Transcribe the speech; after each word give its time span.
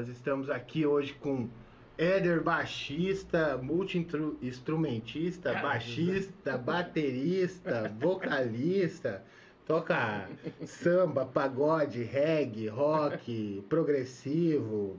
Nós 0.00 0.08
estamos 0.08 0.48
aqui 0.48 0.86
hoje 0.86 1.12
com 1.12 1.46
Éder, 1.98 2.42
baixista, 2.42 3.58
multi-instrumentista, 3.58 5.52
baixista, 5.60 6.56
baterista, 6.56 7.94
vocalista, 8.00 9.22
toca 9.66 10.26
samba, 10.64 11.26
pagode, 11.26 12.02
reggae, 12.02 12.66
rock, 12.66 13.62
progressivo. 13.68 14.96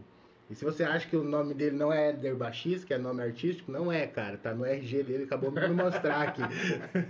E 0.52 0.56
se 0.56 0.66
você 0.66 0.84
acha 0.84 1.08
que 1.08 1.16
o 1.16 1.24
nome 1.24 1.54
dele 1.54 1.78
não 1.78 1.94
é 1.94 2.10
Éder 2.10 2.36
Baixista, 2.36 2.86
que 2.86 2.94
é 2.94 2.98
nome 2.98 3.24
artístico, 3.24 3.72
não 3.72 3.90
é, 3.90 4.06
cara. 4.06 4.36
Tá 4.38 4.54
no 4.54 4.66
RG 4.66 5.02
dele, 5.04 5.24
acabou 5.24 5.50
de 5.50 5.62
me 5.62 5.70
mostrar 5.70 6.22
aqui. 6.24 6.42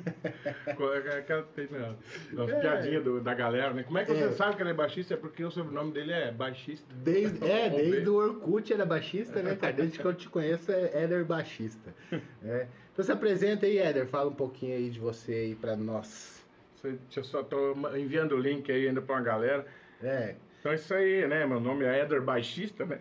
É 0.67 1.17
Aquela 1.17 1.43
tem 1.55 1.67
né, 1.67 1.95
É. 2.37 2.59
piadinhas 2.59 3.03
do- 3.03 3.19
da 3.21 3.33
galera, 3.33 3.73
né? 3.73 3.83
Como 3.83 3.97
é 3.97 4.05
que 4.05 4.13
você 4.13 4.23
É. 4.25 4.31
sabe 4.31 4.55
que 4.55 4.61
ele 4.63 4.69
é 4.69 4.73
baixista? 4.73 5.13
É 5.13 5.17
porque 5.17 5.43
o 5.43 5.51
sobrenome 5.51 5.91
dele 5.91 6.11
é 6.11 6.31
baixista. 6.31 6.85
Desde, 6.95 7.43
é, 7.49 7.69
desde 7.69 8.09
o 8.09 8.15
Orkut 8.15 8.71
era 8.71 8.85
baixista, 8.85 9.41
né, 9.41 9.55
cara? 9.55 9.73
Desde 9.73 9.97
que 9.99 10.05
eu 10.05 10.13
te 10.13 10.29
conheço 10.29 10.71
é 10.71 11.03
Éder 11.03 11.25
baixista. 11.25 11.93
É. 12.43 12.67
Então 12.93 13.03
se 13.03 13.11
apresenta 13.11 13.65
aí, 13.65 13.77
Éder. 13.79 14.05
Fala 14.07 14.29
um 14.29 14.33
pouquinho 14.35 14.75
aí 14.75 14.89
de 14.89 14.99
você 14.99 15.33
aí 15.33 15.55
pra 15.55 15.75
nós. 15.75 16.41
Eu 17.15 17.23
só 17.23 17.43
tô 17.43 17.73
enviando 17.95 18.33
o 18.35 18.39
link 18.39 18.71
aí 18.71 18.87
ainda 18.87 19.01
pra 19.01 19.15
uma 19.15 19.21
galera. 19.21 19.65
É, 20.03 20.35
Então 20.61 20.71
é 20.71 20.75
isso 20.75 20.93
aí, 20.93 21.27
né? 21.27 21.43
Meu 21.47 21.59
nome 21.59 21.83
é 21.83 22.01
Éder 22.01 22.21
Baixista, 22.21 22.85
né? 22.85 22.99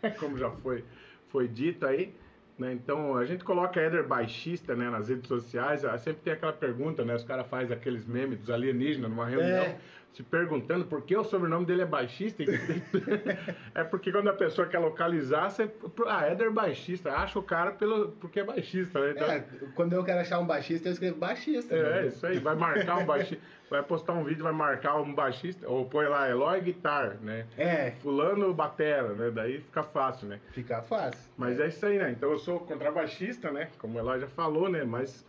Como 0.18 0.38
já 0.38 0.50
foi, 0.50 0.82
foi 1.28 1.46
dito 1.46 1.86
aí. 1.86 2.14
Né? 2.58 2.72
Então 2.72 3.14
a 3.14 3.26
gente 3.26 3.44
coloca 3.44 3.78
Éder 3.78 4.08
Baixista 4.08 4.74
né, 4.74 4.88
nas 4.88 5.10
redes 5.10 5.28
sociais. 5.28 5.84
ah, 5.84 5.98
Sempre 5.98 6.22
tem 6.22 6.32
aquela 6.32 6.54
pergunta, 6.54 7.04
né? 7.04 7.14
Os 7.14 7.22
caras 7.22 7.46
fazem 7.46 7.76
aqueles 7.76 8.06
memes 8.06 8.38
dos 8.38 8.48
alienígenas 8.48 9.10
numa 9.10 9.26
reunião. 9.26 9.64
É. 9.64 9.78
Se 10.14 10.22
perguntando 10.22 10.84
por 10.84 11.02
que 11.02 11.16
o 11.16 11.24
sobrenome 11.24 11.66
dele 11.66 11.82
é 11.82 11.86
baixista. 11.86 12.44
é 13.74 13.82
porque 13.82 14.12
quando 14.12 14.28
a 14.28 14.32
pessoa 14.32 14.66
quer 14.66 14.78
localizar, 14.78 15.50
você. 15.50 15.68
Ah, 16.06 16.26
Éder 16.28 16.52
Baixista. 16.52 17.10
Acha 17.10 17.36
o 17.36 17.42
cara 17.42 17.72
pelo, 17.72 18.12
porque 18.12 18.38
é 18.38 18.44
baixista, 18.44 19.00
né? 19.00 19.10
Então, 19.10 19.28
É, 19.28 19.44
quando 19.74 19.92
eu 19.92 20.04
quero 20.04 20.20
achar 20.20 20.38
um 20.38 20.46
baixista, 20.46 20.88
eu 20.88 20.92
escrevo 20.92 21.18
baixista. 21.18 21.74
é, 21.74 21.82
né? 22.02 22.06
isso 22.06 22.24
aí, 22.24 22.38
vai 22.38 22.54
marcar 22.54 22.98
um 22.98 23.04
baixista, 23.04 23.42
vai 23.68 23.82
postar 23.82 24.12
um 24.12 24.22
vídeo, 24.22 24.44
vai 24.44 24.52
marcar 24.52 25.00
um 25.00 25.12
baixista, 25.12 25.68
ou 25.68 25.84
põe 25.86 26.06
lá 26.06 26.30
Eloy 26.30 26.60
Guitar, 26.60 27.16
né? 27.20 27.46
É, 27.58 27.90
Fulano 28.00 28.54
Batera, 28.54 29.14
né? 29.14 29.32
Daí 29.32 29.58
fica 29.62 29.82
fácil, 29.82 30.28
né? 30.28 30.38
fica 30.52 30.80
fácil. 30.82 31.28
Mas 31.36 31.58
é 31.58 31.66
isso 31.66 31.84
aí, 31.86 31.98
né? 31.98 32.12
Então 32.12 32.30
eu 32.30 32.38
sou 32.38 32.60
contrabaixista, 32.60 33.50
né? 33.50 33.68
Como 33.78 33.98
o 33.98 34.00
Eloy 34.00 34.20
já 34.20 34.28
falou, 34.28 34.68
né? 34.68 34.84
Mas 34.84 35.26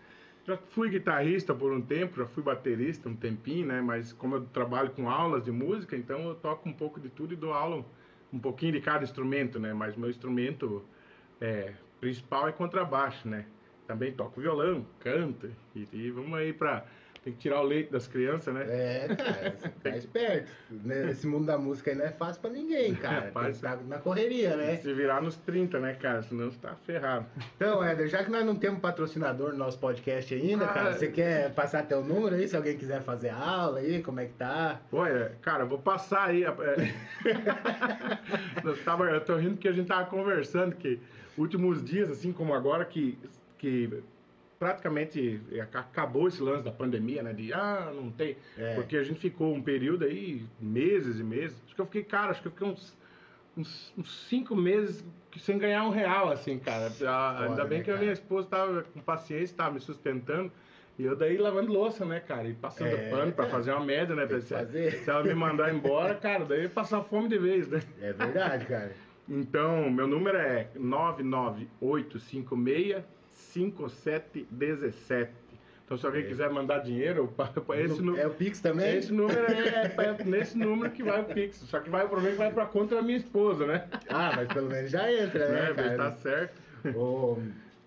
já 0.48 0.58
fui 0.58 0.90
guitarrista 0.90 1.54
por 1.54 1.72
um 1.72 1.82
tempo, 1.82 2.18
já 2.18 2.28
fui 2.28 2.44
baterista 2.44 3.10
um 3.10 3.16
tempinho, 3.16 3.68
né? 3.68 3.82
Mas 3.82 4.14
como 4.14 4.36
eu 4.36 4.46
trabalho 4.46 4.92
com 4.92 5.10
aulas 5.10 5.44
de 5.44 5.52
música, 5.52 5.96
então 5.96 6.28
eu 6.28 6.36
toco 6.36 6.70
um 6.70 6.74
pouco 6.74 7.00
de 7.00 7.10
tudo 7.10 7.34
e 7.34 7.38
dou 7.38 7.52
aula 7.52 7.84
um 8.32 8.40
pouquinho 8.40 8.74
de 8.74 8.82
cada 8.82 9.04
instrumento, 9.04 9.60
né? 9.60 9.74
Mas 9.74 9.96
meu 9.96 10.10
instrumento 10.10 10.86
é, 11.42 11.74
principal 12.00 12.48
é 12.48 12.52
contrabaixo, 12.52 13.28
né? 13.28 13.46
Também 13.88 14.12
toco 14.14 14.40
violão, 14.40 14.86
canto 15.00 15.52
e, 15.76 15.88
e 15.92 16.12
vamos 16.12 16.34
aí 16.38 16.54
pra... 16.54 16.86
Tem 17.26 17.34
que 17.34 17.40
tirar 17.40 17.60
o 17.60 17.64
leite 17.64 17.92
das 17.92 18.08
crianças, 18.08 18.54
né? 18.54 18.64
É, 18.70 19.08
cara, 19.16 19.56
você 19.58 19.70
tá 19.84 19.90
esperto. 19.98 20.52
Né, 20.70 21.10
Esse 21.10 21.26
mundo 21.26 21.48
da 21.48 21.58
música 21.58 21.90
aí 21.90 21.98
não 21.98 22.06
é 22.06 22.12
fácil 22.12 22.40
pra 22.40 22.52
ninguém, 22.52 22.94
cara. 22.94 23.22
Tem 23.22 23.28
que 23.30 23.34
Fácil. 23.34 23.50
estar 23.52 23.78
na 23.84 23.98
correria, 23.98 24.56
né? 24.56 24.76
Se 24.78 24.94
virar 24.94 25.24
nos 25.24 25.36
30, 25.38 25.80
né, 25.80 25.96
cara? 25.96 26.22
Senão 26.22 26.52
você 26.52 26.60
tá 26.60 26.76
ferrado. 26.86 27.26
Então, 27.56 27.84
Éder, 27.84 28.08
já 28.08 28.24
que 28.24 28.30
nós 28.30 28.46
não 28.46 28.56
temos 28.56 28.80
patrocinador 28.80 29.54
no 29.54 29.58
nosso 29.58 29.80
podcast 29.80 30.36
ainda, 30.36 30.66
Ah, 30.66 30.74
cara, 30.74 30.90
é. 30.92 30.94
você 30.94 31.08
quer 31.08 31.52
passar 31.56 31.82
teu 31.88 32.04
número 32.04 32.36
aí, 32.36 32.48
se 32.48 32.56
alguém 32.56 32.78
quiser 32.78 33.02
fazer 33.02 33.30
aula 33.32 33.80
aí, 33.80 34.04
como 34.04 34.20
é 34.20 34.26
que 34.28 34.34
tá? 34.34 34.80
Olha, 34.92 35.36
cara, 35.42 35.64
eu 35.64 35.68
vou 35.68 35.80
passar 35.80 36.30
aí. 36.30 36.44
é. 36.44 36.54
Nós 38.64 38.80
tava, 38.84 39.06
eu 39.06 39.22
tô 39.22 39.36
rindo 39.36 39.54
porque 39.56 39.68
a 39.68 39.72
gente 39.74 39.88
tava 39.88 40.06
conversando 40.06 40.76
que 40.76 41.00
últimos 41.38 41.84
dias, 41.84 42.10
assim 42.10 42.32
como 42.32 42.54
agora, 42.54 42.86
que, 42.86 43.18
que 43.58 43.90
praticamente 44.66 45.40
ac- 45.62 45.78
acabou 45.78 46.28
esse 46.28 46.42
lance 46.42 46.64
da 46.64 46.72
pandemia, 46.72 47.22
né? 47.22 47.34
De 47.34 47.54
ah, 47.54 47.92
não 47.96 48.10
tem. 48.10 48.36
É. 48.58 48.74
Porque 48.74 48.98
a 48.98 49.04
gente 49.04 49.20
ficou 49.20 49.54
um 49.54 49.62
período 49.62 50.06
aí, 50.06 50.44
meses 50.60 51.20
e 51.20 51.24
meses. 51.24 51.62
Acho 51.66 51.76
que 51.76 51.82
eu 51.82 51.86
fiquei, 51.86 52.04
cara, 52.04 52.32
acho 52.32 52.42
que 52.42 52.48
eu 52.48 52.52
fiquei 52.52 52.68
uns, 52.68 52.98
uns, 53.56 53.94
uns 53.96 54.28
cinco 54.28 54.56
meses 54.56 55.06
sem 55.38 55.60
ganhar 55.60 55.84
um 55.84 55.92
real, 55.92 56.32
assim, 56.32 56.58
cara. 56.58 56.92
Ah, 57.06 57.36
ainda 57.42 57.50
Foda, 57.50 57.66
bem 57.66 57.78
né, 57.80 57.84
que 57.84 57.92
a 57.92 57.98
minha 57.98 58.12
esposa 58.12 58.48
tava 58.48 58.82
com 58.84 59.00
paciência, 59.02 59.56
tava 59.56 59.76
me 59.76 59.80
sustentando. 59.80 60.52
E 60.98 61.04
eu 61.04 61.16
daí 61.16 61.38
lavando 61.38 61.72
louça, 61.72 62.06
né, 62.06 62.22
cara? 62.22 62.48
E 62.48 62.54
passando 62.54 62.88
É, 62.88 63.10
pano 63.10 63.32
pra 63.34 63.46
fazer 63.48 63.72
uma 63.74 63.86
média, 63.86 64.16
né? 64.16 64.26
Que 64.26 64.42
Se, 64.42 64.54
fazer. 64.54 64.92
se 64.94 65.10
ela 65.10 65.24
me 65.24 65.34
mandar 65.36 65.72
embora, 65.76 66.16
cara, 66.16 66.44
daí 66.46 66.60
eu 66.60 66.64
ia 66.64 66.70
passar 66.70 67.04
fome 67.04 67.28
de 67.28 67.38
vez, 67.38 67.68
né? 67.68 67.82
É 68.02 68.14
verdade, 68.14 68.66
cara. 68.66 68.94
Então, 69.28 69.90
meu 69.92 70.08
número 70.08 70.38
é 70.38 70.70
998565717. 73.56 75.28
Então, 75.86 75.98
se 75.98 76.06
alguém 76.06 76.24
É. 76.24 76.26
quiser 76.28 76.50
mandar 76.50 76.80
dinheiro, 76.80 77.32
esse, 77.78 78.02
nu- 78.02 78.18
É 78.18 78.26
o 78.26 78.32
Pix 78.32 78.60
também? 78.60 78.98
esse 78.98 79.14
número 79.14 79.40
é, 79.40 79.94
é 79.98 80.24
nesse 80.24 80.58
número 80.58 80.92
que 80.92 81.04
vai 81.04 81.22
o 81.22 81.26
Pix. 81.26 81.58
Só 81.58 81.80
que 81.80 81.90
vai, 81.92 82.06
o 82.06 82.10
problema 82.10 82.30
é 82.30 82.32
que 82.34 82.38
vai 82.44 82.52
pra 82.52 82.66
conta 82.66 82.96
da 82.96 83.02
minha 83.04 83.18
esposa, 83.18 83.68
né? 83.68 83.88
Ah, 84.10 84.34
mas 84.36 84.48
pelo 84.52 84.68
menos 84.68 84.90
já 84.90 85.12
entra, 85.12 85.48
né, 85.48 85.74
cara? 85.78 85.98
Tá 85.98 86.12
certo. 86.14 86.60
Ô, 86.96 87.38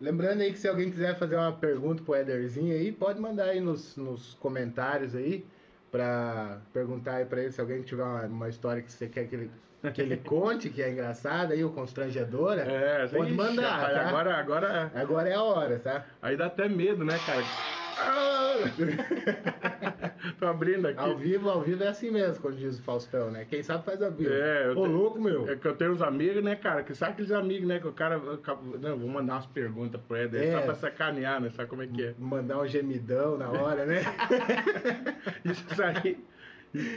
lembrando 0.00 0.42
aí 0.42 0.52
que 0.52 0.58
se 0.58 0.68
alguém 0.68 0.90
quiser 0.90 1.18
fazer 1.18 1.34
uma 1.36 1.52
pergunta 1.52 2.02
pro 2.04 2.14
Ederzinho 2.14 2.72
aí, 2.72 2.92
pode 2.92 3.20
mandar 3.20 3.46
aí 3.46 3.60
nos, 3.60 3.96
nos 3.96 4.34
comentários 4.34 5.16
aí 5.16 5.44
pra 5.90 6.60
perguntar 6.72 7.14
aí 7.16 7.24
pra 7.24 7.40
ele 7.42 7.50
se 7.50 7.60
alguém 7.60 7.82
tiver 7.82 8.02
uma, 8.04 8.22
uma 8.26 8.48
história 8.48 8.80
que 8.80 8.92
você 8.92 9.08
quer 9.08 9.26
que 9.26 9.34
ele, 9.34 9.50
que 9.94 10.02
ele 10.02 10.16
conte, 10.16 10.70
que 10.70 10.82
é 10.82 10.90
engraçada 10.90 11.54
aí, 11.54 11.62
ou 11.62 11.70
constrangedora. 11.72 12.62
É, 12.62 13.06
Pode 13.06 13.28
ixi, 13.28 13.36
mandar, 13.36 13.90
tá? 13.90 14.08
Agora, 14.08 14.36
agora. 14.36 14.92
Agora 14.94 15.28
é 15.28 15.34
a 15.34 15.42
hora, 15.42 15.78
tá? 15.78 16.04
Aí 16.20 16.36
dá 16.36 16.46
até 16.46 16.68
medo, 16.68 17.04
né, 17.04 17.16
cara? 17.24 17.42
Tô 20.38 20.46
abrindo 20.46 20.86
aqui. 20.88 20.98
Ao 21.00 21.16
vivo, 21.16 21.48
ao 21.50 21.60
vivo 21.62 21.82
é 21.84 21.88
assim 21.88 22.10
mesmo, 22.10 22.40
quando 22.42 22.56
diz 22.56 22.78
o 22.78 22.82
Faustão, 22.82 23.30
né? 23.30 23.46
Quem 23.48 23.62
sabe 23.62 23.84
faz 23.84 24.02
ao 24.02 24.10
vivo. 24.10 24.32
É, 24.32 24.66
eu 24.68 24.78
Ô, 24.78 24.82
te- 24.82 24.88
louco, 24.88 25.20
meu. 25.20 25.48
É 25.48 25.56
que 25.56 25.66
eu 25.66 25.74
tenho 25.76 25.92
uns 25.92 26.02
amigos, 26.02 26.42
né, 26.42 26.56
cara? 26.56 26.82
Que 26.82 26.94
sabe 26.94 27.12
aqueles 27.12 27.30
amigos, 27.32 27.68
né? 27.68 27.78
Que 27.80 27.88
o 27.88 27.92
cara. 27.92 28.18
Não, 28.80 28.98
vou 28.98 29.08
mandar 29.08 29.34
umas 29.34 29.46
perguntas 29.46 30.00
pro 30.06 30.16
Éder, 30.16 30.42
É. 30.42 30.52
só 30.52 30.60
pra 30.62 30.74
sacanear, 30.74 31.40
né? 31.40 31.50
Sabe 31.50 31.68
como 31.68 31.82
é 31.82 31.86
que 31.86 32.02
é? 32.04 32.14
Mandar 32.18 32.58
um 32.58 32.66
gemidão 32.66 33.38
na 33.38 33.48
hora, 33.50 33.84
né? 33.86 34.00
Isso 35.44 35.82
aí. 35.82 36.18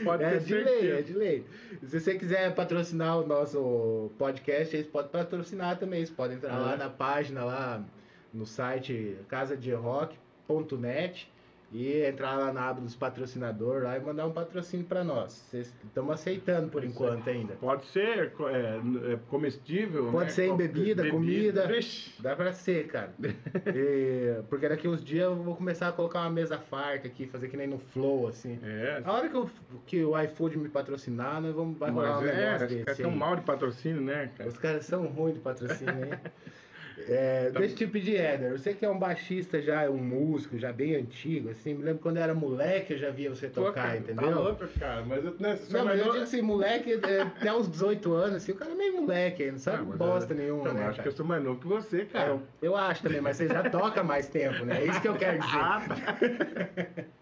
Pode 0.04 0.24
É 0.24 0.36
de 0.38 0.54
lei, 0.54 0.64
certeza. 0.64 0.98
é 0.98 1.02
de 1.02 1.12
lei. 1.12 1.44
Se 1.82 2.00
você 2.00 2.14
quiser 2.18 2.54
patrocinar 2.54 3.18
o 3.20 3.26
nosso 3.26 4.10
podcast, 4.18 4.76
aí 4.76 4.82
você 4.84 4.88
pode 4.90 5.08
patrocinar 5.08 5.78
também. 5.78 6.04
Você 6.04 6.12
pode 6.12 6.34
entrar 6.34 6.58
lá 6.58 6.74
É. 6.74 6.76
na 6.76 6.88
página, 6.90 7.44
lá 7.44 7.82
no 8.32 8.46
site 8.46 9.16
casaderock.net 9.28 11.31
e 11.72 12.04
entrar 12.04 12.36
lá 12.36 12.52
na 12.52 12.68
aba 12.68 12.82
dos 12.82 12.94
patrocinadores 12.94 13.82
lá 13.82 13.96
e 13.96 14.00
mandar 14.00 14.26
um 14.26 14.30
patrocínio 14.32 14.84
para 14.84 15.02
nós. 15.02 15.42
Estamos 15.54 16.12
aceitando 16.12 16.68
por 16.68 16.84
Isso 16.84 16.92
enquanto 16.92 17.30
ainda. 17.30 17.54
Pode 17.54 17.86
ser 17.86 18.30
é, 18.50 19.12
é, 19.14 19.18
comestível. 19.28 20.10
Pode 20.12 20.26
né? 20.26 20.30
ser 20.30 20.44
em 20.46 20.50
Co- 20.50 20.56
bebida, 20.56 21.08
comida. 21.10 21.66
Vixe. 21.66 22.12
Dá 22.20 22.36
pra 22.36 22.52
ser, 22.52 22.88
cara. 22.88 23.12
E- 23.74 24.42
porque 24.50 24.68
daqui 24.68 24.86
uns 24.86 25.02
dias 25.02 25.24
eu 25.24 25.36
vou 25.36 25.56
começar 25.56 25.88
a 25.88 25.92
colocar 25.92 26.20
uma 26.20 26.30
mesa 26.30 26.58
farta 26.58 27.06
aqui, 27.06 27.26
fazer 27.26 27.48
que 27.48 27.56
nem 27.56 27.66
no 27.66 27.78
Flow, 27.78 28.28
assim. 28.28 28.58
É. 28.62 29.00
A 29.02 29.12
hora 29.12 29.28
que, 29.30 29.34
eu- 29.36 29.50
que 29.86 30.04
o 30.04 30.20
iFood 30.20 30.58
me 30.58 30.68
patrocinar, 30.68 31.40
nós 31.40 31.54
vamos 31.54 31.78
vai 31.78 31.90
rolar 31.90 32.18
um 32.18 32.26
é, 32.26 32.52
negócio 32.52 32.68
desse. 32.84 33.02
tão 33.02 33.10
aí. 33.10 33.16
mal 33.16 33.36
de 33.36 33.42
patrocínio, 33.42 34.02
né, 34.02 34.30
cara? 34.36 34.50
Os 34.50 34.58
caras 34.58 34.84
são 34.84 35.06
ruins 35.06 35.34
de 35.34 35.40
patrocínio, 35.40 36.04
hein? 36.04 36.12
É, 37.08 37.50
Tá 37.52 37.60
eu 37.60 37.74
te 37.74 37.86
pedir, 37.86 38.16
Éder. 38.16 38.52
Você 38.52 38.74
que 38.74 38.84
é 38.84 38.88
um 38.88 38.98
baixista 38.98 39.60
já, 39.60 39.88
um 39.90 39.96
músico 39.98 40.58
já 40.58 40.72
bem 40.72 40.94
antigo, 40.96 41.50
assim. 41.50 41.74
Me 41.74 41.84
lembro 41.84 42.00
quando 42.02 42.16
eu 42.18 42.22
era 42.22 42.34
moleque, 42.34 42.92
eu 42.94 42.98
já 42.98 43.10
via 43.10 43.30
você 43.30 43.48
Pô, 43.48 43.64
tocar, 43.66 43.82
cara, 43.82 43.96
entendeu? 43.98 44.30
Tá 44.30 44.38
louco, 44.38 44.68
cara. 44.78 45.04
Mas 45.04 45.24
eu, 45.24 45.34
né, 45.38 45.58
Não, 45.70 45.84
mas 45.84 45.98
eu 46.00 46.10
digo 46.12 46.22
assim, 46.24 46.42
moleque, 46.42 46.92
é, 46.92 47.20
até 47.22 47.52
uns 47.52 47.68
18 47.70 48.12
anos, 48.12 48.36
assim, 48.36 48.52
o 48.52 48.56
cara 48.56 48.72
é 48.72 48.74
meio 48.74 49.00
moleque 49.00 49.50
não 49.50 49.58
sabe 49.58 49.78
Ah, 49.92 49.96
bosta 49.96 50.32
eu- 50.32 50.36
nenhuma, 50.38 50.64
Não, 50.68 50.74
né? 50.74 50.80
acho 50.86 50.90
cara? 50.96 51.02
que 51.02 51.08
eu 51.08 51.12
sou 51.12 51.26
mais 51.26 51.42
novo 51.42 51.60
que 51.60 51.66
você, 51.66 52.04
cara. 52.04 52.30
Eu, 52.30 52.42
eu 52.60 52.76
acho 52.76 53.02
também, 53.02 53.20
mas 53.20 53.36
você 53.36 53.48
já 53.48 53.68
toca 53.68 54.02
mais 54.02 54.28
tempo, 54.28 54.64
né? 54.64 54.82
É 54.82 54.86
isso 54.86 55.00
que 55.00 55.08
eu 55.08 55.16
quero 55.16 55.38
dizer. 55.38 55.52
Ah, 55.62 55.80
tá. 55.88 56.18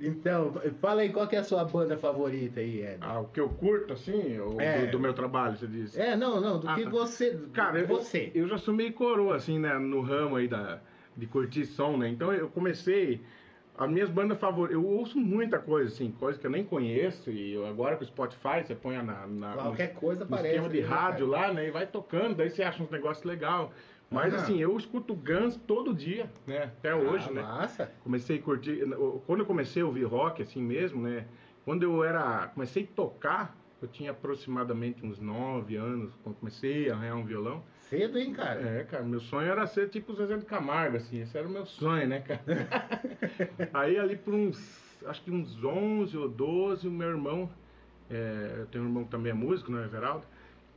Então, 0.00 0.52
fala 0.80 1.00
aí, 1.02 1.10
qual 1.12 1.26
que 1.26 1.34
é 1.36 1.40
a 1.40 1.44
sua 1.44 1.64
banda 1.64 1.96
favorita 1.96 2.60
aí, 2.60 2.82
Éder? 2.82 2.98
Ah, 3.00 3.20
o 3.20 3.28
que 3.28 3.40
eu 3.40 3.48
curto, 3.48 3.92
assim, 3.92 4.38
o 4.38 4.60
É. 4.60 4.86
do, 4.86 4.92
do 4.92 5.00
meu 5.00 5.12
trabalho, 5.12 5.56
você 5.56 5.66
disse. 5.66 6.00
É, 6.00 6.16
não, 6.16 6.40
não, 6.40 6.60
do 6.60 6.68
Ah, 6.68 6.74
que 6.74 6.84
tá. 6.84 6.90
você. 6.90 7.38
Cara, 7.52 7.80
eu, 7.80 7.86
você. 7.86 8.30
eu 8.34 8.46
já 8.46 8.58
sou 8.58 8.72
meio 8.74 8.92
coroa, 8.92 9.36
assim, 9.36 9.58
né, 9.58 9.76
no 9.78 10.00
ramo 10.00 10.36
aí 10.36 10.46
da, 10.46 10.80
de 11.16 11.26
curtir 11.26 11.64
som, 11.66 11.96
né? 11.96 12.08
Então 12.08 12.32
eu 12.32 12.48
comecei 12.48 13.20
As 13.80 13.88
minhas 13.88 14.10
bandas 14.10 14.36
favoritas, 14.40 14.74
eu 14.74 14.84
ouço 14.84 15.16
muita 15.20 15.56
coisa, 15.60 15.92
assim, 15.94 16.10
coisa 16.10 16.36
que 16.36 16.44
eu 16.44 16.50
nem 16.50 16.64
conheço, 16.64 17.30
e 17.30 17.52
eu- 17.52 17.64
agora 17.64 17.94
com 17.96 18.02
o 18.02 18.06
Spotify, 18.08 18.64
você 18.66 18.74
põe 18.74 18.96
na, 18.96 19.24
na, 19.24 19.54
no, 19.54 19.62
Qualquer 19.62 19.94
coisa 19.94 20.24
no 20.24 20.34
aparece. 20.34 20.48
esquema 20.48 20.68
de 20.68 20.80
né, 20.80 20.86
rádio 20.88 21.26
lá, 21.28 21.52
né, 21.52 21.68
e 21.68 21.70
vai 21.70 21.86
tocando, 21.86 22.34
daí 22.34 22.50
você 22.50 22.64
acha 22.64 22.82
uns 22.82 22.90
negócios 22.90 23.24
legais. 23.24 23.68
Mas 24.10 24.32
Aham. 24.32 24.42
assim, 24.42 24.58
eu 24.58 24.76
escuto 24.76 25.14
Guns 25.14 25.56
todo 25.56 25.94
dia, 25.94 26.30
né, 26.46 26.64
até 26.78 26.94
hoje, 26.94 27.28
ah, 27.28 27.32
né. 27.32 27.42
Massa. 27.42 27.92
Comecei 28.02 28.38
a 28.38 28.42
curtir, 28.42 28.80
quando 29.26 29.40
eu 29.40 29.46
comecei 29.46 29.82
a 29.82 29.86
ouvir 29.86 30.04
rock, 30.04 30.42
assim 30.42 30.62
mesmo, 30.62 31.02
né, 31.02 31.26
quando 31.64 31.82
eu 31.82 32.02
era, 32.02 32.48
comecei 32.48 32.84
a 32.84 32.94
tocar, 32.96 33.56
eu 33.82 33.86
tinha 33.86 34.10
aproximadamente 34.10 35.04
uns 35.04 35.20
9 35.20 35.76
anos, 35.76 36.14
quando 36.22 36.36
comecei 36.36 36.90
a 36.90 36.94
arranhar 36.94 37.16
um 37.16 37.24
violão. 37.24 37.62
Cedo, 37.80 38.18
hein, 38.18 38.32
cara? 38.32 38.60
É, 38.60 38.84
cara, 38.84 39.04
meu 39.04 39.20
sonho 39.20 39.50
era 39.50 39.66
ser 39.66 39.88
tipo 39.90 40.12
o 40.12 40.16
Zezé 40.16 40.38
de 40.38 40.46
Camargo, 40.46 40.96
assim, 40.96 41.20
esse 41.20 41.36
era 41.36 41.46
o 41.46 41.50
meu 41.50 41.66
sonho, 41.66 42.08
né, 42.08 42.20
cara? 42.20 42.42
Aí 43.74 43.98
ali 43.98 44.16
por 44.16 44.32
uns, 44.32 44.98
acho 45.04 45.22
que 45.22 45.30
uns 45.30 45.62
11 45.62 46.16
ou 46.16 46.28
12, 46.28 46.88
o 46.88 46.90
meu 46.90 47.08
irmão, 47.10 47.50
é, 48.08 48.56
eu 48.60 48.66
tenho 48.66 48.84
um 48.84 48.86
irmão 48.88 49.04
que 49.04 49.10
também 49.10 49.30
é 49.32 49.34
músico, 49.34 49.70
né, 49.70 49.84
Everaldo, 49.84 50.26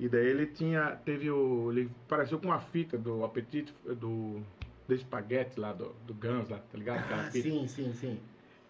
e 0.01 0.09
daí 0.09 0.25
ele 0.25 0.48
tinha, 0.48 0.95
teve 1.06 1.30
o, 1.30 1.71
ele 1.71 1.89
apareceu 2.07 2.39
com 2.39 2.48
uma 2.48 2.59
fita 2.59 2.98
do 2.98 3.24
apetite, 3.24 3.71
do, 3.86 4.42
do 4.88 4.95
espaguete 4.95 5.59
lá, 5.59 5.71
do, 5.74 5.94
do 6.07 6.13
Guns 6.15 6.50
lá, 6.50 6.57
tá 6.57 6.75
ligado? 6.75 7.01
Aquela 7.01 7.21
Ah, 7.21 7.30
fita. 7.30 7.48
sim, 7.48 7.68
sim, 7.68 7.94
sim. 7.94 8.19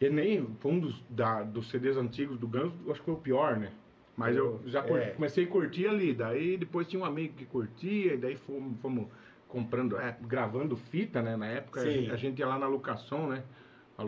Ele 0.01 0.13
nem, 0.13 0.45
foi 0.59 0.71
um 0.73 0.79
dos, 0.81 1.01
da, 1.09 1.41
dos 1.41 1.69
CDs 1.69 1.95
antigos 1.95 2.37
do 2.37 2.47
Guns, 2.49 2.73
eu 2.85 2.91
acho 2.91 2.99
que 2.99 3.05
foi 3.05 3.13
o 3.13 3.17
pior, 3.17 3.55
né? 3.57 3.71
Mas 4.17 4.35
eu 4.35 4.61
já 4.65 4.81
cur- 4.83 4.97
É. 4.97 5.11
comecei 5.11 5.45
a 5.45 5.47
curtir 5.47 5.87
ali, 5.87 6.13
daí 6.13 6.57
depois 6.57 6.85
tinha 6.85 7.01
um 7.01 7.05
amigo 7.05 7.33
que 7.35 7.45
curtia, 7.45 8.13
e 8.15 8.17
daí 8.17 8.35
fomos, 8.35 8.77
fomos 8.81 9.07
comprando, 9.47 9.97
é, 9.97 10.17
gravando 10.21 10.75
fita, 10.75 11.21
né? 11.21 11.37
Na 11.37 11.47
época 11.47 11.79
a 11.79 11.85
gente, 11.89 12.11
a 12.11 12.15
gente 12.17 12.39
ia 12.39 12.45
lá 12.47 12.59
na 12.59 12.67
locação, 12.67 13.29
né? 13.29 13.41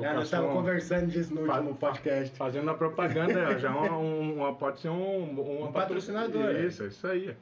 A 0.01 0.09
Ah, 0.09 0.13
nós 0.15 0.25
estávamos 0.25 0.53
conversando 0.55 1.07
disso 1.07 1.33
no 1.33 1.41
último 1.41 1.75
podcast. 1.75 2.35
Fazendo 2.37 2.69
a 2.69 2.73
propaganda, 2.73 3.57
já 3.59 3.71
uma, 3.71 3.97
uma- 3.97 4.55
pode 4.55 4.79
ser 4.79 4.89
um, 4.89 5.65
Um 5.67 5.71
patrocinador, 5.71 6.49
é. 6.55 6.65
Isso, 6.65 6.85
isso 6.85 7.05
aí. 7.07 7.35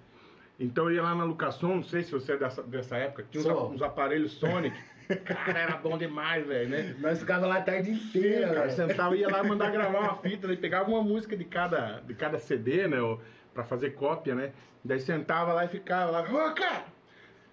Então 0.60 0.86
eu 0.90 0.96
ia 0.96 1.02
lá 1.04 1.16
na 1.16 1.24
locação, 1.24 1.78
não 1.78 1.84
sei 1.84 2.04
se 2.04 2.12
você 2.12 2.34
é 2.34 2.38
dessa, 2.38 2.62
dessa 2.62 2.96
época, 2.98 3.26
tinha 3.32 3.44
uns, 3.44 3.76
uns 3.76 3.82
aparelhos 3.82 4.34
Sonic. 4.34 4.78
Cara, 5.26 5.60
era 5.60 5.78
bom 5.78 5.98
demais, 5.98 6.46
velho, 6.48 6.70
né? 6.70 6.96
Nós 7.00 7.20
ficávamos 7.20 7.50
lá 7.50 7.58
a 7.58 7.62
tarde 7.62 7.92
inteira, 7.92 8.48
Sim, 8.48 8.54
cara, 8.54 8.70
sentava 8.70 9.16
ia 9.18 9.28
lá 9.30 9.44
mandar 9.44 9.70
gravar 9.72 10.00
uma 10.00 10.16
fita, 10.18 10.48
daí 10.48 10.56
pegava 10.56 10.90
uma 10.90 11.02
música 11.04 11.36
de 11.36 11.44
cada, 11.44 12.00
de 12.02 12.14
cada 12.14 12.38
CD, 12.40 12.88
né? 12.88 13.02
Ou, 13.02 13.20
pra 13.54 13.64
fazer 13.64 13.90
cópia, 13.92 14.36
né? 14.36 14.52
Daí 14.86 15.00
sentava 15.00 15.52
lá 15.52 15.66
e 15.66 15.68
ficava 15.68 16.12
lá, 16.12 16.22
ô 16.22 16.54
cara, 16.54 16.86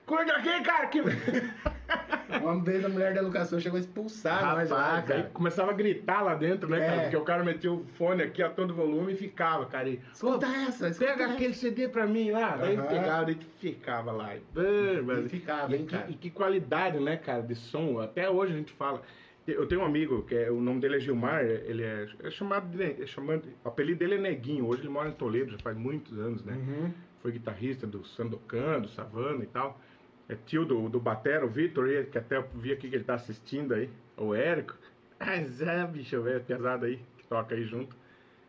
cuida 0.08 0.32
aqui, 0.32 0.62
cara! 0.64 0.86
Que... 0.86 1.00
Uma 2.42 2.62
vez 2.62 2.84
a 2.84 2.88
mulher 2.88 3.14
da 3.14 3.20
locação 3.22 3.58
chegou 3.58 3.76
a 3.76 3.80
expulsar 3.80 4.54
nós 4.56 4.70
lá, 4.70 5.02
cara. 5.02 5.30
começava 5.32 5.70
a 5.70 5.74
gritar 5.74 6.22
lá 6.22 6.34
dentro, 6.34 6.68
né, 6.68 6.78
cara? 6.78 6.92
É. 6.94 7.02
Porque 7.02 7.16
o 7.16 7.24
cara 7.24 7.44
metia 7.44 7.72
o 7.72 7.84
fone 7.96 8.22
aqui 8.22 8.42
a 8.42 8.48
todo 8.50 8.74
volume 8.74 9.12
e 9.12 9.16
ficava, 9.16 9.66
cara. 9.66 9.88
E, 9.88 10.00
Escuta 10.12 10.46
essa, 10.46 10.88
escuta 10.88 11.10
Pega 11.10 11.24
essa. 11.24 11.32
aquele 11.34 11.54
CD 11.54 11.88
pra 11.88 12.06
mim 12.06 12.30
lá. 12.30 12.56
Daí 12.56 12.76
Aham. 12.76 12.86
pegava, 12.86 13.24
daí 13.24 13.38
ficava 13.58 14.12
lá. 14.12 14.36
E, 14.36 14.40
velho. 14.54 15.26
E 15.26 15.28
ficava, 15.28 15.72
E 15.74 15.78
hein, 15.78 15.86
que, 15.86 15.96
cara. 15.96 16.10
e 16.10 16.14
que 16.14 16.30
qualidade, 16.30 16.98
né, 17.00 17.16
cara, 17.16 17.42
de 17.42 17.54
som. 17.54 17.98
Até 18.00 18.28
hoje 18.28 18.52
a 18.52 18.56
gente 18.56 18.72
fala. 18.72 19.02
Eu 19.46 19.66
tenho 19.66 19.80
um 19.80 19.84
amigo, 19.84 20.22
que 20.24 20.34
é, 20.34 20.50
o 20.50 20.60
nome 20.60 20.78
dele 20.78 20.96
é 20.96 21.00
Gilmar, 21.00 21.42
ele 21.42 21.82
é, 21.82 22.06
é 22.22 22.30
chamado 22.30 22.66
de. 22.68 23.02
É 23.02 23.06
chamado, 23.06 23.48
o 23.64 23.68
apelido 23.68 23.98
dele 24.00 24.16
é 24.16 24.18
Neguinho. 24.18 24.66
Hoje 24.66 24.82
ele 24.82 24.90
mora 24.90 25.08
em 25.08 25.12
Toledo, 25.12 25.50
já 25.52 25.58
faz 25.58 25.74
muitos 25.76 26.18
anos, 26.18 26.44
né? 26.44 26.52
Uhum. 26.52 26.92
Foi 27.22 27.32
guitarrista 27.32 27.86
do 27.86 28.04
Sandokan, 28.04 28.80
do 28.80 28.88
Savana 28.88 29.42
e 29.42 29.46
tal. 29.46 29.80
É 30.28 30.34
tio 30.34 30.64
do, 30.64 30.88
do 30.88 31.00
Batera, 31.00 31.44
o 31.44 31.48
Vitor, 31.48 31.88
que 32.10 32.18
até 32.18 32.40
vi 32.54 32.72
aqui 32.72 32.88
que 32.88 32.96
ele 32.96 33.04
tá 33.04 33.14
assistindo 33.14 33.72
aí. 33.74 33.88
O 34.16 34.34
Érico. 34.34 34.74
Mas 35.18 35.60
é, 35.62 35.86
bicho, 35.86 36.20
velho, 36.22 36.44
pesado 36.44 36.84
aí, 36.84 37.00
que 37.16 37.24
toca 37.26 37.54
aí 37.54 37.64
junto. 37.64 37.96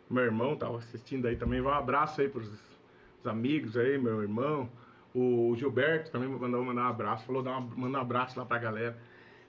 Meu 0.09 0.23
irmão 0.23 0.55
tava 0.55 0.77
assistindo 0.77 1.27
aí 1.27 1.35
também. 1.35 1.61
Um 1.61 1.69
abraço 1.69 2.19
aí 2.21 2.27
pros 2.27 2.49
os 3.19 3.27
amigos 3.27 3.77
aí, 3.77 3.97
meu 3.97 4.21
irmão. 4.21 4.69
O 5.13 5.53
Gilberto 5.57 6.11
também 6.11 6.29
mandou 6.29 6.63
mandar 6.63 6.83
um 6.83 6.87
abraço, 6.87 7.25
falou 7.25 7.41
dar 7.41 7.57
uma, 7.57 7.75
mandar 7.75 7.99
um 7.99 8.01
abraço 8.01 8.39
lá 8.39 8.45
pra 8.45 8.57
galera. 8.57 8.97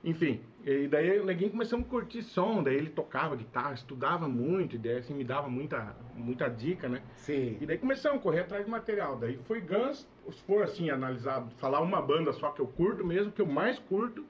Enfim, 0.02 0.40
e 0.64 0.86
daí 0.88 1.18
o 1.18 1.24
neguinho 1.24 1.50
começamos 1.50 1.86
a 1.86 1.88
curtir 1.90 2.22
som, 2.22 2.62
daí 2.62 2.76
ele 2.76 2.90
tocava 2.90 3.34
guitarra, 3.36 3.72
estudava 3.74 4.28
muito, 4.28 4.76
e 4.76 4.78
daí 4.78 4.98
assim 4.98 5.14
me 5.14 5.24
dava 5.24 5.48
muita, 5.48 5.96
muita 6.14 6.48
dica, 6.48 6.88
né? 6.88 7.00
Sim. 7.16 7.56
E 7.60 7.66
daí 7.66 7.78
começamos 7.78 8.18
a 8.18 8.22
correr 8.22 8.40
atrás 8.40 8.64
de 8.64 8.70
material. 8.70 9.16
Daí 9.16 9.38
foi 9.46 9.60
Guns, 9.60 10.06
se 10.30 10.42
for 10.42 10.62
assim, 10.62 10.90
analisar, 10.90 11.46
falar 11.58 11.80
uma 11.80 12.00
banda 12.02 12.32
só 12.32 12.50
que 12.50 12.60
eu 12.60 12.66
curto 12.66 13.04
mesmo, 13.06 13.32
que 13.32 13.40
eu 13.40 13.46
mais 13.46 13.78
curto 13.78 14.24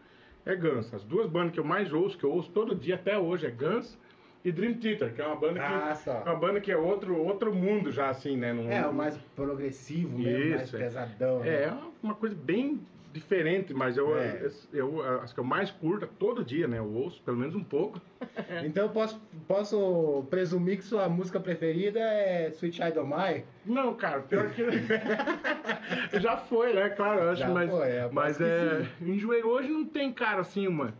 é 0.47 0.55
Guns. 0.55 0.93
As 0.95 1.03
duas 1.05 1.29
bandas 1.29 1.53
que 1.53 1.61
eu 1.61 1.65
mais 1.65 1.93
ouço, 1.93 2.17
que 2.17 2.25
eu 2.25 2.31
ouço 2.33 2.51
todo 2.51 2.75
dia 2.75 2.95
até 2.95 3.19
hoje, 3.19 3.47
é 3.47 3.51
Guns 3.51 3.99
e 4.43 4.51
Dream 4.51 4.75
Theater, 4.75 5.13
que 5.13 5.21
é 5.21 5.27
uma 5.27 5.37
banda 5.37 5.55
que, 5.61 5.61
Ah, 5.61 5.99
é 6.25 6.31
uma 6.31 6.37
banda 6.39 6.61
que 6.61 6.73
é 6.73 6.77
outro, 6.77 7.15
outro 7.19 7.55
mundo 7.55 7.91
já, 7.91 8.09
assim, 8.09 8.37
né? 8.39 8.53
Não- 8.55 8.71
É, 8.73 8.87
o 8.87 8.95
mais 8.95 9.17
progressivo 9.37 10.17
mesmo, 10.19 10.51
mais 10.51 10.63
Isso, 10.63 10.77
é. 10.77 10.79
pesadão. 10.79 11.45
É, 11.45 11.51
né? 11.51 11.63
é 11.65 11.77
uma 12.03 12.15
coisa 12.15 12.35
bem 12.35 12.81
diferente, 13.13 13.75
mas 13.75 13.97
eu, 13.97 14.17
É. 14.17 14.51
eu, 14.73 15.03
as 15.21 15.33
que 15.33 15.41
eu 15.41 15.45
mais 15.45 15.71
curto 15.71 16.07
todo 16.19 16.45
dia, 16.45 16.69
né? 16.69 16.79
Eu 16.79 16.93
ouço 16.93 17.21
pelo 17.23 17.37
menos 17.37 17.55
um 17.55 17.65
pouco. 17.65 18.01
Então 18.65 18.85
eu 18.85 18.91
posso, 18.91 19.21
posso 19.49 20.25
presumir 20.31 20.77
que 20.79 20.85
sua 20.85 21.09
música 21.09 21.39
preferida 21.41 21.99
é 22.01 22.49
Sweet 22.51 22.77
Child 22.77 22.99
O' 22.99 23.07
Mine? 23.07 23.45
Não, 23.65 23.95
cara, 23.95 24.21
pior 24.21 24.51
que. 24.51 24.63
Já 26.21 26.37
foi, 26.37 26.73
né? 26.75 26.89
Claro, 26.91 27.21
eu 27.21 27.31
acho, 27.31 27.41
Já 27.41 27.49
mas. 27.49 27.71
foi, 27.71 27.89
é, 27.89 28.09
mas 28.13 28.41
é. 28.41 28.87
Enjoei 29.01 29.43
hoje 29.43 29.69
não 29.69 29.85
tem, 29.85 30.13
cara, 30.13 30.41
assim, 30.41 30.67
uma. 30.67 30.95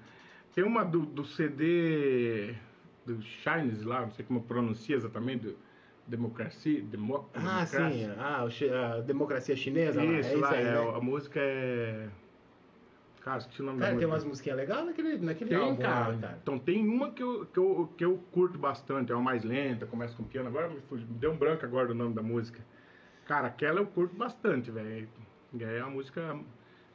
Tem 0.55 0.65
uma 0.65 0.85
do, 0.85 1.01
do 1.01 1.25
CD. 1.25 2.55
Do 3.07 3.21
Shines 3.23 3.83
lá, 3.83 4.03
não 4.03 4.11
sei 4.11 4.25
como 4.25 4.43
pronuncia 4.43 4.95
exatamente, 4.95 5.47
do 5.47 5.57
Democracia. 6.11 6.83
Demo, 6.83 7.29
Ah, 7.35 7.39
Democracy. 7.65 7.99
sim. 7.99 8.11
Ah, 8.19 8.45
o 8.45 8.51
chi- 8.51 8.69
a 8.69 9.01
democracia 9.01 9.57
chinesa 9.57 10.03
lá. 10.03 10.13
Isso, 10.19 10.29
é 10.29 10.33
isso 10.33 10.41
lá, 10.41 10.51
aí, 10.51 10.65
é, 10.67 10.73
né? 10.73 10.93
a 10.97 11.01
música 11.01 11.41
é. 11.41 12.09
Cara, 13.21 13.39
esqueci 13.39 13.61
o 13.61 13.65
nome 13.67 13.79
Cara, 13.79 13.93
da 13.93 13.99
tem 13.99 14.07
música. 14.09 14.13
umas 14.13 14.25
musiquinhas 14.25 14.59
legais 14.59 14.87
naquele, 14.87 15.19
naquele 15.19 15.51
Tem, 15.51 15.59
álbum 15.59 15.83
cara. 15.83 16.09
lá, 16.09 16.19
cara. 16.19 16.39
Então 16.43 16.59
tem 16.59 16.87
uma 16.89 17.11
que 17.13 17.23
eu, 17.23 17.47
que, 17.47 17.59
eu, 17.59 17.93
que 17.97 18.05
eu 18.05 18.19
curto 18.33 18.59
bastante, 18.59 19.13
é 19.13 19.15
uma 19.15 19.23
mais 19.23 19.45
lenta, 19.45 19.87
começa 19.87 20.17
com 20.17 20.25
piano. 20.25 20.49
Agora 20.49 20.69
me, 20.69 20.81
fugiu- 20.89 21.07
me 21.07 21.15
deu 21.19 21.31
um 21.33 21.37
branco 21.37 21.65
agora 21.65 21.87
do 21.89 21.95
nome 21.95 22.15
da 22.15 22.23
música. 22.23 22.61
Cara, 23.27 23.47
aquela 23.49 23.79
eu 23.79 23.87
curto 23.87 24.17
bastante, 24.17 24.71
velho. 24.71 25.07
E 25.53 25.63
É 25.63 25.83
uma 25.83 25.91
música 25.91 26.35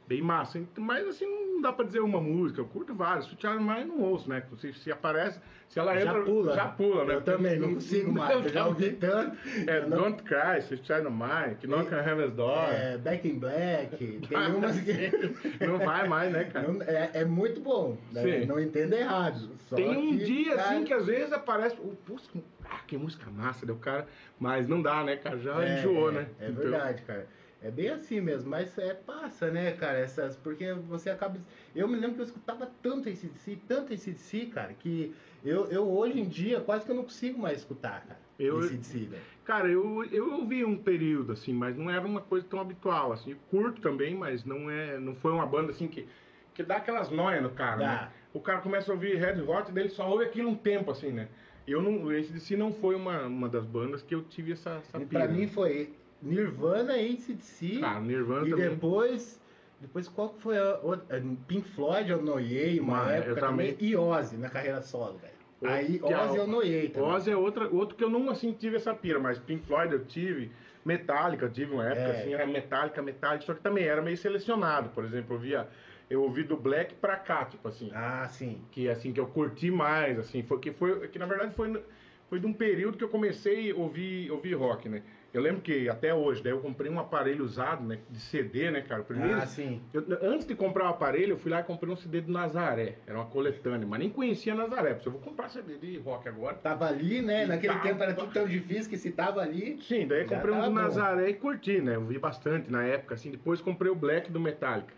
bem 0.06 0.22
massa. 0.22 0.60
Mas 0.76 1.06
assim, 1.06 1.26
não 1.26 1.60
dá 1.60 1.72
pra 1.72 1.84
dizer 1.84 2.00
uma 2.00 2.20
música, 2.20 2.60
eu 2.60 2.66
curto 2.66 2.94
várias. 2.94 3.26
Se 3.26 3.34
o 3.46 3.60
mais 3.60 3.86
não 3.86 4.00
ouço, 4.00 4.28
né? 4.28 4.42
Se, 4.58 4.72
se 4.74 4.92
aparece, 4.92 5.40
se 5.68 5.78
ela 5.78 5.94
Já 5.98 6.10
entra, 6.10 6.22
pula. 6.24 6.54
já 6.54 6.66
pula, 6.68 7.04
né? 7.04 7.14
Eu 7.14 7.22
também, 7.22 7.58
não 7.58 7.74
consigo 7.74 8.12
mais. 8.12 8.30
Eu 8.44 8.48
já 8.48 8.66
ouvi 8.68 8.92
tanto. 8.92 9.36
É, 9.68 9.78
Eu 9.78 9.88
não- 9.88 9.98
Don't 9.98 10.22
Cry, 10.22 10.58
Sweet 10.60 10.86
Child 10.86 11.06
of 11.08 11.16
Mine, 11.16 11.54
que 11.56 11.66
Knock 11.66 11.92
on 11.94 11.98
Heaven's 11.98 12.32
Door. 12.34 12.68
É, 12.72 12.98
Back 12.98 13.28
in 13.28 13.38
Black. 13.38 13.96
Tem 14.28 14.38
umas 14.54 14.80
que. 14.80 15.64
Não 15.66 15.78
vai 15.78 16.08
mais, 16.08 16.32
né, 16.32 16.44
cara? 16.44 16.68
Não- 16.72 16.82
é, 16.82 17.10
é 17.14 17.24
muito 17.24 17.60
bom. 17.60 17.96
né? 18.12 18.44
Não 18.46 18.60
entenda 18.60 18.96
errado. 18.96 19.50
Tem 19.74 19.96
um 19.96 20.16
dia 20.16 20.54
cara, 20.56 20.68
assim 20.70 20.84
que 20.84 20.94
às 20.94 21.06
vezes 21.06 21.32
aparece. 21.32 21.76
Oh, 21.82 21.88
putz, 22.04 22.30
ah, 22.70 22.78
que 22.86 22.96
música 22.96 23.28
massa, 23.30 23.66
deu 23.66 23.76
cara. 23.76 24.06
Mas 24.38 24.68
não 24.68 24.80
dá, 24.80 25.02
né, 25.02 25.16
cara? 25.16 25.38
Já 25.38 25.60
É, 25.64 25.78
enjoou, 25.78 26.12
né? 26.12 26.28
É 26.38 26.48
Então, 26.48 26.62
verdade, 26.62 27.02
cara. 27.02 27.26
É 27.62 27.70
bem 27.70 27.88
assim 27.88 28.20
mesmo, 28.20 28.50
mas 28.50 28.76
é 28.78 28.92
passa, 28.94 29.50
né, 29.50 29.72
cara? 29.72 29.98
Essas, 29.98 30.36
porque 30.36 30.72
você 30.74 31.08
acaba. 31.10 31.38
Eu 31.74 31.88
me 31.88 31.96
lembro 31.96 32.16
que 32.16 32.20
eu 32.20 32.26
escutava 32.26 32.70
tanto 32.82 33.08
esse 33.08 33.28
si, 33.38 33.58
tanto 33.66 33.92
esse 33.94 34.12
si, 34.14 34.46
cara, 34.46 34.74
que 34.74 35.14
eu, 35.44 35.66
eu 35.66 35.88
hoje 35.90 36.20
em 36.20 36.28
dia 36.28 36.60
quase 36.60 36.84
que 36.84 36.90
eu 36.90 36.96
não 36.96 37.02
consigo 37.04 37.38
mais 37.40 37.58
escutar, 37.58 38.04
cara. 38.06 38.20
Eu- 38.38 38.62
si, 38.62 39.06
velho. 39.06 39.22
Cara, 39.44 39.68
eu, 39.68 40.04
eu 40.06 40.34
ouvi 40.34 40.64
um 40.64 40.76
período, 40.76 41.32
assim, 41.32 41.52
mas 41.54 41.76
não 41.76 41.90
era 41.90 42.04
uma 42.06 42.20
coisa 42.20 42.44
tão 42.48 42.60
habitual, 42.60 43.12
assim. 43.12 43.34
Curto 43.48 43.80
também, 43.80 44.14
mas 44.14 44.44
não 44.44 44.68
é. 44.70 44.98
Não 44.98 45.14
foi 45.14 45.32
uma 45.32 45.46
banda 45.46 45.70
assim 45.70 45.88
que. 45.88 46.06
Que 46.52 46.62
dá 46.62 46.76
aquelas 46.76 47.10
noias 47.10 47.42
no 47.42 47.50
cara, 47.50 47.76
Dá. 47.78 47.86
né? 47.86 48.10
O 48.32 48.40
cara 48.40 48.60
começa 48.60 48.90
a 48.90 48.94
ouvir 48.94 49.16
Red 49.16 49.40
Hot, 49.42 49.70
daí 49.72 49.84
ele 49.84 49.90
só 49.90 50.08
ouve 50.08 50.24
aquilo 50.24 50.50
um 50.50 50.54
tempo, 50.56 50.90
assim, 50.90 51.10
né? 51.10 51.28
Eu 51.66 51.80
não. 51.82 52.12
Esse 52.12 52.32
de 52.32 52.40
si 52.40 52.56
não 52.56 52.72
foi 52.72 52.94
uma, 52.94 53.22
uma 53.26 53.48
das 53.48 53.64
bandas 53.64 54.02
que 54.02 54.14
eu 54.14 54.22
tive 54.22 54.52
essa, 54.52 54.82
essa 54.86 54.98
E 55.00 55.06
pira. 55.06 55.24
pra 55.24 55.32
mim 55.32 55.46
foi 55.48 55.94
Nirvana, 56.22 56.94
ACDC. 56.94 57.80
Cara, 57.80 58.00
Nirvana 58.00 58.46
e 58.46 58.50
também. 58.50 58.68
depois. 58.70 59.40
Depois 59.80 60.08
qual 60.08 60.30
que 60.30 60.40
foi 60.40 60.56
a 60.58 60.78
outra? 60.82 61.22
Pink 61.46 61.68
Floyd 61.68 62.10
eu 62.10 62.22
noiei 62.22 62.80
uma 62.80 63.04
Mas, 63.04 63.12
época 63.26 63.40
também. 63.40 63.72
também. 63.74 63.88
E 63.90 63.94
Ozzy 63.94 64.36
na 64.38 64.48
carreira 64.48 64.80
solo, 64.80 65.18
velho. 65.18 65.34
Aí 65.62 66.00
é 66.02 66.16
Ozzy 66.16 66.38
o- 66.38 66.42
eu 66.42 66.46
noiei 66.46 66.88
também. 66.88 67.08
Ozzy 67.10 67.30
é 67.30 67.36
outra, 67.36 67.68
outro 67.68 67.94
que 67.96 68.02
eu 68.04 68.10
não 68.10 68.30
assim 68.30 68.52
tive 68.52 68.76
essa 68.76 68.94
pira, 68.94 69.18
mas 69.18 69.38
Pink 69.38 69.66
Floyd 69.66 69.92
eu 69.92 70.04
tive, 70.04 70.50
Metallica 70.84 71.46
eu 71.46 71.50
tive 71.52 71.72
uma 71.74 71.84
época 71.84 72.08
É. 72.10 72.20
assim, 72.20 72.32
era 72.34 72.46
Metallica, 72.46 73.02
Metallica, 73.02 73.44
só 73.44 73.54
que 73.54 73.60
também 73.60 73.84
era 73.84 74.00
meio 74.00 74.16
selecionado, 74.16 74.90
por 74.90 75.04
exemplo, 75.04 75.36
eu 75.36 75.40
via 75.40 75.68
eu 76.08 76.22
ouvi 76.22 76.44
do 76.44 76.56
Black 76.56 76.94
pra 76.94 77.16
cá, 77.16 77.44
tipo 77.46 77.66
assim, 77.66 77.90
Ah, 77.92 78.28
sim. 78.28 78.62
que 78.70 78.88
assim 78.88 79.12
que 79.12 79.18
eu 79.18 79.26
curti 79.26 79.70
mais, 79.72 80.18
assim, 80.18 80.42
foi 80.42 80.58
que 80.60 80.70
foi 80.72 81.08
que 81.08 81.18
na 81.18 81.26
verdade 81.26 81.52
foi 81.54 81.82
foi 82.30 82.38
de 82.40 82.46
um 82.46 82.52
período 82.52 82.96
que 82.98 83.04
eu 83.04 83.08
comecei 83.08 83.70
a 83.72 83.74
ouvir, 83.76 84.30
ouvir 84.30 84.54
rock, 84.54 84.88
né? 84.88 85.02
Eu 85.36 85.42
lembro 85.42 85.60
que 85.60 85.86
até 85.86 86.14
hoje, 86.14 86.42
daí 86.42 86.50
eu 86.50 86.60
comprei 86.60 86.90
um 86.90 86.98
aparelho 86.98 87.44
usado, 87.44 87.84
né? 87.84 87.98
De 88.08 88.18
CD, 88.18 88.70
né, 88.70 88.80
cara? 88.80 89.02
Primeiro, 89.02 89.36
Ah, 89.38 89.44
sim. 89.46 89.82
eu- 89.92 90.02
antes 90.22 90.46
de 90.46 90.54
comprar 90.54 90.84
o 90.86 90.88
aparelho, 90.88 91.34
eu 91.34 91.36
fui 91.36 91.50
lá 91.50 91.60
e 91.60 91.62
comprei 91.62 91.92
um 91.92 91.96
CD 91.96 92.22
do 92.22 92.32
Nazaré. 92.32 92.96
Era 93.06 93.18
uma 93.18 93.26
coletânea, 93.26 93.86
mas 93.86 93.98
nem 94.00 94.08
conhecia 94.08 94.54
Nazaré. 94.54 94.94
Porque 94.94 95.08
eu 95.08 95.12
vou 95.12 95.20
comprar 95.20 95.50
CD 95.50 95.76
de 95.76 95.98
rock 95.98 96.26
agora. 96.26 96.54
Tava 96.54 96.86
ali, 96.86 97.20
né? 97.20 97.44
Naquele 97.44 97.74
Tava. 97.74 97.86
tempo 97.86 98.02
era 98.02 98.14
tudo 98.14 98.32
tão 98.32 98.46
difícil 98.46 98.88
que 98.88 98.96
se 98.96 99.10
tava 99.10 99.42
ali. 99.42 99.78
Sim, 99.82 100.06
daí 100.06 100.22
eu 100.22 100.26
comprei 100.26 100.54
um 100.54 100.60
do 100.62 100.66
bom. 100.68 100.72
Nazaré 100.72 101.28
e 101.28 101.34
curti, 101.34 101.82
né? 101.82 101.96
Eu 101.96 102.06
vi 102.06 102.18
bastante 102.18 102.72
na 102.72 102.82
época, 102.84 103.14
assim. 103.14 103.30
Depois 103.30 103.60
comprei 103.60 103.92
o 103.92 103.94
Black 103.94 104.32
do 104.32 104.40
Metallica. 104.40 104.94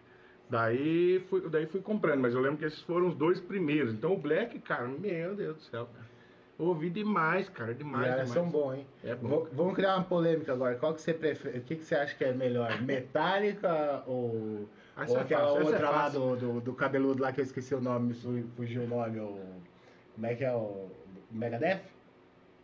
Daí 0.49 1.19
fui, 1.29 1.51
daí 1.51 1.67
fui 1.67 1.81
comprando, 1.81 2.21
mas 2.21 2.33
eu 2.33 2.41
lembro 2.41 2.59
que 2.59 2.65
esses 2.65 2.81
foram 2.83 3.09
os 3.09 3.17
dois 3.17 3.41
primeiros. 3.41 3.93
Então 3.93 4.13
o 4.13 4.17
Black, 4.17 4.57
cara, 4.61 4.87
meu 4.87 5.35
Deus 5.35 5.57
do 5.57 5.63
céu, 5.63 5.87
cara. 5.87 6.07
Eu 6.59 6.67
ouvi 6.67 6.91
demais, 6.91 7.49
cara, 7.49 7.73
demais, 7.73 8.05
e 8.05 8.09
elas 8.09 8.29
demais. 8.29 8.33
são 8.33 8.49
bons, 8.51 8.75
hein? 8.75 8.87
É 9.05 9.15
bom. 9.15 9.47
Vamos 9.53 9.75
criar 9.75 9.95
uma 9.97 10.05
polêmica 10.05 10.53
agora. 10.53 10.75
Qual 10.75 10.93
que 10.93 11.01
você 11.01 11.15
prefere? 11.15 11.59
O 11.59 11.63
que, 11.63 11.77
que 11.77 11.85
você 11.85 11.95
acha 11.95 12.15
que 12.17 12.25
é 12.25 12.33
melhor? 12.33 12.69
Metallica 12.83 14.03
ou, 14.07 14.69
Essa 14.97 15.13
ou 15.13 15.19
é 15.19 15.23
aquela 15.23 15.43
fácil, 15.47 15.61
é 15.61 15.65
outra 15.65 15.91
lá 15.91 16.09
do, 16.09 16.37
do, 16.37 16.61
do 16.61 16.75
cabeludo 16.75 17.23
lá 17.23 17.33
que 17.33 17.41
eu 17.41 17.45
esqueci 17.45 17.75
o 17.75 17.81
nome, 17.81 18.13
fu- 18.15 18.45
fugiu 18.57 18.83
o 18.83 18.87
nome, 18.89 19.21
o. 19.21 19.39
Como 20.15 20.27
é 20.27 20.35
que 20.35 20.45
é 20.45 20.53
o. 20.53 20.89
Megadeth? 21.31 21.83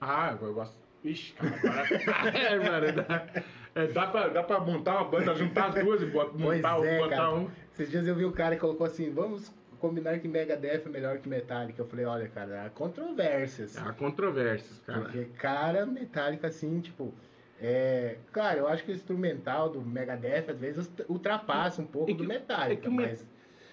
Ah, 0.01 0.37
eu 0.41 0.53
gosto. 0.55 0.75
Ixi, 1.05 1.35
cara, 1.35 1.55
agora. 1.55 2.33
é, 2.37 2.59
mano, 2.59 2.93
dá, 3.07 3.27
é, 3.75 3.87
dá, 3.89 4.07
pra, 4.07 4.29
dá 4.29 4.43
pra 4.43 4.59
montar 4.61 4.97
uma 5.03 5.05
banda, 5.05 5.35
juntar 5.35 5.67
as 5.69 5.75
duas 5.85 6.03
e 6.03 6.07
bota, 6.07 6.31
Pois 6.33 6.63
montar, 6.63 6.85
é, 6.85 6.99
botar 6.99 7.17
cara. 7.17 7.35
um. 7.35 7.49
Esses 7.73 7.91
dias 7.91 8.07
eu 8.09 8.15
vi 8.17 8.25
um 8.25 8.33
cara 8.33 8.55
que 8.57 8.61
colocou 8.61 8.87
assim: 8.87 9.11
vamos 9.13 9.53
combinar 9.89 10.19
que 10.19 10.27
Megadeth 10.27 10.83
é 10.87 10.89
melhor 10.89 11.19
que 11.19 11.29
Metallica. 11.29 11.83
Eu 11.83 11.87
falei: 11.87 12.05
olha, 12.07 12.29
cara, 12.29 12.65
há 12.65 12.71
controvérsias. 12.71 13.77
Há 13.77 13.93
controvérsias, 13.93 14.81
cara. 14.87 15.01
Porque, 15.01 15.25
cara, 15.39 15.85
Metallica, 15.87 16.47
assim, 16.47 16.81
tipo. 16.81 17.13
É, 17.61 18.17
claro, 18.33 18.61
eu 18.61 18.69
acho 18.69 18.83
que 18.85 18.91
o 18.91 18.95
instrumental 18.95 19.69
do 19.71 19.81
Megadeth 19.81 20.47
às 20.51 20.59
vezes 20.59 20.91
ultrapassa 21.09 21.81
um 21.81 21.87
pouco 21.87 22.11
É 22.11 22.15
que- 22.15 22.19
do 22.23 22.27
Metallica, 22.29 22.87
é 22.87 22.89
o 22.89 22.93
Me- 22.93 23.07
mas 23.07 23.25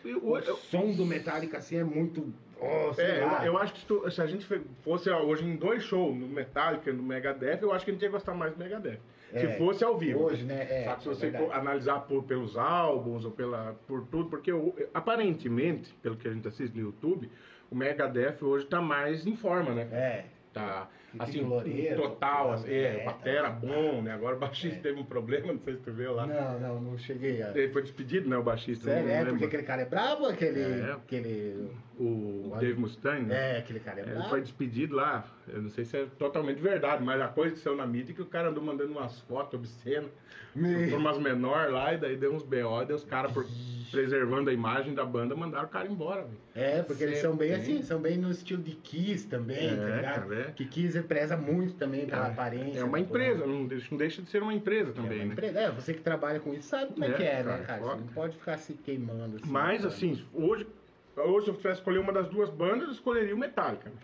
Eu- 0.05 0.23
o 0.23 0.37
eu- 0.37 0.55
som 0.55 0.91
do 0.93 1.05
Metallica 1.05 1.57
assim 1.57 1.77
é 1.77 1.83
muito. 1.83 2.31
Oh, 2.59 2.93
É, 3.01 3.23
eu, 3.47 3.53
eu 3.53 3.57
acho 3.57 3.73
que 3.73 3.79
se, 3.79 3.85
tu- 3.87 4.09
se 4.11 4.21
a 4.21 4.27
gente 4.27 4.45
fosse 4.83 5.09
ó, 5.09 5.23
hoje 5.23 5.43
em 5.45 5.55
dois 5.55 5.83
shows, 5.83 6.15
no 6.15 6.27
Metallica 6.27 6.89
e 6.91 6.93
no 6.93 7.01
Megadeth, 7.01 7.59
eu 7.63 7.71
acho 7.73 7.83
que 7.83 7.89
a 7.91 7.93
gente 7.93 8.03
ia 8.03 8.09
gostar 8.09 8.35
mais 8.35 8.53
do 8.53 8.59
Megadeth. 8.59 8.99
É, 9.33 9.39
se 9.39 9.57
fosse 9.57 9.83
ao 9.83 9.97
vivo. 9.97 10.23
Hoje, 10.23 10.43
né? 10.43 10.67
É, 10.69 10.83
Só 10.85 10.95
que 10.95 11.03
se 11.03 11.09
é 11.09 11.13
você 11.13 11.29
verdade. 11.29 11.51
analisar 11.59 11.99
por, 12.01 12.23
pelos 12.23 12.57
álbuns 12.57 13.25
ou 13.25 13.31
pela, 13.31 13.75
por 13.87 14.05
tudo, 14.07 14.29
porque 14.29 14.51
o- 14.51 14.73
aparentemente, 14.93 15.93
pelo 16.01 16.15
que 16.17 16.27
a 16.27 16.33
gente 16.33 16.47
assiste 16.47 16.73
no 16.75 16.81
YouTube, 16.85 17.29
o 17.69 17.75
Megadeth 17.75 18.37
hoje 18.41 18.65
tá 18.65 18.81
mais 18.81 19.25
em 19.25 19.35
forma, 19.35 19.73
né? 19.73 19.87
É. 19.91 20.25
Tá, 20.53 20.89
assim, 21.19 21.41
Loureiro, 21.41 22.01
total, 22.01 22.53
assim, 22.53 22.71
é, 22.71 23.01
é, 23.01 23.03
batera 23.05 23.43
tá. 23.43 23.49
bom, 23.51 24.01
né? 24.01 24.11
Agora 24.13 24.35
o 24.35 24.39
baixista 24.39 24.77
É. 24.77 24.81
teve 24.81 24.99
um 24.99 25.05
problema, 25.05 25.51
não 25.53 25.59
sei 25.59 25.75
se 25.75 25.81
tu 25.81 25.91
viu 25.91 26.13
lá. 26.13 26.25
Não, 26.25 26.59
não, 26.59 26.81
não 26.81 26.97
cheguei 26.97 27.41
a. 27.41 27.49
Ele 27.55 27.69
foi 27.71 27.81
despedido, 27.81 28.29
né, 28.29 28.37
o 28.37 28.43
baixista? 28.43 28.85
Sério, 28.85 29.09
é, 29.09 29.17
lembro. 29.19 29.31
porque 29.31 29.45
aquele 29.45 29.63
cara 29.63 29.81
é 29.81 29.85
bravo, 29.85 30.25
aquele. 30.25 30.61
É. 30.61 30.91
aquele 30.93 31.69
O 31.99 32.55
Dave 32.59 32.79
Mustaine, 32.79 33.25
né? 33.27 33.55
é, 33.55 33.57
aquele 33.59 33.79
cara 33.79 33.99
é 33.99 34.03
Ele 34.03 34.11
bravo. 34.13 34.29
foi 34.29 34.41
despedido 34.41 34.95
lá. 34.95 35.25
Eu 35.47 35.61
não 35.61 35.69
sei 35.69 35.85
se 35.85 35.97
é 35.97 36.05
totalmente 36.17 36.59
verdade, 36.61 37.03
mas 37.03 37.19
a 37.21 37.27
coisa 37.27 37.53
que 37.53 37.59
saiu 37.59 37.75
na 37.75 37.85
mídia 37.85 38.11
é 38.13 38.15
que 38.15 38.21
o 38.21 38.25
cara 38.25 38.49
andou 38.49 38.63
mandando 38.63 38.91
umas 38.91 39.19
fotos 39.21 39.59
obscenas 39.59 40.09
Me- 40.55 40.89
por 40.89 40.97
umas 40.97 41.17
menor 41.17 41.69
lá, 41.71 41.93
e 41.93 41.97
daí 41.97 42.15
deu 42.17 42.33
uns 42.33 42.43
BO, 42.43 42.83
daí 42.85 42.95
os 42.95 43.03
caras, 43.03 43.31
por- 43.31 43.45
preservando 43.91 44.49
a 44.49 44.53
imagem 44.53 44.93
da 44.93 45.03
banda, 45.05 45.35
mandaram 45.35 45.65
o 45.65 45.69
cara 45.69 45.87
embora. 45.87 46.25
É, 46.55 46.81
porque 46.81 47.03
eles 47.03 47.19
são 47.19 47.35
bem 47.35 47.49
Sempre 47.55 47.61
assim, 47.73 47.83
são 47.83 47.99
bem 48.01 48.17
no 48.17 48.31
estilo 48.31 48.61
de 48.63 48.71
Kiss 48.71 49.27
também, 49.27 49.67
É, 49.69 49.75
tá 49.75 49.95
ligado? 49.97 50.33
é. 50.33 50.43
Que 50.55 50.65
Kiss 50.65 50.97
preza 51.03 51.35
muito 51.37 51.73
também 51.75 52.05
pela 52.05 52.27
É, 52.27 52.31
aparência. 52.31 52.79
É 52.79 52.83
uma 52.83 52.99
empresa, 52.99 53.45
não 53.45 53.65
deixa, 53.67 53.87
não 53.91 53.97
deixa 53.97 54.21
de 54.21 54.29
ser 54.29 54.41
uma 54.41 54.53
empresa 54.53 54.91
É 54.91 54.93
também, 54.93 55.19
uma 55.19 55.25
né? 55.27 55.31
empresa. 55.33 55.59
É, 55.59 55.71
você 55.71 55.93
que 55.93 56.01
trabalha 56.01 56.39
com 56.39 56.53
isso 56.53 56.67
sabe 56.69 56.93
como 56.93 57.03
é, 57.05 57.09
É, 57.09 57.13
que 57.13 57.23
é, 57.23 57.43
cara, 57.43 57.57
né, 57.57 57.63
cara? 57.65 57.81
Você 57.81 57.95
não 57.97 58.07
pode 58.07 58.37
ficar 58.37 58.57
se 58.57 58.73
queimando 58.73 59.37
assim. 59.37 59.51
Mas, 59.51 59.85
assim, 59.85 60.23
hoje, 60.33 60.67
hoje 61.15 61.45
se 61.45 61.51
eu 61.51 61.55
tivesse 61.57 61.79
escolher 61.79 61.99
uma 61.99 62.13
das 62.13 62.27
duas 62.29 62.49
bandas, 62.49 62.87
eu 62.87 62.91
escolheria 62.93 63.35
o 63.35 63.37
Metallica. 63.37 63.89
né? 63.89 63.95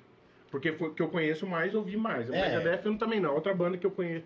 Porque 0.49 0.71
foi 0.73 0.93
que 0.93 1.01
eu 1.01 1.09
conheço 1.09 1.45
mais, 1.45 1.75
ouvi 1.75 1.97
mais. 1.97 2.29
O 2.29 2.33
É. 2.33 2.41
Megadeth 2.41 2.81
eu 2.85 2.91
não- 2.91 2.97
também 2.97 3.19
não. 3.19 3.33
Outra 3.35 3.53
banda 3.53 3.77
que 3.77 3.85
eu 3.85 3.91
conheço, 3.91 4.25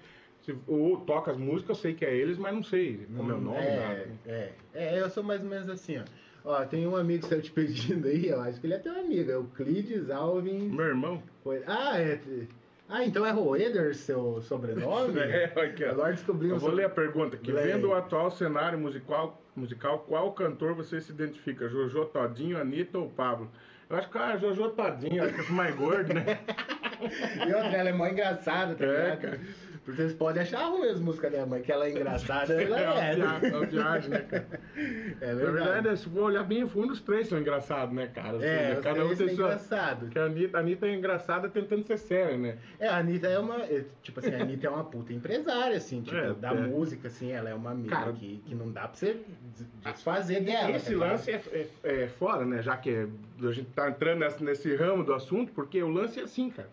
ou 0.67 0.97
toca 1.01 1.31
as 1.31 1.37
músicas, 1.37 1.69
eu 1.77 1.81
sei 1.81 1.93
que 1.95 2.05
é 2.05 2.15
eles, 2.15 2.37
mas 2.37 2.53
não 2.53 2.63
sei 2.63 3.07
como 3.15 3.31
é 3.31 3.35
o 3.35 3.39
nome. 3.41 3.57
é, 3.57 3.75
nada. 3.75 4.07
é, 4.27 4.51
é, 4.73 4.99
eu 5.01 5.09
sou 5.09 5.23
mais 5.23 5.41
ou 5.41 5.47
menos 5.49 5.67
assim, 5.69 5.97
ó. 5.97 6.03
Ó, 6.43 6.65
tem 6.65 6.87
um 6.87 6.95
amigo 6.95 7.25
seu 7.27 7.39
te 7.39 7.51
pedindo 7.51 8.07
aí, 8.07 8.27
eu 8.27 8.41
acho 8.41 8.59
que 8.59 8.65
ele 8.65 8.73
é 8.73 8.79
teu 8.79 8.99
amigo, 8.99 9.29
é 9.31 9.37
o 9.37 9.43
Clides 9.43 10.09
Alvin. 10.09 10.69
Meu 10.69 10.85
irmão? 10.85 11.21
Foi- 11.43 11.61
Ah, 11.67 11.99
é. 11.99 12.19
Ah, 12.91 13.05
então 13.05 13.25
é 13.25 13.31
Roeder 13.31 13.95
seu 13.95 14.41
sobrenome? 14.41 15.17
É, 15.19 15.45
aqui, 15.45 15.85
ó. 15.85 15.91
Agora 15.91 16.11
descobrimos. 16.11 16.55
Eu 16.55 16.59
vou 16.59 16.71
ler 16.75 16.85
a 16.85 16.89
pergunta 16.89 17.37
aqui. 17.37 17.51
Lê. 17.51 17.63
Vendo 17.63 17.87
o 17.87 17.93
atual 17.95 18.29
cenário 18.29 18.77
musical, 18.77 19.41
musical, 19.55 19.99
qual 19.99 20.31
cantor 20.33 20.73
você 20.73 20.99
se 20.99 21.11
identifica? 21.11 21.69
Jojo 21.69 22.05
Todinho, 22.05 22.57
Anitta 22.59 22.97
ou 22.97 23.09
Pablo? 23.09 23.49
Eu 23.89 23.95
acho 23.97 24.09
que 24.09 24.17
ah, 24.17 24.37
Jojo 24.37 24.69
Todinho, 24.71 25.23
acho 25.23 25.33
que 25.33 25.41
é 25.41 25.55
mais 25.55 25.73
gordo, 25.75 26.13
né? 26.13 26.39
E 27.01 27.53
outra, 27.53 27.77
ela 27.77 27.89
é 27.89 27.93
mó 27.93 28.05
engraçada, 28.05 28.75
tá 28.75 28.85
É, 28.85 28.87
ligado? 29.15 29.21
cara. 29.21 29.39
Vocês 29.87 30.13
podem 30.13 30.43
achar 30.43 30.65
ruim 30.69 30.87
as 30.89 30.99
músicas 30.99 31.31
dela, 31.31 31.47
mas 31.47 31.65
que 31.65 31.71
ela 31.71 31.87
é 31.87 31.89
engraçada, 31.91 32.53
ela 32.61 32.79
É 32.79 32.87
uma 32.91 33.01
é. 33.03 33.15
viagem, 33.15 33.49
é 33.49 33.57
uma 33.57 33.65
viagem, 33.65 34.09
né, 34.11 34.19
cara? 34.19 34.47
É 35.19 35.27
Na 35.33 35.33
verdade, 35.33 35.97
se 35.99 36.09
for 36.09 36.23
olhar 36.23 36.43
bem 36.43 36.67
fundo, 36.67 36.93
os 36.93 37.01
três 37.01 37.27
são 37.27 37.39
engraçados, 37.39 37.93
né, 37.93 38.07
cara? 38.07 38.37
Assim, 38.37 38.45
É, 38.45 38.73
né? 38.75 38.79
Cada 38.81 39.05
um 39.05 39.07
tem 39.09 39.15
são 39.17 39.27
sua. 39.35 39.45
engraçados. 39.45 40.03
Porque 40.05 40.19
a 40.19 40.25
Anitta, 40.25 40.57
a 40.57 40.61
Anitta 40.61 40.87
é 40.87 40.95
engraçada 40.95 41.49
tentando 41.49 41.83
ser 41.85 41.97
séria, 41.97 42.37
né? 42.37 42.57
É, 42.79 42.87
a 42.87 42.97
Anitta 42.97 43.27
é 43.27 43.37
uma. 43.39 43.57
é, 43.63 43.85
Tipo 44.01 44.19
assim, 44.19 44.33
a 44.33 44.41
Anitta 44.41 44.67
é 44.67 44.69
uma 44.69 44.83
puta 44.83 45.13
empresária, 45.13 45.77
assim, 45.77 46.01
tipo, 46.01 46.15
É, 46.15 46.33
da 46.33 46.51
é. 46.53 46.53
música, 46.67 47.07
assim, 47.07 47.31
ela 47.31 47.49
é 47.49 47.53
uma 47.53 47.71
amiga 47.71 47.95
Cara, 47.95 48.13
que, 48.13 48.41
que 48.45 48.55
não 48.55 48.71
dá 48.71 48.87
pra 48.87 48.95
você 48.95 49.13
des- 49.55 49.67
desfazer 49.93 50.41
dela. 50.41 50.71
Esse 50.75 50.93
tá 50.93 50.99
lance 50.99 51.31
é, 51.31 51.41
é, 51.83 52.03
é 52.03 52.07
fora, 52.07 52.45
né? 52.45 52.61
Já 52.61 52.77
que 52.77 52.89
é- 52.89 53.07
a 53.47 53.51
gente 53.51 53.69
tá 53.71 53.89
entrando 53.89 54.19
nesse, 54.19 54.43
nesse 54.43 54.75
ramo 54.75 55.03
do 55.03 55.13
assunto, 55.13 55.51
porque 55.53 55.81
o 55.83 55.89
lance 55.89 56.19
é 56.19 56.23
assim, 56.23 56.49
cara. 56.49 56.69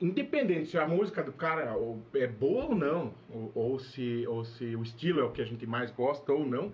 Independente 0.00 0.68
se 0.70 0.78
a 0.78 0.86
música 0.86 1.22
do 1.22 1.32
cara 1.32 1.74
ou- 1.74 2.02
é 2.14 2.26
boa 2.26 2.66
ou 2.66 2.74
não, 2.74 3.14
ou, 3.30 3.50
ou 3.54 3.78
se, 3.78 4.26
ou 4.26 4.44
se 4.44 4.76
o 4.76 4.82
estilo 4.82 5.20
é 5.20 5.24
o 5.24 5.30
que 5.30 5.40
a 5.40 5.44
gente 5.46 5.64
mais 5.66 5.90
gosta 5.90 6.32
ou 6.32 6.44
não, 6.44 6.72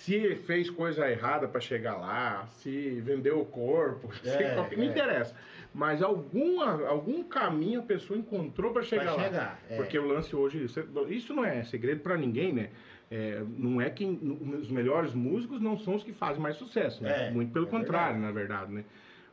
se 0.00 0.34
fez 0.46 0.70
coisa 0.70 1.08
errada 1.10 1.46
pra 1.46 1.60
chegar 1.60 1.96
lá, 1.96 2.46
se 2.46 3.00
vendeu 3.02 3.38
o 3.40 3.44
corpo, 3.44 4.08
É, 4.24 4.54
qualquer- 4.54 4.78
não 4.78 4.84
é. 4.84 4.86
interessa. 4.88 5.34
Mas 5.74 6.02
alguma, 6.02 6.86
algum 6.88 7.22
caminho 7.22 7.80
a 7.80 7.82
pessoa 7.82 8.18
encontrou 8.18 8.72
pra 8.72 8.82
chegar 8.82 9.04
Pra 9.04 9.12
lá. 9.14 9.22
chegar. 9.24 9.60
é. 9.68 9.76
Porque 9.76 9.98
o 9.98 10.06
lance 10.06 10.34
hoje, 10.34 10.64
isso- 10.64 11.34
não 11.34 11.44
é 11.44 11.62
segredo 11.64 12.00
pra 12.00 12.16
ninguém, 12.16 12.52
né? 12.52 12.70
É, 13.10 13.42
não 13.58 13.80
é 13.80 13.90
que 13.90 14.04
os 14.04 14.70
melhores 14.70 15.12
músicos 15.14 15.60
não 15.60 15.76
são 15.76 15.96
os 15.96 16.02
que 16.02 16.12
fazem 16.12 16.40
mais 16.40 16.56
sucesso, 16.56 17.02
né? 17.02 17.28
É, 17.28 17.30
Muito 17.30 17.52
pelo 17.52 17.66
contrário, 17.66 18.14
verdade. 18.20 18.20
na 18.20 18.30
verdade, 18.32 18.72
né? 18.72 18.84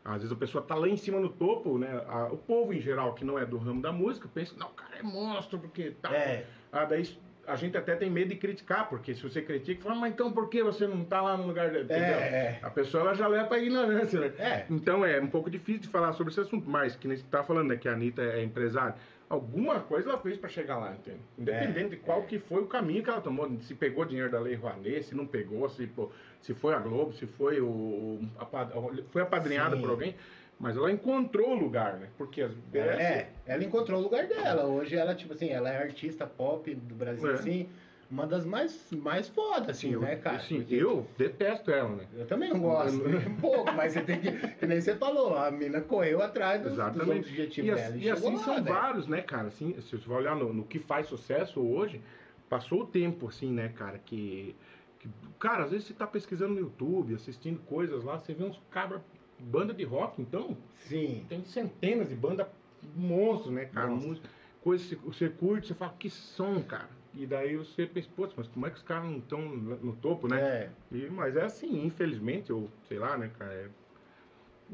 Às 0.03 0.17
vezes 0.21 0.31
a 0.31 0.35
pessoa 0.35 0.63
tá 0.63 0.73
lá 0.75 0.87
em 0.87 0.97
cima 0.97 1.19
no 1.19 1.29
topo, 1.29 1.77
né? 1.77 2.01
A- 2.07 2.27
o 2.31 2.37
povo 2.37 2.73
em 2.73 2.79
geral 2.81 3.13
que 3.13 3.23
não 3.25 3.37
é 3.39 3.45
do 3.45 3.57
ramo 3.57 3.81
da 3.81 3.91
música 3.91 4.27
pensa, 4.33 4.53
não, 4.57 4.67
o 4.67 4.71
cara 4.73 4.97
é 4.99 5.03
monstro, 5.03 5.59
porque 5.59 5.91
tá. 6.01 6.13
É. 6.13 6.45
Ah, 6.71 6.85
daí 6.85 7.03
a 7.47 7.55
gente 7.55 7.77
até 7.77 7.95
tem 7.95 8.09
medo 8.09 8.27
de 8.29 8.35
criticar, 8.35 8.89
porque 8.89 9.15
se 9.15 9.23
você 9.23 9.41
critica, 9.41 9.81
fala, 9.83 9.95
mas 9.95 10.11
então 10.13 10.31
por 10.31 10.49
que 10.49 10.61
você 10.61 10.85
não 10.85 11.03
tá 11.05 11.21
lá 11.21 11.37
no 11.37 11.47
lugar 11.47 11.69
dele? 11.71 11.85
Entendeu? 11.85 12.03
É, 12.19 12.59
A 12.61 12.69
pessoa 12.69 13.01
ela 13.03 13.13
já 13.13 13.25
leva 13.27 13.47
pra 13.47 13.57
ignorância, 13.57 14.19
né? 14.19 14.31
é. 14.37 14.43
É. 14.43 14.65
Então 14.69 15.05
é 15.05 15.19
um 15.21 15.27
pouco 15.27 15.49
difícil 15.49 15.81
de 15.83 15.87
falar 15.87 16.11
sobre 16.13 16.31
esse 16.31 16.41
assunto, 16.41 16.69
mas 16.69 16.95
que 16.95 17.07
nem 17.07 17.15
você 17.17 17.23
tá 17.31 17.43
falando, 17.43 17.69
né, 17.69 17.77
que 17.77 17.87
a 17.87 17.93
Anitta 17.93 18.21
é 18.21 18.43
empresária. 18.43 18.95
Alguma 19.29 19.79
coisa 19.81 20.09
ela 20.09 20.17
fez 20.19 20.37
para 20.37 20.47
chegar 20.49 20.77
lá, 20.77 20.91
entende? 20.93 21.19
Independente 21.37 21.85
É, 21.85 21.89
de 21.89 21.95
qual 21.97 22.19
é. 22.19 22.25
que 22.25 22.39
foi 22.39 22.61
o 22.61 22.67
caminho 22.67 23.03
que 23.03 23.09
ela 23.09 23.19
tomou, 23.21 23.49
se 23.61 23.73
pegou 23.75 24.05
dinheiro 24.05 24.31
da 24.31 24.39
Lei 24.39 24.55
Rouanet, 24.55 25.03
se 25.03 25.15
não 25.15 25.25
pegou, 25.25 25.67
se, 25.69 25.85
pô, 25.87 26.09
se 26.41 26.53
foi 26.53 26.73
a 26.73 26.79
Globo, 26.79 27.11
se 27.13 27.25
foi 27.25 27.59
o, 27.59 28.19
apad- 28.39 28.71
foi 29.11 29.21
apadrinhada 29.21 29.75
Sim. 29.75 29.81
por 29.81 29.89
alguém, 29.91 30.15
mas 30.59 30.75
ela 30.75 30.91
encontrou 30.91 31.51
o 31.51 31.59
lugar, 31.59 31.97
né? 31.97 32.09
Porque 32.17 32.41
as 32.41 32.51
É, 32.73 33.29
ela 33.45 33.63
encontrou 33.63 33.99
o 33.99 34.03
lugar 34.03 34.27
dela. 34.27 34.65
Hoje 34.65 34.95
ela, 34.95 35.13
tipo 35.15 35.33
assim, 35.33 35.49
ela 35.49 35.69
é 35.69 35.77
artista 35.77 36.25
pop 36.25 36.73
do 36.73 36.95
Brasil, 36.95 37.29
É. 37.29 37.33
assim, 37.33 37.69
uma 38.09 38.25
das 38.25 38.45
mais, 38.45 38.89
mais 38.93 39.27
fodas, 39.27 39.69
assim, 39.69 39.91
eu, 39.91 39.99
né, 40.01 40.15
cara? 40.15 40.37
assim, 40.37 40.61
Porque 40.61 40.75
eu 40.75 41.05
detesto 41.17 41.69
ela, 41.71 41.89
né? 41.89 42.07
eu 42.15 42.25
também 42.25 42.49
não 42.49 42.59
gosto, 42.61 43.03
um 43.29 43.35
pouco, 43.35 43.73
mas 43.73 43.91
você 43.93 44.01
tem 44.01 44.19
que, 44.21 44.31
que 44.31 44.65
nem 44.65 44.79
você 44.79 44.95
falou, 44.95 45.35
a 45.37 45.51
mina 45.51 45.81
correu 45.81 46.21
atrás 46.21 46.61
dos, 46.61 46.71
dos 46.71 46.73
Exatamente. 46.73 47.29
objetivos 47.29 47.69
E, 47.69 47.75
dela. 47.75 47.87
assim, 47.95 47.99
E, 48.05 48.09
assim 48.09 48.35
lá, 48.35 48.43
são 48.43 48.53
velho. 48.63 48.65
vários, 48.65 49.07
né, 49.07 49.21
cara? 49.21 49.47
Assim, 49.49 49.75
se 49.81 49.91
você 49.97 50.07
vai 50.07 50.17
olhar 50.19 50.35
no, 50.37 50.53
no 50.53 50.63
que 50.63 50.79
faz 50.79 51.07
sucesso 51.07 51.59
hoje, 51.59 52.01
passou 52.49 52.83
o 52.83 52.87
tempo, 52.87 53.27
assim, 53.27 53.51
né, 53.51 53.69
cara, 53.75 53.99
que, 53.99 54.55
que- 54.99 55.09
Cara, 55.37 55.65
às 55.65 55.71
vezes 55.71 55.85
você 55.87 55.93
tá 55.93 56.07
pesquisando 56.07 56.53
no 56.53 56.59
YouTube, 56.61 57.13
assistindo 57.13 57.59
coisas 57.59 58.03
lá, 58.05 58.17
você 58.17 58.33
vê 58.33 58.43
uns 58.45 58.59
cabra, 58.71 59.03
banda 59.39 59.73
de 59.73 59.83
rock, 59.83 60.21
então, 60.21 60.57
Sim. 60.79 61.25
tem 61.29 61.43
centenas 61.45 62.09
de 62.09 62.15
banda 62.15 62.49
monstros, 62.95 63.53
né, 63.53 63.65
cara? 63.65 63.87
Música- 63.87 64.27
Coisas 64.61 64.87
que 64.87 64.95
você 64.95 65.29
curte, 65.29 65.67
você 65.67 65.73
fala, 65.73 65.93
que 65.97 66.09
som, 66.09 66.61
cara. 66.61 66.89
E 67.13 67.25
daí 67.25 67.55
você 67.55 67.85
pensa, 67.85 68.09
pô, 68.15 68.27
mas 68.35 68.47
como 68.47 68.67
é 68.67 68.69
que 68.69 68.75
os 68.77 68.83
caras 68.83 69.05
não 69.05 69.19
estão 69.19 69.39
no 69.41 69.95
topo, 69.95 70.27
né? 70.27 70.41
É. 70.41 70.69
E- 70.91 71.09
mas 71.09 71.35
é 71.37 71.43
assim, 71.43 71.85
infelizmente, 71.85 72.51
ou 72.51 72.69
sei 72.87 72.99
lá, 72.99 73.17
né, 73.17 73.31
cara? 73.39 73.53
é- 73.53 73.69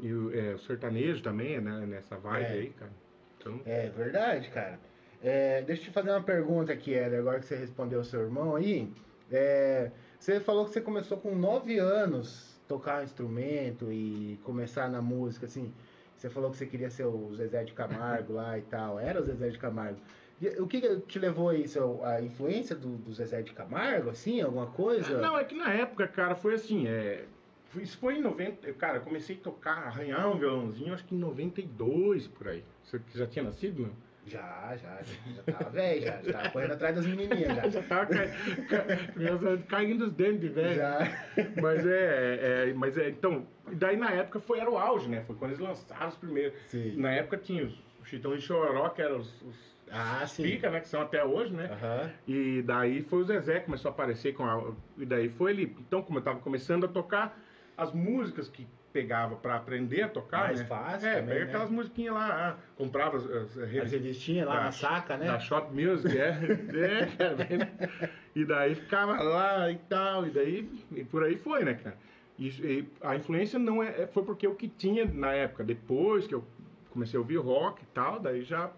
E 0.02 0.12
o, 0.12 0.34
é, 0.36 0.54
o 0.54 0.58
sertanejo 0.58 1.22
também, 1.22 1.60
né? 1.60 1.86
Nessa 1.86 2.16
vibe 2.16 2.44
É. 2.44 2.48
aí, 2.52 2.70
cara. 2.70 2.90
Então, 3.38 3.60
É 3.64 3.88
verdade, 3.90 4.48
cara. 4.48 4.80
É, 5.22 5.62
deixa 5.62 5.82
eu 5.82 5.86
te 5.86 5.90
fazer 5.92 6.10
uma 6.10 6.22
pergunta 6.22 6.72
aqui, 6.72 6.92
Éder, 6.92 7.20
agora 7.20 7.38
que 7.38 7.46
você 7.46 7.54
respondeu 7.56 8.00
o 8.00 8.04
seu 8.04 8.20
irmão 8.22 8.56
aí. 8.56 8.92
É, 9.30 9.90
você 10.18 10.40
falou 10.40 10.64
que 10.64 10.72
você 10.72 10.80
começou 10.80 11.16
com 11.18 11.34
9 11.36 11.78
anos 11.78 12.53
tocar 12.68 13.00
um 13.00 13.04
instrumento 13.04 13.92
e 13.92 14.38
começar 14.44 14.88
na 14.88 15.02
música, 15.02 15.46
assim. 15.46 15.72
Você 16.16 16.30
falou 16.30 16.50
que 16.50 16.56
você 16.56 16.66
queria 16.66 16.90
ser 16.90 17.04
o 17.04 17.34
Zezé 17.34 17.64
de 17.64 17.72
Camargo 17.72 18.32
lá 18.34 18.58
e 18.58 18.62
tal. 18.62 18.98
Era 18.98 19.20
o 19.20 19.24
Zezé 19.24 19.50
de 19.50 19.58
Camargo. 19.58 19.98
O 20.58 20.66
que 20.66 20.80
que 20.80 20.96
te 21.00 21.18
levou 21.18 21.48
a 21.48 21.54
isso? 21.54 22.00
A 22.02 22.20
influência 22.20 22.74
do, 22.74 22.96
do 22.96 23.12
Zezé 23.12 23.42
de 23.42 23.52
Camargo, 23.52 24.10
assim? 24.10 24.40
Alguma 24.40 24.66
coisa? 24.66 25.18
Não, 25.18 25.38
é 25.38 25.44
que 25.44 25.54
na 25.54 25.72
época, 25.72 26.06
cara, 26.08 26.34
foi 26.34 26.54
assim, 26.54 26.86
é... 26.86 27.24
Isso 27.76 27.98
foi 27.98 28.18
em 28.18 28.22
90... 28.22 28.72
Cara, 28.74 29.00
comecei 29.00 29.36
a 29.36 29.38
tocar, 29.40 29.86
arranhar 29.86 30.30
um 30.30 30.38
violãozinho, 30.38 30.94
acho 30.94 31.04
que 31.04 31.14
em 31.14 31.18
92, 31.18 32.28
por 32.28 32.48
aí. 32.48 32.64
Você 32.84 33.00
já 33.14 33.26
tinha 33.26 33.44
nascido, 33.44 33.82
não? 33.82 33.92
Já, 34.26 34.74
já, 34.76 35.02
já, 35.02 35.32
já 35.36 35.42
tava 35.52 35.70
velho, 35.70 36.02
já, 36.02 36.22
já 36.22 36.32
tava 36.32 36.50
correndo 36.50 36.72
atrás 36.72 36.94
das 36.96 37.06
menininhas 37.06 37.54
já. 37.56 37.68
Já 37.68 37.82
tava 37.82 38.06
cai... 38.06 38.28
ca- 38.68 39.66
caindo 39.68 40.04
os 40.06 40.12
dentes 40.12 40.40
de 40.40 40.48
velho. 40.48 40.74
Já. 40.76 40.98
Mas 41.60 41.86
é, 41.86 42.68
é, 42.70 42.72
mas 42.74 42.96
é, 42.96 43.08
então, 43.10 43.46
daí 43.72 43.96
na 43.96 44.10
época 44.10 44.40
foi, 44.40 44.58
era 44.60 44.70
o 44.70 44.78
auge, 44.78 45.08
né? 45.08 45.22
Foi 45.26 45.36
quando 45.36 45.50
eles 45.52 45.60
lançaram 45.60 46.08
os 46.08 46.16
primeiros. 46.16 46.58
Sim. 46.68 46.96
Na 46.96 47.10
época 47.12 47.36
tinha 47.36 47.64
os 47.64 47.84
Chitão 48.04 48.34
e 48.34 48.40
Chororó, 48.40 48.88
que 48.90 49.02
eram 49.02 49.18
os, 49.18 49.42
os 49.42 49.56
Ah, 49.90 50.26
sim. 50.26 50.42
pica, 50.42 50.70
né? 50.70 50.80
Que 50.80 50.88
são 50.88 51.02
até 51.02 51.24
hoje, 51.24 51.52
né? 51.52 51.70
Aham. 51.72 52.10
E 52.26 52.62
daí 52.62 53.02
foi 53.02 53.20
o 53.20 53.24
Zezé 53.24 53.60
que 53.60 53.66
começou 53.66 53.90
a 53.90 53.92
aparecer 53.92 54.32
com 54.34 54.44
a. 54.44 54.72
E 54.98 55.04
daí 55.06 55.28
foi 55.28 55.52
ele. 55.52 55.76
Então, 55.80 56.02
como 56.02 56.18
eu 56.18 56.22
tava 56.22 56.38
começando 56.40 56.84
a 56.84 56.88
tocar, 56.88 57.38
as 57.76 57.92
músicas 57.92 58.48
que 58.48 58.66
pegava 58.94 59.34
pra 59.34 59.56
aprender 59.56 60.02
a 60.02 60.08
tocar. 60.08 60.44
Mais 60.46 60.60
né? 60.60 60.66
fácil 60.66 61.08
É, 61.08 61.14
também, 61.16 61.28
pega 61.30 61.40
né? 61.40 61.46
aquelas 61.48 61.68
musiquinhas 61.70 62.14
lá, 62.14 62.50
ah, 62.50 62.56
comprava 62.76 63.16
as, 63.16 63.24
as 63.28 63.32
As 63.32 63.54
revistas 63.56 63.90
revistinhas 63.90 64.46
lá 64.46 64.54
Da- 64.54 64.64
na 64.66 64.70
saca, 64.72 65.16
né? 65.16 65.26
da 65.26 65.38
Shop 65.40 65.68
Music, 65.74 66.16
é. 66.16 66.28
é, 66.78 67.06
cara. 67.16 67.46
E 68.36 68.44
daí 68.44 68.76
ficava 68.76 69.20
lá 69.20 69.68
e 69.68 69.76
tal, 69.88 70.26
e 70.28 70.30
daí 70.30 70.70
e 70.92 71.04
por 71.04 71.24
aí 71.24 71.36
foi, 71.36 71.64
né, 71.64 71.74
cara? 71.74 71.98
E, 72.38 72.46
e 72.48 72.88
a 73.00 73.16
influência 73.16 73.58
não 73.58 73.82
é, 73.82 74.02
é- 74.02 74.06
foi 74.06 74.22
porque 74.22 74.46
o 74.46 74.54
que 74.54 74.68
tinha 74.68 75.04
na 75.04 75.32
época, 75.32 75.64
depois 75.64 76.26
que 76.28 76.34
eu 76.34 76.44
comecei 76.90 77.16
a 77.18 77.20
ouvir 77.20 77.36
rock 77.38 77.82
e 77.82 77.86
tal, 77.86 78.20
daí 78.20 78.42
já 78.44 78.70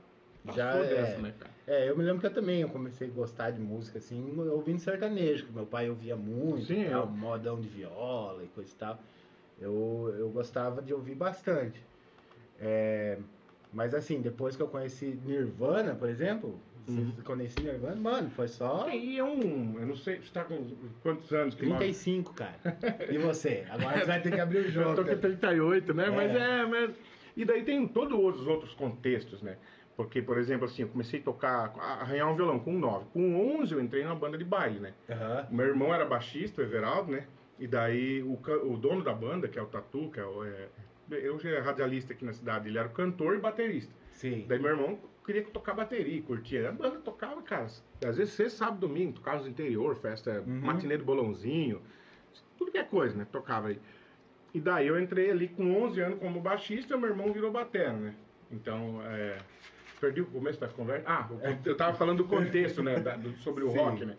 Já 0.54 0.76
é. 0.76 0.85
dessa, 0.85 1.18
né, 1.20 1.35
cara? 1.38 1.50
É, 1.66 1.90
eu 1.90 1.96
me 1.96 2.02
lembro 2.04 2.20
que 2.20 2.26
eu 2.26 2.32
também 2.32 2.62
eu 2.62 2.68
comecei 2.70 3.08
a 3.08 3.11
gostar 3.11 3.50
de 3.50 3.61
música 3.61 3.99
assim, 3.99 4.35
ouvindo 4.38 4.78
sertanejo, 4.78 5.44
que 5.46 5.52
meu 5.52 5.66
pai 5.66 5.90
ouvia 5.90 6.16
muito, 6.16 6.64
Sim, 6.66 6.85
tal, 6.88 7.02
eu- 7.02 7.06
modão 7.06 7.61
de 7.61 7.68
viola 7.68 8.42
e 8.44 8.46
coisa 8.49 8.73
e 8.73 8.76
tal. 8.76 8.99
Eu, 9.60 10.14
eu 10.18 10.28
gostava 10.30 10.82
de 10.82 10.92
ouvir 10.92 11.14
bastante. 11.14 11.80
É, 12.60 13.18
mas 13.72 13.94
assim, 13.94 14.20
depois 14.20 14.56
que 14.56 14.62
eu 14.62 14.68
conheci 14.68 15.18
Nirvana, 15.25 15.94
por 15.94 16.08
exemplo, 16.08 16.58
Uhum. 16.88 17.10
conheci 17.25 17.58
Nirvana, 17.60 17.96
mano, 17.96 18.30
foi 18.30 18.46
só 18.46 18.88
E 18.88 19.18
é 19.18 19.25
um, 19.25 19.75
eu 19.80 19.86
não 19.86 19.96
sei, 19.96 20.18
você 20.20 20.30
tá 20.32 20.44
com 20.44 20.64
quantos 21.02 21.32
anos? 21.32 21.54
que 21.56 21.66
mora? 21.66 21.78
35, 21.80 22.32
cara. 22.34 22.54
E 23.10 23.18
você? 23.18 23.64
Agora 23.70 23.98
você 23.98 24.04
vai 24.04 24.22
ter 24.22 24.30
que 24.32 24.40
abrir 24.40 24.58
o 24.58 24.64
Eu 24.66 24.70
jogo. 24.70 24.94
tô 24.94 25.04
com 25.04 25.16
38, 25.18 25.92
né? 25.94 26.06
É. 26.06 26.10
Mas 26.10 26.34
é, 26.34 26.64
mas... 26.66 26.94
E 27.36 27.44
daí 27.44 27.64
tem 27.64 27.86
todos 27.88 28.16
os 28.40 28.46
outros 28.46 28.72
contextos, 28.75 29.42
né? 29.42 29.56
Porque, 29.96 30.22
por 30.22 30.38
exemplo, 30.38 30.66
assim, 30.66 30.82
eu 30.82 30.88
comecei 30.88 31.20
a 31.20 31.22
tocar, 31.22 31.72
a 31.78 32.02
arranhar 32.02 32.30
um 32.30 32.36
violão 32.36 32.58
com 32.58 32.72
9. 32.78 33.06
Com 33.12 33.58
11 33.60 33.72
eu 33.75 33.80
entrei 33.80 34.04
na 34.04 34.14
banda 34.14 34.38
de 34.38 34.44
baile, 34.44 34.78
né? 34.78 34.92
O 35.50 35.54
meu 35.54 35.66
irmão 35.66 35.92
era 35.92 36.04
baixista, 36.04 36.61
o 36.62 36.64
Everaldo, 36.64 37.11
né? 37.12 37.26
E 37.59 37.66
daí 37.66 38.23
o, 38.23 38.35
o 38.64 38.77
dono 38.77 39.03
da 39.03 39.12
banda, 39.14 39.49
que 39.49 39.59
é 39.59 39.62
o 39.62 39.66
Tatu, 39.66 40.11
que 40.11 40.21
é 40.21 40.25
o... 40.25 40.45
É, 40.45 40.69
eu 41.11 41.38
já 41.38 41.51
é 41.51 41.59
radialista 41.61 42.12
aqui 42.12 42.25
na 42.25 42.33
cidade, 42.33 42.69
ele 42.69 42.79
era 42.79 42.88
cantor 42.88 43.37
e 43.37 43.38
baterista. 43.38 43.92
Sim. 44.11 44.45
Daí 44.49 44.59
meu 44.59 44.71
irmão 44.71 44.99
queria 45.25 45.42
tocar 45.45 45.73
bateria, 45.75 46.21
curtia. 46.23 46.69
A 46.69 46.73
banda 46.73 46.99
tocava, 46.99 47.40
cara, 47.42 47.64
às 47.64 48.16
vezes 48.16 48.33
sexta, 48.35 48.59
sábado, 48.64 48.81
domingo, 48.81 49.12
tocava 49.14 49.42
no 49.42 49.49
interior, 49.49 49.95
festa, 49.97 50.40
Uhum. 50.47 50.61
matinê 50.61 50.97
do 50.97 51.05
bolãozinho, 51.05 51.81
tudo 52.59 52.71
que 52.71 52.79
é 52.79 52.85
coisa, 52.85 53.16
né? 53.16 53.27
Tocava 53.31 53.69
aí. 53.69 53.81
E 54.55 54.61
daí 54.61 54.87
eu 54.87 54.99
entrei 55.01 55.31
ali 55.31 55.49
com 55.49 55.83
11 55.85 56.01
anos 56.01 56.19
como 56.19 56.40
baixista, 56.40 56.97
meu 56.97 57.11
irmão 57.11 57.33
virou 57.33 57.51
batera, 57.51 57.92
né? 57.92 58.14
Então, 58.51 59.01
é... 59.05 59.38
Perdi 60.01 60.21
o 60.21 60.27
começo 60.27 60.61
da 60.61 60.69
conversa. 60.69 61.05
Ah, 61.09 61.25
con- 61.25 61.40
eu 61.64 61.75
tava 61.77 61.97
falando 61.97 62.19
do 62.19 62.25
contexto, 62.29 62.83
né? 62.83 62.99
da- 63.01 63.16
do- 63.16 63.35
sobre 63.38 63.64
o 63.64 63.71
Sim. 63.71 63.79
rock, 63.79 64.05
né? 64.05 64.16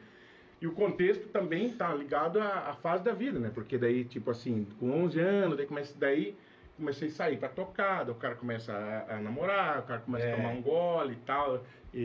E 0.59 0.65
o 0.67 0.71
contexto 0.71 1.27
também 1.29 1.69
tá 1.73 1.93
ligado 1.93 2.39
à, 2.39 2.69
à 2.69 2.73
fase 2.75 3.03
da 3.03 3.13
vida, 3.13 3.37
né? 3.39 3.51
Porque 3.53 3.77
daí, 3.77 4.03
tipo 4.05 4.31
assim, 4.31 4.65
com 4.79 4.91
11 5.03 5.19
anos, 5.19 5.57
daí, 5.57 5.67
comecei, 5.67 5.95
daí 5.99 6.35
comecei 6.75 7.07
a 7.09 7.11
sair 7.11 7.37
pra 7.37 7.49
tocar, 7.49 8.09
o 8.09 8.15
cara 8.15 8.35
começa 8.35 8.73
a, 8.73 9.15
a 9.15 9.21
namorar, 9.21 9.79
o 9.79 9.83
cara 9.83 9.99
começa 10.01 10.25
É. 10.25 10.33
a 10.33 10.35
tomar 10.35 10.49
um 10.49 10.61
gole 10.61 11.13
e 11.13 11.25
tal, 11.25 11.63
e, 11.93 11.99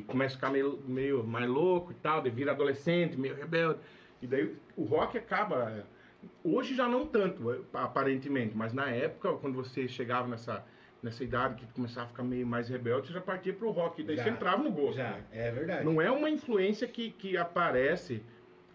e 0.00 0.04
começa 0.08 0.34
a 0.34 0.38
ficar 0.38 0.50
meio, 0.50 0.80
meio 0.86 1.22
mais 1.24 1.48
louco 1.48 1.92
e 1.92 1.94
tal, 1.96 2.20
daí 2.22 2.30
vira 2.30 2.50
adolescente, 2.52 3.16
meio 3.16 3.34
rebelde. 3.36 3.78
E 4.20 4.26
daí 4.26 4.54
o 4.76 4.84
rock 4.84 5.16
acaba. 5.18 5.84
Hoje 6.44 6.74
já 6.74 6.88
não 6.88 7.04
tanto, 7.06 7.64
aparentemente, 7.72 8.56
mas 8.56 8.72
na 8.72 8.88
época, 8.90 9.32
quando 9.34 9.54
você 9.56 9.88
chegava 9.88 10.28
nessa, 10.28 10.64
nessa 11.02 11.24
idade 11.24 11.56
que 11.56 11.66
começava 11.72 12.06
a 12.06 12.08
ficar 12.10 12.22
meio 12.22 12.46
mais 12.46 12.68
rebelde, 12.68 13.08
você 13.08 13.12
já 13.14 13.20
partia 13.20 13.52
pro 13.52 13.70
rock, 13.70 14.00
e 14.00 14.04
daí 14.04 14.16
Já. 14.16 14.22
você 14.24 14.30
entrava 14.30 14.62
no 14.62 14.70
gosto. 14.70 14.96
Já, 14.96 15.10
né? 15.10 15.24
é 15.32 15.50
verdade. 15.50 15.84
Não 15.84 16.00
é 16.00 16.10
uma 16.10 16.30
influência 16.30 16.86
que, 16.86 17.10
que 17.10 17.36
aparece, 17.36 18.22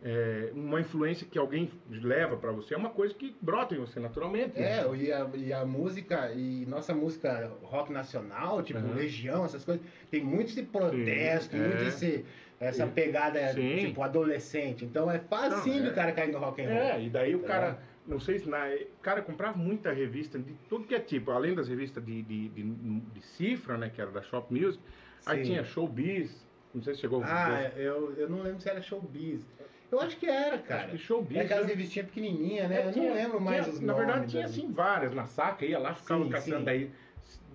é, 0.03 0.51
uma 0.53 0.79
influência 0.81 1.25
que 1.25 1.39
alguém 1.39 1.71
leva 1.89 2.35
pra 2.35 2.51
você, 2.51 2.73
é 2.73 2.77
uma 2.77 2.89
coisa 2.89 3.13
que 3.13 3.35
brota 3.41 3.73
em 3.73 3.79
você 3.79 3.99
naturalmente. 3.99 4.59
né? 4.59 4.79
É, 4.81 4.95
e 4.95 5.11
a, 5.11 5.27
e 5.35 5.53
a 5.53 5.65
música, 5.65 6.31
e 6.33 6.65
nossa 6.67 6.93
música 6.93 7.51
rock 7.63 7.91
nacional, 7.93 8.61
tipo 8.61 8.79
Aham. 8.79 8.93
Legião, 8.95 9.45
essas 9.45 9.63
coisas, 9.63 9.83
tem 10.11 10.21
muito 10.23 10.49
esse 10.51 10.63
protesto, 10.63 11.55
Sim, 11.55 11.61
muito 11.63 11.83
é. 11.83 11.87
esse, 11.87 12.25
essa 12.59 12.85
pegada, 12.87 13.53
Sim. 13.53 13.77
tipo, 13.77 14.03
adolescente. 14.03 14.83
Então 14.83 15.09
é 15.09 15.19
facinho 15.19 15.79
Não, 15.79 15.85
é. 15.85 15.89
do 15.89 15.95
cara 15.95 16.11
cair 16.11 16.31
no 16.31 16.39
rock 16.39 16.61
and 16.61 16.67
roll. 16.69 16.77
É, 16.77 17.01
e 17.03 17.09
daí 17.09 17.35
o 17.35 17.39
Tá 17.39 17.47
cara, 17.47 17.79
não 18.07 18.19
sei 18.19 18.39
se 18.39 18.49
na, 18.49 18.59
cara 19.01 19.21
comprava 19.21 19.57
muita 19.57 19.91
revista 19.91 20.39
de 20.39 20.53
tudo 20.69 20.85
que 20.87 20.95
é 20.95 20.99
tipo, 20.99 21.31
além 21.31 21.53
das 21.53 21.67
revistas 21.67 22.03
de, 22.03 22.21
de, 22.21 22.49
de, 22.49 22.63
de 22.63 23.21
cifra, 23.21 23.77
né, 23.77 23.89
que 23.89 23.99
era 24.01 24.11
da 24.11 24.21
Shop 24.21 24.51
Music, 24.53 24.81
aí 25.25 25.39
Sim. 25.39 25.51
tinha 25.51 25.63
Showbiz, 25.63 26.47
não 26.73 26.81
sei 26.81 26.93
se 26.95 27.01
chegou 27.01 27.21
Ah, 27.23 27.71
eu, 27.75 28.13
eu 28.17 28.29
não 28.29 28.41
lembro 28.41 28.61
se 28.61 28.69
era 28.69 28.81
showbiz. 28.81 29.45
Eu 29.89 30.01
acho 30.01 30.17
que 30.17 30.25
era, 30.25 30.57
cara. 30.57 30.83
acho 30.83 30.91
que 30.91 30.97
Showbiz. 30.97 31.37
É 31.37 31.41
aquelas 31.41 31.65
né? 31.65 31.69
revistinhas 31.73 32.07
pequenininhas, 32.09 32.69
né? 32.69 32.81
É, 32.81 32.87
eu 32.87 32.91
tinha- 32.91 33.07
não 33.09 33.15
lembro 33.15 33.39
mais 33.41 33.63
tinha- 33.63 33.73
os 33.73 33.79
Na 33.81 33.93
nomes. 33.93 34.05
verdade, 34.07 34.31
tinha 34.31 34.45
assim 34.45 34.71
várias 34.71 35.13
na 35.13 35.25
saca, 35.25 35.65
ia 35.65 35.79
lá, 35.79 35.95
ficava 35.95 36.23
Sim, 36.25 36.29
caçando. 36.29 36.59
sim. 36.59 36.65
Daí, 36.65 36.91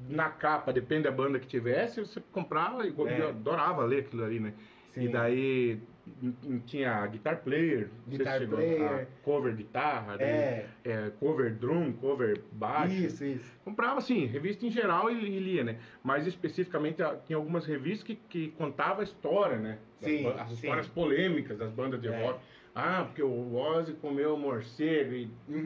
na 0.09 0.31
capa, 0.31 0.73
depende 0.73 1.03
da 1.05 1.11
banda 1.11 1.39
que 1.39 1.47
tivesse, 1.47 2.01
você 2.01 2.21
comprava 2.33 2.87
e 2.87 2.95
É. 3.07 3.21
eu 3.21 3.29
adorava 3.29 3.85
ler 3.85 4.01
aquilo 4.01 4.25
ali, 4.25 4.41
né? 4.41 4.55
Sim. 4.93 5.05
E 5.05 5.09
daí 5.09 5.81
tinha 6.67 7.07
Guitar 7.07 7.39
Player, 7.43 7.89
se 8.09 8.17
Guitar 8.19 8.39
chegou, 8.39 8.57
Player. 8.59 9.07
cover 9.23 9.55
guitarra, 9.55 10.17
daí, 10.19 10.27
É, 10.29 10.67
é, 10.85 11.11
cover 11.21 11.55
drum, 11.55 11.93
cover 11.93 12.41
baixo. 12.53 12.95
isso, 12.95 13.25
isso. 13.25 13.53
Comprava, 13.65 13.99
assim, 13.99 14.27
revista 14.27 14.67
em 14.67 14.71
geral 14.71 15.11
e, 15.11 15.15
e 15.25 15.39
lia, 15.39 15.65
né? 15.65 15.79
Mas 16.03 16.27
especificamente 16.27 16.99
tinha 17.27 17.37
algumas 17.37 17.65
revistas 17.67 18.05
que, 18.07 18.17
que 18.29 18.49
contavam 18.53 19.01
a 19.01 19.05
história, 19.05 19.57
né? 19.59 19.79
Sim, 20.01 20.27
as 20.29 20.49
sim. 20.49 20.55
histórias 20.55 20.89
polêmicas 20.89 21.57
das 21.57 21.71
bandas 21.71 22.01
de 22.01 22.09
É. 22.09 22.25
rock. 22.27 22.41
Ah, 22.75 23.05
porque 23.05 23.23
o 23.23 23.55
Ozzy 23.55 23.93
comeu 23.95 24.37
morcego 24.37 25.13
e. 25.15 25.31
Uhum. 25.49 25.63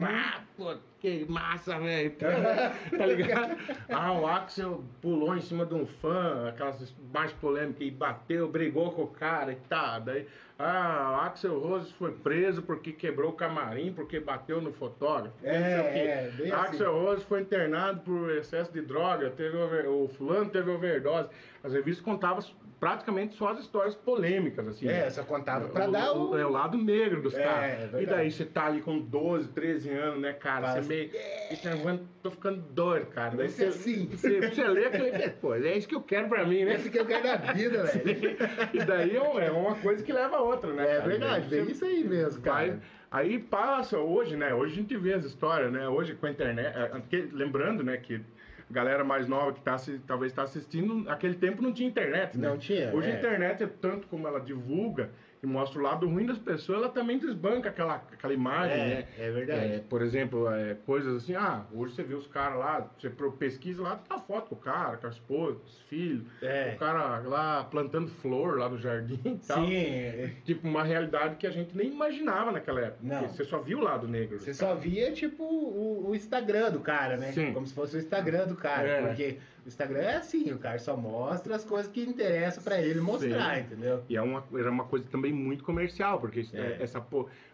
Que 0.99 1.25
massa, 1.29 1.79
velho. 1.79 2.11
tá 2.17 3.05
ligado? 3.05 3.55
Ah, 3.89 4.13
o 4.13 4.25
Axel 4.25 4.83
pulou 5.01 5.35
em 5.35 5.41
cima 5.41 5.65
de 5.65 5.75
um 5.75 5.85
fã, 5.85 6.49
aquelas 6.49 6.93
mais 7.13 7.31
polêmicas, 7.33 7.81
e 7.81 7.91
bateu, 7.91 8.47
brigou 8.49 8.91
com 8.91 9.03
o 9.03 9.07
cara 9.07 9.51
e 9.51 9.55
tá. 9.55 9.99
Daí, 9.99 10.25
ah, 10.57 11.19
o 11.19 11.25
Axel 11.25 11.59
Rose 11.59 11.93
foi 11.93 12.11
preso 12.11 12.63
porque 12.63 12.91
quebrou 12.91 13.29
o 13.29 13.33
camarim, 13.33 13.93
porque 13.93 14.19
bateu 14.19 14.59
no 14.59 14.73
fotógrafo. 14.73 15.35
É, 15.43 15.55
é, 15.55 16.31
assim. 16.33 16.51
Axel 16.51 16.93
Rose 16.93 17.23
foi 17.25 17.41
internado 17.41 18.01
por 18.01 18.31
excesso 18.31 18.71
de 18.73 18.81
droga, 18.81 19.29
teve 19.29 19.55
o 19.55 20.07
fulano 20.07 20.49
teve 20.49 20.71
overdose. 20.71 21.29
As 21.63 21.73
revistas 21.73 22.03
contavam 22.03 22.41
praticamente 22.79 23.35
só 23.35 23.49
as 23.49 23.59
histórias 23.59 23.95
polêmicas, 23.95 24.67
assim. 24.67 24.87
É, 24.87 25.09
só 25.09 25.23
contava 25.23 25.67
pra 25.69 25.87
o, 25.87 25.91
dar 25.91 26.11
o, 26.13 26.31
o... 26.31 26.37
é 26.37 26.45
o 26.45 26.49
lado 26.49 26.77
negro 26.77 27.21
dos 27.21 27.33
É, 27.33 27.43
caras. 27.43 27.93
é 27.93 28.01
e 28.03 28.05
daí 28.05 28.31
você 28.31 28.45
tá 28.45 28.65
ali 28.67 28.81
com 28.81 28.99
12, 28.99 29.49
13 29.49 29.89
anos, 29.89 30.21
né, 30.21 30.33
cara? 30.33 30.67
Fala 30.67 30.81
Você 30.83 30.87
meio. 30.89 31.09
Isso, 31.51 31.67
eu 31.67 31.99
tô 32.21 32.31
ficando 32.31 32.61
doido, 32.71 33.07
cara. 33.07 33.29
Daí 33.31 33.37
Vai 33.37 33.49
ser 33.49 33.71
você, 33.71 33.89
assim. 33.89 34.05
você, 34.07 34.41
você 34.49 34.67
lê 34.67 34.85
aquele. 34.85 35.29
Pô, 35.29 35.55
é 35.55 35.77
isso 35.77 35.87
que 35.87 35.95
eu 35.95 36.01
quero 36.01 36.27
pra 36.29 36.45
mim, 36.45 36.65
né? 36.65 36.75
Esse 36.75 36.89
que 36.89 36.99
eu 36.99 37.05
quero 37.05 37.23
da 37.23 37.35
vida, 37.53 37.83
velho. 37.83 38.37
e 38.73 38.79
daí 38.85 39.17
é 39.17 39.45
é 39.47 39.51
uma 39.51 39.75
coisa 39.75 40.03
que 40.03 40.13
leva 40.13 40.37
a 40.37 40.41
outra, 40.41 40.71
né? 40.73 40.83
É 40.83 40.97
cara? 40.97 41.07
verdade, 41.09 41.45
é 41.57 41.63
você 41.63 41.71
isso 41.71 41.85
aí 41.85 42.03
mesmo, 42.03 42.41
vai- 42.41 42.67
cara. 42.69 42.81
Aí 43.09 43.39
passa 43.39 43.97
hoje, 43.97 44.35
né? 44.35 44.53
Hoje 44.53 44.73
a 44.73 44.75
gente 44.75 44.97
vê 44.97 45.13
as 45.13 45.23
histórias, 45.23 45.71
né? 45.71 45.87
Hoje 45.87 46.13
com 46.15 46.25
a 46.25 46.29
internet. 46.31 46.75
é, 46.77 46.87
porque- 46.89 47.29
lembrando, 47.31 47.81
né, 47.83 47.95
que 47.97 48.21
galera 48.69 49.03
mais 49.03 49.27
nova 49.27 49.53
que 49.53 49.61
tá, 49.61 49.75
assi- 49.75 50.01
talvez 50.05 50.31
está 50.31 50.43
assistindo, 50.43 50.95
naquele 51.03 51.35
tempo 51.35 51.61
não 51.61 51.71
tinha 51.71 51.87
internet, 51.87 52.37
né? 52.37 52.49
Não 52.49 52.57
tinha, 52.57 52.93
Hoje 52.93 53.09
é. 53.09 53.13
a 53.13 53.17
internet 53.17 53.63
é 53.63 53.67
tanto 53.67 54.07
como 54.07 54.27
ela 54.27 54.39
divulga 54.39 55.09
e 55.41 55.45
mostra 55.47 55.79
o 55.79 55.83
lado 55.83 56.07
ruim 56.07 56.25
das 56.25 56.37
pessoas, 56.39 56.79
ela 56.79 56.89
também 56.89 57.19
desbanca 57.19 57.69
aquela, 57.69 57.95
aquela 57.95 58.33
imagem, 58.33 58.75
É, 58.75 58.85
né? 58.87 59.07
é 59.19 59.31
verdade. 59.31 59.73
É, 59.73 59.79
por 59.79 60.01
exemplo, 60.01 60.49
é, 60.51 60.75
coisas 60.85 61.23
assim, 61.23 61.35
ah, 61.35 61.63
hoje 61.71 61.93
você 61.93 62.03
vê 62.03 62.15
os 62.15 62.25
caras 62.27 62.57
lá, 62.57 62.89
você 62.97 63.09
pesquisa 63.37 63.83
lá, 63.83 63.95
tá 63.97 64.15
a 64.15 64.19
foto 64.19 64.49
com 64.49 64.55
o 64.55 64.57
cara, 64.57 64.97
com 64.97 65.05
a 65.07 65.09
esposa, 65.09 65.59
com 65.59 65.65
os 65.65 65.79
filhos, 65.81 66.23
É. 66.41 66.73
o 66.75 66.79
cara 66.79 67.19
lá 67.19 67.63
plantando 67.65 68.09
flor 68.09 68.57
lá 68.57 68.67
no 68.67 68.77
jardim 68.77 69.19
e 69.25 69.37
tal. 69.47 69.63
Sim, 69.65 69.75
é. 69.75 70.31
Tipo, 70.43 70.67
uma 70.67 70.83
realidade 70.83 71.35
que 71.35 71.45
a 71.45 71.51
gente 71.51 71.75
nem 71.77 71.91
imaginava 71.91 72.51
naquela 72.51 72.81
época. 72.81 72.99
Não. 73.03 73.27
Você 73.27 73.43
só 73.43 73.59
viu 73.59 73.77
o 73.79 73.81
lado 73.81 74.07
negro. 74.07 74.39
Você 74.39 74.53
só 74.53 74.73
via, 74.75 75.11
tipo, 75.11 75.43
o, 75.43 76.09
o 76.09 76.15
Instagram 76.15 76.71
do 76.71 76.79
cara, 76.79 77.15
né? 77.17 77.31
Sim. 77.31 77.53
Como 77.53 77.65
se 77.67 77.73
fosse 77.73 77.95
o 77.95 77.99
Instagram 77.99 78.47
do 78.47 78.55
cara. 78.55 78.87
É. 78.87 79.01
Porque 79.07 79.37
o 79.67 79.69
Instagram 79.69 79.99
é 79.99 80.15
assim, 80.15 80.49
o 80.53 80.57
cara 80.57 80.79
só 80.79 80.95
mostra 80.95 81.53
as 81.53 81.65
coisas 81.65 81.91
que 81.91 82.01
interessam 82.01 82.63
pra 82.63 82.81
ele 82.81 83.01
mostrar, 83.01 83.55
Sim. 83.55 83.61
entendeu? 83.63 84.01
E 84.07 84.15
é 84.15 84.21
uma, 84.21 84.41
era 84.57 84.71
uma 84.71 84.85
coisa 84.85 85.05
também 85.11 85.33
muito 85.33 85.61
comercial, 85.61 86.21
porque 86.21 86.39
isso- 86.39 86.55
É. 86.55 86.77
essa 86.81 87.05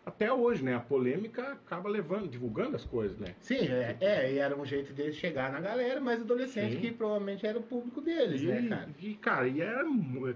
até 0.05 0.31
hoje, 0.31 0.63
né? 0.63 0.75
A 0.75 0.79
polêmica 0.79 1.41
acaba 1.53 1.89
levando, 1.89 2.27
divulgando 2.29 2.75
as 2.75 2.85
coisas, 2.85 3.17
né? 3.17 3.33
Sim, 3.39 3.67
é, 3.67 3.97
é, 3.99 4.31
e 4.31 4.37
era 4.37 4.55
um 4.55 4.63
jeito 4.63 4.93
deles 4.93 5.15
chegar 5.15 5.51
na 5.51 5.59
galera 5.59 5.99
mais 5.99 6.21
adolescente, 6.21 6.73
Sim. 6.75 6.79
que 6.81 6.91
provavelmente 6.91 7.47
era 7.47 7.57
o 7.57 7.63
público 7.63 7.99
deles, 7.99 8.41
E, 8.41 8.45
né, 8.45 8.67
cara? 8.69 8.89
e, 8.99 9.13
cara, 9.15 9.47
e 9.47 9.59
era, 9.61 9.83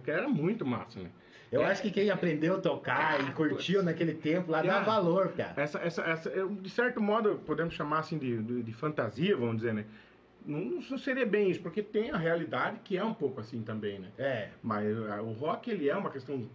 era 0.08 0.28
muito 0.28 0.66
massa, 0.66 1.00
né? 1.00 1.10
Eu 1.52 1.62
É. 1.62 1.66
acho 1.66 1.82
que 1.84 1.92
quem 1.92 2.10
aprendeu 2.10 2.56
a 2.56 2.60
tocar 2.60 3.20
Ah, 3.22 3.30
e 3.30 3.32
curtiu 3.34 3.82
naquele 3.84 4.14
tempo 4.16 4.52
lá 4.52 4.62
dá 4.64 4.80
Ah. 4.80 4.84
valor, 4.84 5.32
cara. 5.34 5.54
Essa, 5.62 5.78
essa, 5.80 6.02
essa, 6.02 6.30
de 6.30 6.70
certo 6.72 7.00
modo, 7.00 7.40
podemos 7.46 7.74
chamar 7.76 8.00
assim 8.00 8.18
de, 8.18 8.42
de, 8.42 8.64
de 8.64 8.74
fantasia, 8.74 9.38
vamos 9.38 9.58
dizer, 9.58 9.74
né? 9.76 9.86
Não, 10.48 10.82
seria 10.98 11.26
bem 11.26 11.52
isso, 11.52 11.62
porque 11.62 11.84
tem 11.84 12.10
a 12.12 12.18
realidade 12.18 12.80
que 12.84 12.98
é 12.98 13.04
um 13.04 13.14
pouco 13.14 13.42
assim 13.42 13.62
também, 13.62 14.00
né? 14.00 14.08
É, 14.18 14.48
Mas 14.64 14.96
ah, 15.10 15.22
o 15.22 15.34
rock, 15.34 15.70
ele 15.70 15.90
é 15.90 15.96
uma 15.96 16.10
questão 16.10 16.50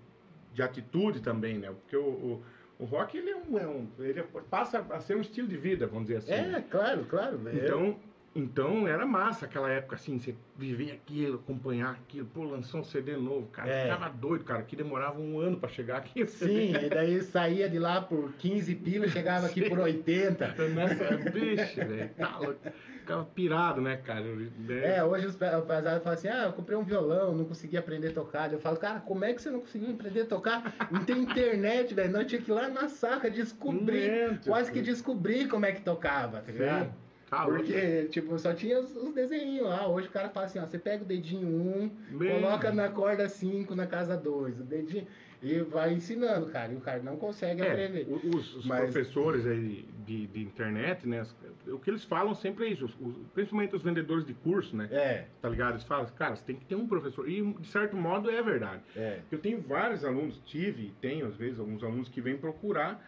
de 0.55 0.63
atitude 0.63 1.21
também, 1.21 1.59
né? 1.59 1.69
Porque 1.69 1.97
o, 1.97 2.03
o, 2.03 2.43
o 2.79 2.85
rock, 2.85 3.17
ele, 3.19 3.31
é 3.31 3.37
um, 3.37 3.59
é 3.59 3.67
um- 3.67 3.87
ele 3.99 4.21
é- 4.21 4.27
passa 4.51 4.79
a 4.91 4.99
ser 5.01 5.17
um 5.17 5.21
estilo 5.21 5.47
de 5.47 5.57
vida, 5.59 5.87
vamos 5.87 6.05
dizer 6.09 6.19
assim. 6.19 6.31
né? 6.31 6.59
é, 6.59 6.61
claro, 6.71 7.05
claro. 7.05 7.41
Eu- 7.49 7.57
Então, 7.65 7.97
então 8.35 8.89
era 8.89 9.05
massa 9.05 9.45
aquela 9.45 9.71
época, 9.71 9.97
assim, 9.97 10.19
você 10.19 10.35
viver 10.57 10.93
aquilo, 10.93 11.37
acompanhar 11.37 11.91
aquilo, 11.91 12.27
pô, 12.33 12.45
lançou 12.45 12.81
um 12.81 12.85
CD 12.85 13.15
novo, 13.15 13.47
cara, 13.49 13.69
É. 13.71 13.83
ficava 13.83 14.09
doido, 14.09 14.43
cara, 14.45 14.63
que 14.63 14.75
demorava 14.75 15.21
um 15.21 15.39
ano 15.39 15.59
pra 15.59 15.69
chegar 15.69 15.99
aqui. 15.99 16.27
Sim, 16.27 16.73
e 16.75 16.89
daí 16.89 17.21
saía 17.23 17.69
de 17.69 17.79
lá 17.79 18.01
por 18.01 18.33
15 18.39 18.75
pilas, 18.75 19.11
chegava 19.11 19.47
aqui 19.47 19.61
por 19.69 19.79
80. 19.79 20.55
Nessa, 20.71 21.17
bicho, 21.31 21.77
velho, 21.87 22.09
tá 22.17 22.39
louco. 22.39 22.59
Ficava 23.12 23.25
pirado, 23.35 23.81
né, 23.81 23.96
cara? 23.96 24.25
É, 24.83 25.05
hoje 25.05 25.27
os 25.27 25.37
pe- 25.37 25.55
o 25.55 25.62
pesado 25.62 26.01
fala 26.01 26.14
assim: 26.14 26.29
ah, 26.29 26.44
eu 26.46 26.53
comprei 26.53 26.77
um 26.77 26.83
violão, 26.85 27.35
não 27.35 27.44
consegui 27.44 27.77
aprender 27.77 28.09
a 28.09 28.12
tocar. 28.12 28.53
Eu 28.53 28.59
falo, 28.59 28.77
cara, 28.77 29.01
como 29.01 29.25
é 29.25 29.33
que 29.33 29.42
você 29.42 29.51
não 29.51 29.61
conseguiu 29.61 29.90
aprender 29.92 30.22
a 30.22 30.27
tocar? 30.27 30.75
Não 30.90 31.05
tem 31.05 31.18
internet, 31.18 31.92
velho. 31.94 32.12
Nós 32.12 32.27
tínhamos 32.27 32.46
que 32.46 32.51
ir 32.53 32.55
lá 32.55 32.68
na 32.68 32.88
saca 32.88 33.31
descobrir, 33.31 34.38
quase 34.46 34.72
que 34.72 34.81
descobrir 34.81 35.48
como 35.48 35.66
é 35.66 35.72
que 35.72 35.83
tocava, 35.83 36.40
tá 36.40 36.53
ligado? 36.53 36.85
Sim, 36.87 36.92
louco. 37.46 37.53
Porque, 37.64 38.05
tipo, 38.11 38.38
só 38.38 38.53
tinha 38.53 38.79
os, 38.81 38.94
os 38.94 39.14
desenhinhos 39.14 39.66
lá. 39.66 39.88
Hoje 39.88 40.09
o 40.09 40.11
cara 40.11 40.29
fala 40.29 40.46
assim, 40.46 40.59
ó, 40.59 40.66
você 40.66 40.79
pega 40.79 41.03
o 41.03 41.07
dedinho 41.07 41.46
1, 41.48 41.90
Mesmo. 42.18 42.40
coloca 42.40 42.70
na 42.72 42.88
corda 42.90 43.29
5 43.29 43.75
na 43.75 43.87
casa 43.87 44.16
2, 44.16 44.61
o 44.61 44.64
dedinho. 44.64 45.07
E 45.43 45.59
vai 45.61 45.93
ensinando, 45.93 46.47
cara. 46.47 46.73
E 46.73 46.77
o 46.77 46.81
cara 46.81 47.03
não 47.03 47.17
consegue 47.17 47.63
É, 47.63 47.71
aprender. 47.73 48.07
os, 48.09 48.55
os 48.57 48.65
Mas- 48.67 48.81
professores 48.83 49.45
aí 49.47 49.85
de, 50.07 50.27
de 50.29 50.41
internet, 50.43 51.07
né? 51.09 51.27
O 51.67 51.79
que 51.79 51.91
eles 51.91 52.05
falam 52.05 52.35
sempre 52.35 52.67
é 52.67 52.69
isso, 52.69 52.85
os- 52.85 52.95
os- 53.01 53.17
principalmente 53.35 53.75
os 53.75 53.83
vendedores 53.83 54.25
de 54.25 54.35
curso, 54.35 54.77
né? 54.77 54.89
É, 54.93 55.27
Tá 55.41 55.49
ligado? 55.49 55.73
Eles 55.73 55.85
falam, 55.85 56.07
cara, 56.17 56.37
você 56.37 56.45
tem 56.45 56.57
que 56.57 56.65
ter 56.65 56.77
um 56.77 56.87
professor. 56.87 57.29
E, 57.29 57.43
de 57.55 57.67
certo 57.69 57.97
modo, 57.97 58.31
é 58.31 58.41
verdade. 58.43 58.83
é. 58.97 59.19
Eu 59.31 59.39
tenho 59.39 59.61
vários 59.61 60.05
alunos, 60.05 60.41
tive 60.47 60.87
e 60.87 60.91
tenho, 61.01 61.27
às 61.27 61.35
vezes, 61.37 61.59
alguns 61.59 61.83
alunos 61.83 62.09
que 62.09 62.21
vêm 62.21 62.37
procurar 62.37 63.05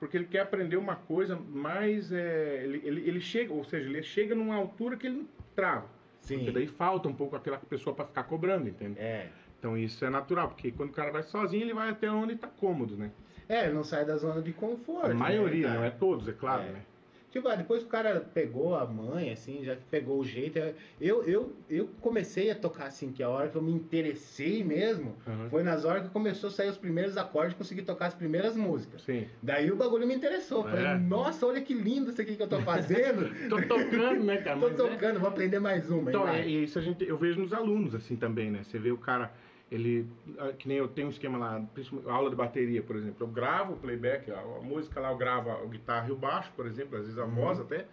porque 0.00 0.16
ele 0.18 0.26
quer 0.26 0.40
aprender 0.40 0.76
uma 0.76 0.96
coisa 0.96 1.36
mais. 1.36 2.10
é, 2.12 2.62
ele, 2.64 2.80
ele, 2.84 3.08
ele 3.08 3.20
chega, 3.20 3.52
ou 3.52 3.64
seja, 3.64 3.88
ele 3.88 4.02
chega 4.02 4.34
numa 4.34 4.54
altura 4.54 4.96
que 4.96 5.06
ele 5.06 5.18
não 5.18 5.28
trava. 5.54 5.86
Porque 6.20 6.46
Sim. 6.46 6.52
daí 6.52 6.66
falta 6.66 7.06
um 7.08 7.14
pouco 7.14 7.36
aquela 7.36 7.58
pessoa 7.58 7.94
para 7.94 8.06
ficar 8.06 8.24
cobrando, 8.24 8.66
entende? 8.68 8.98
É. 8.98 9.28
Então 9.64 9.78
isso 9.78 10.04
é 10.04 10.10
natural, 10.10 10.48
porque 10.48 10.70
quando 10.72 10.90
o 10.90 10.92
cara 10.92 11.10
vai 11.10 11.22
sozinho, 11.22 11.62
ele 11.62 11.72
vai 11.72 11.88
até 11.88 12.10
onde 12.10 12.34
está 12.34 12.46
cômodo, 12.46 12.98
né? 12.98 13.10
É, 13.48 13.64
ele 13.64 13.72
não 13.72 13.82
sai 13.82 14.04
da 14.04 14.14
zona 14.14 14.42
de 14.42 14.52
conforto. 14.52 15.06
A 15.06 15.08
né, 15.08 15.14
maioria, 15.14 15.68
cara? 15.68 15.78
não 15.78 15.86
é 15.86 15.90
todos, 15.90 16.28
é 16.28 16.32
claro, 16.32 16.64
É. 16.64 16.72
né? 16.72 16.82
Tipo, 17.30 17.48
ah, 17.48 17.56
depois 17.56 17.80
que 17.80 17.86
o 17.86 17.90
cara 17.90 18.20
pegou 18.20 18.76
a 18.76 18.84
mãe, 18.86 19.32
assim, 19.32 19.64
já 19.64 19.74
pegou 19.90 20.20
o 20.20 20.24
jeito. 20.24 20.56
Eu, 21.00 21.24
eu, 21.24 21.52
eu 21.68 21.88
comecei 22.00 22.48
a 22.50 22.54
tocar 22.54 22.86
assim, 22.86 23.10
que 23.10 23.22
a 23.24 23.28
hora 23.28 23.48
que 23.48 23.56
eu 23.56 23.62
me 23.62 23.72
interessei 23.72 24.62
mesmo 24.62 25.16
Aham. 25.26 25.48
foi 25.48 25.62
nas 25.64 25.84
horas 25.84 26.04
que 26.04 26.10
começou 26.10 26.48
a 26.48 26.52
sair 26.52 26.68
os 26.68 26.76
primeiros 26.76 27.16
acordes, 27.16 27.56
consegui 27.56 27.82
tocar 27.82 28.06
as 28.06 28.14
primeiras 28.14 28.54
músicas. 28.54 29.02
Sim. 29.02 29.26
Daí 29.42 29.72
o 29.72 29.76
bagulho 29.76 30.06
me 30.06 30.14
interessou. 30.14 30.62
Falei, 30.62 30.84
É. 30.84 30.94
nossa, 30.96 31.44
olha 31.44 31.60
que 31.60 31.74
lindo 31.74 32.10
isso 32.10 32.20
aqui 32.20 32.36
que 32.36 32.42
eu 32.42 32.48
tô 32.48 32.60
fazendo. 32.60 33.28
Tô 33.48 33.60
tocando, 33.62 34.22
né, 34.22 34.36
cara? 34.36 34.60
tô 34.60 34.68
é- 34.68 34.74
tocando, 34.74 35.18
vou 35.18 35.28
aprender 35.30 35.58
mais 35.58 35.90
uma. 35.90 36.10
Então, 36.10 36.28
é, 36.28 36.46
e 36.46 36.62
isso 36.64 36.78
a 36.78 36.82
gente, 36.82 37.02
eu 37.04 37.16
vejo 37.16 37.40
nos 37.40 37.52
alunos 37.52 37.96
assim 37.96 38.14
também, 38.14 38.48
né? 38.48 38.62
Você 38.62 38.78
vê 38.78 38.92
o 38.92 38.98
cara, 38.98 39.32
ele, 39.70 40.06
ah, 40.38 40.52
que 40.52 40.68
nem 40.68 40.76
eu 40.78 40.88
tenho 40.88 41.08
um 41.08 41.10
esquema 41.10 41.38
lá, 41.38 41.64
aula 42.06 42.30
de 42.30 42.36
bateria, 42.36 42.82
por 42.82 42.96
exemplo, 42.96 43.16
eu 43.20 43.26
gravo 43.26 43.74
o 43.74 43.76
playback, 43.76 44.30
a, 44.30 44.38
a 44.40 44.60
música 44.60 45.00
lá 45.00 45.10
eu 45.10 45.16
gravo 45.16 45.50
a 45.50 45.64
guitarra 45.66 46.08
e 46.08 46.12
o 46.12 46.16
baixo, 46.16 46.52
por 46.54 46.66
exemplo, 46.66 46.96
às 46.98 47.04
vezes 47.04 47.18
a 47.18 47.24
Uhum. 47.24 47.34
voz 47.34 47.58
até, 47.60 47.86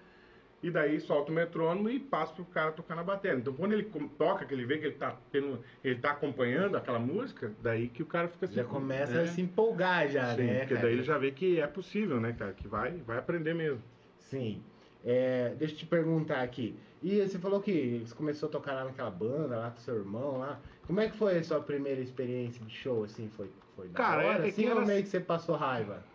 e 0.61 0.69
daí 0.69 0.99
solto 0.99 1.31
o 1.31 1.35
metrônomo 1.35 1.89
e 1.89 1.99
passo 1.99 2.35
pro 2.35 2.45
cara 2.45 2.71
tocar 2.71 2.95
na 2.95 3.03
bateria. 3.03 3.39
Então, 3.39 3.51
quando 3.53 3.73
ele 3.73 3.89
toca, 4.15 4.45
que 4.45 4.53
ele 4.53 4.63
vê 4.65 4.77
que 4.77 4.85
ele 4.85 4.95
tá 4.95 5.17
tendo, 5.31 5.59
ele 5.83 5.99
tá 5.99 6.11
acompanhando 6.11 6.77
aquela 6.77 6.99
música, 6.99 7.51
daí 7.63 7.87
que 7.87 8.03
o 8.03 8.05
cara 8.05 8.27
fica 8.27 8.45
assim, 8.45 8.55
Já 8.55 8.63
começa 8.63 9.17
é, 9.17 9.21
a 9.23 9.25
se 9.27 9.41
empolgar 9.41 10.07
já, 10.07 10.35
sim, 10.35 10.43
né? 10.43 10.59
porque 10.59 10.75
cara? 10.75 10.85
daí 10.85 10.93
ele 10.93 11.03
já 11.03 11.17
vê 11.17 11.31
que 11.31 11.59
é 11.59 11.65
possível, 11.65 12.19
né, 12.19 12.33
cara, 12.37 12.53
que 12.53 12.67
vai, 12.67 12.91
vai 12.97 13.17
aprender 13.17 13.55
mesmo. 13.55 13.81
Sim. 14.19 14.61
É, 15.03 15.55
deixa 15.55 15.73
eu 15.73 15.77
te 15.79 15.85
perguntar 15.87 16.41
aqui. 16.41 16.79
E 17.01 17.19
você 17.21 17.39
falou 17.39 17.59
que 17.61 17.99
você 18.05 18.13
começou 18.13 18.47
a 18.49 18.51
tocar 18.51 18.73
lá 18.73 18.85
naquela 18.85 19.09
banda, 19.09 19.57
lá 19.57 19.71
com 19.71 19.79
seu 19.79 19.95
irmão 19.95 20.37
lá. 20.37 20.61
Como 20.85 20.99
é 20.99 21.09
que 21.09 21.17
foi 21.17 21.37
a 21.39 21.43
sua 21.43 21.59
primeira 21.61 22.01
experiência 22.01 22.63
de 22.63 22.71
show, 22.71 23.03
assim? 23.03 23.27
Foi, 23.29 23.49
foi 23.75 23.89
da 23.89 23.97
Cara, 23.97 24.27
hora, 24.27 24.45
é 24.45 24.49
assim, 24.49 24.63
que 24.63 24.69
ou 24.69 24.77
era- 24.77 24.85
meio 24.85 25.01
que 25.03 25.09
você 25.09 25.19
passou 25.19 25.55
raiva? 25.55 26.05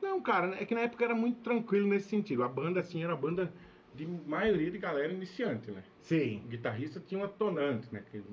Não, 0.00 0.20
cara, 0.20 0.56
é 0.60 0.64
que 0.66 0.74
na 0.74 0.82
época 0.82 1.04
era 1.04 1.14
muito 1.14 1.40
tranquilo 1.42 1.88
nesse 1.88 2.08
sentido. 2.08 2.42
A 2.42 2.48
banda, 2.48 2.80
assim, 2.80 3.02
era 3.02 3.14
uma 3.14 3.20
banda 3.20 3.52
de 3.94 4.06
maioria 4.06 4.70
de 4.70 4.78
galera 4.78 5.12
iniciante, 5.12 5.70
né? 5.70 5.84
Sim. 6.00 6.42
O 6.44 6.48
guitarrista 6.48 7.00
tinha 7.00 7.20
uma 7.20 7.28
tonante, 7.28 7.92
né? 7.92 8.04
Que- 8.10 8.24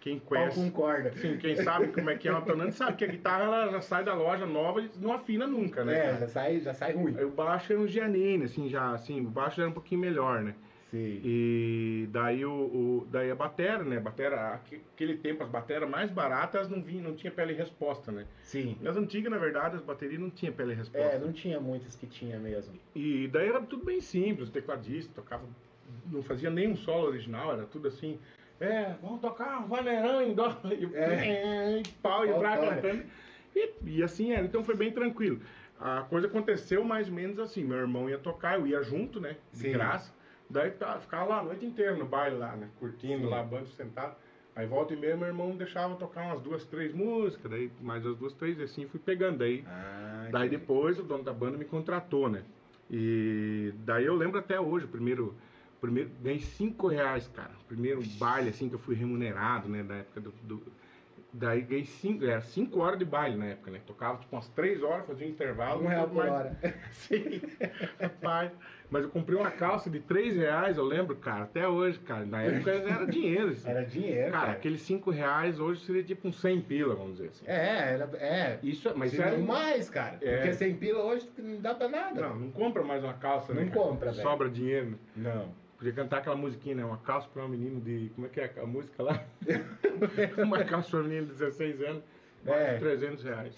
Quem 0.00 0.18
conhece, 0.18 0.54
com 0.54 0.70
corda. 0.70 1.08
assim, 1.08 1.36
quem 1.38 1.56
sabe 1.56 1.88
como 1.88 2.08
é 2.08 2.16
que 2.16 2.28
é 2.28 2.30
uma 2.30 2.40
tonante, 2.42 2.74
sabe 2.76 2.96
que 2.96 3.04
a 3.04 3.08
guitarra 3.08 3.44
ela 3.44 3.70
já 3.72 3.80
sai 3.80 4.04
da 4.04 4.14
loja 4.14 4.46
nova 4.46 4.80
e 4.80 4.88
não 5.00 5.12
afina 5.12 5.46
nunca, 5.46 5.84
né? 5.84 6.14
É, 6.14 6.18
já 6.20 6.28
sai, 6.28 6.60
já 6.60 6.72
sai 6.72 6.92
ruim. 6.92 7.14
O 7.22 7.30
baixo 7.30 7.72
era 7.72 7.80
um 7.82 7.86
Giannini, 7.88 8.44
assim, 8.44 8.68
já, 8.68 8.92
assim, 8.92 9.20
o 9.20 9.28
baixo 9.28 9.60
era 9.60 9.68
um 9.68 9.72
pouquinho 9.72 10.00
melhor, 10.00 10.42
né? 10.42 10.54
Sim. 10.90 11.20
E 11.22 12.08
daí 12.10 12.46
o, 12.46 12.50
o- 12.50 13.08
daí 13.10 13.30
a 13.30 13.34
batera, 13.34 13.84
né? 13.84 14.00
Batera, 14.00 14.54
aque- 14.54 14.80
aquele 14.94 15.18
tempo 15.18 15.42
as 15.44 15.50
bateras 15.50 15.86
mais 15.90 16.10
baratas 16.10 16.66
não 16.68 16.80
vinham, 16.80 17.04
não 17.10 17.14
tinha 17.14 17.30
pele 17.30 17.52
resposta, 17.52 18.10
né? 18.10 18.24
Sim. 18.42 18.78
Nas 18.80 18.96
antigas, 18.96 19.30
na 19.30 19.36
verdade, 19.36 19.76
as 19.76 19.82
baterias 19.82 20.18
não 20.18 20.30
tinham 20.30 20.54
pele 20.54 20.72
resposta. 20.72 21.16
É, 21.16 21.18
não 21.18 21.30
tinha 21.32 21.60
muitas 21.60 21.94
que 21.94 22.06
tinha 22.06 22.38
mesmo. 22.38 22.72
E 22.94 23.28
daí 23.28 23.48
era 23.48 23.60
tudo 23.60 23.84
bem 23.84 24.00
simples, 24.00 24.48
o 24.48 24.52
tecladista 24.52 25.12
tocava, 25.14 25.44
não 26.10 26.22
fazia 26.22 26.48
nenhum 26.48 26.74
solo 26.74 27.08
original, 27.08 27.52
era 27.52 27.64
tudo 27.66 27.88
assim, 27.88 28.18
é, 28.60 28.94
vamos 29.00 29.20
tocar 29.20 29.60
um 29.60 29.68
vaneirão 29.68 30.20
em 30.22 30.34
dó, 30.34 30.60
e, 30.64 30.94
É. 30.96 31.80
e 31.80 31.84
pau, 32.02 32.24
e 32.26 32.30
Autório. 32.30 32.74
cantando. 32.82 33.04
E, 33.54 33.72
e 33.86 34.02
assim 34.02 34.32
era, 34.32 34.44
então 34.44 34.62
foi 34.64 34.74
bem 34.76 34.92
tranquilo. 34.92 35.40
A 35.80 36.02
coisa 36.02 36.26
aconteceu 36.26 36.84
mais 36.84 37.08
ou 37.08 37.14
menos 37.14 37.38
assim, 37.38 37.64
meu 37.64 37.78
irmão 37.78 38.08
ia 38.10 38.18
tocar, 38.18 38.58
eu 38.58 38.66
ia 38.66 38.82
junto, 38.82 39.20
né, 39.20 39.36
de 39.52 39.60
Sim. 39.60 39.72
graça. 39.72 40.12
Daí 40.50 40.70
tá, 40.72 40.98
ficava 40.98 41.24
lá 41.28 41.38
a 41.40 41.42
noite 41.44 41.64
inteira 41.64 41.94
no 41.94 42.04
baile 42.06 42.36
lá, 42.36 42.56
né, 42.56 42.68
curtindo 42.78 43.24
Sim. 43.24 43.30
lá, 43.30 43.42
banco 43.42 43.66
sentado. 43.68 44.16
Aí 44.56 44.66
volta 44.66 44.92
e 44.92 44.96
meia 44.96 45.16
meu 45.16 45.28
irmão 45.28 45.56
deixava 45.56 45.94
tocar 45.94 46.24
umas 46.26 46.40
duas, 46.42 46.64
três 46.64 46.92
músicas, 46.92 47.48
daí 47.50 47.70
mais 47.80 48.04
as 48.04 48.16
duas, 48.16 48.32
três, 48.32 48.58
e 48.58 48.62
assim 48.62 48.88
fui 48.88 48.98
pegando. 48.98 49.38
Daí 49.38 49.64
Ah, 49.66 50.28
Daí 50.32 50.48
depois 50.48 50.98
o 50.98 51.02
dono 51.04 51.22
da 51.22 51.32
banda 51.32 51.56
me 51.56 51.64
contratou, 51.64 52.28
né? 52.28 52.42
E 52.90 53.72
daí 53.78 54.04
eu 54.04 54.16
lembro 54.16 54.38
até 54.38 54.60
hoje, 54.60 54.84
o 54.86 54.88
primeiro, 54.88 55.36
primeiro 55.80 56.10
ganhei 56.22 56.40
cinco 56.40 56.86
reais, 56.88 57.28
cara. 57.34 57.50
Primeiro 57.66 58.02
baile 58.18 58.50
assim 58.50 58.68
que 58.68 58.74
eu 58.74 58.78
fui 58.80 58.94
remunerado, 58.94 59.68
né? 59.68 59.82
Da 59.82 59.94
época 59.96 60.20
do. 60.20 60.32
do- 60.42 60.78
daí 61.30 61.60
ganhei 61.60 61.84
cinco, 61.84 62.24
era 62.24 62.40
cinco 62.40 62.80
horas 62.80 62.98
de 62.98 63.04
baile 63.04 63.36
na 63.36 63.44
época, 63.46 63.70
né? 63.70 63.80
Tocava 63.86 64.18
tipo 64.18 64.34
umas 64.34 64.48
três 64.48 64.82
horas, 64.82 65.06
fazia 65.06 65.26
um 65.26 65.30
intervalo. 65.30 65.84
Um 65.84 65.86
real 65.86 66.08
por 66.08 66.16
mais- 66.16 66.30
hora. 66.32 66.56
Sim, 66.90 67.40
rapaz. 68.00 68.50
Mas 68.90 69.02
eu 69.04 69.10
comprei 69.10 69.38
uma 69.38 69.50
calça 69.50 69.90
de 69.90 70.00
três 70.00 70.34
reais, 70.34 70.78
eu 70.78 70.84
lembro, 70.84 71.14
cara, 71.16 71.44
até 71.44 71.68
hoje, 71.68 71.98
cara. 71.98 72.24
Na 72.24 72.42
época 72.42 72.70
era 72.70 73.04
dinheiro. 73.06 73.50
Assim. 73.50 73.68
Era 73.68 73.84
dinheiro, 73.84 74.30
Cara, 74.32 74.46
cara. 74.46 74.52
aqueles 74.52 74.80
cinco 74.80 75.10
reais 75.10 75.60
hoje 75.60 75.84
seria 75.84 76.02
tipo 76.02 76.26
uns 76.26 76.40
100 76.40 76.62
pila, 76.62 76.94
vamos 76.94 77.18
dizer 77.18 77.28
assim. 77.28 77.44
É, 77.46 77.92
era, 77.92 78.04
é. 78.16 78.58
Isso, 78.62 78.88
mas 78.88 78.96
Mas 78.96 79.12
isso 79.12 79.20
era 79.22 79.36
não 79.36 79.44
um- 79.44 79.46
mais, 79.46 79.90
cara. 79.90 80.16
É. 80.22 80.36
Porque 80.38 80.54
sem 80.54 80.74
pila 80.74 81.02
hoje 81.02 81.28
não 81.36 81.60
dá 81.60 81.74
pra 81.74 81.88
nada. 81.88 82.18
Não, 82.18 82.36
não 82.36 82.50
compra 82.50 82.82
mais 82.82 83.04
uma 83.04 83.12
calça, 83.12 83.52
né? 83.52 83.64
Não 83.64 83.70
compra, 83.70 84.10
velho. 84.12 84.22
Sobra 84.22 84.48
dinheiro. 84.48 84.92
né? 84.92 84.96
Não. 85.34 85.67
Podia 85.78 85.92
cantar 85.92 86.18
aquela 86.18 86.34
musiquinha, 86.36 86.74
né? 86.74 86.84
Uma 86.84 86.98
calça 86.98 87.28
pra 87.32 87.44
um 87.44 87.48
menino 87.48 87.80
de. 87.80 88.10
Como 88.14 88.26
é 88.26 88.30
que 88.30 88.40
é 88.40 88.52
a 88.60 88.66
música 88.66 89.00
lá? 89.02 89.24
uma 90.44 90.64
calça 90.64 90.90
pra 90.90 91.00
um 91.00 91.04
menino 91.04 91.26
de 91.26 91.32
16 91.34 91.80
anos. 91.82 92.02
mais 92.44 92.60
É. 92.60 92.74
de 92.74 92.80
300 92.80 93.24
reais. 93.24 93.54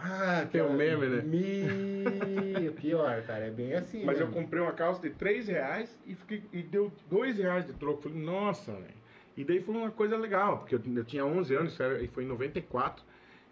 Ah, 0.00 0.46
Tem 0.52 0.62
um 0.62 0.74
meme, 0.74 1.06
né? 1.08 1.22
Me... 1.22 2.70
Pior, 2.70 3.20
cara, 3.22 3.46
é 3.46 3.50
bem 3.50 3.74
assim. 3.74 4.04
Mas 4.04 4.20
eu 4.20 4.26
mesmo. 4.28 4.40
comprei 4.40 4.62
uma 4.62 4.70
calça 4.72 5.02
de 5.02 5.10
3 5.10 5.48
reais 5.48 6.00
e, 6.06 6.14
fiquei, 6.14 6.44
e 6.52 6.62
deu 6.62 6.92
2 7.10 7.38
reais 7.38 7.66
de 7.66 7.72
troco. 7.72 8.02
Falei, 8.02 8.18
nossa, 8.18 8.70
velho. 8.72 8.94
E 9.36 9.44
daí 9.44 9.60
foi 9.60 9.74
uma 9.74 9.90
coisa 9.90 10.16
legal, 10.16 10.58
porque 10.58 10.76
eu, 10.76 10.80
eu 10.94 11.04
tinha 11.04 11.24
11 11.24 11.54
anos, 11.56 11.80
era, 11.80 12.00
e 12.00 12.06
foi 12.06 12.22
em 12.22 12.28
94. 12.28 13.04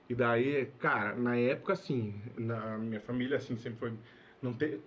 E 0.09 0.15
daí, 0.15 0.67
cara, 0.79 1.17
na 1.17 1.37
época, 1.37 1.73
assim, 1.73 2.15
na 2.37 2.79
minha 2.79 3.01
família, 3.01 3.37
assim, 3.39 3.57
sempre 3.57 3.79
foi. 3.81 3.93
Não 4.41 4.53
te, 4.53 4.81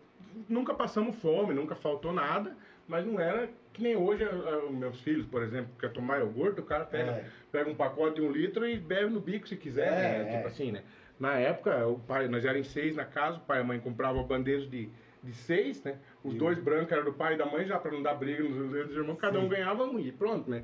nunca 0.48 0.74
passamos 0.74 1.18
fome, 1.18 1.54
nunca 1.54 1.76
faltou 1.76 2.14
nada, 2.14 2.56
mas 2.90 3.06
não 3.06 3.20
era 3.20 3.48
que 3.72 3.82
nem 3.84 3.96
hoje 3.96 4.24
ah, 4.24 4.30
ah, 4.34 4.66
os 4.66 4.72
meus 4.76 5.00
filhos, 5.02 5.26
por 5.28 5.42
exemplo, 5.44 5.70
quer 5.80 5.92
tomar 5.94 6.18
iogurte, 6.20 6.60
o 6.60 6.64
cara 6.64 6.84
pega, 6.84 7.12
É. 7.12 7.26
pega 7.52 7.70
um 7.70 7.76
pacote 7.76 8.16
de 8.16 8.22
um 8.22 8.32
litro 8.32 8.68
e 8.68 8.78
bebe 8.78 9.12
no 9.14 9.22
bico 9.22 9.48
se 9.48 9.56
quiser, 9.56 9.88
É, 9.88 9.92
né? 9.92 10.22
é. 10.34 10.36
Tipo 10.36 10.48
assim, 10.48 10.72
né? 10.72 10.84
Na 11.20 11.36
época, 11.36 11.86
o 11.88 12.00
pai, 12.00 12.28
nós 12.28 12.44
éramos 12.44 12.68
seis 12.72 12.96
na 12.96 13.06
casa, 13.06 13.38
o 13.38 13.42
pai 13.42 13.60
e 13.60 13.62
a 13.62 13.64
mãe 13.64 13.80
compravam 13.80 14.24
bandejos 14.24 14.70
de, 14.70 14.90
de 15.22 15.34
seis, 15.34 15.84
né? 15.84 15.98
Os 16.24 16.32
Sim. 16.34 16.38
dois 16.40 16.58
brancos 16.60 16.92
eram 16.92 17.04
do 17.06 17.14
pai 17.14 17.36
e 17.36 17.38
da 17.38 17.46
mãe, 17.46 17.66
já 17.66 17.78
para 17.78 17.92
não 17.92 18.02
dar 18.02 18.16
briga 18.16 18.42
nos 18.44 18.92
irmãos, 18.92 19.18
cada 19.18 19.38
um 19.38 19.44
Sim. 19.44 19.50
ganhava 19.50 19.84
um 19.84 20.00
e 20.00 20.12
pronto, 20.12 20.50
né? 20.50 20.64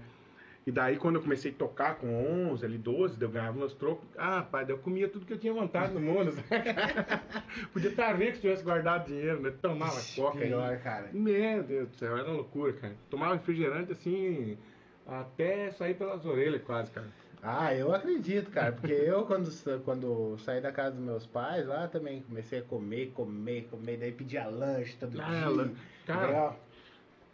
E 0.66 0.72
daí, 0.72 0.98
quando 0.98 1.18
eu 1.18 1.22
comecei 1.22 1.52
a 1.52 1.54
tocar 1.56 1.96
com 1.96 2.08
11, 2.52 2.66
ali 2.66 2.78
12, 2.78 3.20
daí 3.20 3.28
eu 3.28 3.32
ganhava 3.32 3.56
meus 3.56 3.74
trocos. 3.74 4.08
Ah, 4.18 4.42
pai, 4.42 4.66
eu 4.68 4.80
comia 4.80 5.08
tudo 5.08 5.24
que 5.26 5.34
eu 5.34 5.38
tinha 5.38 5.54
vontade 5.54 5.94
no 5.94 6.00
mundo. 6.00 6.34
Podia 7.72 7.92
estar 7.92 8.16
rico 8.16 8.36
se 8.36 8.42
tivesse 8.42 8.64
guardado 8.64 9.06
dinheiro, 9.08 9.42
né? 9.42 9.54
Tomava 9.62 10.00
Ixi, 10.00 10.20
coca 10.20 10.40
aí. 10.40 10.48
Pior, 10.48 10.78
cara. 10.80 11.10
Meu 11.14 11.62
Deus 11.64 11.90
do 11.90 11.96
céu, 11.96 12.18
era 12.18 12.28
uma 12.28 12.38
loucura, 12.38 12.74
cara. 12.74 12.96
Tomava 13.12 13.36
refrigerante 13.36 13.92
assim, 13.92 14.58
até 15.06 15.70
sair 15.72 15.94
pelas 15.94 16.26
orelhas 16.26 16.64
quase, 16.64 16.90
cara. 16.90 17.08
Ah, 17.44 17.76
eu 17.76 17.94
acredito, 17.94 18.50
cara, 18.50 18.72
porque 18.72 18.92
eu 18.92 19.24
quando, 19.26 19.52
quando 19.84 20.36
saí 20.40 20.60
da 20.60 20.72
casa 20.72 20.96
dos 20.96 21.06
meus 21.06 21.28
pais 21.28 21.68
lá 21.68 21.88
também 21.88 22.24
comecei 22.24 22.58
a 22.58 22.64
comer, 22.64 23.12
comer, 23.14 23.68
comer, 23.70 23.98
daí 23.98 24.12
pedia 24.12 24.48
lanche 24.48 24.98
todo 24.98 25.22
Ah, 25.22 25.48
dia. 25.54 25.72
cara. 26.08 26.56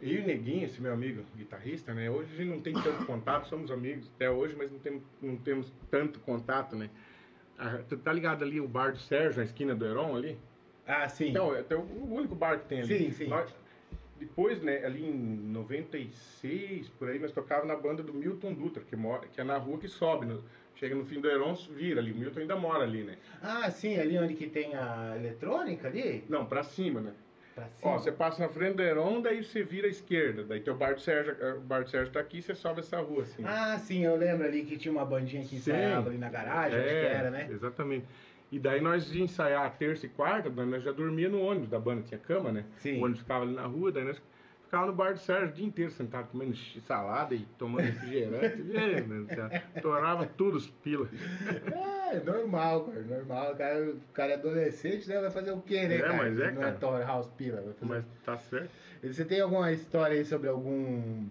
E 0.02 0.18
o 0.18 0.26
Neguinho, 0.26 0.64
esse 0.64 0.82
meu 0.82 0.92
amigo 0.92 1.22
guitarrista, 1.36 1.94
né? 1.94 2.10
Hoje 2.10 2.32
a 2.34 2.36
gente 2.36 2.48
não 2.50 2.60
tem 2.60 2.74
tanto 2.74 3.04
contato, 3.06 3.46
somos 3.46 3.70
amigos 3.70 4.10
até 4.16 4.28
hoje, 4.28 4.54
mas 4.58 4.70
não 4.70 4.80
temos, 4.80 5.02
não 5.22 5.36
temos 5.36 5.72
tanto 5.90 6.18
contato, 6.20 6.74
né? 6.74 6.90
Ah, 7.56 7.78
tá 8.02 8.12
ligado 8.12 8.42
ali 8.42 8.60
o 8.60 8.66
bar 8.66 8.90
do 8.92 8.98
Sérgio, 8.98 9.38
na 9.38 9.44
esquina 9.44 9.76
do 9.76 9.86
Heron 9.86 10.16
ali? 10.16 10.36
Ah, 10.84 11.08
sim. 11.08 11.28
Então, 11.28 11.54
é 11.54 11.60
até 11.60 11.76
o 11.76 11.82
único 12.12 12.34
bar 12.34 12.58
que 12.58 12.66
tem 12.66 12.80
ali. 12.80 12.98
Sim, 12.98 13.12
sim. 13.12 13.26
Nós- 13.28 13.54
depois, 14.18 14.60
né, 14.60 14.84
ali 14.84 15.04
em 15.04 15.12
96, 15.14 16.88
por 16.90 17.08
aí, 17.08 17.18
nós 17.20 17.30
tocávamos 17.32 17.68
na 17.74 17.80
banda 17.80 18.02
do 18.02 18.12
Milton 18.12 18.54
Dutra, 18.54 18.82
que, 18.82 18.96
mora, 18.96 19.26
que 19.28 19.40
é 19.40 19.44
na 19.44 19.56
rua 19.56 19.78
que 19.78 19.88
sobe. 19.88 20.26
no- 20.26 20.42
chega 20.74 20.94
no 20.96 21.04
fim 21.04 21.20
do 21.20 21.28
Heron, 21.30 21.54
vira 21.70 22.00
ali. 22.00 22.10
O 22.10 22.16
Milton 22.16 22.40
ainda 22.40 22.56
mora 22.56 22.82
ali, 22.82 23.04
né? 23.04 23.16
Ah, 23.40 23.70
sim, 23.70 23.98
ali 23.98 24.18
onde 24.18 24.34
que 24.34 24.48
tem 24.48 24.74
a 24.74 25.14
eletrônica 25.16 25.86
ali? 25.86 26.24
Não, 26.28 26.44
pra 26.46 26.64
cima, 26.64 27.00
né? 27.00 27.12
Ó, 27.82 27.98
você 27.98 28.10
passa 28.12 28.42
na 28.42 28.48
frente 28.48 28.76
do 28.76 28.82
Heron, 28.82 29.20
daí 29.20 29.42
você 29.44 29.62
vira 29.62 29.86
à 29.86 29.90
esquerda. 29.90 30.42
Daí 30.44 30.60
tem 30.60 30.72
o 30.72 30.76
bar 30.76 30.94
do 30.94 31.00
Sérgio, 31.00 31.36
o 31.56 31.60
bar 31.60 31.84
do 31.84 31.90
Sérgio 31.90 32.12
tá 32.12 32.20
aqui, 32.20 32.40
você 32.40 32.54
sobe 32.54 32.80
essa 32.80 32.98
rua, 33.00 33.22
assim. 33.24 33.42
Ah, 33.46 33.78
sim, 33.78 34.04
eu 34.04 34.16
lembro 34.16 34.46
ali 34.46 34.62
que 34.64 34.76
tinha 34.78 34.92
uma 34.92 35.04
bandinha 35.04 35.42
que 35.42 35.48
Sim. 35.50 35.56
ensaiava 35.72 36.08
ali 36.08 36.18
na 36.18 36.30
garagem, 36.30 36.78
acho 36.78 36.88
que 36.88 36.94
era, 37.06 37.30
né? 37.30 37.48
Exatamente. 37.50 38.06
E 38.50 38.58
daí 38.58 38.80
nós 38.80 39.14
ia 39.14 39.22
ensaiar 39.24 39.70
terça 39.78 40.06
e 40.06 40.08
quarta, 40.08 40.48
daí 40.50 40.66
nós 40.66 40.82
já 40.82 40.92
dormia 40.92 41.28
no 41.28 41.40
ônibus 41.42 41.68
da 41.68 41.78
banda, 41.78 42.02
tinha 42.02 42.18
cama, 42.20 42.52
né? 42.52 42.64
Sim. 42.78 42.98
O 43.00 43.04
ônibus 43.04 43.20
ficava 43.20 43.44
ali 43.44 43.54
na 43.54 43.64
rua, 43.66 43.90
daí 43.92 44.04
nós 44.04 44.20
ficava 44.64 44.86
no 44.86 44.92
bar 44.92 45.12
do 45.14 45.18
Sérgio 45.20 45.48
o 45.48 45.52
dia 45.52 45.66
inteiro 45.66 45.90
sentado 45.90 46.28
comendo 46.28 46.54
x- 46.54 46.82
salada 46.84 47.34
e 47.34 47.40
tomando 47.58 47.84
refrigerante. 47.84 48.56
Meu 48.62 49.04
Deus 49.06 49.26
do 49.28 49.34
céu. 49.34 49.50
Torava 49.82 50.26
tudo 50.26 50.56
os 50.56 50.66
pila. 50.68 51.08
É, 52.12 52.20
normal, 52.20 52.84
cara, 52.84 53.00
normal. 53.02 53.52
O 53.52 53.56
cara, 53.56 53.90
o 53.90 54.00
cara 54.12 54.32
é 54.32 54.34
adolescente, 54.34 55.08
né? 55.08 55.20
Vai 55.20 55.30
fazer 55.30 55.52
o 55.52 55.60
quê, 55.60 55.86
né, 55.88 55.96
É, 55.96 56.02
cara? 56.02 56.16
mas 56.16 56.38
é, 56.38 56.50
Não 56.50 56.60
cara. 56.60 56.72
é 56.74 56.78
torrar 56.78 57.20
os 57.20 57.26
pila. 57.28 57.56
Fazer... 57.62 57.76
Mas 57.80 58.04
tá 58.24 58.36
certo. 58.38 58.70
Você 59.02 59.24
tem 59.24 59.40
alguma 59.40 59.72
história 59.72 60.16
aí 60.16 60.24
sobre 60.24 60.48
algum 60.48 61.26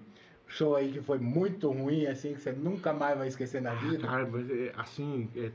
show 0.48 0.76
aí 0.76 0.91
que 0.91 1.02
foi 1.02 1.20
muito 1.20 1.70
ruim, 1.72 2.06
assim, 2.08 2.34
que 2.34 2.41
você 2.41 2.52
nunca 2.52 2.91
mais 2.91 3.17
vai 3.17 3.28
esquecer 3.28 3.62
na 3.62 3.74
vida? 3.74 4.06
Cara, 4.08 4.26
mas 4.26 4.50
é, 4.50 4.72
assim, 4.76 5.30
é- 5.36 5.52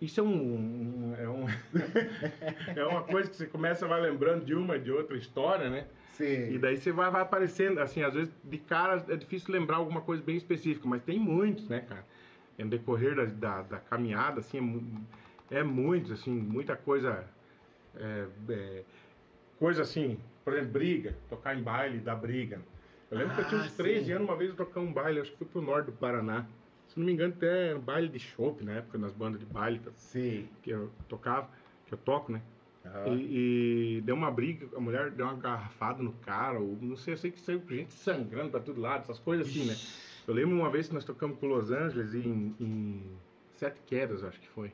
isso 0.00 0.20
é 0.20 0.22
um, 0.22 0.28
um- 0.28 1.14
é 1.18 1.28
um 1.28 1.46
é 2.76 2.84
uma 2.84 3.02
coisa 3.02 3.28
que 3.28 3.36
você 3.36 3.46
começa 3.46 3.86
vai 3.86 4.00
lembrando 4.00 4.44
de 4.44 4.54
uma 4.54 4.76
e 4.76 4.80
de 4.80 4.90
outra 4.92 5.16
história, 5.16 5.68
né? 5.68 5.86
E 6.18 6.52
Sim. 6.52 6.58
daí 6.58 6.76
você 6.76 6.92
vai, 6.92 7.10
vai 7.10 7.22
aparecendo, 7.22 7.80
assim, 7.80 8.02
às 8.02 8.14
vezes 8.14 8.32
de 8.44 8.58
cara 8.58 9.02
é 9.08 9.16
difícil 9.16 9.52
lembrar 9.52 9.76
alguma 9.76 10.00
coisa 10.02 10.22
bem 10.22 10.36
específica, 10.36 10.86
mas 10.86 11.02
tem 11.02 11.18
muitos, 11.18 11.66
né, 11.68 11.80
cara? 11.80 12.04
No 12.64 12.70
decorrer 12.70 13.14
da, 13.16 13.24
da, 13.24 13.62
da 13.62 13.78
caminhada, 13.78 14.40
assim, 14.40 14.58
é, 15.50 15.58
é 15.58 15.62
muitos, 15.62 16.10
assim, 16.12 16.30
muita 16.30 16.76
coisa. 16.76 17.24
é, 17.96 18.26
é, 18.48 18.82
coisa 19.58 19.82
assim, 19.82 20.18
por 20.44 20.54
exemplo, 20.54 20.72
briga, 20.72 21.14
tocar 21.28 21.56
em 21.56 21.62
baile, 21.62 21.98
dar 21.98 22.16
briga. 22.16 22.60
Eu 23.10 23.18
lembro 23.18 23.34
que 23.34 23.40
eu 23.40 23.48
tinha 23.48 23.60
Ah, 23.60 23.64
uns 23.64 23.72
13 23.72 24.06
sim. 24.06 24.12
anos, 24.12 24.28
uma 24.28 24.36
vez 24.36 24.50
eu 24.50 24.56
tocar 24.56 24.80
um 24.80 24.92
baile, 24.92 25.20
acho 25.20 25.32
que 25.32 25.38
fui 25.38 25.46
pro 25.46 25.60
norte 25.60 25.86
do 25.86 25.92
Paraná. 25.92 26.46
Se 26.88 26.98
não 26.98 27.06
me 27.06 27.12
engano, 27.12 27.34
até 27.36 27.68
era 27.68 27.78
um 27.78 27.82
baile 27.82 28.08
de 28.08 28.18
chopp 28.18 28.64
na 28.64 28.72
época, 28.72 28.98
nas 28.98 29.12
bandas 29.12 29.38
de 29.38 29.46
baile 29.46 29.80
Sim. 29.96 30.48
que 30.62 30.70
eu 30.70 30.90
tocava, 31.08 31.48
que 31.86 31.94
eu 31.94 31.98
toco, 31.98 32.32
né? 32.32 32.40
E, 33.06 33.98
e 33.98 34.00
deu 34.00 34.14
uma 34.16 34.30
briga, 34.30 34.66
a 34.76 34.80
mulher 34.80 35.10
deu 35.10 35.26
uma 35.26 35.36
garrafada 35.36 36.02
no 36.02 36.12
cara, 36.14 36.58
ou 36.58 36.76
não 36.80 36.96
sei, 36.96 37.14
eu 37.14 37.18
sei 37.18 37.30
que 37.30 37.40
saiu 37.40 37.62
gente 37.68 37.92
sangrando 37.92 38.50
pra 38.50 38.60
todo 38.60 38.80
lado, 38.80 39.02
essas 39.02 39.18
coisas 39.18 39.46
assim, 39.48 39.64
né? 39.64 39.76
Eu 40.30 40.34
lembro 40.36 40.54
uma 40.56 40.70
vez 40.70 40.86
que 40.86 40.94
nós 40.94 41.04
tocamos 41.04 41.36
com 41.40 41.48
Los 41.48 41.72
Angeles 41.72 42.14
em, 42.14 42.54
em 42.60 43.02
Sete 43.56 43.80
Quedas, 43.84 44.22
acho 44.22 44.38
que 44.40 44.48
foi. 44.50 44.70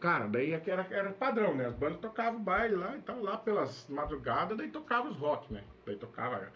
Cara, 0.00 0.26
daí 0.26 0.50
era, 0.50 0.84
era 0.90 1.10
padrão, 1.12 1.54
né? 1.54 1.66
As 1.66 1.74
bandas 1.76 2.00
tocavam 2.00 2.40
baile 2.42 2.74
lá 2.74 2.96
e 2.96 3.00
tal, 3.02 3.22
lá 3.22 3.36
pelas 3.36 3.86
madrugadas, 3.88 4.58
daí 4.58 4.68
tocava 4.68 5.08
os 5.08 5.16
rock, 5.16 5.52
né? 5.54 5.62
Daí 5.86 5.94
tocava 5.94 6.48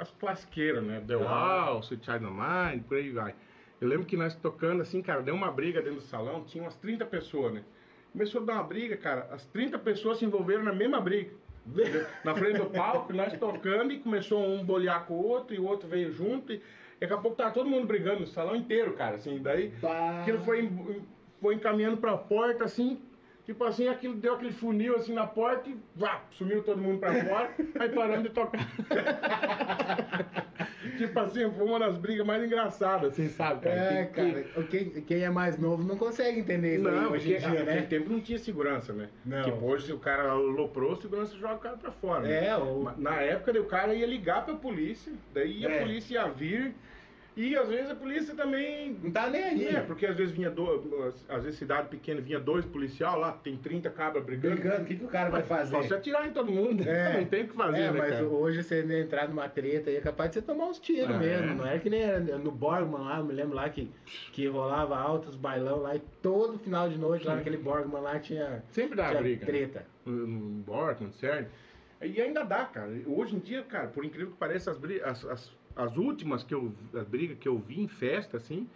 as 0.00 0.10
classiqueiras, 0.12 0.82
né? 0.82 1.04
The 1.06 1.16
Ah. 1.16 1.66
Wall, 1.72 1.80
Sweet 1.80 2.06
Child 2.06 2.24
of 2.24 2.34
Mine, 2.34 2.80
por 2.88 2.96
aí 2.96 3.10
vai. 3.10 3.34
Eu 3.78 3.86
lembro 3.86 4.06
que 4.06 4.16
nós 4.16 4.34
tocando 4.34 4.80
assim, 4.80 5.02
cara, 5.02 5.20
deu 5.22 5.34
uma 5.34 5.52
briga 5.52 5.82
dentro 5.82 5.96
do 5.96 6.06
salão, 6.06 6.44
tinha 6.44 6.64
umas 6.64 6.74
30 6.76 7.04
pessoas, 7.04 7.52
né? 7.52 7.62
Começou 8.12 8.40
a 8.40 8.44
dar 8.46 8.52
uma 8.54 8.62
briga, 8.64 8.96
cara, 8.96 9.28
as 9.30 9.44
30 9.44 9.78
pessoas 9.80 10.16
se 10.20 10.24
envolveram 10.24 10.62
na 10.62 10.72
mesma 10.72 11.02
briga. 11.02 11.32
Na 12.24 12.34
frente 12.34 12.56
do 12.60 12.70
palco, 12.70 13.12
nós 13.12 13.38
tocando 13.38 13.92
e 13.92 13.98
começou 14.00 14.42
um 14.42 14.64
bolear 14.64 15.04
com 15.04 15.12
o 15.12 15.22
outro 15.22 15.54
e 15.54 15.58
o 15.58 15.66
outro 15.66 15.86
veio 15.86 16.10
junto 16.10 16.50
e 16.50 16.62
daqui 17.00 17.12
a 17.12 17.18
pouco 17.18 17.36
tava 17.36 17.50
todo 17.52 17.68
mundo 17.68 17.86
brigando 17.86 18.20
no 18.20 18.26
salão 18.26 18.56
inteiro, 18.56 18.92
cara, 18.94 19.16
assim, 19.16 19.40
daí 19.40 19.72
Bah. 19.80 20.22
aquilo 20.22 20.40
foi, 20.40 20.70
foi 21.40 21.54
encaminhando 21.54 21.96
pra 21.98 22.16
porta, 22.16 22.64
assim, 22.64 23.00
tipo 23.48 23.64
assim, 23.64 23.88
aquilo 23.88 24.14
deu 24.14 24.34
aquele 24.34 24.52
funil 24.52 24.94
assim 24.96 25.14
na 25.14 25.26
porta 25.26 25.70
e 25.70 25.76
vá, 25.96 26.20
sumiu 26.32 26.62
todo 26.62 26.78
mundo 26.82 26.98
pra 27.00 27.14
fora, 27.24 27.50
aí 27.80 27.88
parando 27.88 28.24
de 28.24 28.34
tocar. 28.34 28.60
tipo 30.98 31.18
assim, 31.18 31.50
foi 31.50 31.66
uma 31.66 31.78
das 31.78 31.96
brigas 31.96 32.26
mais 32.26 32.44
engraçadas, 32.44 33.12
assim, 33.12 33.28
sabe, 33.30 33.62
cara? 33.62 33.74
É, 33.74 34.04
Que- 34.04 34.12
que- 34.32 34.42
cara, 34.42 34.66
quem, 34.66 34.90
quem 35.02 35.22
é 35.22 35.30
mais 35.30 35.58
novo 35.58 35.82
não 35.82 35.96
consegue 35.96 36.40
entender 36.40 36.76
isso 36.76 36.88
aí 36.88 36.94
Não, 36.94 37.10
hoje 37.12 37.24
porque 37.32 37.34
em 37.34 37.38
dia, 37.50 37.60
naquele 37.60 37.80
né? 37.80 37.86
tempo 37.86 38.10
não 38.10 38.20
tinha 38.20 38.38
segurança, 38.38 38.92
né? 38.92 39.08
Não. 39.24 39.42
Tipo, 39.42 39.64
hoje 39.64 39.86
se 39.86 39.92
o 39.94 39.98
cara 39.98 40.30
aloprou, 40.30 40.92
a 40.92 40.96
segurança 40.96 41.34
joga 41.36 41.54
o 41.54 41.58
cara 41.58 41.76
pra 41.78 41.90
fora. 41.90 42.20
né? 42.28 42.48
É, 42.48 42.56
ou... 42.56 42.82
Ma- 42.82 42.94
Na 42.98 43.16
época, 43.22 43.58
o 43.58 43.64
cara 43.64 43.94
ia 43.94 44.06
ligar 44.06 44.44
pra 44.44 44.54
polícia, 44.56 45.10
daí 45.32 45.64
a 45.64 45.70
É. 45.70 45.80
polícia 45.80 46.14
ia 46.16 46.28
vir, 46.28 46.74
e 47.40 47.56
às 47.56 47.68
vezes 47.68 47.90
a 47.90 47.94
polícia 47.94 48.34
também. 48.34 48.96
não 49.02 49.10
tá 49.10 49.30
nem 49.30 49.42
aí. 49.44 49.66
É, 49.68 49.80
porque 49.80 50.04
às 50.06 50.16
vezes 50.16 50.34
vinha 50.34 50.50
dois, 50.50 50.84
às 51.28 51.44
vezes 51.44 51.58
cidade 51.58 51.88
pequena 51.88 52.20
vinha 52.20 52.40
dois 52.40 52.64
policial 52.64 53.18
lá, 53.18 53.32
tem 53.32 53.56
30 53.56 53.88
cabras 53.90 54.24
brigando. 54.24 54.56
Brigando, 54.56 54.82
o 54.82 54.84
que, 54.84 54.96
que 54.96 55.04
o 55.04 55.08
cara 55.08 55.30
vai 55.30 55.42
fazer? 55.42 55.70
Só 55.76 55.82
se 55.82 55.94
atirar 55.94 56.26
em 56.26 56.32
todo 56.32 56.50
mundo, 56.50 56.82
É. 56.82 57.18
não 57.20 57.24
tem 57.26 57.44
o 57.44 57.48
que 57.48 57.54
fazer, 57.54 57.78
É, 57.78 57.92
né, 57.92 57.98
mas 57.98 58.10
cara? 58.10 58.24
hoje 58.26 58.62
você 58.62 59.00
entrar 59.00 59.28
numa 59.28 59.48
treta 59.48 59.88
aí 59.90 59.96
é 59.96 60.00
capaz 60.00 60.30
de 60.30 60.34
você 60.34 60.42
tomar 60.42 60.66
uns 60.66 60.78
tiros 60.78 61.14
É. 61.14 61.18
mesmo. 61.18 61.54
Não 61.54 61.66
é 61.66 61.78
que 61.78 61.88
nem 61.88 62.02
era 62.02 62.18
no 62.18 62.50
Borgman 62.50 63.02
lá, 63.02 63.18
eu 63.18 63.24
me 63.24 63.32
lembro 63.32 63.54
lá 63.54 63.68
que, 63.68 63.90
que 64.32 64.46
rolava 64.48 64.96
altos 64.98 65.36
bailão 65.36 65.80
lá 65.80 65.94
e 65.94 66.00
todo 66.20 66.58
final 66.58 66.88
de 66.88 66.98
noite 66.98 67.26
lá 67.26 67.36
naquele 67.36 67.56
Borgman 67.56 68.00
lá 68.02 68.18
tinha, 68.18 68.62
Sempre 68.70 68.96
dá 68.96 69.10
tinha 69.10 69.20
briga. 69.22 69.46
né? 69.46 69.52
treta. 69.52 69.86
no 70.04 70.26
no 70.26 70.40
Borg, 70.62 71.00
no 71.02 71.12
CERN. 71.12 71.46
E 72.00 72.20
ainda 72.20 72.44
dá, 72.44 72.64
cara. 72.64 72.90
Hoje 73.06 73.34
em 73.36 73.38
dia, 73.40 73.62
cara, 73.62 73.88
por 73.88 74.04
incrível 74.04 74.30
que 74.32 74.38
pareça, 74.38 74.70
as, 74.70 74.78
as, 75.04 75.24
as, 75.26 75.52
as 75.78 75.96
últimas 75.96 76.42
que 76.42 76.52
eu, 76.52 76.72
as 76.92 77.06
brigas 77.06 77.38
que 77.38 77.48
eu 77.48 77.56
vi 77.56 77.80
em 77.80 77.86
festa, 77.86 78.36
assim, 78.36 78.68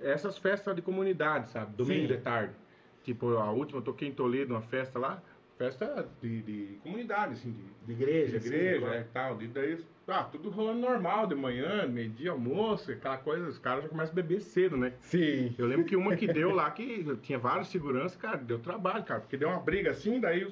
essas 0.00 0.38
festas 0.38 0.74
de 0.76 0.80
comunidade, 0.80 1.50
sabe? 1.50 1.74
Domingo 1.74 2.02
Sim. 2.02 2.14
de 2.14 2.16
tarde. 2.18 2.54
Tipo, 3.02 3.36
a 3.36 3.50
última 3.50 3.80
eu 3.80 3.84
toquei 3.84 4.08
em 4.08 4.12
Toledo, 4.12 4.54
uma 4.54 4.62
festa 4.62 4.98
lá, 4.98 5.20
festa 5.58 6.08
de, 6.22 6.42
de 6.42 6.78
comunidade, 6.82 7.32
assim, 7.34 7.50
de, 7.52 7.64
De 7.86 7.92
igreja, 7.92 8.30
de 8.30 8.36
assim, 8.36 8.46
igreja, 8.48 8.88
né, 8.88 9.00
e 9.00 9.12
tal. 9.12 9.42
E 9.42 9.48
daí, 9.48 9.84
ah, 10.06 10.24
tudo 10.24 10.48
rolando 10.48 10.80
normal, 10.80 11.26
de 11.26 11.34
manhã, 11.34 11.86
meio-dia, 11.88 12.30
almoço, 12.30 12.92
aquela 12.92 13.18
coisa, 13.18 13.48
os 13.48 13.58
caras 13.58 13.82
já 13.82 13.88
começam 13.88 14.12
a 14.12 14.14
beber 14.14 14.40
cedo, 14.40 14.76
né? 14.76 14.92
Sim. 15.00 15.54
Eu 15.58 15.66
lembro 15.66 15.84
que 15.84 15.96
uma 15.96 16.16
que 16.16 16.26
deu 16.26 16.54
lá, 16.54 16.70
que 16.70 17.04
tinha 17.16 17.38
vários 17.38 17.68
seguranças, 17.68 18.16
cara, 18.16 18.36
deu 18.36 18.60
trabalho, 18.60 19.04
cara, 19.04 19.20
porque 19.20 19.36
deu 19.36 19.48
uma 19.48 19.60
briga 19.60 19.90
assim, 19.90 20.20
daí 20.20 20.46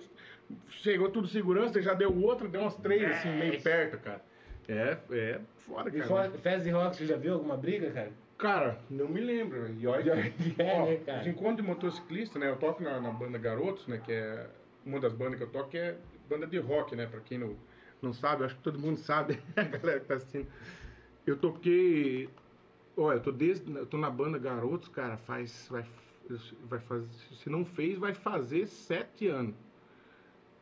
chegou 0.68 1.10
tudo 1.10 1.28
segurança, 1.28 1.80
já 1.80 1.94
deu 1.94 2.14
outra, 2.20 2.48
deu 2.48 2.60
umas 2.60 2.76
três, 2.76 3.08
assim, 3.08 3.30
meio 3.30 3.62
perto, 3.62 3.98
cara. 3.98 4.31
É, 4.68 4.96
é 5.10 5.40
foda, 5.58 5.88
E 5.88 5.92
cara. 5.92 6.06
fora, 6.06 6.30
festa 6.30 6.60
de 6.64 6.70
rock, 6.70 6.96
você 6.96 7.06
já 7.06 7.16
viu 7.16 7.34
alguma 7.34 7.56
briga, 7.56 7.90
cara? 7.90 8.10
Cara, 8.38 8.78
não 8.90 9.08
me 9.08 9.20
lembro. 9.20 9.72
E 9.74 9.86
olha, 9.86 10.14
É, 10.58 10.72
ó, 10.80 10.86
né, 10.86 10.96
cara? 11.04 11.20
os 11.20 11.26
encontros 11.26 11.56
de 11.56 11.62
motociclista, 11.62 12.38
né? 12.38 12.48
Eu 12.48 12.56
toco 12.56 12.82
na, 12.82 13.00
na 13.00 13.10
banda 13.10 13.38
Garotos, 13.38 13.86
né? 13.86 14.00
Que 14.04 14.12
é 14.12 14.46
uma 14.84 14.98
das 15.00 15.12
bandas 15.12 15.36
que 15.36 15.44
eu 15.44 15.50
toco, 15.50 15.70
que 15.70 15.78
é 15.78 15.96
banda 16.28 16.46
de 16.46 16.58
rock, 16.58 16.96
né? 16.96 17.06
Pra 17.06 17.20
quem 17.20 17.38
não, 17.38 17.56
não 18.00 18.12
sabe, 18.12 18.44
acho 18.44 18.56
que 18.56 18.62
todo 18.62 18.78
mundo 18.78 18.98
sabe, 18.98 19.38
a 19.56 19.62
galera 19.62 20.00
que 20.00 20.06
tá 20.06 20.14
assistindo. 20.14 20.46
Eu 21.26 21.36
toquei. 21.36 22.28
Olha, 22.96 23.16
eu 23.16 23.20
tô, 23.22 23.30
desde, 23.32 23.72
eu 23.72 23.86
tô 23.86 23.96
na 23.96 24.10
banda 24.10 24.38
Garotos, 24.38 24.88
cara, 24.88 25.16
faz. 25.18 25.68
Vai, 25.70 25.84
vai 26.64 26.80
fazer. 26.80 27.06
Se 27.36 27.48
não 27.48 27.64
fez, 27.64 27.96
vai 27.98 28.12
fazer 28.14 28.66
sete 28.66 29.28
anos. 29.28 29.54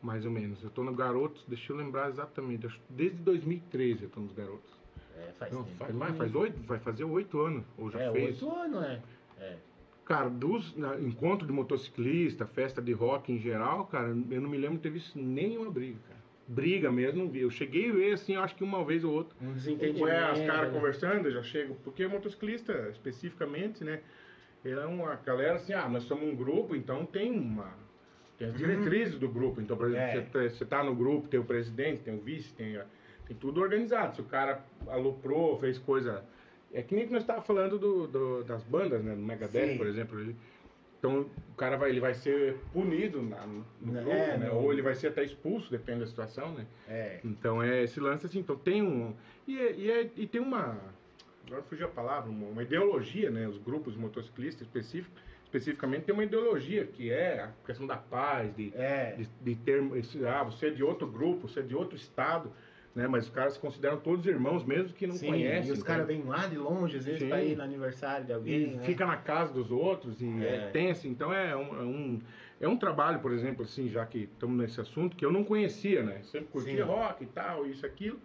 Mais 0.02 0.24
ou 0.24 0.30
menos. 0.30 0.62
Eu 0.62 0.70
tô 0.70 0.82
no 0.82 0.94
Garotos, 0.94 1.44
deixa 1.46 1.72
eu 1.72 1.76
lembrar 1.76 2.08
exatamente. 2.08 2.66
Desde 2.88 3.18
2013 3.18 4.04
eu 4.04 4.08
tô 4.10 4.20
nos 4.20 4.32
Garotos. 4.32 4.70
É, 5.16 5.32
faz 5.38 5.52
Não, 5.52 5.64
tempo. 5.64 5.76
faz 5.76 5.94
mais, 5.94 6.16
faz 6.16 6.34
oito, 6.34 6.58
vai 6.66 6.78
fazer 6.78 7.04
oito 7.04 7.38
anos. 7.40 7.64
Ou 7.76 7.90
já 7.90 8.00
É, 8.00 8.10
fez. 8.12 8.42
oito 8.42 8.54
anos, 8.56 8.82
é. 8.84 9.02
É. 9.38 9.56
Cara, 10.06 10.28
dos 10.28 10.74
encontro 11.00 11.46
de 11.46 11.52
motociclista, 11.52 12.46
festa 12.46 12.80
de 12.82 12.92
rock 12.92 13.30
em 13.32 13.38
geral, 13.38 13.86
cara, 13.86 14.08
eu 14.08 14.40
não 14.40 14.48
me 14.48 14.56
lembro 14.58 14.76
de 14.76 14.82
ter 14.82 14.90
visto 14.90 15.16
nenhuma 15.18 15.70
briga, 15.70 15.98
cara. 16.08 16.20
Briga 16.48 16.90
mesmo, 16.90 17.22
não 17.24 17.30
vi. 17.30 17.40
Eu 17.42 17.50
cheguei 17.50 17.90
a 17.90 17.92
ver, 17.92 18.12
assim, 18.14 18.34
acho 18.34 18.56
que 18.56 18.64
uma 18.64 18.84
vez 18.84 19.04
ou 19.04 19.12
outra. 19.12 19.36
Um 19.40 19.52
desentendimento. 19.52 20.02
Ué, 20.02 20.32
os 20.32 20.40
caras 20.40 20.72
né? 20.72 20.74
conversando, 20.78 21.26
eu 21.26 21.32
já 21.32 21.42
chego. 21.44 21.76
Porque 21.84 22.08
motociclista, 22.08 22.88
especificamente, 22.90 23.84
né? 23.84 24.00
É 24.64 24.84
uma 24.84 25.14
galera 25.14 25.54
assim, 25.56 25.72
ah, 25.74 25.88
nós 25.88 26.02
somos 26.04 26.24
um 26.24 26.34
grupo, 26.34 26.74
então 26.74 27.06
tem 27.06 27.30
uma. 27.30 27.72
Tem 28.40 28.48
as 28.48 28.56
diretrizes 28.56 29.18
do 29.18 29.28
grupo. 29.28 29.60
Então, 29.60 29.76
por 29.76 29.88
exemplo, 29.88 30.02
É. 30.06 30.12
você, 30.14 30.20
tá- 30.22 30.42
você 30.48 30.64
tá 30.64 30.82
no 30.82 30.94
grupo, 30.94 31.28
tem 31.28 31.38
o 31.38 31.44
presidente, 31.44 32.00
tem 32.00 32.14
o 32.14 32.20
vice, 32.22 32.54
tem, 32.54 32.80
tem 33.28 33.36
tudo 33.36 33.60
organizado. 33.60 34.16
Se 34.16 34.22
o 34.22 34.24
cara 34.24 34.64
aloprou, 34.88 35.58
fez 35.60 35.76
coisa. 35.76 36.24
É 36.72 36.80
que 36.82 36.94
nem 36.94 37.06
que 37.06 37.12
nós 37.12 37.22
estávamos 37.22 37.46
falando 37.46 37.78
do, 37.78 38.06
do- 38.06 38.44
das 38.44 38.62
bandas, 38.64 39.04
né? 39.04 39.14
Do 39.14 39.20
Megadeth, 39.20 39.72
Sim. 39.72 39.76
por 39.76 39.86
exemplo. 39.86 40.34
Então 40.98 41.26
o 41.52 41.54
cara 41.54 41.76
vai, 41.76 41.90
ele 41.90 42.00
vai 42.00 42.14
ser 42.14 42.56
punido 42.72 43.20
na- 43.22 43.46
no 43.46 43.98
É, 43.98 44.02
grupo, 44.02 44.16
né? 44.38 44.48
no- 44.48 44.54
Ou 44.56 44.72
ele 44.72 44.80
vai 44.80 44.94
ser 44.94 45.08
até 45.08 45.22
expulso, 45.22 45.70
depende 45.70 46.00
da 46.00 46.06
situação, 46.06 46.54
né? 46.54 46.64
É. 46.88 47.20
Então 47.22 47.62
é 47.62 47.82
esse 47.82 48.00
lance 48.00 48.24
assim, 48.24 48.38
então 48.38 48.56
tem 48.56 48.80
um. 48.82 49.14
E, 49.46 49.58
é- 49.60 49.72
e, 49.76 49.90
é- 49.90 50.10
e 50.16 50.26
tem 50.26 50.40
uma. 50.40 50.78
Agora 51.46 51.62
fugiu 51.64 51.86
a 51.86 51.90
palavra, 51.90 52.30
uma, 52.30 52.46
uma 52.46 52.62
ideologia, 52.62 53.30
né? 53.30 53.46
Os 53.46 53.58
grupos 53.58 53.96
motociclistas 53.96 54.66
específico, 54.66 55.14
especificamente 55.54 56.04
tem 56.04 56.14
uma 56.14 56.22
ideologia 56.24 56.86
que 56.86 57.10
é 57.10 57.40
a 57.40 57.50
questão 57.66 57.86
da 57.86 57.96
paz, 57.96 58.54
de, 58.54 58.72
É. 58.74 59.16
de, 59.18 59.28
de 59.42 59.54
ter. 59.56 59.82
esse- 59.96 60.24
Ah, 60.24 60.44
você 60.44 60.68
é 60.68 60.70
de 60.70 60.82
outro 60.84 61.06
grupo, 61.08 61.48
você 61.48 61.58
é 61.60 61.62
de 61.62 61.74
outro 61.74 61.96
estado, 61.96 62.52
né? 62.94 63.08
Mas 63.08 63.24
os 63.24 63.30
caras 63.30 63.54
se 63.54 63.58
consideram 63.58 63.98
todos 63.98 64.24
irmãos, 64.26 64.64
mesmo 64.64 64.92
que 64.94 65.06
não 65.08 65.16
Sim, 65.16 65.26
conhecem. 65.26 65.70
e 65.70 65.72
os 65.72 65.82
caras 65.82 66.06
vêm 66.06 66.22
lá 66.22 66.46
de 66.46 66.56
longe, 66.56 66.96
às 66.98 67.04
vezes, 67.04 67.28
pra 67.28 67.42
ir 67.42 67.56
no 67.56 67.62
aniversário 67.64 68.24
de 68.26 68.32
alguém. 68.32 68.62
e 68.62 68.66
né? 68.76 68.82
fica 68.84 69.04
na 69.04 69.16
casa 69.16 69.52
dos 69.52 69.70
outros 69.72 70.20
e 70.22 70.44
é, 70.44 70.54
É. 70.54 70.70
tenso. 70.70 71.08
Então 71.08 71.32
é 71.32 71.54
um, 71.56 71.78
é 71.78 71.82
um 71.82 72.20
é 72.60 72.68
um 72.68 72.76
trabalho, 72.76 73.20
por 73.20 73.32
exemplo, 73.32 73.64
assim, 73.64 73.88
já 73.88 74.04
que 74.04 74.28
estamos 74.32 74.54
nesse 74.58 74.78
assunto, 74.80 75.16
que 75.16 75.24
eu 75.24 75.32
não 75.32 75.42
conhecia, 75.42 76.02
né? 76.02 76.20
Sempre 76.24 76.48
curtia 76.48 76.84
Sim. 76.84 76.90
rock 76.92 77.24
e 77.24 77.26
tal, 77.26 77.66
isso, 77.66 77.84
aquilo. 77.86 78.20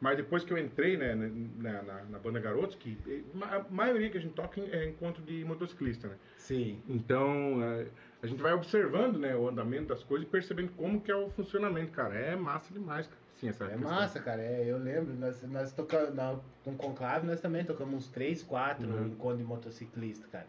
Mas 0.00 0.16
depois 0.16 0.44
que 0.44 0.52
eu 0.52 0.58
entrei 0.58 0.96
né, 0.96 1.14
na, 1.14 1.82
na, 1.82 2.04
na 2.04 2.18
banda 2.20 2.38
Garotos, 2.38 2.76
que 2.76 2.96
eh, 3.08 3.22
a 3.42 3.64
maioria 3.68 4.08
que 4.08 4.16
a 4.18 4.20
gente 4.20 4.32
toca 4.34 4.60
é 4.60 4.88
encontro 4.88 5.22
de 5.24 5.44
motociclista, 5.44 6.06
né? 6.06 6.14
Sim. 6.36 6.80
Então, 6.88 7.60
é, 7.64 7.86
a 8.22 8.26
gente 8.28 8.40
vai 8.40 8.52
observando 8.52 9.18
né, 9.18 9.34
o 9.34 9.48
andamento 9.48 9.86
das 9.88 10.04
coisas 10.04 10.26
e 10.28 10.30
percebendo 10.30 10.70
como 10.76 11.00
que 11.00 11.10
é 11.10 11.16
o 11.16 11.28
funcionamento, 11.30 11.90
cara. 11.90 12.14
É 12.14 12.36
massa 12.36 12.72
demais, 12.72 13.06
cara. 13.08 13.18
Sim, 13.40 13.48
essa 13.48 13.64
É 13.64 13.68
questão. 13.70 13.90
massa, 13.90 14.20
cara. 14.20 14.40
É, 14.40 14.64
eu 14.70 14.78
lembro, 14.78 15.14
nós, 15.14 15.42
nós 15.42 15.72
tocamos 15.72 16.14
na, 16.14 16.38
com 16.64 16.76
Conclave, 16.76 17.26
nós 17.26 17.40
também 17.40 17.64
tocamos 17.64 17.94
uns 17.94 18.08
três, 18.08 18.40
quatro 18.42 18.88
Uhum. 18.88 19.06
encontros 19.08 19.38
de 19.38 19.44
motociclista, 19.44 20.26
cara. 20.28 20.46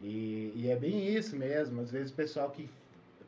E, 0.00 0.52
e 0.54 0.68
é 0.70 0.76
bem 0.76 1.08
isso 1.14 1.36
mesmo. 1.36 1.80
Às 1.80 1.90
vezes 1.90 2.12
o 2.12 2.14
pessoal 2.14 2.50
que 2.50 2.68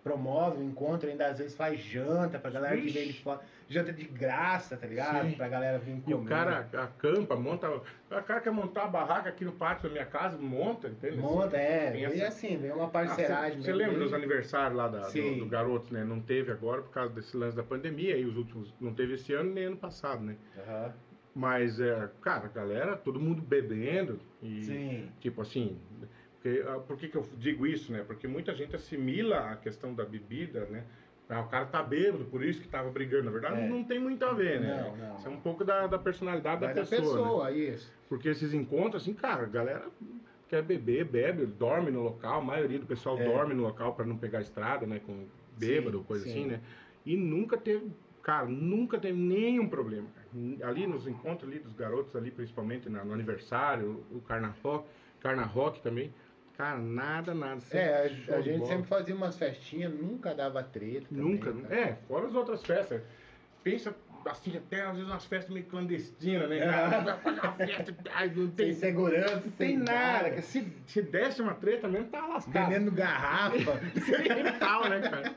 promove 0.06 0.58
o 0.58 0.62
encontro 0.62 1.08
ainda 1.10 1.26
às 1.26 1.38
vezes 1.38 1.56
faz 1.56 1.80
janta 1.80 2.38
pra 2.38 2.48
galera 2.48 2.76
que 2.76 2.82
Vixe. 2.82 2.98
vem 2.98 3.08
de 3.08 3.22
fora. 3.22 3.40
Janta 3.68 3.92
de 3.92 4.04
graça, 4.04 4.76
tá 4.76 4.86
ligado? 4.86 5.28
Sim. 5.28 5.34
Pra 5.34 5.48
galera 5.48 5.78
vir 5.80 6.00
comer. 6.00 6.10
E 6.10 6.14
o 6.14 6.24
cara 6.24 6.68
acampa, 6.74 7.34
monta. 7.34 7.68
O 7.68 7.80
cara 8.22 8.40
quer 8.40 8.52
montar 8.52 8.84
a 8.84 8.86
barraca 8.86 9.28
aqui 9.28 9.44
no 9.44 9.50
pátio 9.50 9.88
da 9.88 9.92
minha 9.92 10.06
casa, 10.06 10.38
monta, 10.38 10.86
entende? 10.86 11.16
monta, 11.18 11.56
é. 11.56 11.90
Tem 11.90 12.02
E 12.02 12.04
essa- 12.04 12.28
assim, 12.28 12.56
vem 12.56 12.70
uma 12.70 12.84
Ah, 12.84 12.88
parceragem. 12.88 13.60
Você 13.60 13.72
lembra 13.72 13.98
dos 13.98 14.12
aniversários 14.12 14.76
lá 14.76 14.86
da, 14.86 15.08
do, 15.08 15.38
do 15.40 15.46
Garotos, 15.46 15.90
né? 15.90 16.04
Não 16.04 16.20
teve 16.20 16.52
agora 16.52 16.82
por 16.82 16.90
causa 16.92 17.12
desse 17.12 17.36
lance 17.36 17.56
da 17.56 17.64
pandemia, 17.64 18.16
e 18.16 18.24
os 18.24 18.36
últimos. 18.36 18.72
Não 18.80 18.94
teve 18.94 19.14
esse 19.14 19.32
ano 19.32 19.52
nem 19.52 19.64
ano 19.64 19.76
passado, 19.76 20.22
né? 20.22 20.36
Aham. 20.56 20.92
Mas, 21.34 21.80
é, 21.80 22.08
cara, 22.22 22.44
a 22.46 22.48
galera, 22.48 22.96
todo 22.96 23.18
mundo 23.20 23.42
bebendo. 23.42 24.20
E, 24.40 24.62
Sim. 24.62 25.08
tipo 25.20 25.42
assim. 25.42 25.76
Porque, 26.46 26.62
ah, 26.68 26.78
por 26.78 26.96
que, 26.96 27.08
que 27.08 27.16
eu 27.16 27.26
digo 27.38 27.66
isso, 27.66 27.92
né? 27.92 28.04
Porque 28.06 28.28
muita 28.28 28.54
gente 28.54 28.76
assimila 28.76 29.50
a 29.50 29.56
questão 29.56 29.92
da 29.92 30.04
bebida, 30.04 30.60
né? 30.66 30.84
Ah, 31.28 31.40
o 31.40 31.48
cara 31.48 31.64
tá 31.66 31.82
bêbado, 31.82 32.24
por 32.26 32.44
isso 32.44 32.60
que 32.62 32.68
tava 32.68 32.88
brigando. 32.88 33.24
Na 33.24 33.30
verdade, 33.32 33.60
É. 33.60 33.68
não 33.68 33.82
tem 33.82 33.98
muito 33.98 34.24
a 34.24 34.32
ver, 34.32 34.60
né? 34.60 34.80
Não, 34.80 34.96
não. 34.96 35.16
Isso 35.16 35.26
é 35.26 35.30
um 35.30 35.40
pouco 35.40 35.64
da, 35.64 35.88
da 35.88 35.98
personalidade 35.98 36.60
Vai 36.60 36.72
da 36.72 36.82
pessoa. 36.82 37.00
né? 37.00 37.22
pessoa, 37.24 37.50
isso. 37.50 37.92
Porque 38.08 38.28
esses 38.28 38.54
encontros, 38.54 39.02
assim, 39.02 39.12
cara, 39.12 39.42
a 39.42 39.46
galera 39.46 39.86
quer 40.48 40.62
beber, 40.62 41.04
bebe, 41.04 41.46
dorme 41.46 41.90
no 41.90 42.00
local, 42.04 42.38
a 42.38 42.44
maioria 42.44 42.78
do 42.78 42.86
pessoal 42.86 43.18
É. 43.18 43.24
dorme 43.24 43.54
no 43.54 43.64
local 43.64 43.94
para 43.94 44.04
não 44.06 44.16
pegar 44.16 44.40
estrada, 44.40 44.86
né, 44.86 45.00
com 45.04 45.26
bêbado, 45.58 45.98
Sim, 45.98 46.04
coisa 46.04 46.24
sim. 46.24 46.30
assim, 46.30 46.46
né? 46.46 46.60
E 47.04 47.16
nunca 47.16 47.56
teve, 47.58 47.90
cara, 48.22 48.46
nunca 48.46 48.96
teve 49.00 49.18
nenhum 49.18 49.68
problema. 49.68 50.06
cara. 50.14 50.70
Ali 50.70 50.86
nos 50.86 51.08
encontros 51.08 51.50
ali 51.50 51.58
dos 51.58 51.72
garotos 51.72 52.14
ali, 52.14 52.30
principalmente 52.30 52.88
na- 52.88 53.04
no 53.04 53.12
aniversário, 53.12 54.04
o 54.12 54.20
Carna 54.20 54.54
Rock, 54.62 54.86
Carna 55.18 55.42
Rock 55.42 55.80
também, 55.82 56.12
cara, 56.56 56.78
nada, 56.78 57.34
nada. 57.34 57.60
É, 57.70 58.12
a, 58.30 58.36
a 58.36 58.40
de 58.40 58.52
gente 58.52 58.66
sempre 58.66 58.86
fazia 58.88 59.14
umas 59.14 59.36
festinhas, 59.36 59.92
nunca 59.92 60.34
dava 60.34 60.62
treta. 60.62 61.06
também, 61.08 61.24
Nunca, 61.24 61.52
cara. 61.52 61.74
é, 61.74 61.94
fora 62.08 62.26
as 62.26 62.34
outras 62.34 62.62
festas. 62.64 63.02
Pensa 63.62 63.94
assim, 64.30 64.56
até 64.56 64.82
às 64.82 64.92
vezes 64.96 65.10
umas 65.10 65.24
festas 65.24 65.52
meio 65.52 65.66
clandestinas, 65.66 66.48
né, 66.48 66.58
É. 66.58 66.66
cara? 66.66 67.00
Vai 67.00 67.16
fazer 67.18 67.40
uma 67.40 67.52
festa, 67.52 67.94
ai, 68.14 68.28
não 68.28 68.34
Sem 68.34 68.48
tem 68.50 68.72
segurança, 68.72 69.42
Não 69.44 69.50
tem 69.52 69.76
nada. 69.78 70.30
que 70.30 70.42
Se, 70.42 70.66
se 70.86 71.02
desse 71.02 71.40
uma 71.42 71.54
treta 71.54 71.88
mesmo, 71.88 72.08
tá 72.08 72.26
lascado. 72.26 72.68
Vendendo 72.70 72.90
garrafa. 72.92 73.80
Sem 74.04 74.58
tal, 74.58 74.88
né, 74.88 75.00
cara? 75.00 75.34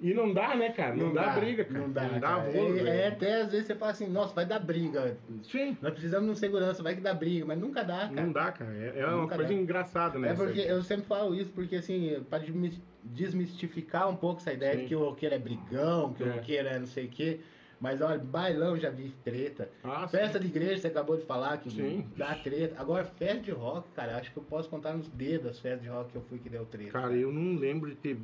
E 0.00 0.12
não 0.14 0.32
dá, 0.34 0.54
né, 0.54 0.70
cara? 0.70 0.94
Não, 0.94 1.12
dá, 1.12 1.28
briga, 1.30 1.64
cara. 1.64 1.78
Não 1.80 1.90
dá, 1.90 2.02
Não 2.08 2.20
dá 2.20 2.34
rolo, 2.34 2.86
é, 2.86 2.96
é, 3.02 3.08
até 3.08 3.42
às 3.42 3.50
vezes 3.52 3.66
você 3.66 3.74
fala 3.74 3.92
assim, 3.92 4.08
nossa, 4.08 4.34
vai 4.34 4.44
dar 4.46 4.58
briga. 4.58 5.16
Sim. 5.42 5.76
Nós 5.80 5.92
precisamos 5.92 6.26
de 6.26 6.32
um 6.32 6.34
segurança, 6.34 6.82
vai 6.82 6.94
que 6.94 7.00
dá 7.00 7.14
briga, 7.14 7.44
mas 7.46 7.58
nunca 7.58 7.82
dá, 7.82 8.08
cara. 8.08 8.12
Não 8.22 8.32
dá, 8.32 8.52
cara. 8.52 8.72
É, 8.74 9.00
é 9.00 9.06
uma 9.06 9.28
coisa 9.28 9.44
dá. 9.44 9.52
engraçada, 9.54 10.18
né? 10.18 10.30
É 10.30 10.34
porque 10.34 10.60
eu 10.60 10.82
sempre 10.82 11.06
falo 11.06 11.34
isso, 11.34 11.50
porque 11.52 11.76
assim, 11.76 12.22
para 12.28 12.42
desmistificar 13.04 14.08
um 14.08 14.16
pouco 14.16 14.40
essa 14.40 14.52
ideia 14.52 14.74
Sim. 14.74 14.80
de 14.80 14.86
que 14.86 14.94
o 14.96 15.00
roqueiro 15.00 15.34
é 15.34 15.38
brigão, 15.38 16.12
que 16.14 16.22
o 16.22 16.28
É. 16.28 16.32
roqueiro 16.32 16.68
é 16.68 16.78
não 16.78 16.86
sei 16.86 17.06
o 17.06 17.08
quê. 17.08 17.40
Mas 17.84 18.00
olha, 18.00 18.16
bailão 18.18 18.78
já 18.78 18.88
vi 18.88 19.12
treta. 19.22 19.68
Ah, 19.84 20.08
sim. 20.08 20.16
Festa 20.16 20.40
de 20.40 20.46
igreja, 20.46 20.78
você 20.78 20.86
acabou 20.86 21.18
de 21.18 21.26
falar 21.26 21.58
que 21.58 21.70
Sim. 21.70 22.08
dá 22.16 22.34
treta. 22.34 22.80
Agora, 22.80 23.04
festa 23.04 23.42
de 23.42 23.50
rock, 23.50 23.86
cara, 23.94 24.16
acho 24.16 24.32
que 24.32 24.38
eu 24.38 24.42
posso 24.42 24.70
contar 24.70 24.94
nos 24.94 25.06
dedos 25.10 25.50
as 25.50 25.58
festas 25.60 25.82
de 25.82 25.88
rock 25.88 26.10
que 26.12 26.16
eu 26.16 26.22
fui 26.22 26.38
que 26.38 26.48
deu 26.48 26.64
treta. 26.64 26.92
Cara, 26.92 27.12
eu 27.14 27.30
não 27.30 27.58
lembro 27.60 27.90
de 27.90 27.96
ter 27.96 28.16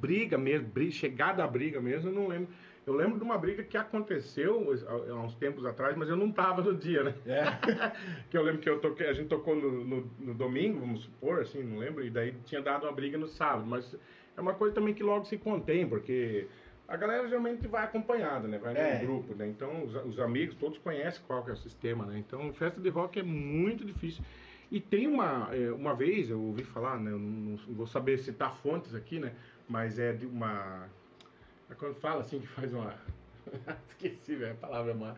briga 0.00 0.36
mesmo, 0.36 0.66
briga, 0.66 0.90
chegada 0.90 1.44
à 1.44 1.46
briga 1.46 1.80
mesmo, 1.80 2.08
eu 2.10 2.12
não 2.12 2.26
lembro. 2.26 2.48
Eu 2.84 2.92
lembro 2.92 3.18
de 3.18 3.22
uma 3.22 3.38
briga 3.38 3.62
que 3.62 3.76
aconteceu 3.76 4.66
há 4.88 5.12
há 5.12 5.14
uns 5.22 5.36
tempos 5.36 5.64
atrás, 5.64 5.96
mas 5.96 6.08
eu 6.08 6.16
não 6.16 6.32
tava 6.32 6.60
no 6.60 6.74
dia, 6.76 7.04
né? 7.04 7.14
É. 7.24 7.44
que 8.28 8.36
eu 8.36 8.42
lembro 8.42 8.60
que 8.60 8.68
eu 8.68 8.80
toquei, 8.80 9.06
a 9.06 9.12
gente 9.12 9.28
tocou 9.28 9.54
no, 9.54 9.84
no- 9.84 10.10
no 10.18 10.34
domingo, 10.34 10.80
vamos 10.80 11.02
supor, 11.04 11.38
assim, 11.42 11.62
não 11.62 11.78
lembro, 11.78 12.04
e 12.04 12.10
daí 12.10 12.34
tinha 12.46 12.60
dado 12.60 12.82
uma 12.84 12.92
briga 12.92 13.16
no 13.16 13.28
sábado, 13.28 13.64
mas 13.64 13.94
é 14.36 14.40
uma 14.40 14.54
coisa 14.54 14.74
também 14.74 14.92
que 14.92 15.04
logo 15.04 15.24
se 15.24 15.36
contém, 15.38 15.86
porque 15.88 16.48
a 16.88 16.96
galera 16.96 17.28
geralmente 17.28 17.66
vai 17.68 17.84
acompanhada, 17.84 18.48
né? 18.48 18.58
Vai 18.58 18.72
no 18.72 18.80
É. 18.80 18.98
grupo, 18.98 19.34
né? 19.34 19.46
Então 19.46 19.84
os, 19.84 19.94
os 20.06 20.18
amigos 20.18 20.54
todos 20.56 20.78
conhecem 20.78 21.20
qual 21.26 21.44
que 21.44 21.50
é 21.50 21.52
o 21.52 21.56
sistema, 21.56 22.06
né? 22.06 22.18
Então 22.18 22.50
festa 22.54 22.80
de 22.80 22.88
rock 22.88 23.20
é 23.20 23.22
muito 23.22 23.84
difícil. 23.84 24.24
E 24.70 24.80
tem 24.80 25.06
uma, 25.06 25.48
é, 25.54 25.70
uma 25.70 25.94
vez, 25.94 26.28
eu 26.30 26.40
ouvi 26.40 26.64
falar, 26.64 26.98
né? 26.98 27.10
Eu 27.10 27.18
não, 27.18 27.56
não 27.66 27.74
vou 27.74 27.86
saber 27.86 28.18
citar 28.18 28.54
fontes 28.56 28.94
aqui, 28.94 29.18
né? 29.20 29.34
Mas 29.68 29.98
é 29.98 30.12
de 30.12 30.26
uma. 30.26 30.88
é 31.70 31.74
Quando 31.74 31.94
fala 31.96 32.22
assim 32.22 32.40
que 32.40 32.46
faz 32.46 32.72
uma. 32.72 32.94
Esqueci, 33.88 34.34
velho, 34.36 34.52
a 34.52 34.56
palavra 34.56 34.92
é 34.92 34.94
uma. 34.94 35.16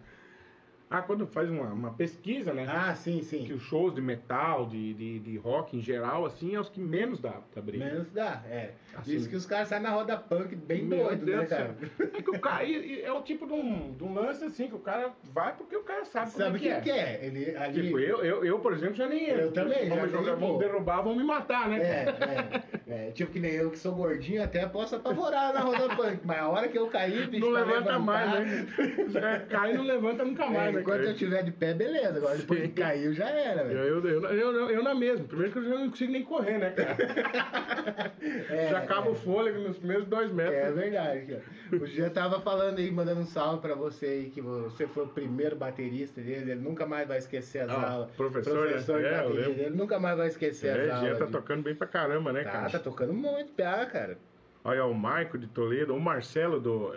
Ah, 0.91 1.03
quando 1.03 1.25
faz 1.25 1.49
uma, 1.49 1.67
uma 1.67 1.93
pesquisa, 1.93 2.53
né? 2.53 2.67
Ah, 2.69 2.93
sim, 2.97 3.23
sim. 3.23 3.45
que 3.45 3.53
os 3.53 3.63
shows 3.63 3.95
de 3.95 4.01
metal, 4.01 4.67
de, 4.67 4.93
de, 4.95 5.19
de 5.21 5.37
rock 5.39 5.77
em 5.77 5.81
geral, 5.81 6.27
assim, 6.27 6.57
é 6.57 6.61
os 6.61 6.69
que 6.69 6.81
menos 6.81 7.21
dá 7.21 7.35
pra 7.53 7.63
briga. 7.63 7.85
Menos 7.85 8.11
dá, 8.11 8.43
é. 8.51 8.73
Assim, 8.97 9.13
Diz 9.13 9.27
que 9.29 9.37
os 9.37 9.47
caras 9.47 9.69
saem 9.69 9.83
na 9.85 9.91
roda 9.91 10.17
punk 10.17 10.57
bem 10.57 10.89
doido, 10.89 11.25
Deus 11.25 11.43
né, 11.43 11.47
cara? 11.47 11.77
É 12.13 12.21
que 12.23 12.31
o 12.31 12.41
cara 12.41 12.65
é 12.69 13.13
o 13.13 13.23
tipo 13.23 13.47
de 13.47 13.53
um, 13.53 13.93
de 13.93 14.03
um 14.03 14.13
lance 14.13 14.45
assim, 14.45 14.67
que 14.67 14.75
o 14.75 14.81
cara 14.81 15.13
vai 15.33 15.55
porque 15.55 15.77
o 15.77 15.85
cara 15.85 16.05
sabe, 16.05 16.31
Sabe 16.33 16.43
o 16.43 16.45
como 16.47 16.59
que, 16.59 16.69
é 16.69 16.77
que 16.77 16.83
que 16.83 16.91
é. 16.91 16.99
é? 16.99 17.27
Ele 17.27 17.57
ali. 17.57 17.83
Tipo, 17.83 17.99
eu, 18.01 18.25
eu, 18.25 18.45
eu, 18.45 18.59
por 18.59 18.73
exemplo, 18.73 18.97
já 18.97 19.07
nem 19.07 19.31
entro. 19.31 19.43
Eu 19.43 19.53
também, 19.53 19.89
já 19.89 20.07
jogar, 20.09 20.35
vão 20.35 20.59
derrubar, 20.59 21.03
vão 21.03 21.15
me 21.15 21.23
matar, 21.23 21.69
né? 21.69 21.79
É, 21.79 22.71
é. 22.89 23.07
É, 23.07 23.11
tipo 23.13 23.31
que 23.31 23.39
nem 23.39 23.53
eu 23.53 23.71
que 23.71 23.79
sou 23.79 23.95
gordinho, 23.95 24.43
até 24.43 24.67
posso 24.67 24.97
apavorar 24.97 25.55
na 25.55 25.61
roda 25.61 25.95
punk, 25.95 26.21
mas 26.25 26.39
a 26.39 26.49
hora 26.49 26.67
que 26.67 26.77
eu 26.77 26.89
cair, 26.89 27.29
bicho, 27.29 27.47
Não 27.47 27.53
levanta 27.53 27.93
levantar, 27.93 27.99
mais, 28.01 28.47
né? 28.51 28.67
É, 29.31 29.39
cai 29.47 29.73
e 29.73 29.77
não 29.77 29.85
levanta 29.85 30.25
nunca 30.25 30.47
mais, 30.47 30.75
É, 30.75 30.79
né? 30.79 30.80
Enquanto 30.81 31.03
eu 31.03 31.13
estiver 31.13 31.43
de 31.43 31.53
pé, 31.53 31.75
beleza. 31.75 32.17
Agora 32.19 32.37
depois 32.37 32.61
que 32.63 32.69
caiu, 32.69 33.13
já 33.13 33.29
era, 33.29 33.63
Eu, 33.63 34.01
velho. 34.01 34.17
eu, 34.19 34.25
eu, 34.31 34.53
eu, 34.57 34.71
eu 34.71 34.83
na 34.83 34.95
mesma. 34.95 35.27
Primeiro 35.27 35.53
que 35.53 35.59
eu 35.59 35.65
já 35.65 35.71
não 35.79 35.91
consigo 35.91 36.13
nem 36.13 36.23
correr, 36.25 36.59
né, 36.59 36.71
cara? 36.71 36.97
É, 38.51 38.69
já 38.71 38.79
acaba 38.79 39.07
é. 39.09 39.11
o 39.11 39.15
fôlego 39.15 39.61
nos 39.61 39.79
primeiros 39.79 40.07
dois 40.07 40.31
metros. 40.31 40.55
É 40.57 40.71
verdade, 40.73 41.27
cara. 41.27 41.43
O 41.83 41.87
Jean 41.87 42.11
tava 42.11 42.41
falando 42.41 42.79
aí, 42.79 42.91
mandando 42.91 43.21
um 43.21 43.27
salve 43.27 43.61
pra 43.63 43.75
você 43.75 44.07
aí, 44.07 44.31
que 44.31 44.41
você 44.41 44.87
foi 44.87 45.05
o 45.05 45.09
primeiro 45.09 45.57
baterista 45.57 46.21
dele, 46.21 46.51
ele 46.53 46.61
nunca 46.61 46.85
mais 46.87 47.09
vai 47.09 47.19
esquecer 47.19 47.61
as 47.63 47.71
Ah, 47.71 47.91
aulas. 47.93 48.11
professor, 48.13 48.55
né? 48.67 48.73
professor 48.73 49.01
de 49.01 49.07
É, 49.07 49.65
ele 49.65 49.71
nunca 49.71 49.99
mais 49.99 50.17
vai 50.19 50.29
esquecer 50.29 50.69
É, 50.69 50.73
as 50.91 51.01
Jean 51.01 51.07
aulas. 51.07 51.19
tá 51.19 51.25
de- 51.27 51.33
tocando 51.33 51.63
bem 51.63 51.75
pra 51.75 51.87
caramba, 51.87 52.33
né, 52.33 52.43
Tá, 52.45 52.51
cara? 52.51 52.71
tá 52.71 52.79
tocando 52.79 53.13
muito, 53.15 53.53
piá, 53.53 53.87
cara. 53.87 54.19
Olha, 54.63 54.85
o 54.85 54.95
Maico 54.95 55.39
de 55.39 55.47
Toledo, 55.47 55.95
o 55.95 56.01
Marcelo 56.01 56.61
do. 56.61 56.95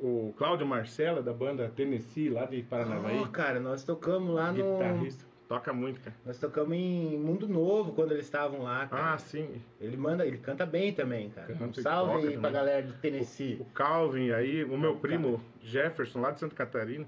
O, 0.00 0.28
o 0.28 0.34
Cláudio 0.36 0.66
Marcelo 0.66 1.22
da 1.22 1.32
banda 1.32 1.70
Tennessee, 1.74 2.28
lá 2.28 2.44
de 2.44 2.62
Paranavaí. 2.62 3.20
Ó, 3.20 3.26
cara, 3.28 3.60
nós 3.60 3.84
tocamos 3.84 4.34
lá 4.34 4.50
no. 4.52 4.72
guitarrista. 4.78 5.24
Toca 5.46 5.72
muito, 5.72 6.00
cara. 6.00 6.16
Nós 6.24 6.38
tocamos 6.38 6.74
em 6.74 7.16
Mundo 7.18 7.46
Novo 7.46 7.92
quando 7.92 8.12
eles 8.12 8.24
estavam 8.24 8.62
lá, 8.62 8.86
cara. 8.88 9.12
Ah, 9.12 9.18
sim. 9.18 9.62
Ele 9.80 9.96
manda, 9.96 10.26
ele 10.26 10.38
canta 10.38 10.64
bem 10.66 10.92
também, 10.92 11.28
cara. 11.30 11.48
Canta 11.54 11.80
um 11.80 11.82
salve 11.82 12.12
aí 12.14 12.22
pra 12.22 12.32
também. 12.32 12.52
galera 12.52 12.82
do 12.86 12.94
Tennessee. 12.94 13.58
O 13.60 13.64
Calvin 13.66 14.30
aí, 14.32 14.64
o 14.64 14.76
meu 14.78 14.92
o 14.92 14.98
primo 14.98 15.40
Jefferson, 15.60 16.20
lá 16.20 16.30
de 16.30 16.40
Santa 16.40 16.54
Catarina. 16.56 17.06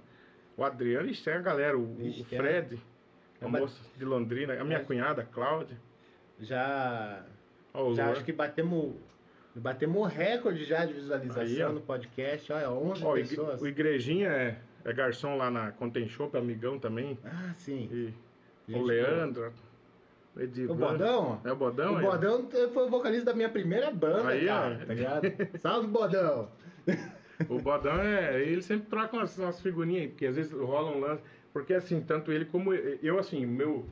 O 0.56 0.62
Adriano, 0.62 1.08
ixi, 1.08 1.24
tem 1.24 1.32
a 1.32 1.38
galera. 1.40 1.76
O, 1.78 1.96
o 1.96 2.02
Ixi, 2.06 2.24
tem. 2.24 2.38
Fred, 2.38 2.78
a 3.40 3.48
Mas- 3.48 3.62
moça 3.62 3.80
de 3.96 4.04
Londrina. 4.04 4.54
A 4.60 4.64
minha 4.64 4.80
cunhada, 4.84 5.22
a 5.22 5.24
Cláudia. 5.24 5.76
Já, 6.38 7.24
Ó, 7.72 7.88
o 7.88 7.94
já 7.94 8.10
acho 8.10 8.22
que 8.22 8.32
batemos, 8.32 8.94
batemos 9.60 9.96
o 9.98 10.04
recorde 10.04 10.64
já 10.64 10.84
de 10.84 10.92
visualização 10.92 11.42
Aí, 11.42 11.62
ó. 11.62 11.70
no 11.72 11.80
podcast. 11.80 12.52
Olha, 12.52 12.70
11 12.70 13.04
Ó, 13.04 13.10
o 13.10 13.14
pessoas. 13.14 13.62
o 13.62 13.66
Igrejinha 13.66 14.28
é, 14.28 14.58
é 14.84 14.92
garçom 14.92 15.36
lá 15.36 15.50
na 15.50 15.72
Contem 15.72 16.08
Shop, 16.08 16.36
amigão 16.36 16.78
também. 16.78 17.18
Ah, 17.24 17.52
sim. 17.54 17.88
E 17.90 18.14
Gente 18.68 18.80
o 18.80 18.84
Leandro, 18.84 19.52
o 20.34 20.38
O 20.38 20.42
Edivan. 20.42 20.74
Bodão, 20.76 21.40
ó. 21.44 21.48
É 21.48 21.52
o 21.52 21.56
Bodão? 21.56 21.94
o 21.94 21.98
aí, 21.98 22.04
ó. 22.04 22.10
Bodão 22.10 22.48
foi 22.72 22.86
o 22.86 22.90
vocalista 22.90 23.26
da 23.26 23.34
minha 23.34 23.48
primeira 23.48 23.90
banda, 23.90 24.28
Aí, 24.28 24.44
ó. 24.44 24.52
cara, 24.52 24.84
tá 24.86 24.94
ligado? 24.94 25.22
Salve, 25.58 25.86
Bodão! 25.88 26.48
O 27.48 27.58
Bodão 27.60 28.00
é. 28.00 28.42
Ele 28.42 28.62
sempre 28.62 28.86
troca 28.88 29.16
umas, 29.16 29.36
umas 29.38 29.60
figurinhas 29.60 30.02
aí, 30.02 30.08
porque 30.08 30.26
às 30.26 30.36
vezes 30.36 30.52
rola 30.52 30.90
um 30.90 31.00
lance. 31.00 31.22
Porque 31.52 31.72
assim, 31.74 32.00
tanto 32.02 32.30
ele 32.32 32.44
como 32.44 32.72
eu, 32.74 33.18
assim, 33.18 33.46
meu. 33.46 33.86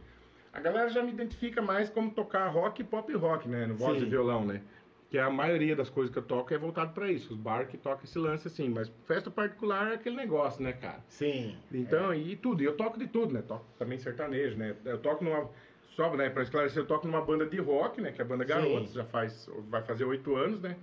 A 0.52 0.60
galera 0.60 0.88
já 0.88 1.02
me 1.02 1.10
identifica 1.10 1.60
mais 1.60 1.88
como 1.90 2.10
tocar 2.12 2.46
rock 2.48 2.80
e 2.82 2.84
pop 2.84 3.12
rock, 3.14 3.48
né? 3.48 3.66
No 3.66 3.74
voz 3.74 3.98
Sim. 3.98 4.06
e 4.06 4.08
violão, 4.08 4.44
né? 4.44 4.60
Que 5.14 5.18
a 5.20 5.30
maioria 5.30 5.76
das 5.76 5.88
coisas 5.88 6.12
que 6.12 6.18
eu 6.18 6.24
toco 6.24 6.52
é 6.52 6.58
voltado 6.58 6.92
pra 6.92 7.08
isso. 7.08 7.34
Os 7.34 7.38
bar 7.38 7.68
que 7.68 7.78
toca 7.78 8.04
esse 8.04 8.18
lance 8.18 8.48
assim. 8.48 8.68
Mas 8.68 8.88
festa 9.06 9.30
particular 9.30 9.92
é 9.92 9.94
aquele 9.94 10.16
negócio, 10.16 10.60
né, 10.60 10.72
cara? 10.72 10.98
Sim. 11.06 11.56
Então, 11.72 12.12
e 12.12 12.34
tudo. 12.34 12.64
E 12.64 12.66
eu 12.66 12.76
toco 12.76 12.98
de 12.98 13.06
tudo, 13.06 13.32
né? 13.32 13.40
Toco 13.46 13.64
também 13.78 13.96
sertanejo, 13.96 14.56
né? 14.56 14.74
Eu 14.84 14.98
toco 14.98 15.22
numa. 15.22 15.48
Só, 15.94 16.12
né, 16.16 16.28
pra 16.30 16.42
esclarecer, 16.42 16.82
eu 16.82 16.86
toco 16.88 17.06
numa 17.06 17.20
banda 17.24 17.46
de 17.46 17.60
rock, 17.60 18.00
né? 18.00 18.10
Que 18.10 18.22
é 18.22 18.24
a 18.24 18.26
banda 18.26 18.42
Sim. 18.42 18.48
Garotos, 18.48 18.92
já 18.92 19.04
faz. 19.04 19.48
Vai 19.70 19.82
fazer 19.82 20.04
oito 20.04 20.34
anos, 20.34 20.60
né? 20.60 20.74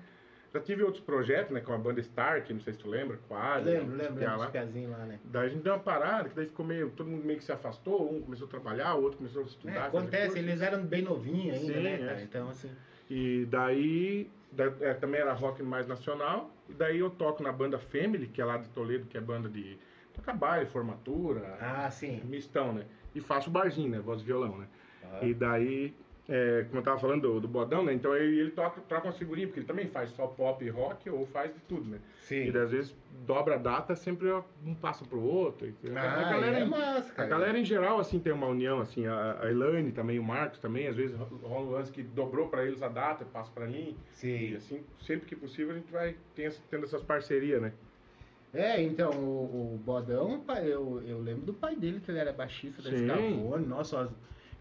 Já 0.54 0.62
tive 0.62 0.82
outros 0.82 1.04
projetos, 1.04 1.52
né? 1.52 1.60
Com 1.60 1.74
a 1.74 1.78
banda 1.78 2.00
Stark, 2.00 2.54
não 2.54 2.62
sei 2.62 2.72
se 2.72 2.80
tu 2.80 2.88
lembra, 2.88 3.18
com 3.28 3.36
a 3.36 3.56
Ali, 3.56 3.72
lembro, 3.72 3.92
os 3.92 3.98
lembro, 3.98 4.24
lá. 4.24 4.98
lá, 4.98 5.06
né? 5.08 5.20
Daí 5.26 5.48
a 5.48 5.50
gente 5.50 5.62
deu 5.62 5.74
uma 5.74 5.80
parada, 5.80 6.30
que 6.30 6.36
daí 6.38 6.46
ficou 6.46 6.66
meio. 6.66 6.90
Todo 6.92 7.08
mundo 7.10 7.26
meio 7.26 7.38
que 7.38 7.44
se 7.44 7.52
afastou, 7.52 8.10
um 8.16 8.22
começou 8.22 8.48
a 8.48 8.50
trabalhar, 8.50 8.96
o 8.96 9.04
outro 9.04 9.18
começou 9.18 9.42
a 9.42 9.44
É, 9.44 9.48
estudar. 9.50 9.74
fazer 9.74 9.98
acontece, 9.98 10.40
eles 10.40 10.62
eram 10.62 10.86
bem 10.86 11.02
novinhos 11.02 11.58
ainda, 11.58 11.74
Sim, 11.74 11.84
né, 11.84 11.96
é. 11.96 11.98
cara? 11.98 12.22
Então, 12.22 12.48
assim. 12.48 12.72
E 13.14 13.46
daí, 13.50 14.30
da- 14.54 14.72
é, 14.80 14.94
também 14.94 15.20
era 15.20 15.34
rock 15.34 15.62
mais 15.62 15.86
nacional. 15.86 16.50
E 16.70 16.74
daí 16.74 17.00
eu 17.00 17.10
toco 17.10 17.44
na 17.44 17.52
banda 17.52 17.78
Family, 17.78 18.26
que 18.28 18.42
é 18.42 18.46
lá 18.46 18.56
de 18.56 18.70
Toledo, 18.70 19.06
que 19.06 19.18
é 19.18 19.22
banda 19.22 19.50
de. 19.50 19.78
Toca 20.14 20.32
baile, 20.34 20.66
formatura, 20.66 21.58
Ah, 21.60 21.92
sim. 21.92 22.22
mistão, 22.24 22.72
né? 22.72 22.86
E 23.14 23.20
faço 23.20 23.50
barzinho, 23.50 23.90
né? 23.90 24.00
Voz 24.00 24.22
e 24.22 24.24
violão, 24.24 24.58
né? 24.60 24.68
Ah. 25.04 25.26
E 25.26 25.34
daí, 25.34 25.94
é, 26.30 26.64
como 26.68 26.80
eu 26.80 26.84
tava 26.84 27.00
falando 27.00 27.22
do, 27.24 27.40
do 27.42 27.48
Bodão, 27.48 27.84
né? 27.84 27.94
Então 27.94 28.16
ele, 28.16 28.40
ele 28.40 28.52
toca, 28.52 28.80
troca 28.82 29.08
uma 29.08 29.14
figurinha, 29.14 29.48
porque 29.48 29.60
ele 29.60 29.68
também 29.68 29.88
faz 29.88 30.10
só 30.12 30.28
pop 30.28 30.64
e 30.64 30.70
rock 30.70 31.10
ou 31.10 31.26
faz 31.28 31.54
de 31.54 31.60
tudo, 31.62 31.90
né? 31.90 32.00
Sim. 32.22 32.46
E 32.50 32.58
às 32.58 32.72
vezes 32.72 32.96
dobra 33.26 33.56
a 33.56 33.58
data, 33.58 33.96
sempre 33.96 34.32
um 34.66 34.74
passa 34.76 35.04
pro 35.04 35.20
outro. 35.22 35.68
E, 35.68 35.76
Ah, 35.96 36.22
a, 36.28 36.30
galera, 36.32 36.60
é 36.60 36.66
massa, 36.66 37.12
a 37.12 37.16
cara. 37.16 37.28
galera 37.28 37.58
em 37.60 37.66
geral, 37.66 38.00
assim, 38.00 38.20
tem 38.20 38.32
uma 38.32 38.48
união, 38.48 38.80
assim, 38.80 39.06
a, 39.08 39.40
a 39.42 39.50
Elaine 39.52 39.92
também, 39.92 40.20
o 40.20 40.24
Marcos 40.24 40.60
também, 40.60 40.88
às 40.88 40.96
vezes 40.96 41.18
rola 41.44 41.66
um 41.66 41.72
lance 41.72 41.92
que 41.92 42.02
dobrou 42.04 42.48
pra 42.48 42.64
eles 42.66 42.82
a 42.82 42.88
data, 42.88 43.26
passa 43.26 43.52
pra 43.52 43.66
mim. 43.68 43.96
E 44.12 44.16
Sim. 44.16 44.56
assim, 44.56 44.84
sempre 45.02 45.28
que 45.28 45.36
possível, 45.36 45.72
a 45.74 45.78
gente 45.78 45.92
vai 45.92 46.16
tem 46.36 46.50
tendo 46.70 46.86
essas 46.86 47.02
parcerias, 47.04 47.62
né? 47.62 47.74
É, 48.54 48.82
então, 48.82 49.12
o, 49.12 49.76
o 49.76 49.82
Bodão, 49.84 50.44
eu, 50.64 51.02
eu 51.08 51.20
lembro 51.22 51.46
do 51.46 51.54
pai 51.54 51.74
dele, 51.76 52.02
que 52.02 52.12
ele 52.12 52.20
era 52.20 52.34
baixista 52.34 52.82
da 52.82 52.90
Sim. 52.90 53.08
Scavone. 53.08 53.66
Nossa, 53.66 54.02
as- 54.02 54.12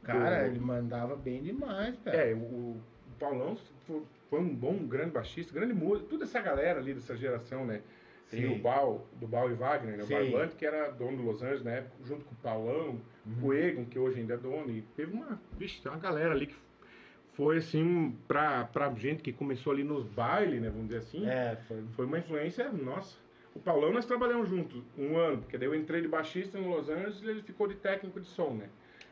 cara, 0.02 0.40
Do- 0.40 0.46
ele 0.46 0.58
mandava 0.60 1.16
bem 1.16 1.42
demais, 1.42 1.96
cara. 2.04 2.16
É, 2.16 2.34
o, 2.34 2.38
o 2.38 2.80
Paulão 3.18 3.56
fo- 3.86 4.02
foi 4.28 4.40
um 4.40 4.54
bom, 4.54 4.76
grande 4.86 5.10
baixista, 5.10 5.52
grande 5.52 5.74
músico, 5.74 6.08
toda 6.08 6.24
essa 6.24 6.40
galera 6.40 6.78
ali 6.80 6.94
dessa 6.94 7.16
geração, 7.16 7.64
né? 7.66 7.82
Tem 8.30 8.42
Sim. 8.42 8.54
o 8.54 8.58
Bal, 8.62 9.06
do 9.20 9.26
Bal 9.26 9.50
e 9.50 9.54
Wagner, 9.54 9.96
né? 9.98 10.04
O. 10.04 10.06
Barbante, 10.06 10.54
que 10.54 10.64
era 10.64 10.88
dono 10.90 11.16
do 11.16 11.22
Los 11.24 11.42
Angeles 11.42 11.64
na 11.64 11.72
época, 11.72 11.96
junto 12.04 12.24
com 12.24 12.32
o 12.32 12.38
Paulão, 12.38 13.00
Uhum. 13.26 13.48
o 13.48 13.52
Egon, 13.52 13.84
que 13.84 13.98
hoje 13.98 14.20
ainda 14.20 14.34
é 14.34 14.36
dono, 14.36 14.70
e 14.70 14.82
teve 14.96 15.12
uma, 15.12 15.38
vixe, 15.58 15.86
uma 15.86 15.98
galera 15.98 16.32
ali 16.32 16.46
que 16.46 16.54
foi 17.34 17.58
assim, 17.58 18.16
pra, 18.28 18.64
pra 18.64 18.90
gente 18.94 19.22
que 19.22 19.32
começou 19.32 19.72
ali 19.72 19.82
nos 19.84 20.04
bailes, 20.06 20.60
né? 20.62 20.68
Vamos 20.70 20.86
dizer 20.86 20.98
assim, 20.98 21.26
É, 21.28 21.56
foi. 21.68 21.82
foi 21.92 22.06
uma 22.06 22.18
influência, 22.18 22.70
nossa. 22.72 23.16
O 23.54 23.58
Paulão 23.58 23.92
nós 23.92 24.06
trabalhamos 24.06 24.48
juntos 24.48 24.80
um 24.96 25.16
ano, 25.16 25.38
porque 25.38 25.58
daí 25.58 25.66
eu 25.66 25.74
entrei 25.74 26.00
de 26.00 26.08
baixista 26.08 26.56
no 26.58 26.68
Los 26.70 26.88
Angeles 26.88 27.20
e 27.20 27.26
ele 27.28 27.42
ficou 27.42 27.66
de 27.66 27.74
técnico 27.74 28.20
de 28.20 28.26
som, 28.28 28.50
né? 28.54 28.68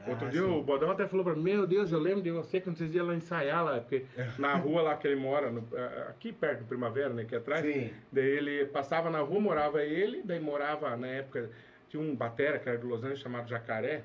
Outro 0.06 0.26
Ah, 0.26 0.30
dia 0.30 0.40
sim. 0.42 0.46
o 0.58 0.62
Bodão 0.62 0.90
até 0.90 1.06
falou 1.06 1.24
pra 1.24 1.34
mim, 1.34 1.42
meu 1.42 1.66
Deus, 1.66 1.90
eu 1.92 1.98
lembro 1.98 2.22
de 2.22 2.30
você 2.30 2.60
quando 2.60 2.76
vocês 2.78 2.94
iam 2.94 3.06
lá 3.06 3.14
ensaiar 3.14 3.64
lá, 3.64 3.80
porque 3.80 4.04
na 4.38 4.54
rua 4.54 4.80
lá 4.82 4.96
que 4.96 5.06
ele 5.06 5.20
mora, 5.20 5.50
no- 5.50 5.66
eh, 5.72 6.06
aqui 6.08 6.32
perto 6.32 6.60
do 6.60 6.66
Primavera, 6.66 7.10
né, 7.10 7.22
aqui 7.22 7.34
atrás, 7.36 7.64
Sim. 7.64 7.90
daí 8.12 8.24
ele 8.24 8.64
passava 8.66 9.10
na 9.10 9.18
rua, 9.20 9.40
morava 9.40 9.82
ele, 9.82 10.22
daí 10.24 10.40
morava 10.40 10.96
na 10.96 11.06
época, 11.08 11.50
tinha 11.88 12.02
um 12.02 12.14
batera 12.14 12.58
que 12.58 12.68
era 12.68 12.78
de 12.78 12.86
Los 12.86 13.00
Angeles 13.02 13.18
chamado 13.20 13.48
Jacaré, 13.48 14.02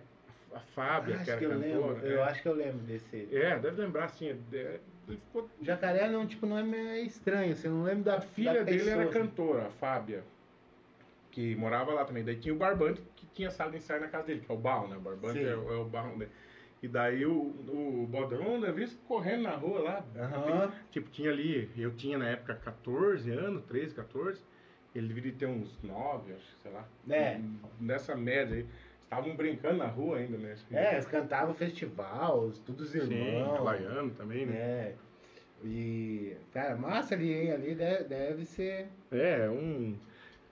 a 0.54 0.60
Fábia, 0.60 1.16
acho 1.16 1.24
que 1.26 1.30
era 1.32 1.40
que 1.40 1.46
eu 1.46 1.50
cantora. 1.52 1.94
lembro. 1.94 2.08
é. 2.08 2.14
Eu 2.16 2.24
acho 2.24 2.42
que 2.42 2.48
eu 2.48 2.54
lembro 2.56 2.78
desse. 2.80 3.28
É, 3.32 3.58
deve 3.60 3.82
lembrar 3.82 4.06
assim, 4.06 4.36
é, 4.54 4.80
ficou 5.08 5.50
Jacaré 5.62 6.08
não, 6.10 6.26
tipo, 6.28 6.46
não 6.46 6.58
é 6.58 6.64
meio 6.64 7.06
estranho, 7.06 7.56
você 7.56 7.68
não 7.70 7.84
lembra 7.84 8.04
da 8.04 8.18
A 8.18 8.22
filha 8.22 8.54
da 8.56 8.64
dele 8.64 8.80
pessoa, 8.80 8.94
era 8.94 9.04
assim. 9.04 9.20
cantora, 9.20 9.62
a 9.68 9.70
Fábia, 9.70 10.24
que 11.34 11.56
morava 11.56 11.92
lá 11.94 12.06
também. 12.06 12.24
Daí 12.24 12.36
tinha 12.38 12.54
o 12.54 12.58
Barbante, 12.58 13.02
que 13.16 13.26
tinha 13.34 13.50
sala 13.50 13.72
de 13.72 13.78
ensaio 13.78 14.00
na 14.02 14.08
casa 14.08 14.28
dele, 14.28 14.42
que 14.46 14.52
é 14.52 14.56
o 14.56 14.58
Barro, 14.58 14.88
né? 14.88 14.96
O 14.96 15.00
Barbante 15.02 15.40
Sim. 15.40 15.46
é, 15.46 15.56
o- 15.56 15.74
é 15.74 15.78
o 15.78 15.86
Barro, 15.86 16.16
né? 16.16 16.28
E 16.82 16.88
daí 16.88 17.26
o, 17.26 17.32
o 17.34 18.10
eu 18.66 18.74
vi 18.74 18.84
isso 18.84 19.00
correndo 19.08 19.44
na 19.44 19.56
rua 19.56 19.80
lá. 19.80 20.06
Aham. 20.16 20.72
Tipo, 20.92 21.10
tinha 21.10 21.32
ali, 21.32 21.70
eu 21.78 21.92
tinha 21.96 22.18
na 22.18 22.28
época 22.28 22.54
14 22.56 23.32
anos, 23.32 23.64
13, 23.66 23.96
14. 23.96 24.40
Ele 24.94 25.08
deveria 25.08 25.32
ter 25.34 25.46
uns 25.48 25.82
9, 25.82 26.34
acho, 26.34 26.46
sei 26.62 26.72
lá. 26.72 26.86
É. 27.10 27.40
Nessa 27.80 28.16
média 28.16 28.56
aí. 28.58 28.66
Estavam 29.02 29.36
brincando 29.36 29.78
na 29.78 29.86
rua 29.88 30.18
ainda, 30.18 30.38
né? 30.38 30.56
É, 30.72 30.94
eles 30.94 31.06
cantavam 31.06 31.54
festival, 31.54 32.42
os- 32.46 32.60
todos 32.60 32.90
os 32.90 32.96
irmãos. 32.96 33.60
Havaiano 33.60 34.12
também, 34.12 34.46
né? 34.46 34.56
É. 34.56 34.96
E, 35.64 36.36
cara, 36.52 36.76
massa 36.76 37.16
ali, 37.16 37.32
hein? 37.32 37.52
Ali 37.52 37.76
deve, 37.76 38.04
deve 38.06 38.46
ser. 38.46 38.88
É, 39.12 39.50
um. 39.50 39.96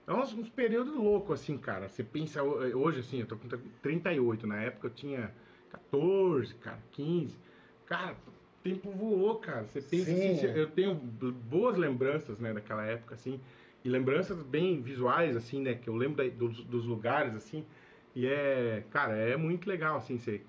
É 0.07 0.13
uns, 0.13 0.33
uns 0.33 0.49
períodos 0.49 0.93
loucos, 0.95 1.41
assim, 1.41 1.57
cara. 1.57 1.87
Você 1.87 2.03
pensa 2.03 2.43
ho- 2.43 2.57
hoje, 2.77 2.99
assim, 2.99 3.19
eu 3.19 3.27
tô 3.27 3.37
com 3.37 3.47
38. 3.81 4.47
Na 4.47 4.61
época 4.61 4.87
eu 4.87 4.91
tinha 4.91 5.33
14, 5.69 6.55
cara, 6.55 6.79
15. 6.91 7.35
Cara, 7.85 8.13
o 8.27 8.31
tempo 8.63 8.91
voou, 8.91 9.35
cara. 9.39 9.65
Você 9.67 9.81
pensa 9.81 10.05
Sim. 10.05 10.33
assim, 10.33 10.45
eu 10.57 10.69
tenho 10.71 10.95
boas 10.95 11.77
lembranças, 11.77 12.39
né, 12.39 12.53
daquela 12.53 12.85
época, 12.85 13.13
assim. 13.15 13.39
E 13.83 13.89
lembranças 13.89 14.41
bem 14.43 14.81
visuais, 14.81 15.35
assim, 15.35 15.61
né? 15.61 15.75
Que 15.75 15.89
eu 15.89 15.95
lembro 15.95 16.17
da- 16.17 16.29
dos, 16.35 16.63
dos 16.63 16.85
lugares, 16.85 17.35
assim. 17.35 17.65
E 18.15 18.27
é, 18.27 18.83
cara, 18.91 19.15
é 19.15 19.37
muito 19.37 19.67
legal, 19.67 19.97
assim, 19.97 20.17
você 20.17 20.41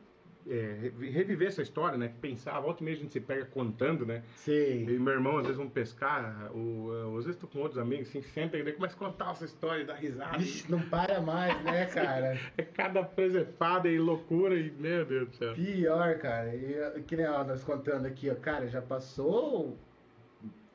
é, 0.49 0.91
re- 0.99 1.11
reviver 1.11 1.49
essa 1.49 1.63
história, 1.63 1.97
né? 1.97 2.13
Pensar, 2.21 2.59
volta 2.61 2.83
e 2.83 2.85
meia 2.85 2.97
a 2.97 3.01
gente 3.01 3.13
se 3.13 3.21
pega 3.21 3.45
contando, 3.47 4.05
né? 4.05 4.23
Sim. 4.37 4.87
E 4.89 4.99
meu 4.99 5.13
irmão, 5.15 5.37
às 5.39 5.43
vezes, 5.43 5.57
vamos 5.57 5.73
pescar, 5.73 6.51
ou, 6.55 7.19
às 7.19 7.25
vezes 7.25 7.41
tô 7.41 7.47
com 7.47 7.61
outros 7.61 7.79
amigos, 7.79 8.09
assim, 8.09 8.23
senta 8.23 8.57
e 8.57 8.63
daí 8.63 8.73
começa 8.73 8.95
a 8.95 8.99
contar 8.99 9.31
essa 9.33 9.45
história, 9.45 9.85
dá 9.85 9.95
risada. 9.95 10.39
Vixe, 10.39 10.71
não 10.71 10.81
para 10.81 11.21
mais, 11.21 11.63
né, 11.65 11.87
cara? 11.95 12.39
É 12.57 12.63
cada 12.63 13.03
presepada 13.03 13.89
e 13.89 13.99
loucura, 13.99 14.55
e 14.57 14.71
meu 14.73 15.05
Deus 15.05 15.29
do 15.29 15.37
céu. 15.37 15.55
Pior, 15.55 16.19
cara. 16.19 16.55
E, 16.55 17.03
que 17.03 17.17
nem 17.17 17.27
ó, 17.27 17.45
nós 17.45 17.63
contando 17.63 18.07
aqui, 18.07 18.31
ó, 18.31 18.35
cara, 18.35 18.67
já 18.69 18.83
passou 18.83 19.79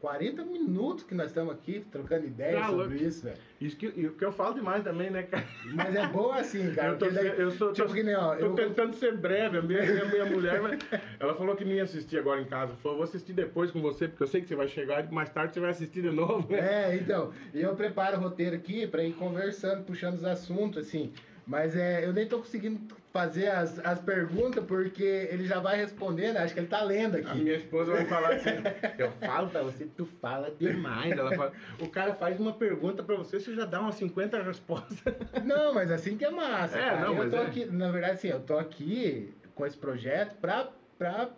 40 0.02 0.46
minutos 0.46 1.04
que 1.04 1.16
nós 1.16 1.28
estamos 1.28 1.52
aqui 1.54 1.84
trocando 1.92 2.28
ideias 2.28 2.60
Tá 2.62 2.68
sobre 2.68 2.84
louco. 2.84 3.04
isso, 3.04 3.24
velho. 3.24 3.38
Isso 3.60 3.76
que, 3.76 3.92
e 3.96 4.06
o 4.06 4.14
que 4.14 4.24
eu 4.24 4.32
falo 4.32 4.54
demais 4.54 4.84
também, 4.84 5.10
né, 5.10 5.24
cara? 5.24 5.44
Mas 5.74 5.96
é 5.96 6.06
bom 6.06 6.32
assim, 6.32 6.70
cara. 6.76 6.90
eu, 6.90 6.98
tô, 7.00 7.10
daí- 7.10 7.40
eu 7.40 7.52
sou, 7.52 7.74
tipo 7.74 7.88
tô, 7.88 7.94
que 7.96 8.04
nem, 8.04 8.14
ó, 8.16 8.36
tô 8.36 8.46
eu- 8.46 8.54
tentando 8.54 8.96
ser 8.96 9.18
breve. 9.18 9.58
A 9.58 9.62
minha, 9.62 9.82
minha, 9.82 10.06
minha 10.06 10.26
mulher, 10.26 10.62
mas 10.62 10.80
ela 11.20 11.34
falou 11.34 11.56
que 11.56 11.66
não 11.66 11.72
ia 11.72 11.84
assistir 11.84 12.20
agora 12.20 12.40
em 12.40 12.46
casa. 12.46 12.76
Falou, 12.76 12.98
vou 13.00 13.04
assistir 13.06 13.34
depois 13.34 13.72
com 13.72 13.82
você, 13.82 14.08
porque 14.08 14.22
eu 14.24 14.28
sei 14.28 14.42
que 14.42 14.48
você 14.48 14.56
vai 14.56 14.68
chegar 14.68 15.04
e 15.04 15.12
mais 15.14 15.30
tarde 15.30 15.56
você 15.56 15.60
vai 15.60 15.72
assistir 15.72 16.04
de 16.04 16.12
novo. 16.12 16.48
né? 16.52 16.60
É, 16.92 16.96
então, 16.96 17.32
e 17.54 17.62
eu 17.62 17.76
preparo 17.76 18.18
o 18.18 18.20
roteiro 18.20 18.56
aqui 18.56 18.86
pra 18.86 19.04
ir 19.04 19.14
conversando, 19.14 19.84
puxando 19.84 20.14
os 20.16 20.24
assuntos, 20.24 20.86
assim. 20.86 21.12
Mas 21.46 21.76
é, 21.76 22.06
eu 22.06 22.12
nem 22.14 22.28
tô 22.28 22.38
conseguindo 22.40 22.80
fazer 23.18 23.48
as, 23.48 23.80
as 23.84 24.00
perguntas 24.00 24.64
porque 24.64 25.28
ele 25.32 25.48
já 25.48 25.60
vai 25.60 25.76
respondendo, 25.76 26.38
acho 26.38 26.54
que 26.54 26.60
ele 26.60 26.68
tá 26.68 26.84
lendo 26.84 27.16
A 27.16 27.20
aqui. 27.20 27.40
minha 27.40 27.56
esposa 27.56 27.92
vai 27.94 28.06
falar 28.06 28.34
assim, 28.34 28.50
eu 28.96 29.12
falo 29.14 29.50
pra 29.50 29.64
você, 29.64 29.86
tu 29.86 30.06
fala 30.22 30.52
demais. 30.52 31.12
Ela 31.18 31.36
fala, 31.36 31.52
o 31.82 31.90
cara 31.90 32.14
faz 32.14 32.40
uma 32.40 32.54
pergunta 32.54 33.02
pra 33.02 33.16
você, 33.16 33.40
você 33.40 33.56
já 33.56 33.66
dá 33.66 33.82
umas 33.82 33.96
50 33.96 34.44
respostas. 34.44 35.16
Não, 35.44 35.74
mas 35.74 35.90
assim 35.90 36.16
que 36.16 36.26
é 36.26 36.30
massa. 36.30 36.78
É, 36.78 36.82
cara. 36.82 37.00
não, 37.02 37.08
eu 37.08 37.16
mas 37.16 37.32
tô 37.32 37.38
é. 37.38 37.42
aqui, 37.42 37.66
na 37.66 37.92
verdade, 37.92 38.14
assim, 38.14 38.28
eu 38.28 38.40
tô 38.40 38.56
aqui 38.56 39.34
com 39.56 39.66
esse 39.66 39.78
projeto 39.78 40.36
pra, 40.36 40.70
pra 41.00 41.30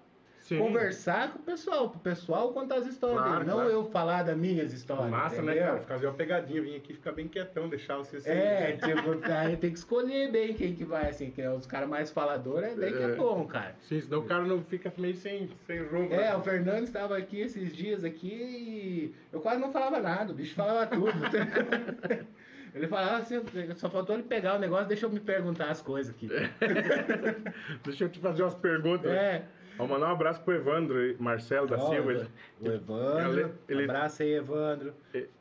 Sim. 0.49 0.57
conversar 0.59 1.31
com 1.31 1.39
o 1.39 1.41
pessoal, 1.43 1.89
pro 1.89 1.99
pessoal 1.99 2.51
contar 2.51 2.75
as 2.77 2.87
histórias 2.87 3.19
Claro, 3.19 3.35
dele, 3.37 3.49
não 3.49 3.55
claro. 3.57 3.69
eu 3.71 3.83
falar 3.85 4.23
das 4.23 4.35
minhas 4.35 4.73
histórias. 4.73 5.09
Massa, 5.09 5.41
né, 5.41 5.51
entendeu? 5.53 5.73
cara? 5.73 5.81
Fazer 5.81 6.07
uma 6.07 6.13
pegadinha, 6.15 6.61
vir 6.61 6.75
aqui 6.75 6.93
ficar 6.93 7.11
bem 7.11 7.27
quietão, 7.27 7.69
deixar 7.69 7.97
você 7.97 8.19
ser. 8.19 8.29
É, 8.31 8.71
tipo, 8.73 9.31
aí 9.31 9.55
tem 9.57 9.71
que 9.71 9.77
escolher 9.77 10.31
bem 10.31 10.53
quem 10.55 10.73
que 10.73 10.83
vai, 10.83 11.07
assim, 11.09 11.29
que 11.29 11.41
é 11.41 11.51
os 11.51 11.65
caras 11.67 11.87
mais 11.87 12.09
faladores, 12.11 12.71
é 12.73 12.75
daí 12.75 12.91
que 12.91 13.03
é 13.03 13.11
É. 13.11 13.15
bom, 13.15 13.45
cara. 13.45 13.75
Sim, 13.81 14.01
senão 14.01 14.19
o 14.19 14.23
cara 14.25 14.43
não 14.43 14.61
fica 14.63 14.91
meio 14.97 15.15
sem, 15.15 15.49
sem 15.67 15.83
rumo. 15.85 16.11
É, 16.13 16.17
né? 16.17 16.35
o 16.35 16.41
Fernando 16.41 16.83
estava 16.83 17.15
aqui 17.17 17.39
esses 17.41 17.71
dias 17.71 18.03
aqui 18.03 18.33
e 18.33 19.15
eu 19.31 19.39
quase 19.39 19.61
não 19.61 19.71
falava 19.71 19.99
nada, 19.99 20.31
o 20.31 20.35
bicho 20.35 20.55
falava 20.55 20.87
tudo. 20.87 21.13
Ele 22.73 22.87
falava 22.87 23.17
assim, 23.17 23.41
só 23.77 23.89
faltou 23.89 24.13
ele 24.15 24.23
pegar 24.23 24.55
o 24.55 24.59
negócio, 24.59 24.87
deixa 24.87 25.07
eu 25.07 25.09
me 25.09 25.19
perguntar 25.19 25.71
as 25.71 25.81
coisas 25.81 26.13
aqui. 26.13 26.29
Deixa 27.83 28.03
eu 28.03 28.09
te 28.09 28.19
fazer 28.19 28.43
umas 28.43 28.53
perguntas. 28.53 29.09
É. 29.11 29.43
Vou 29.79 29.87
mandar 29.87 30.07
um 30.09 30.11
abraço 30.11 30.41
pro 30.41 30.53
Evandro 30.53 30.95
Marcelo 31.19 31.65
da 31.67 31.79
Silva. 31.79 32.11
Ele, 32.11 32.27
O 32.61 32.67
Evandro, 32.67 33.39
Ele- 33.39 33.51
ele- 33.69 33.83
abraça 33.85 34.23
aí, 34.23 34.33
Evandro. 34.33 34.93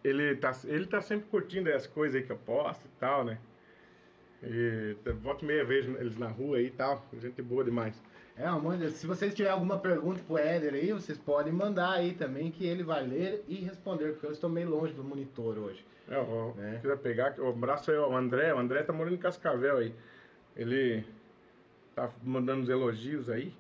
ele, 0.05 0.37
tá, 0.37 0.53
ele 0.65 0.87
tá 0.87 1.01
sempre 1.01 1.29
curtindo 1.29 1.71
as 1.73 1.87
coisas 1.87 2.17
aí 2.17 2.23
que 2.23 2.31
eu 2.33 2.39
posto 2.39 2.85
e 2.87 3.01
tal, 3.01 3.25
né? 3.25 3.39
E 4.43 4.97
volta 5.21 5.45
e 5.45 5.49
meia 5.49 5.65
vejo 5.65 5.97
eles 5.99 6.17
na 6.17 6.29
rua 6.29 6.59
aí 6.59 6.67
e 6.67 6.71
tal. 6.71 7.05
Gente 7.21 7.43
boa 7.43 7.65
demais. 7.65 8.01
É, 8.37 8.47
amor, 8.47 8.79
se 8.91 9.05
vocês 9.05 9.35
tiverem 9.35 9.53
alguma 9.55 9.77
pergunta 9.81 10.23
pro 10.25 10.39
Éder 10.39 10.73
aí, 10.75 10.93
vocês 10.93 11.19
podem 11.19 11.53
mandar 11.53 11.95
aí 11.95 12.15
também, 12.15 12.53
que 12.53 12.65
ele 12.65 12.85
vai 12.85 13.05
ler 13.05 13.43
e 13.49 13.57
responder, 13.57 14.13
porque 14.13 14.27
eu 14.27 14.31
estou 14.33 14.49
meio 14.49 14.69
longe 14.71 14.93
do 14.95 15.03
monitor 15.03 15.59
hoje. 15.59 15.85
É, 16.09 16.17
ó, 16.17 16.53
É. 16.63 16.75
Se 16.77 16.81
quiser 16.83 16.99
pegar, 16.99 17.35
um 17.41 17.49
abraço 17.49 17.91
aí 17.91 17.97
ao 17.97 18.15
André. 18.17 18.55
O 18.55 18.59
André 18.61 18.85
tá 18.85 18.93
morando 18.93 19.15
em 19.15 19.19
Cascavel 19.19 19.79
aí. 19.79 19.93
Ele 20.57 21.05
tá 21.97 22.09
mandando 22.23 22.63
uns 22.63 22.69
elogios 22.69 23.29
aí. 23.29 23.53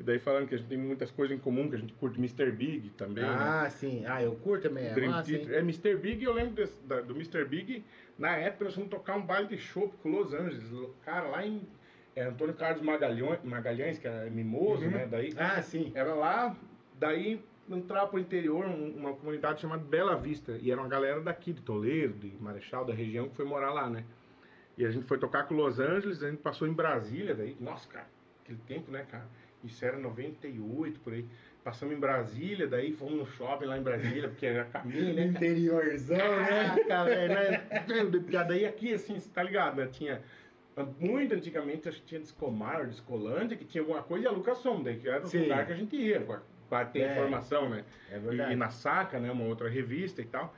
E 0.00 0.02
daí 0.02 0.18
falando 0.18 0.48
que 0.48 0.54
a 0.54 0.58
gente 0.58 0.66
tem 0.66 0.78
muitas 0.78 1.10
coisas 1.10 1.36
em 1.36 1.38
comum, 1.38 1.68
que 1.68 1.76
a 1.76 1.78
gente 1.78 1.92
curte 1.92 2.18
Mr. 2.18 2.50
Big 2.50 2.88
também. 2.96 3.22
né? 3.22 3.30
ah, 3.38 3.68
sim. 3.68 4.02
Ah, 4.06 4.22
eu 4.22 4.34
curto 4.36 4.62
também. 4.62 4.86
É 4.86 4.94
Dream 4.94 5.14
hein? 5.14 5.22
Theater. 5.22 5.54
É 5.54 5.58
Mr. 5.58 5.94
Big, 5.96 6.24
eu 6.24 6.32
lembro 6.32 6.54
desse- 6.54 6.80
da- 6.86 7.02
do 7.02 7.12
Mr. 7.14 7.44
Big. 7.44 7.84
Na 8.18 8.34
época 8.34 8.64
nós 8.64 8.74
fomos 8.74 8.88
tocar 8.88 9.14
um 9.16 9.22
baile 9.26 9.48
de 9.48 9.58
show 9.58 9.92
com 10.02 10.08
Los 10.08 10.32
Angeles. 10.32 10.64
Cara, 11.04 11.28
lá 11.28 11.46
em 11.46 11.60
é, 12.16 12.24
Antônio 12.24 12.54
Carlos 12.54 12.82
Magalhães, 12.82 13.38
Magalhães 13.44 13.98
que 13.98 14.08
é 14.08 14.28
mimoso, 14.30 14.84
Uhum. 14.84 14.90
né? 14.90 15.06
Daí 15.08 15.32
Ah, 15.36 15.60
sim. 15.62 15.92
era 15.94 16.12
lá, 16.14 16.56
daí 16.98 17.40
entrar 17.68 18.06
pro 18.06 18.18
interior, 18.18 18.64
um- 18.66 18.96
uma 18.96 19.12
comunidade 19.14 19.60
chamada 19.60 19.82
Bela 19.84 20.16
Vista. 20.16 20.58
E 20.62 20.70
era 20.72 20.80
uma 20.80 20.88
galera 20.88 21.20
daqui, 21.20 21.52
de 21.52 21.60
Toledo, 21.60 22.14
de 22.14 22.32
Marechal, 22.42 22.84
da 22.86 22.92
região, 22.94 23.28
que 23.28 23.36
foi 23.36 23.44
morar 23.44 23.72
lá, 23.72 23.88
né? 23.88 24.04
E 24.78 24.84
a 24.84 24.90
gente 24.90 25.04
foi 25.06 25.18
tocar 25.18 25.44
com 25.44 25.54
Los 25.54 25.78
Angeles, 25.78 26.22
a 26.22 26.30
gente 26.30 26.40
passou 26.40 26.66
em 26.66 26.72
Brasília, 26.72 27.34
daí, 27.34 27.54
nossa, 27.60 27.86
cara, 27.88 28.06
aquele 28.42 28.58
tempo, 28.66 28.90
né, 28.90 29.04
cara? 29.10 29.26
Isso 29.64 29.84
era 29.84 29.98
98, 29.98 31.00
por 31.00 31.12
aí. 31.12 31.24
Passamos 31.62 31.94
em 31.94 31.98
Brasília, 32.00 32.66
daí 32.66 32.92
fomos 32.92 33.14
no 33.18 33.26
shopping 33.26 33.66
lá 33.66 33.76
em 33.78 33.82
Brasília, 33.82 34.28
porque 34.28 34.46
era 34.46 34.64
caminho, 34.64 35.14
né? 35.14 35.14
cara? 35.14 35.28
Interiorzão, 35.28 36.16
né? 36.16 36.76
Velho, 37.04 37.34
né? 37.34 38.44
Daí 38.48 38.64
aqui, 38.64 38.94
assim, 38.94 39.18
você 39.18 39.28
tá 39.28 39.42
ligado, 39.42 39.76
né? 39.76 39.86
Tinha. 39.92 40.22
Muito 40.98 41.34
antigamente, 41.34 41.88
acho 41.88 42.00
que 42.00 42.06
tinha 42.06 42.20
Discomar, 42.20 42.86
Discolândia, 42.86 43.56
que 43.56 43.66
tinha 43.66 43.82
alguma 43.82 44.02
coisa, 44.02 44.24
e 44.24 44.28
a 44.28 44.30
Lucassom, 44.30 44.82
daí 44.82 44.96
que 44.96 45.08
era 45.08 45.26
o 45.26 45.30
lugar 45.38 45.66
que 45.66 45.72
a 45.72 45.76
gente 45.76 45.94
ia, 45.96 46.20
pra, 46.20 46.40
pra 46.70 46.84
ter 46.86 47.00
É. 47.00 47.12
informação, 47.12 47.68
né? 47.68 47.84
É 48.10 48.16
E, 48.16 48.20
verdade. 48.20 48.52
e 48.54 48.56
na 48.56 48.70
Saca, 48.70 49.18
né? 49.18 49.30
Uma 49.30 49.44
outra 49.44 49.68
revista 49.68 50.22
e 50.22 50.24
tal. 50.24 50.54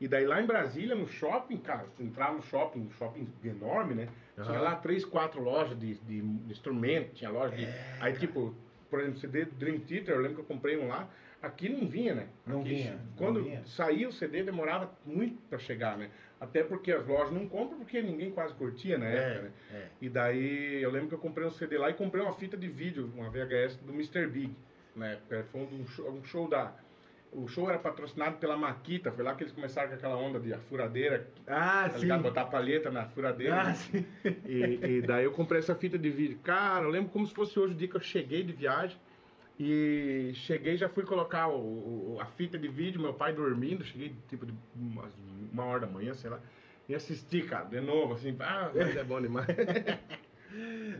E 0.00 0.08
daí 0.08 0.24
lá 0.26 0.40
em 0.40 0.46
Brasília, 0.46 0.94
no 0.94 1.06
shopping, 1.06 1.58
cara, 1.58 1.84
entrar 2.00 2.32
no 2.32 2.40
shopping, 2.42 2.80
um 2.80 2.90
shopping 2.92 3.28
enorme, 3.44 3.94
né? 3.94 4.08
Tinha 4.42 4.58
Aham. 4.58 4.60
lá 4.60 4.76
três, 4.76 5.04
quatro 5.04 5.40
lojas 5.42 5.78
de, 5.78 5.94
de 5.94 6.18
instrumento, 6.50 7.14
tinha 7.14 7.30
loja 7.30 7.56
de. 7.56 7.64
É, 7.64 7.96
aí, 8.00 8.12
tipo, 8.14 8.54
por 8.90 9.00
exemplo, 9.00 9.18
CD 9.18 9.46
do 9.46 9.54
Dream 9.54 9.80
Theater, 9.80 10.14
eu 10.14 10.20
lembro 10.20 10.36
que 10.36 10.40
eu 10.42 10.44
comprei 10.56 10.76
um 10.76 10.88
lá. 10.88 11.08
Aqui 11.40 11.68
não 11.68 11.86
vinha, 11.86 12.14
né? 12.14 12.28
Não 12.46 12.60
Aqui, 12.60 12.68
vinha, 12.70 12.92
não 12.94 13.16
Quando 13.16 13.42
vinha. 13.44 13.62
saía 13.66 14.08
o 14.08 14.12
CD, 14.12 14.42
demorava 14.42 14.90
muito 15.04 15.36
pra 15.48 15.58
chegar, 15.58 15.96
né? 15.96 16.10
Até 16.40 16.62
porque 16.62 16.90
as 16.92 17.06
lojas 17.06 17.32
não 17.32 17.48
compram, 17.48 17.78
porque 17.78 18.02
ninguém 18.02 18.30
quase 18.30 18.52
curtia 18.54 18.98
na 18.98 19.06
época, 19.06 19.42
né? 19.42 19.50
É, 19.72 19.76
é. 19.76 19.88
E 20.00 20.08
daí 20.08 20.82
eu 20.82 20.90
lembro 20.90 21.08
que 21.08 21.14
eu 21.14 21.18
comprei 21.18 21.46
um 21.46 21.50
CD 21.50 21.78
lá 21.78 21.88
e 21.90 21.94
comprei 21.94 22.22
uma 22.22 22.34
fita 22.34 22.56
de 22.56 22.68
vídeo, 22.68 23.10
uma 23.14 23.30
VHS 23.30 23.76
do 23.76 23.92
Mr. 23.92 24.26
Big. 24.26 24.54
Na 24.94 25.08
época, 25.08 25.46
foi 25.52 25.60
um 25.62 25.86
show, 25.86 26.10
um 26.10 26.24
show 26.24 26.48
da. 26.48 26.74
O 27.36 27.46
show 27.46 27.68
era 27.68 27.78
patrocinado 27.78 28.38
pela 28.38 28.56
Maquita, 28.56 29.12
foi 29.12 29.22
lá 29.22 29.34
que 29.34 29.42
eles 29.42 29.52
começaram 29.52 29.90
com 29.90 29.94
aquela 29.94 30.16
onda 30.16 30.40
de 30.40 30.54
a 30.54 30.58
furadeira, 30.58 31.28
Ah, 31.46 31.86
tá 31.86 31.90
sim. 31.98 32.00
ligado? 32.00 32.22
Botar 32.22 32.46
palheta 32.46 32.90
na 32.90 33.04
furadeira. 33.10 33.60
Ah, 33.60 33.64
né? 33.64 33.74
sim. 33.74 34.06
E, 34.48 34.78
e 34.98 35.02
daí 35.02 35.24
eu 35.24 35.32
comprei 35.32 35.58
essa 35.58 35.74
fita 35.74 35.98
de 35.98 36.08
vídeo. 36.08 36.38
Cara, 36.42 36.84
eu 36.84 36.88
lembro 36.90 37.10
como 37.10 37.26
se 37.26 37.34
fosse 37.34 37.58
hoje 37.58 37.74
o 37.74 37.76
dia 37.76 37.88
que 37.88 37.96
eu 37.96 38.00
cheguei 38.00 38.42
de 38.42 38.52
viagem. 38.52 38.96
E 39.58 40.32
cheguei, 40.34 40.76
já 40.76 40.88
fui 40.88 41.02
colocar 41.04 41.48
o, 41.48 42.14
o- 42.14 42.18
a 42.20 42.26
fita 42.26 42.56
de 42.58 42.68
vídeo, 42.68 43.00
meu 43.00 43.12
pai 43.12 43.32
dormindo, 43.34 43.84
cheguei 43.84 44.14
tipo 44.28 44.46
de 44.46 44.54
umas, 44.74 45.12
uma 45.52 45.64
hora 45.64 45.80
da 45.80 45.86
manhã, 45.86 46.14
sei 46.14 46.30
lá. 46.30 46.40
E 46.88 46.94
assisti, 46.94 47.42
cara, 47.42 47.64
de 47.64 47.80
novo, 47.80 48.14
assim, 48.14 48.34
ah, 48.40 48.70
mas 48.74 48.96
é 48.96 49.02
bom 49.04 49.20
demais. 49.20 49.46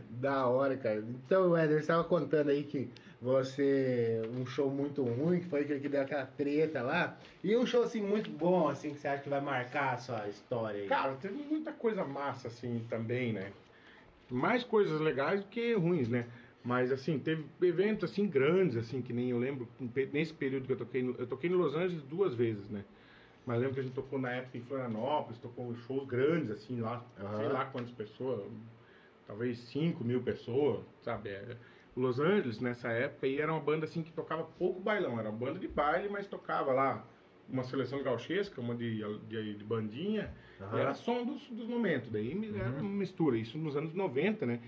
Da 0.09 0.45
hora, 0.47 0.75
cara. 0.77 0.99
Então, 0.99 1.57
Eder, 1.57 1.75
você 1.77 1.79
estava 1.79 2.03
contando 2.03 2.49
aí 2.49 2.63
que 2.63 2.89
você. 3.21 4.21
Um 4.37 4.45
show 4.45 4.69
muito 4.69 5.03
ruim, 5.03 5.39
que 5.39 5.47
foi 5.47 5.61
aquele 5.61 5.79
que 5.79 5.89
deu 5.89 6.01
aquela 6.01 6.25
treta 6.25 6.81
lá. 6.81 7.17
E 7.43 7.55
um 7.55 7.65
show 7.65 7.83
assim 7.83 8.01
muito 8.01 8.29
bom, 8.29 8.67
assim, 8.67 8.93
que 8.93 8.99
você 8.99 9.07
acha 9.07 9.23
que 9.23 9.29
vai 9.29 9.41
marcar 9.41 9.93
a 9.93 9.97
sua 9.97 10.27
história 10.27 10.81
aí. 10.81 10.87
Cara, 10.87 11.15
teve 11.15 11.35
muita 11.35 11.71
coisa 11.71 12.03
massa, 12.05 12.47
assim, 12.47 12.85
também, 12.89 13.33
né? 13.33 13.51
Mais 14.29 14.63
coisas 14.63 14.99
legais 14.99 15.41
do 15.41 15.47
que 15.47 15.73
ruins, 15.73 16.09
né? 16.09 16.25
Mas, 16.63 16.91
assim, 16.91 17.17
teve 17.17 17.45
eventos, 17.61 18.11
assim, 18.11 18.27
grandes, 18.27 18.75
assim, 18.75 19.01
que 19.01 19.13
nem 19.13 19.29
eu 19.29 19.39
lembro, 19.39 19.67
nesse 20.11 20.33
período 20.33 20.65
que 20.65 20.73
eu 20.73 20.77
toquei, 20.77 21.01
no- 21.01 21.15
eu 21.17 21.25
toquei 21.25 21.49
em 21.49 21.53
Los 21.53 21.73
Angeles 21.75 22.03
duas 22.03 22.33
vezes, 22.35 22.69
né? 22.69 22.83
Mas 23.45 23.59
lembro 23.59 23.75
que 23.75 23.79
a 23.79 23.83
gente 23.83 23.93
tocou 23.93 24.19
na 24.19 24.31
época 24.31 24.57
em 24.57 24.61
Florianópolis, 24.61 25.39
tocou 25.39 25.73
shows 25.87 26.05
grandes, 26.05 26.51
assim, 26.51 26.81
lá, 26.81 27.01
Aham. 27.17 27.37
sei 27.37 27.47
lá 27.47 27.65
quantas 27.65 27.91
pessoas, 27.91 28.41
talvez 29.25 29.57
5 29.59 30.03
mil 30.03 30.21
pessoas, 30.21 30.81
sabe? 31.01 31.29
Los 31.99 32.19
Angeles, 32.19 32.59
nessa 32.59 32.89
época, 32.91 33.27
e 33.27 33.39
era 33.39 33.51
uma 33.51 33.61
banda, 33.61 33.85
assim, 33.85 34.03
que 34.03 34.11
tocava 34.13 34.43
pouco 34.43 34.81
bailão, 34.81 35.19
era 35.19 35.29
uma 35.29 35.37
banda 35.37 35.59
de 35.59 35.67
baile, 35.67 36.09
mas 36.09 36.27
tocava 36.27 36.71
lá 36.73 37.09
uma 37.47 37.63
seleção 37.63 38.03
gauchesca, 38.03 38.61
uma 38.61 38.75
de, 38.75 39.01
de, 39.27 39.55
de 39.55 39.63
bandinha, 39.63 40.35
Aham. 40.59 40.79
era 40.79 40.93
som 40.93 41.25
dos, 41.25 41.49
dos 41.49 41.67
momentos, 41.67 42.09
daí 42.11 42.31
era 42.55 42.69
Uhum. 42.69 42.81
uma 42.81 42.89
mistura, 42.89 43.37
isso 43.37 43.57
nos 43.57 43.75
anos 43.75 43.93
90, 43.93 44.45
né? 44.45 44.61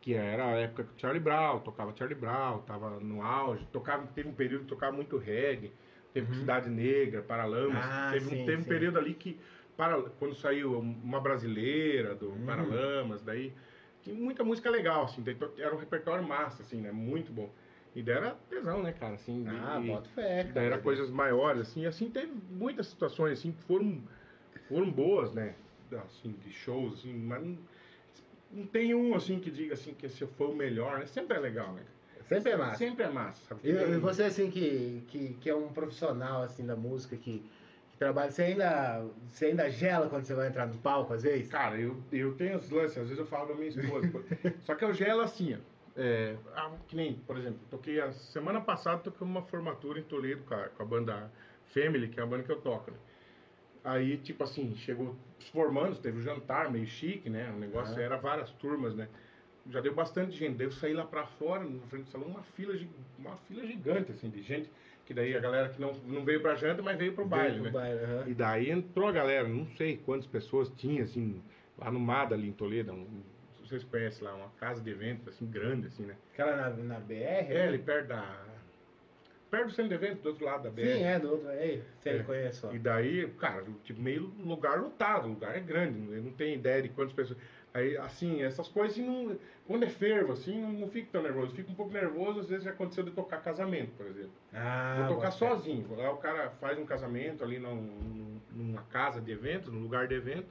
Que 0.00 0.14
era 0.14 0.46
a 0.46 0.56
época 0.58 0.84
que 0.84 0.92
o 0.94 0.98
Charlie 1.00 1.20
Brown, 1.22 1.60
tocava 1.60 1.94
Charlie 1.96 2.18
Brown, 2.18 2.60
tava 2.62 3.00
no 3.00 3.22
auge, 3.22 3.66
tocava, 3.66 4.06
teve 4.08 4.28
um 4.28 4.34
período 4.34 4.62
que 4.62 4.68
tocava 4.68 4.94
muito 4.94 5.16
reggae, 5.16 5.72
teve 6.12 6.28
Uhum. 6.28 6.34
Cidade 6.36 6.70
Negra, 6.70 7.22
Paralamas, 7.22 7.88
Ah, 7.88 8.08
teve, 8.08 8.26
sim, 8.28 8.36
um, 8.42 8.44
teve 8.44 8.62
um 8.62 8.64
sim. 8.64 8.68
período 8.68 8.98
ali 8.98 9.14
que, 9.14 9.40
para, 9.76 10.02
quando 10.10 10.34
saiu 10.34 10.78
uma 10.78 11.20
brasileira 11.20 12.14
do 12.14 12.30
Uhum. 12.30 12.44
Paralamas, 12.46 13.22
daí 13.22 13.56
muita 14.12 14.44
música 14.44 14.70
legal, 14.70 15.04
assim, 15.04 15.22
era 15.58 15.74
um 15.74 15.78
repertório 15.78 16.26
massa, 16.26 16.62
assim, 16.62 16.80
né? 16.80 16.90
Muito 16.92 17.32
bom. 17.32 17.50
E 17.94 18.02
daí 18.02 18.16
era 18.16 18.36
tesão, 18.50 18.82
né, 18.82 18.92
cara, 18.92 19.14
assim, 19.14 19.44
Ah, 19.48 19.80
e- 19.82 19.86
bota 19.86 20.08
fé. 20.10 20.42
cara. 20.42 20.54
Daí 20.54 20.66
era 20.66 20.78
coisas 20.78 21.10
maiores, 21.10 21.62
assim, 21.62 21.82
e 21.82 21.86
assim 21.86 22.10
teve 22.10 22.32
muitas 22.50 22.88
situações 22.88 23.38
assim 23.38 23.52
que 23.52 23.62
foram, 23.62 24.02
foram 24.68 24.90
boas, 24.90 25.32
né? 25.32 25.54
Assim, 26.04 26.32
de 26.32 26.50
shows, 26.50 26.98
assim, 27.00 27.14
mas 27.14 27.42
não, 27.42 27.58
não 28.50 28.66
tem 28.66 28.94
um 28.94 29.14
assim 29.14 29.38
que 29.38 29.50
diga 29.50 29.74
assim 29.74 29.94
que 29.94 30.06
esse 30.06 30.26
foi 30.26 30.48
o 30.48 30.54
melhor, 30.54 30.98
né? 30.98 31.06
Sempre 31.06 31.36
é 31.36 31.40
legal, 31.40 31.72
né? 31.72 31.82
Sempre 32.28 32.52
é 32.52 32.56
massa. 32.56 32.76
Sempre 32.78 33.04
é 33.04 33.08
massa, 33.08 33.40
sabe? 33.48 33.60
E, 33.64 33.70
e 33.70 33.98
você, 33.98 34.24
assim, 34.24 34.50
que, 34.50 35.04
que, 35.08 35.34
que 35.34 35.48
é 35.48 35.54
um 35.54 35.68
profissional, 35.68 36.42
assim, 36.42 36.66
da 36.66 36.74
música, 36.74 37.16
que, 37.16 37.48
que 37.96 37.98
trabalha, 37.98 38.30
você 38.30 38.42
ainda, 38.42 39.06
você 39.26 39.46
ainda 39.46 39.70
gela 39.70 40.08
quando 40.08 40.24
você 40.24 40.34
vai 40.34 40.48
entrar 40.48 40.66
no 40.66 40.76
palco, 40.78 41.14
às 41.14 41.22
vezes? 41.22 41.50
Cara, 41.50 41.80
eu, 41.80 41.96
eu 42.12 42.34
tenho 42.34 42.58
os 42.58 42.68
lances, 42.68 42.98
às 42.98 43.04
vezes 43.04 43.18
eu 43.18 43.26
falo 43.26 43.48
da 43.48 43.54
minha 43.54 43.68
esposa. 43.68 44.06
Só 44.64 44.74
que 44.74 44.84
eu 44.84 44.92
gelo 44.92 45.22
assim, 45.22 45.54
ó. 45.54 45.76
É, 45.98 46.36
ah, 46.54 46.72
que 46.86 46.94
nem, 46.94 47.14
por 47.14 47.38
exemplo, 47.38 47.58
toquei 47.70 47.98
a 47.98 48.12
semana 48.12 48.60
passada 48.60 48.98
toquei 48.98 49.26
uma 49.26 49.40
formatura 49.40 49.98
em 49.98 50.02
Toledo 50.02 50.42
com 50.42 50.54
a, 50.54 50.68
com 50.68 50.82
a 50.82 50.86
banda 50.86 51.32
Family, 51.72 52.08
que 52.08 52.20
é 52.20 52.22
a 52.22 52.26
banda 52.26 52.42
que 52.42 52.52
eu 52.52 52.60
toco, 52.60 52.90
né? 52.90 52.98
Aí, 53.82 54.18
tipo 54.18 54.44
assim, 54.44 54.76
chegou 54.76 55.16
os 55.38 55.48
formandos, 55.48 55.98
teve 55.98 56.18
o 56.18 56.22
jantar 56.22 56.70
meio 56.70 56.86
chique, 56.86 57.30
né? 57.30 57.50
O 57.50 57.58
negócio 57.58 57.94
Aham. 57.94 58.02
era 58.02 58.16
várias 58.18 58.50
turmas, 58.50 58.94
né? 58.94 59.08
Já 59.70 59.80
deu 59.80 59.94
bastante 59.94 60.36
gente. 60.36 60.58
Daí 60.58 60.66
eu 60.66 60.70
saí 60.70 60.92
lá 60.92 61.06
pra 61.06 61.24
fora, 61.24 61.64
na 61.64 61.86
frente 61.86 62.04
do 62.04 62.10
salão, 62.10 62.28
uma 62.28 62.42
fila, 62.42 62.74
uma 63.18 63.36
fila 63.48 63.66
gigante, 63.66 64.12
assim, 64.12 64.28
de 64.28 64.42
gente. 64.42 64.70
Que 65.06 65.14
daí 65.14 65.36
a 65.36 65.40
galera 65.40 65.68
que 65.68 65.80
não, 65.80 65.92
não 66.04 66.24
veio 66.24 66.40
pra 66.42 66.56
janta, 66.56 66.82
mas 66.82 66.98
veio 66.98 67.12
pro 67.12 67.24
baile, 67.24 67.52
Veio 67.60 67.62
né? 67.64 67.70
pro 67.70 67.80
baile, 67.80 68.00
aham. 68.04 68.24
E 68.28 68.34
daí 68.34 68.70
entrou 68.70 69.08
a 69.08 69.12
galera, 69.12 69.46
não 69.48 69.66
sei 69.76 69.96
quantas 69.96 70.26
pessoas 70.26 70.68
tinha, 70.76 71.04
assim, 71.04 71.40
lá 71.78 71.90
no 71.92 72.00
Mada, 72.00 72.34
ali 72.34 72.48
em 72.48 72.52
Toledo, 72.52 72.92
um, 72.92 73.06
vocês 73.64 73.84
conhecem 73.84 74.24
lá, 74.24 74.34
uma 74.34 74.48
casa 74.58 74.80
de 74.82 74.90
eventos, 74.90 75.28
assim, 75.28 75.46
grande, 75.46 75.86
assim, 75.86 76.04
né? 76.04 76.16
Aquela 76.32 76.56
na, 76.56 76.70
na 76.70 76.98
BR? 77.00 77.12
É, 77.14 77.68
ali 77.68 77.78
perto 77.78 78.08
da... 78.08 78.44
Perto 79.48 79.66
do 79.66 79.72
centro 79.74 79.88
de 79.90 79.94
eventos, 80.04 80.22
do 80.24 80.28
outro 80.30 80.44
lado 80.44 80.64
da 80.64 80.70
BR. 80.70 80.82
Sim, 80.82 81.04
é, 81.04 81.18
do 81.20 81.30
outro. 81.30 81.50
Ei, 81.52 81.82
sei, 82.02 82.18
É. 82.18 82.22
conheço. 82.24 82.66
ó. 82.66 82.72
E 82.74 82.78
daí, 82.80 83.28
cara, 83.38 83.64
tipo, 83.84 84.00
meio 84.02 84.32
lugar 84.44 84.80
lotado, 84.80 85.26
o 85.26 85.30
lugar 85.30 85.56
é 85.56 85.60
grande, 85.60 85.98
eu 86.12 86.22
não 86.22 86.32
tenho 86.32 86.56
ideia 86.56 86.82
de 86.82 86.88
quantas 86.88 87.12
pessoas. 87.14 87.38
Aí, 87.76 87.94
assim, 87.98 88.42
essas 88.42 88.68
coisas, 88.68 88.96
não, 88.96 89.36
quando 89.66 89.82
é 89.82 89.88
fervo, 89.90 90.32
assim, 90.32 90.58
não, 90.62 90.72
não 90.72 90.88
fico 90.88 91.10
tão 91.12 91.22
nervoso. 91.22 91.54
Fico 91.54 91.70
um 91.70 91.74
pouco 91.74 91.92
nervoso, 91.92 92.40
às 92.40 92.48
vezes 92.48 92.64
já 92.64 92.70
aconteceu 92.70 93.04
de 93.04 93.10
tocar 93.10 93.42
casamento, 93.42 93.90
por 93.98 94.06
exemplo. 94.06 94.30
Ah, 94.50 94.94
Vou 95.06 95.16
tocar 95.16 95.30
fé. 95.30 95.36
sozinho. 95.46 95.86
Lá 95.94 96.10
o 96.10 96.16
cara 96.16 96.48
faz 96.52 96.78
um 96.78 96.86
casamento 96.86 97.44
ali 97.44 97.58
num- 97.58 97.74
num- 97.74 98.40
numa 98.50 98.82
casa 98.84 99.20
de 99.20 99.30
evento, 99.30 99.70
num 99.70 99.82
lugar 99.82 100.08
de 100.08 100.14
evento. 100.14 100.48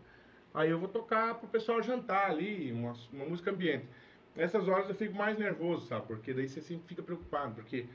Aí 0.54 0.70
eu 0.70 0.78
vou 0.78 0.88
tocar 0.88 1.34
pro 1.34 1.48
pessoal 1.48 1.82
jantar 1.82 2.30
ali, 2.30 2.72
uma, 2.72 2.94
uma 3.12 3.26
música 3.26 3.50
ambiente. 3.50 3.88
Nessas 4.36 4.68
horas 4.68 4.88
eu 4.88 4.94
fico 4.96 5.16
mais 5.16 5.36
nervoso, 5.40 5.88
sabe? 5.88 6.06
Porque 6.06 6.32
daí 6.32 6.48
você 6.48 6.62
sempre 6.62 6.88
fica 6.88 7.02
preocupado. 7.02 7.56
Porque 7.56 7.88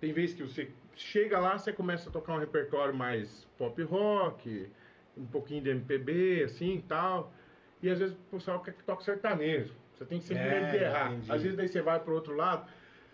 tem 0.00 0.14
vezes 0.14 0.34
que 0.34 0.42
você 0.42 0.70
chega 0.96 1.38
lá, 1.38 1.58
você 1.58 1.74
começa 1.74 2.08
a 2.08 2.12
tocar 2.12 2.32
um 2.32 2.38
repertório 2.38 2.94
mais 2.94 3.46
pop 3.58 3.82
rock, 3.82 4.70
um 5.14 5.26
pouquinho 5.26 5.62
de 5.62 5.68
MPB, 5.70 6.44
assim 6.44 6.76
e 6.76 6.82
tal. 6.82 7.34
E 7.82 7.88
às 7.90 7.98
vezes 7.98 8.14
o 8.14 8.36
pessoal 8.36 8.60
quer 8.60 8.74
que 8.74 8.82
toque 8.84 9.04
sertanejo. 9.04 9.74
Você 9.94 10.04
tem 10.04 10.18
que 10.18 10.24
sempre 10.26 10.42
É, 10.44 10.60
medo 10.60 10.70
de 10.70 10.84
errar. 10.84 11.12
entendi. 11.12 11.32
Às 11.32 11.42
vezes 11.42 11.56
daí 11.56 11.68
você 11.68 11.82
vai 11.82 11.98
pro 12.00 12.14
outro 12.14 12.34
lado, 12.36 12.68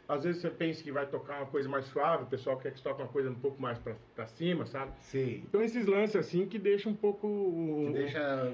às 0.09 0.25
vezes 0.25 0.43
você 0.43 0.51
pensa 0.51 0.83
que 0.83 0.93
vai 0.93 1.07
tocar 1.07 1.39
uma 1.39 1.47
coisa 1.47 1.69
mais 1.69 1.87
suave, 1.87 2.25
o 2.25 2.27
pessoal 2.27 2.59
quer 2.59 2.73
que 2.73 2.83
toque 2.83 3.01
uma 3.01 3.09
coisa 3.09 3.31
um 3.31 3.35
pouco 3.35 3.61
mais 3.61 3.79
pra, 3.79 3.95
pra 4.15 4.27
cima, 4.27 4.67
sabe? 4.67 4.93
Sim. 5.01 5.43
Então 5.49 5.63
esses 5.63 5.87
lances 5.87 6.17
assim 6.17 6.47
que 6.47 6.59
deixam 6.59 6.93
um 6.93 6.97
pouco. 6.97 7.85
Que 7.87 7.93
deixa. 7.93 8.53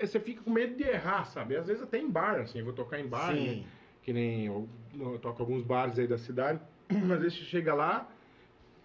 Você 0.00 0.18
fica 0.20 0.42
com 0.42 0.50
medo 0.50 0.74
de 0.76 0.84
errar, 0.84 1.24
sabe? 1.26 1.56
Às 1.56 1.66
vezes 1.66 1.82
até 1.82 1.98
em 1.98 2.08
bar, 2.10 2.40
assim, 2.40 2.60
eu 2.60 2.64
vou 2.64 2.72
tocar 2.74 2.98
em 3.00 3.06
bar, 3.06 3.32
né? 3.34 3.40
Sim. 3.40 3.66
que 4.02 4.12
nem 4.12 4.46
eu, 4.46 4.68
eu 4.98 5.18
toco 5.18 5.42
alguns 5.42 5.62
bares 5.62 5.98
aí 5.98 6.06
da 6.06 6.18
cidade. 6.18 6.60
Às 6.88 7.20
vezes 7.20 7.34
você 7.38 7.44
chega 7.44 7.74
lá, 7.74 8.08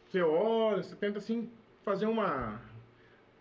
você 0.06 0.22
olha, 0.22 0.82
você 0.84 0.96
tenta 0.96 1.18
assim 1.20 1.50
fazer 1.84 2.06
uma. 2.08 2.60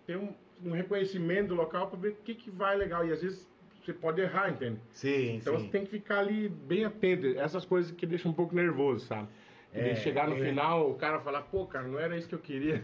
ter 0.06 0.16
um, 0.16 0.32
um 0.64 0.70
reconhecimento 0.72 1.48
do 1.48 1.54
local 1.54 1.88
para 1.88 1.98
ver 1.98 2.08
o 2.10 2.16
que, 2.16 2.34
que 2.34 2.50
vai 2.50 2.76
legal. 2.76 3.06
E 3.06 3.12
às 3.12 3.22
vezes 3.22 3.46
você 3.84 3.92
pode 3.92 4.20
errar, 4.20 4.50
entende? 4.50 4.80
Sim, 4.92 5.36
Então 5.36 5.56
sim. 5.58 5.64
você 5.64 5.70
tem 5.70 5.84
que 5.84 5.90
ficar 5.90 6.18
ali 6.18 6.48
bem 6.48 6.84
atento. 6.84 7.26
Essas 7.38 7.64
coisas 7.64 7.90
que 7.92 8.06
deixam 8.06 8.30
um 8.32 8.34
pouco 8.34 8.54
nervoso, 8.54 9.06
sabe? 9.06 9.28
E 9.74 9.78
É, 9.90 9.94
chegar 9.96 10.26
no 10.26 10.36
é. 10.36 10.40
final, 10.40 10.90
o 10.90 10.94
cara 10.94 11.20
falar, 11.20 11.42
pô, 11.42 11.66
cara, 11.66 11.86
não 11.86 11.98
era 11.98 12.16
isso 12.16 12.26
que 12.26 12.34
eu 12.34 12.38
queria. 12.38 12.82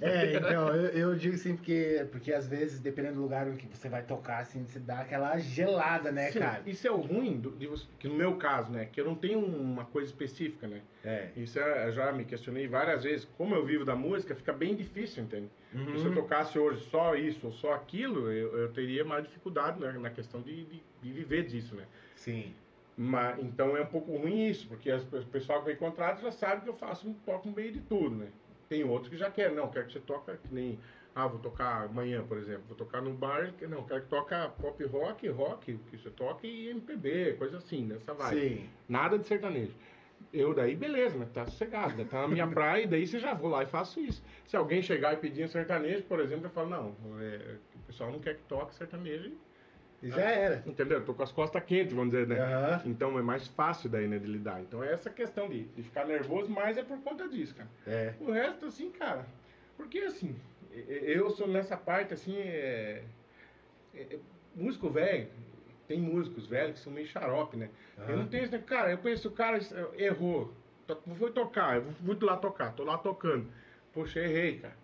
É, 0.00 0.34
então, 0.34 0.68
eu, 0.74 0.90
eu 1.10 1.14
digo 1.16 1.36
assim, 1.36 1.56
porque, 1.56 2.06
porque 2.10 2.32
às 2.34 2.46
vezes, 2.46 2.80
dependendo 2.80 3.14
do 3.14 3.22
lugar 3.22 3.48
em 3.48 3.56
que 3.56 3.66
você 3.66 3.88
vai 3.88 4.02
tocar, 4.02 4.40
assim, 4.40 4.62
você 4.64 4.78
dá 4.78 5.00
aquela 5.00 5.38
gelada, 5.38 6.12
né, 6.12 6.30
Sim, 6.30 6.40
cara? 6.40 6.62
Isso 6.66 6.86
é 6.86 6.90
o 6.90 6.96
ruim, 7.00 7.38
do- 7.40 7.52
de 7.52 7.66
que 7.98 8.08
no 8.08 8.14
meu 8.14 8.36
caso, 8.36 8.70
né? 8.70 8.84
Que 8.92 9.00
eu 9.00 9.06
não 9.06 9.14
tenho 9.14 9.38
uma 9.38 9.86
coisa 9.86 10.10
específica, 10.10 10.66
né? 10.66 10.82
É. 11.02 11.28
Isso 11.36 11.58
é, 11.58 11.86
eu 11.88 11.92
já 11.92 12.12
me 12.12 12.24
questionei 12.26 12.66
várias 12.68 13.04
vezes. 13.04 13.26
Como 13.38 13.54
eu 13.54 13.64
vivo 13.64 13.84
da 13.84 13.96
música, 13.96 14.34
fica 14.34 14.52
bem 14.52 14.74
difícil, 14.74 15.22
entende? 15.24 15.48
Uhum. 15.74 15.98
Se 15.98 16.04
eu 16.06 16.14
tocasse 16.14 16.58
hoje 16.58 16.84
só 16.90 17.14
isso 17.16 17.46
ou 17.46 17.52
só 17.52 17.72
aquilo, 17.72 18.30
eu, 18.30 18.56
eu 18.58 18.72
teria 18.72 19.04
mais 19.04 19.24
dificuldade 19.24 19.80
né, 19.80 19.92
na 19.92 20.10
questão 20.10 20.40
de, 20.40 20.64
de, 20.64 20.82
de 21.02 21.12
viver 21.12 21.44
disso, 21.44 21.74
né? 21.74 21.84
Sim. 22.14 22.54
Mas, 22.96 23.38
então 23.40 23.76
é 23.76 23.82
um 23.82 23.86
pouco 23.86 24.16
ruim 24.16 24.46
isso, 24.46 24.68
porque 24.68 24.88
as, 24.90 25.02
o 25.02 25.26
pessoal 25.26 25.60
que 25.60 25.66
vem 25.66 25.76
contrato 25.76 26.22
já 26.22 26.30
sabe 26.30 26.62
que 26.62 26.68
eu 26.68 26.74
faço, 26.74 27.08
um- 27.08 27.14
toco 27.14 27.48
no 27.48 27.54
meio 27.54 27.72
de 27.72 27.80
tudo, 27.80 28.14
né? 28.14 28.28
Tem 28.68 28.84
outros 28.84 29.10
que 29.10 29.16
já 29.16 29.30
querem, 29.30 29.56
não, 29.56 29.68
quero 29.68 29.86
que 29.86 29.92
você 29.94 29.98
toque 30.00 30.30
que 30.36 30.54
nem, 30.54 30.78
ah, 31.14 31.26
vou 31.26 31.40
tocar 31.40 31.84
amanhã, 31.86 32.22
por 32.22 32.38
exemplo, 32.38 32.62
vou 32.68 32.76
tocar 32.76 33.02
no 33.02 33.12
bar, 33.12 33.52
que- 33.58 33.66
não, 33.66 33.82
quero 33.84 34.02
que 34.02 34.08
toca 34.08 34.48
pop 34.60 34.82
rock, 34.84 35.28
rock, 35.28 35.76
que 35.90 35.98
você 35.98 36.08
toque 36.10 36.46
e 36.46 36.68
MPB, 36.70 37.34
coisa 37.36 37.58
assim, 37.58 37.84
nessa 37.84 38.14
vibe. 38.14 38.40
Sim. 38.40 38.70
Nada 38.88 39.18
de 39.18 39.26
sertanejo. 39.26 39.72
Eu 40.34 40.52
daí, 40.52 40.74
beleza, 40.74 41.16
né? 41.16 41.28
Tá 41.32 41.46
sossegado, 41.46 41.94
né? 41.96 42.04
Tá 42.10 42.22
na 42.22 42.28
minha 42.28 42.46
praia, 42.46 42.82
e 42.82 42.86
daí 42.88 43.06
você 43.06 43.20
já 43.20 43.32
vou 43.34 43.48
lá 43.48 43.62
e 43.62 43.66
faço 43.66 44.00
isso. 44.00 44.20
Se 44.48 44.56
alguém 44.56 44.82
chegar 44.82 45.14
e 45.14 45.16
pedir 45.18 45.44
um 45.44 45.48
sertanejo, 45.48 46.02
por 46.02 46.18
exemplo, 46.18 46.46
eu 46.46 46.50
falo, 46.50 46.68
não, 46.68 46.96
é, 47.20 47.56
o 47.76 47.78
pessoal 47.86 48.10
não 48.10 48.18
quer 48.18 48.34
que 48.34 48.42
toque 48.42 48.74
sertanejo, 48.74 49.30
E 50.02 50.10
já 50.10 50.20
era. 50.22 50.62
entendeu? 50.66 50.98
Eu 50.98 51.04
tô 51.04 51.14
com 51.14 51.22
as 51.22 51.30
costas 51.30 51.62
quentes, 51.62 51.92
vamos 51.94 52.10
dizer, 52.12 52.26
né? 52.26 52.40
Aham. 52.40 52.82
Então 52.84 53.16
é 53.18 53.22
mais 53.22 53.46
fácil 53.46 53.88
daí, 53.88 54.08
né, 54.08 54.18
de 54.18 54.26
lidar. 54.26 54.60
Então 54.60 54.82
é 54.82 54.92
essa 54.92 55.08
questão 55.08 55.48
de, 55.48 55.64
de 55.66 55.82
ficar 55.84 56.04
nervoso, 56.04 56.50
mas 56.50 56.76
é 56.76 56.82
por 56.82 56.98
conta 57.00 57.28
disso, 57.28 57.54
cara. 57.54 57.68
É. 57.86 58.12
O 58.20 58.30
resto, 58.32 58.66
assim, 58.66 58.90
cara, 58.90 59.24
porque 59.76 60.00
assim, 60.00 60.34
eu 60.72 61.30
sou 61.30 61.46
nessa 61.46 61.76
parte, 61.76 62.12
assim, 62.12 62.36
é, 62.36 63.02
é- 63.94 64.00
é- 64.14 64.18
músico 64.56 64.90
velho, 64.90 65.28
tem 65.86 66.00
músicos 66.00 66.46
velhos 66.46 66.78
que 66.78 66.84
são 66.84 66.92
meio 66.92 67.06
xarope, 67.06 67.56
né? 67.56 67.70
Eu 67.98 68.16
não 68.16 68.22
Aham. 68.22 68.26
tenho 68.26 68.44
esse, 68.44 68.58
cara, 68.60 68.90
eu 68.90 68.98
penso, 68.98 69.28
o 69.28 69.32
cara 69.32 69.58
errou, 69.96 70.52
foi 71.16 71.30
tocar, 71.32 71.76
eu 71.76 71.84
fui 72.04 72.18
lá 72.20 72.36
tocar, 72.36 72.72
tô 72.72 72.84
lá 72.84 72.98
tocando. 72.98 73.46
Poxa, 73.92 74.20
errei, 74.20 74.58
cara. 74.58 74.76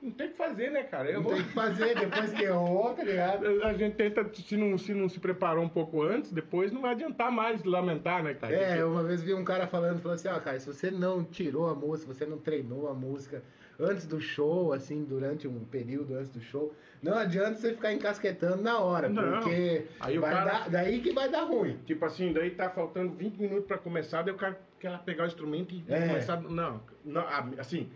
Não 0.00 0.12
tem 0.12 0.28
o 0.28 0.30
que 0.30 0.36
fazer, 0.36 0.70
né, 0.70 0.84
cara? 0.84 1.10
Não 1.12 1.20
Errou. 1.20 1.32
tem 1.32 1.42
o 1.42 1.44
que 1.44 1.52
fazer 1.52 1.98
depois 1.98 2.32
que 2.32 2.44
errou, 2.44 2.94
tá 2.94 3.02
ligado? 3.02 3.44
A 3.64 3.72
gente 3.74 3.96
tenta, 3.96 4.32
se 4.32 4.56
não, 4.56 4.78
se 4.78 4.94
não 4.94 5.08
se 5.08 5.18
preparou 5.18 5.64
um 5.64 5.68
pouco 5.68 6.02
antes, 6.02 6.30
depois 6.30 6.70
não 6.70 6.82
vai 6.82 6.92
adiantar 6.92 7.32
mais 7.32 7.64
lamentar, 7.64 8.22
né, 8.22 8.34
cara? 8.34 8.54
É, 8.54 8.80
eu 8.80 8.92
uma 8.92 9.02
vez 9.02 9.20
vi 9.22 9.34
um 9.34 9.44
cara 9.44 9.66
falando, 9.66 10.00
falou 10.00 10.14
assim, 10.14 10.28
ó, 10.28 10.38
cara, 10.38 10.60
se 10.60 10.66
você 10.72 10.88
não 10.90 11.24
tirou 11.24 11.68
a 11.68 11.74
música, 11.74 12.14
você 12.14 12.24
não 12.24 12.38
treinou 12.38 12.88
a 12.88 12.94
música 12.94 13.42
antes 13.78 14.06
do 14.06 14.20
show, 14.20 14.72
assim, 14.72 15.04
durante 15.04 15.46
um 15.46 15.64
período 15.64 16.14
antes 16.16 16.30
do 16.30 16.40
show, 16.40 16.74
não 17.02 17.14
adianta 17.16 17.54
você 17.54 17.72
ficar 17.72 17.92
encasquetando 17.92 18.62
na 18.62 18.78
hora, 18.80 19.08
Não. 19.08 19.40
porque 19.40 19.86
Aí 20.00 20.18
vai 20.18 20.32
cara- 20.32 20.50
dar, 20.58 20.70
daí 20.70 21.00
que 21.00 21.12
vai 21.12 21.28
dar 21.28 21.44
ruim. 21.44 21.78
Tipo 21.86 22.04
assim, 22.04 22.32
daí 22.32 22.50
tá 22.50 22.68
faltando 22.70 23.12
20 23.12 23.36
minutos 23.38 23.66
pra 23.66 23.78
começar, 23.78 24.22
daí 24.22 24.34
o 24.34 24.36
cara 24.36 24.58
quer 24.80 24.98
pegar 25.00 25.24
o 25.24 25.26
instrumento 25.28 25.74
e 25.74 25.84
É. 25.88 26.08
começar. 26.08 26.40
Não, 26.42 26.80
não, 27.04 27.24
assim, 27.58 27.88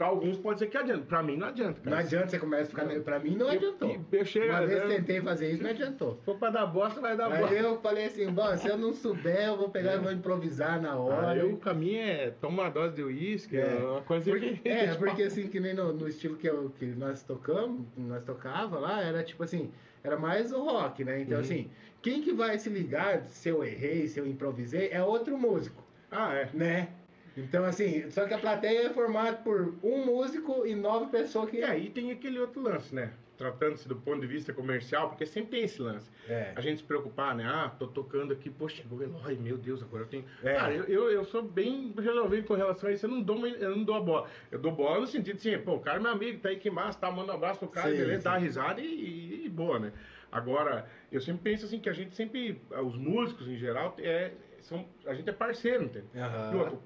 pra 0.00 0.06
alguns 0.08 0.38
pode 0.38 0.58
ser 0.58 0.66
que 0.68 0.78
adianta, 0.78 1.04
pra 1.04 1.22
mim 1.22 1.36
não 1.36 1.48
adianta, 1.48 1.78
Não 1.84 1.92
cara. 1.92 1.98
adianta 1.98 2.28
você 2.28 2.38
começar 2.38 2.62
a 2.62 2.66
ficar... 2.68 2.84
Não. 2.86 3.02
Pra 3.02 3.18
mim 3.18 3.36
não 3.36 3.48
Eu- 3.48 3.52
adiantou. 3.52 4.00
eu- 4.10 4.24
chego- 4.24 4.48
uma 4.48 4.66
vez 4.66 4.82
eu- 4.82 4.88
tentei 4.88 5.20
fazer 5.20 5.50
isso, 5.52 5.62
não 5.62 5.68
adiantou. 5.68 6.14
Se 6.16 6.24
for 6.24 6.38
pra 6.38 6.48
dar 6.48 6.64
bosta, 6.64 7.02
vai 7.02 7.14
dar 7.14 7.30
Aí 7.30 7.40
bosta. 7.40 7.54
eu 7.54 7.78
falei 7.82 8.06
assim, 8.06 8.26
bom, 8.32 8.56
se 8.56 8.66
eu 8.66 8.78
não 8.78 8.94
souber, 8.94 9.48
eu 9.48 9.58
vou 9.58 9.68
pegar 9.68 9.96
e 9.96 9.98
vou 9.98 10.10
improvisar 10.10 10.80
na 10.80 10.96
hora. 10.96 11.32
Aí 11.32 11.42
o 11.52 11.58
caminho 11.58 12.00
é 12.00 12.30
toma 12.40 12.62
uma 12.62 12.70
dose 12.70 12.96
de 12.96 13.02
uísque, 13.02 13.58
É. 13.58 13.60
é 13.60 13.84
uma 13.84 14.00
coisa 14.00 14.30
Porque, 14.30 14.56
que. 14.56 14.66
é, 14.70 14.94
porque 14.96 15.22
assim, 15.24 15.48
que 15.48 15.60
nem 15.60 15.74
no, 15.74 15.92
no 15.92 16.08
estilo 16.08 16.34
que, 16.38 16.46
eu, 16.48 16.72
que 16.78 16.86
nós 16.86 17.22
tocamos, 17.22 17.82
nós 17.94 18.24
tocava 18.24 18.78
lá, 18.78 19.02
era 19.02 19.22
tipo 19.22 19.42
assim, 19.42 19.70
era 20.02 20.16
mais 20.18 20.50
o 20.50 20.62
rock, 20.64 21.04
né? 21.04 21.20
Então, 21.20 21.34
Uhum. 21.36 21.40
assim, 21.44 21.70
quem 22.00 22.22
que 22.22 22.32
vai 22.32 22.58
se 22.58 22.70
ligar 22.70 23.24
se 23.28 23.50
eu 23.50 23.62
errei, 23.62 24.08
se 24.08 24.18
eu 24.18 24.26
improvisei, 24.26 24.88
é 24.90 25.02
outro 25.02 25.36
músico, 25.36 25.84
Ah, 26.10 26.32
é. 26.36 26.48
né? 26.54 26.88
Então, 27.36 27.64
assim, 27.64 28.10
só 28.10 28.26
que 28.26 28.34
a 28.34 28.38
plateia 28.38 28.86
é 28.86 28.90
formada 28.90 29.36
por 29.38 29.74
um 29.82 30.04
músico 30.04 30.66
e 30.66 30.74
nove 30.74 31.06
pessoas 31.10 31.48
que. 31.50 31.58
E 31.58 31.62
aí 31.64 31.90
tem 31.90 32.10
aquele 32.10 32.38
outro 32.38 32.60
lance, 32.62 32.94
né? 32.94 33.12
Tratando-se 33.38 33.88
do 33.88 33.96
ponto 33.96 34.20
de 34.20 34.26
vista 34.26 34.52
comercial, 34.52 35.08
porque 35.08 35.24
sempre 35.24 35.52
tem 35.52 35.62
esse 35.64 35.80
lance. 35.80 36.10
É. 36.28 36.52
A 36.54 36.60
gente 36.60 36.78
se 36.78 36.84
preocupar, 36.84 37.34
né? 37.34 37.44
Ah, 37.46 37.70
tô 37.78 37.86
tocando 37.86 38.34
aqui, 38.34 38.50
poxa, 38.50 38.76
chegou 38.76 38.98
o 38.98 39.02
Eloy, 39.02 39.36
meu 39.38 39.56
Deus, 39.56 39.82
agora 39.82 40.02
eu 40.02 40.08
tenho. 40.08 40.26
É. 40.42 40.54
Cara, 40.54 40.74
eu, 40.74 40.84
eu, 40.84 41.10
eu 41.10 41.24
sou 41.24 41.42
bem 41.42 41.94
resolvido 41.98 42.46
com 42.46 42.52
relação 42.54 42.90
a 42.90 42.92
isso, 42.92 43.06
eu 43.06 43.10
não 43.10 43.22
dou, 43.22 43.46
eu 43.46 43.74
não 43.76 43.82
dou 43.82 43.94
a 43.94 44.00
bola. 44.00 44.28
Eu 44.50 44.58
dou 44.58 44.72
bola 44.72 45.00
no 45.00 45.06
sentido 45.06 45.36
assim, 45.36 45.56
pô, 45.58 45.76
o 45.76 45.80
cara 45.80 45.98
é 45.98 46.02
meu 46.02 46.10
amigo, 46.10 46.38
tá 46.40 46.50
aí 46.50 46.56
que 46.58 46.70
massa, 46.70 46.98
tá, 46.98 47.10
manda 47.10 47.32
um 47.32 47.36
abraço 47.36 47.58
pro 47.60 47.68
cara, 47.68 47.90
Sim, 47.90 47.96
beleza, 47.96 48.18
sim. 48.18 48.24
dá 48.24 48.36
risada 48.36 48.80
e, 48.82 48.84
e- 48.84 49.46
e 49.46 49.48
boa, 49.48 49.78
né? 49.78 49.92
Agora, 50.30 50.86
eu 51.10 51.20
sempre 51.20 51.40
penso 51.42 51.64
assim 51.64 51.80
que 51.80 51.88
a 51.88 51.92
gente 51.94 52.14
sempre, 52.14 52.60
os 52.84 52.96
músicos 52.96 53.48
em 53.48 53.56
geral, 53.56 53.96
é, 53.98 54.32
são, 54.60 54.84
a 55.06 55.14
gente 55.14 55.28
é 55.30 55.32
parceiro, 55.32 55.84
entende? 55.84 56.06
E 56.14 56.56
outro, 56.56 56.80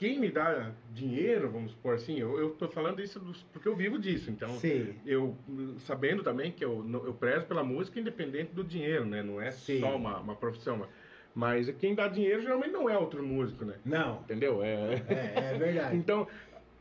quem 0.00 0.18
me 0.18 0.30
dá 0.30 0.72
dinheiro, 0.94 1.50
vamos 1.50 1.72
supor 1.72 1.96
assim, 1.96 2.18
eu, 2.18 2.52
tô 2.52 2.66
falando 2.68 3.02
isso 3.02 3.20
dos- 3.20 3.42
porque 3.52 3.68
eu 3.68 3.76
vivo 3.76 3.98
disso, 3.98 4.30
então 4.30 4.48
Sim. 4.54 4.98
eu 5.04 5.36
sabendo 5.80 6.22
também 6.22 6.50
que 6.50 6.64
eu, 6.64 6.82
eu 7.04 7.12
prezo 7.12 7.44
pela 7.44 7.62
música 7.62 8.00
independente 8.00 8.54
do 8.54 8.64
dinheiro, 8.64 9.04
né? 9.04 9.22
Não 9.22 9.38
é 9.38 9.50
Sim. 9.50 9.78
só 9.78 9.94
uma, 9.94 10.18
uma 10.18 10.34
profissão. 10.34 10.88
Mas 11.34 11.68
quem 11.72 11.94
dá 11.94 12.08
dinheiro 12.08 12.40
geralmente 12.40 12.72
não 12.72 12.88
é 12.88 12.96
outro 12.96 13.22
músico, 13.22 13.66
né? 13.66 13.74
Não, 13.84 14.22
Entendeu? 14.22 14.62
É... 14.62 14.94
é, 15.06 15.52
é 15.52 15.58
verdade. 15.58 15.94
então, 16.00 16.26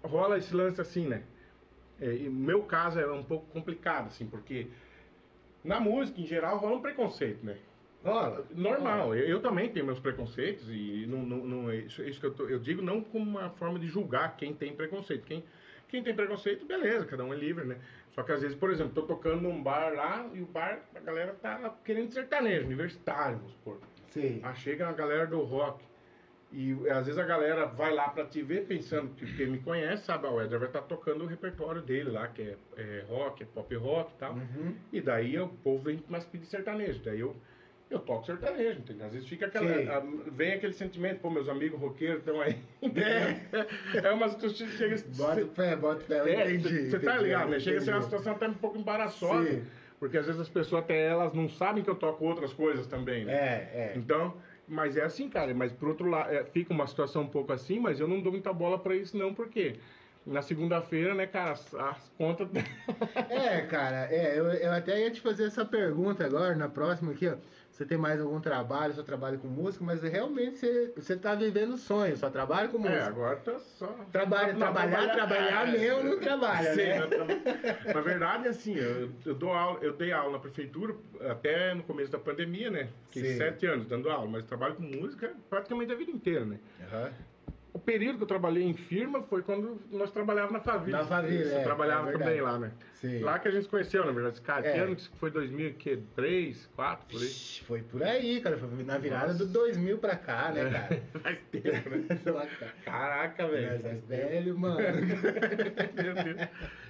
rola 0.01 0.37
esse 0.37 0.55
lance 0.55 0.79
assim, 0.79 1.05
né? 1.05 1.23
É, 1.99 2.07
meu 2.29 2.63
caso 2.63 3.01
é 3.01 3.11
um 3.11 3.25
pouco 3.25 3.47
complicado, 3.47 4.07
assim, 4.07 4.27
porque 4.27 4.67
na 5.61 5.81
música, 5.81 6.21
em 6.21 6.25
geral, 6.25 6.57
rola 6.57 6.77
um 6.77 6.81
preconceito, 6.81 7.45
né? 7.45 7.57
Rola. 8.03 8.45
Normal, 8.55 9.13
eu, 9.15 9.25
eu 9.27 9.41
também 9.41 9.69
tenho 9.69 9.85
meus 9.85 9.99
preconceitos 9.99 10.69
e 10.69 11.05
não, 11.07 11.19
não, 11.19 11.37
não- 11.45 11.73
isso, 11.73 12.01
isso 12.03 12.19
que 12.19 12.25
eu, 12.25 12.33
tô- 12.33 12.47
eu 12.47 12.59
digo 12.59 12.81
não 12.81 13.01
como 13.01 13.29
uma 13.29 13.49
forma 13.51 13.77
de 13.77 13.87
julgar 13.87 14.37
quem 14.37 14.53
tem 14.53 14.73
preconceito. 14.73 15.25
Quem, 15.25 15.43
quem 15.89 16.01
tem 16.03 16.15
preconceito, 16.15 16.65
beleza, 16.65 17.05
cada 17.05 17.25
um 17.25 17.33
é 17.33 17.35
livre, 17.37 17.65
né? 17.65 17.77
Só 18.11 18.23
que 18.23 18.31
às 18.31 18.41
vezes, 18.41 18.55
por 18.55 18.69
exemplo, 18.71 18.93
tô 18.93 19.01
tocando 19.03 19.41
num 19.41 19.61
bar 19.61 19.93
lá 19.93 20.29
e 20.33 20.41
o 20.41 20.45
bar, 20.45 20.79
a 20.95 20.99
galera 20.99 21.33
tá 21.33 21.73
querendo 21.83 22.11
sertanejo, 22.11 22.65
universitário, 22.65 23.37
vamos 23.37 23.51
supor. 23.53 23.79
Sim. 24.11 24.39
Ah, 24.43 24.53
chega 24.53 24.87
a 24.87 24.93
galera 24.93 25.27
do 25.27 25.41
rock. 25.41 25.83
E 26.51 26.73
às 26.89 27.05
vezes 27.05 27.19
a 27.19 27.23
galera 27.25 27.65
vai 27.67 27.93
lá 27.93 28.09
pra 28.09 28.25
te 28.25 28.41
ver 28.41 28.65
pensando 28.65 29.13
que 29.13 29.35
quem 29.35 29.45
me 29.47 29.59
conhece 29.59 30.05
sabe, 30.05 30.25
ah, 30.25 30.31
o 30.31 30.41
Edgar 30.41 30.59
vai 30.59 30.69
estar 30.69 30.81
tocando 30.81 31.23
o 31.23 31.27
repertório 31.27 31.79
dele 31.81 32.09
lá, 32.09 32.27
que 32.27 32.41
é, 32.41 32.57
é 32.77 33.05
rock, 33.07 33.43
é 33.43 33.45
pop 33.45 33.75
rock 33.75 34.13
e 34.13 34.17
tal. 34.17 34.33
Uhum. 34.33 34.75
E 34.91 34.99
daí 34.99 35.37
o 35.39 35.47
povo 35.47 35.83
vem 35.83 36.03
mais 36.09 36.25
pedir 36.25 36.45
sertanejo. 36.47 37.03
Daí 37.03 37.19
eu, 37.19 37.35
eu 37.89 37.99
toco 37.99 38.25
sertanejo, 38.25 38.79
entendeu? 38.79 39.07
Às 39.07 39.13
vezes 39.13 39.27
fica 39.27 39.47
aquela. 39.47 39.71
A- 39.97 40.03
vem 40.31 40.53
aquele 40.53 40.73
sentimento, 40.73 41.19
pô, 41.21 41.29
meus 41.29 41.49
amigos 41.49 41.79
roqueiros 41.79 42.19
estão 42.19 42.39
aí. 42.39 42.57
É, 44.03 44.11
umas. 44.11 44.35
tu 44.35 44.49
chega. 44.49 44.95
Bota 45.15 45.45
fé, 45.47 45.75
bota 45.75 46.01
fé, 46.01 46.19
eu 46.19 46.27
é, 46.27 46.53
entendi. 46.53 46.89
Você 46.89 46.99
tá 46.99 47.17
ligado, 47.17 47.49
né? 47.49 47.59
Chega 47.59 47.79
a 47.79 47.81
ser 47.81 47.91
uma 47.91 48.01
situação 48.01 48.33
até 48.33 48.47
um 48.47 48.53
pouco 48.53 48.77
embaraçosa. 48.77 49.49
Sim. 49.49 49.65
Porque 49.99 50.17
às 50.17 50.25
vezes 50.25 50.39
as 50.39 50.47
pessoas 50.49 50.83
até 50.83 51.07
elas 51.07 51.33
não 51.33 51.49
sabem 51.49 51.83
que 51.83 51.89
eu 51.89 51.95
toco 51.95 52.23
outras 52.25 52.53
coisas 52.53 52.87
também, 52.87 53.25
né? 53.25 53.33
É, 53.33 53.71
é. 53.73 53.93
Então, 53.97 54.33
mas 54.67 54.95
é 54.95 55.03
assim, 55.03 55.27
cara. 55.29 55.53
Mas 55.53 55.71
por 55.73 55.89
outro 55.89 56.09
lado, 56.09 56.31
é, 56.31 56.43
fica 56.45 56.73
uma 56.73 56.87
situação 56.87 57.23
um 57.23 57.27
pouco 57.27 57.51
assim, 57.51 57.79
mas 57.79 57.99
eu 57.99 58.07
não 58.07 58.21
dou 58.21 58.31
muita 58.31 58.53
bola 58.53 58.79
pra 58.79 58.95
isso, 58.95 59.17
não, 59.17 59.33
porque 59.33 59.75
na 60.25 60.41
segunda-feira, 60.41 61.13
né, 61.15 61.25
cara, 61.25 61.51
as, 61.51 61.73
as 61.75 62.11
contas. 62.17 62.47
É, 63.29 63.61
cara, 63.61 64.07
é, 64.11 64.37
eu, 64.37 64.45
eu 64.45 64.71
até 64.71 65.01
ia 65.01 65.11
te 65.11 65.19
fazer 65.21 65.45
essa 65.45 65.65
pergunta 65.65 66.25
agora, 66.25 66.55
na 66.55 66.69
próxima 66.69 67.11
aqui, 67.11 67.27
ó. 67.27 67.35
Você 67.79 67.85
tem 67.85 67.97
mais 67.97 68.19
algum 68.19 68.41
trabalho, 68.41 68.93
só 68.93 69.01
trabalha 69.03 69.37
com 69.37 69.47
música, 69.47 69.85
mas 69.85 70.01
realmente 70.03 70.57
você, 70.59 70.91
você 70.97 71.15
tá 71.15 71.33
vivendo 71.33 71.77
sonho, 71.77 72.17
só 72.17 72.29
trabalha 72.29 72.67
com 72.67 72.75
É, 72.85 72.89
música. 72.89 73.07
agora 73.07 73.37
tá 73.37 73.57
só. 73.57 73.87
Trabalha, 74.11 74.51
Não, 74.51 74.59
trabalhar, 74.59 75.13
trabalhar 75.13 75.65
é. 75.65 75.71
mesmo 75.79 76.03
não 76.03 76.19
trabalha, 76.19 76.73
Sim, 76.73 76.81
né? 76.81 77.07
tra- 77.07 77.93
Na 77.93 78.01
verdade, 78.01 78.49
assim, 78.49 78.75
eu, 78.75 79.09
eu 79.25 79.33
dou 79.33 79.53
aula, 79.53 79.79
eu 79.81 79.93
dei 79.93 80.11
aula 80.11 80.33
na 80.33 80.39
prefeitura 80.39 80.93
até 81.29 81.73
no 81.73 81.83
começo 81.83 82.11
da 82.11 82.19
pandemia, 82.19 82.69
né? 82.69 82.89
Fiquei 83.07 83.23
Sim. 83.31 83.37
sete 83.37 83.65
anos 83.65 83.87
dando 83.87 84.09
aula, 84.09 84.29
mas 84.29 84.43
trabalho 84.43 84.75
com 84.75 84.83
música 84.83 85.33
praticamente 85.49 85.93
a 85.93 85.95
vida 85.95 86.11
inteira, 86.11 86.43
né? 86.43 86.59
Aham. 86.81 87.11
O 87.71 87.77
período 87.77 88.17
que 88.17 88.23
eu 88.23 88.27
trabalhei 88.27 88.63
em 88.63 88.73
firma 88.73 89.21
foi 89.23 89.43
quando 89.43 89.79
nós 89.91 90.11
trabalhávamos 90.11 90.53
na 90.53 90.59
Faville. 90.59 90.91
Na 90.91 91.03
Você 91.03 91.53
é, 91.53 91.63
trabalhava 91.63 92.09
é 92.09 92.13
também 92.13 92.41
lá, 92.41 92.57
né? 92.57 92.71
Sim. 92.95 93.19
Lá 93.19 93.37
que 93.37 93.47
a 93.47 93.51
gente 93.51 93.63
se 93.63 93.69
conheceu, 93.69 94.03
na 94.05 94.11
verdade. 94.11 94.41
Cara, 94.41 94.67
É. 94.67 94.73
que 94.73 94.79
ano 94.79 94.95
que 94.95 95.07
foi 95.19 95.29
2003, 95.29 96.07
2004, 96.15 97.05
por 97.07 97.19
aí? 97.21 97.27
Ixi, 97.27 97.63
Foi 97.65 97.81
por 97.83 98.01
aí, 98.03 98.41
cara. 98.41 98.57
Foi 98.57 98.83
na 98.83 98.97
virada 98.97 99.27
Nossa. 99.33 99.45
do 99.45 99.53
2000 99.53 99.99
pra 99.99 100.15
cá, 100.15 100.51
né, 100.51 100.69
cara? 100.69 101.01
Faz 101.21 101.37
tempo, 101.51 101.89
né? 101.89 102.05
Caraca, 102.83 103.47
velho. 103.47 103.69
Mas 103.71 103.85
é 103.85 103.93
velho, 103.93 104.57
mano. 104.57 104.77
Meu 106.03 106.13
Deus. 106.23 106.49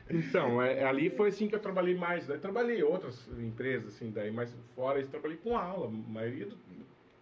Então, 0.10 0.62
é, 0.62 0.84
ali 0.86 1.10
foi 1.10 1.28
assim 1.30 1.48
que 1.48 1.56
eu 1.56 1.60
trabalhei 1.60 1.94
mais. 1.96 2.26
Daí 2.26 2.40
trabalhei 2.40 2.80
em 2.80 2.84
outras 2.84 3.28
empresas, 3.38 3.96
assim, 3.96 4.10
daí, 4.12 4.32
mas 4.32 4.56
fora 4.76 5.00
isso, 5.00 5.10
trabalhei 5.12 5.38
com 5.38 5.56
aula, 5.58 5.88
a 5.88 5.90
maioria 5.92 6.46
do- 6.46 6.58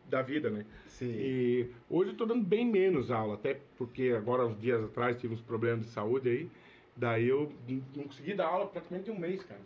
da 0.08 0.22
vida, 0.22 0.50
né? 0.50 0.66
Sim. 0.88 1.12
E 1.12 1.70
hoje 1.90 2.12
eu 2.12 2.18
tô 2.18 2.26
dando 2.26 2.44
bem 2.44 2.66
menos 2.66 3.12
aula, 3.12 3.36
até 3.36 3.60
porque 3.78 4.14
agora, 4.18 4.46
uns 4.46 4.60
dias 4.60 4.84
atrás, 4.84 5.18
tive 5.20 5.34
uns 5.34 5.42
problemas 5.42 5.86
de 5.86 5.92
saúde 5.92 6.30
aí, 6.30 6.50
daí 6.96 7.28
eu 7.28 7.52
não 7.96 8.04
consegui 8.06 8.34
dar 8.34 8.48
aula 8.48 8.68
praticamente 8.68 9.12
um 9.12 9.18
mês, 9.20 9.44
cara. 9.44 9.62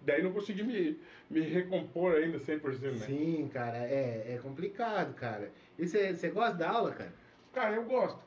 Daí 0.00 0.20
não 0.22 0.32
consegui 0.32 0.64
me, 0.64 0.98
me 1.30 1.40
recompor 1.42 2.16
ainda 2.16 2.38
100%, 2.38 2.80
né? 2.82 3.06
Sim, 3.06 3.48
cara, 3.52 3.78
é, 3.78 4.34
é 4.34 4.38
complicado, 4.42 5.14
cara. 5.14 5.52
E 5.78 5.86
você 5.86 6.12
gosta 6.30 6.54
da 6.56 6.70
aula, 6.70 6.90
cara? 6.92 7.12
Cara, 7.52 7.76
eu 7.76 7.84
gosto. 7.84 8.20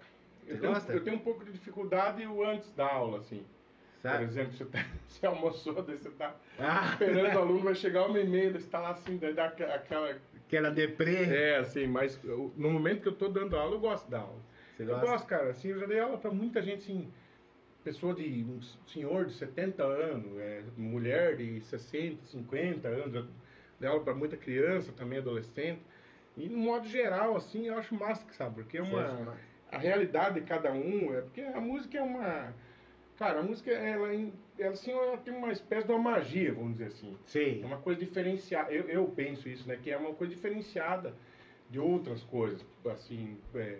Eu 0.47 0.55
Você 0.55 0.61
tenho, 0.61 0.73
gosta? 0.73 0.93
eu 0.93 1.03
tenho 1.03 1.15
um 1.17 1.19
pouco 1.19 1.43
de 1.43 1.51
dificuldade 1.51 2.25
o 2.25 2.45
antes 2.45 2.71
da 2.73 2.85
aula, 2.87 3.17
assim. 3.17 3.43
Por 4.01 4.11
Sabe? 4.11 4.23
exemplo, 4.23 4.53
você, 4.53 4.65
tá, 4.65 4.85
você 5.07 5.25
almoçou, 5.25 5.81
daí 5.81 5.97
você 5.97 6.11
tá 6.11 6.35
Ah, 6.59 6.91
esperando 6.93 7.35
o 7.35 7.39
aluno, 7.39 7.59
vai 7.61 7.75
chegar 7.75 8.05
uma 8.07 8.19
e 8.19 8.25
meia, 8.27 8.51
daí 8.51 8.61
você 8.61 8.69
tá 8.69 8.79
lá 8.79 8.91
assim, 8.91 9.17
daí 9.17 9.33
dá 9.33 9.45
aqua- 9.47 10.21
aquela... 10.47 10.69
aquela 10.69 10.71
deprê. 10.71 11.23
É, 11.25 11.57
assim, 11.57 11.87
mas 11.87 12.19
eu- 12.23 12.53
no 12.55 12.69
momento 12.69 13.01
que 13.01 13.07
eu 13.07 13.15
tô 13.15 13.27
dando 13.27 13.55
aula, 13.57 13.75
eu 13.75 13.79
gosto 13.79 14.09
da 14.09 14.19
aula. 14.19 14.41
Você 14.75 14.83
Eu 14.83 14.87
gosta? 14.87 15.05
gosto, 15.05 15.27
cara, 15.27 15.49
assim, 15.49 15.69
eu 15.69 15.79
já 15.79 15.85
dei 15.85 15.99
aula 15.99 16.17
pra 16.17 16.31
muita 16.31 16.61
gente, 16.61 16.79
assim, 16.79 17.11
pessoa 17.83 18.13
de, 18.13 18.43
um 18.43 18.59
senhor 18.87 19.25
de 19.25 19.33
70 19.33 19.83
anos, 19.83 20.37
é, 20.39 20.63
mulher 20.75 21.37
de 21.37 21.61
60, 21.61 22.25
50 22.25 22.87
anos, 22.87 23.13
eu 23.13 23.25
dei 23.79 23.89
aula 23.89 24.03
pra 24.03 24.13
muita 24.13 24.35
criança, 24.35 24.91
também 24.91 25.19
adolescente, 25.19 25.81
e 26.35 26.49
no 26.49 26.57
modo 26.57 26.87
geral, 26.87 27.35
assim, 27.37 27.67
eu 27.67 27.77
acho 27.77 27.95
massa, 27.95 28.25
sabe, 28.33 28.55
porque 28.55 28.77
é 28.77 28.81
uma 28.81 29.01
massa? 29.01 29.37
a 29.71 29.77
realidade 29.77 30.39
de 30.39 30.45
cada 30.45 30.71
um, 30.71 31.13
é 31.13 31.21
porque 31.21 31.41
a 31.41 31.61
música 31.61 31.97
é 31.97 32.01
uma. 32.01 32.53
Cara, 33.17 33.39
a 33.39 33.43
música, 33.43 33.71
ela, 33.71 34.09
ela, 34.59 34.71
assim, 34.71 34.91
ela 34.91 35.17
tem 35.17 35.33
uma 35.33 35.51
espécie 35.51 35.87
de 35.87 35.93
uma 35.93 36.01
magia, 36.01 36.53
vamos 36.53 36.73
dizer 36.73 36.87
assim. 36.87 37.13
É 37.13 37.29
Sim. 37.29 37.63
uma 37.63 37.77
coisa 37.77 37.99
diferenciada. 37.99 38.71
Eu, 38.71 38.89
eu 38.89 39.07
penso 39.07 39.47
isso, 39.47 39.67
né? 39.67 39.77
Que 39.81 39.91
é 39.91 39.97
uma 39.97 40.13
coisa 40.13 40.33
diferenciada 40.33 41.13
de 41.69 41.79
outras 41.79 42.23
coisas. 42.23 42.65
Assim, 42.85 43.37
é, 43.55 43.79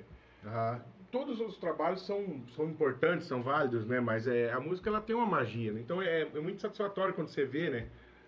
todos 1.12 1.40
os 1.42 1.58
trabalhos 1.58 2.06
são, 2.06 2.42
são 2.56 2.66
importantes, 2.70 3.28
são 3.28 3.42
válidos, 3.42 3.86
né? 3.86 4.00
Mas 4.00 4.28
é, 4.28 4.52
a 4.52 4.60
música 4.60 4.90
ela 4.90 5.02
tem 5.02 5.16
uma 5.16 5.26
magia, 5.26 5.72
né? 5.74 5.82
Então 5.82 6.02
é, 6.02 6.22
é 6.22 6.40
muito 6.40 6.62
satisfatório 6.62 7.14
quando 7.14 7.28
você 7.28 7.46
vê, 7.46 7.70
né? 7.70 7.88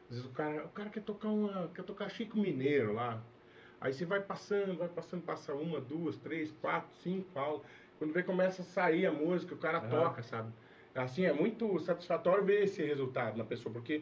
Às 0.09 0.15
vezes 0.15 0.25
o 0.25 0.33
cara, 0.33 0.65
o 0.65 0.69
cara 0.69 0.89
quer 0.89 1.03
tocar 1.03 1.29
uma, 1.29 1.69
quer 1.73 1.83
tocar 1.83 2.09
Chico 2.09 2.37
Mineiro 2.37 2.93
lá. 2.93 3.21
Aí 3.79 3.93
você 3.93 4.05
vai 4.05 4.21
passando, 4.21 4.77
vai 4.77 4.87
passando, 4.87 5.21
passa 5.21 5.53
uma, 5.53 5.79
duas, 5.79 6.17
três, 6.17 6.51
quatro, 6.61 6.89
cinco 7.03 7.37
aulas. 7.37 7.61
Quando 7.97 8.13
vê 8.13 8.23
começa 8.23 8.61
a 8.61 8.65
sair 8.65 9.05
a 9.05 9.11
música, 9.11 9.53
o 9.53 9.57
cara 9.57 9.81
toca, 9.81 10.21
sabe? 10.23 10.51
Assim, 11.03 11.25
é 11.25 11.33
muito 11.33 11.79
satisfatório 11.79 12.43
ver 12.43 12.63
esse 12.63 12.83
resultado 12.83 13.37
na 13.37 13.43
pessoa, 13.43 13.71
porque 13.71 14.01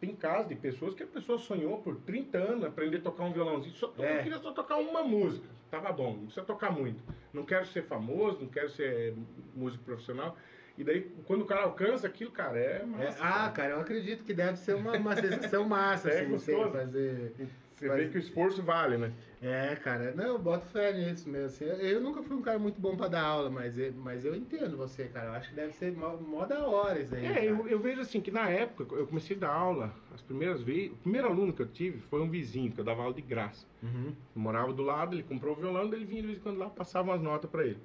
tem 0.00 0.14
casos 0.16 0.48
de 0.48 0.56
pessoas 0.56 0.94
que 0.94 1.02
a 1.02 1.06
pessoa 1.06 1.38
sonhou 1.38 1.78
por 1.78 1.96
30 1.96 2.36
anos 2.38 2.64
aprender 2.64 2.98
a 2.98 3.00
tocar 3.00 3.24
um 3.24 3.32
violãozinho. 3.32 3.74
Só, 3.74 3.92
É. 3.98 4.18
Eu 4.18 4.22
queria 4.22 4.38
só 4.38 4.50
tocar 4.52 4.76
uma 4.78 5.02
música. 5.04 5.46
Tava 5.70 5.92
bom, 5.92 6.12
não 6.16 6.24
precisa 6.26 6.44
tocar 6.44 6.70
muito. 6.72 7.00
Não 7.32 7.44
quero 7.44 7.64
ser 7.66 7.82
famoso, 7.84 8.40
não 8.40 8.48
quero 8.48 8.68
ser 8.70 9.14
músico 9.54 9.84
profissional. 9.84 10.36
E 10.76 10.82
daí, 10.84 11.02
quando 11.26 11.42
o 11.42 11.44
cara 11.46 11.62
alcança 11.62 12.06
aquilo, 12.06 12.30
cara, 12.30 12.58
é 12.58 12.80
É, 12.82 12.84
massa. 12.84 13.18
ah, 13.22 13.50
cara. 13.50 13.74
eu 13.74 13.80
acredito 13.80 14.24
que 14.24 14.34
deve 14.34 14.56
ser 14.58 14.74
uma, 14.74 14.92
uma 14.96 15.14
sensação 15.14 15.64
massa, 15.68 16.10
É 16.10 16.20
assim, 16.20 16.30
você 16.30 16.52
gostoso. 16.52 16.72
fazer. 16.72 17.32
Você 17.76 17.88
vê 17.88 18.08
que 18.08 18.16
o 18.16 18.20
esforço 18.20 18.62
vale, 18.62 18.96
né? 18.96 19.12
É, 19.42 19.74
cara, 19.74 20.14
não, 20.14 20.24
eu 20.24 20.38
boto 20.38 20.64
fé 20.66 20.92
nisso 20.92 21.28
mesmo. 21.28 21.46
Assim, 21.46 21.64
eu, 21.64 21.76
eu 21.76 22.00
nunca 22.00 22.22
fui 22.22 22.36
um 22.36 22.42
cara 22.42 22.60
muito 22.60 22.80
bom 22.80 22.96
pra 22.96 23.08
dar 23.08 23.22
aula, 23.22 23.50
mas 23.50 23.76
eu, 23.76 23.92
mas 23.92 24.24
eu 24.24 24.36
entendo 24.36 24.76
você, 24.76 25.06
cara. 25.08 25.30
Eu 25.30 25.32
acho 25.32 25.48
que 25.48 25.56
deve 25.56 25.72
ser 25.72 25.90
mó, 25.96 26.16
mó 26.16 26.46
da 26.46 26.64
hora 26.64 27.00
isso 27.00 27.12
aí. 27.12 27.26
É, 27.26 27.50
eu, 27.50 27.66
eu 27.66 27.80
vejo 27.80 28.00
assim 28.00 28.20
que 28.20 28.30
na 28.30 28.48
época 28.48 28.94
eu 28.94 29.04
comecei 29.04 29.36
a 29.36 29.40
dar 29.40 29.52
aula, 29.52 29.92
as 30.14 30.22
primeiras 30.22 30.62
vezes, 30.62 30.92
o 30.92 30.96
primeiro 30.96 31.26
aluno 31.26 31.52
que 31.52 31.60
eu 31.60 31.66
tive 31.66 32.00
foi 32.02 32.20
um 32.22 32.30
vizinho, 32.30 32.70
que 32.70 32.78
eu 32.78 32.84
dava 32.84 33.02
aula 33.02 33.14
de 33.14 33.22
graça. 33.22 33.66
Uhum. 33.82 34.14
Morava 34.36 34.72
do 34.72 34.82
lado, 34.82 35.16
ele 35.16 35.24
comprou 35.24 35.56
o 35.56 35.60
violão, 35.60 35.92
ele 35.92 36.04
vinha 36.04 36.20
de 36.20 36.28
vez 36.28 36.38
em 36.38 36.42
quando 36.42 36.58
lá, 36.58 36.70
passava 36.70 37.10
umas 37.10 37.20
notas 37.20 37.50
pra 37.50 37.66
ele. 37.66 37.78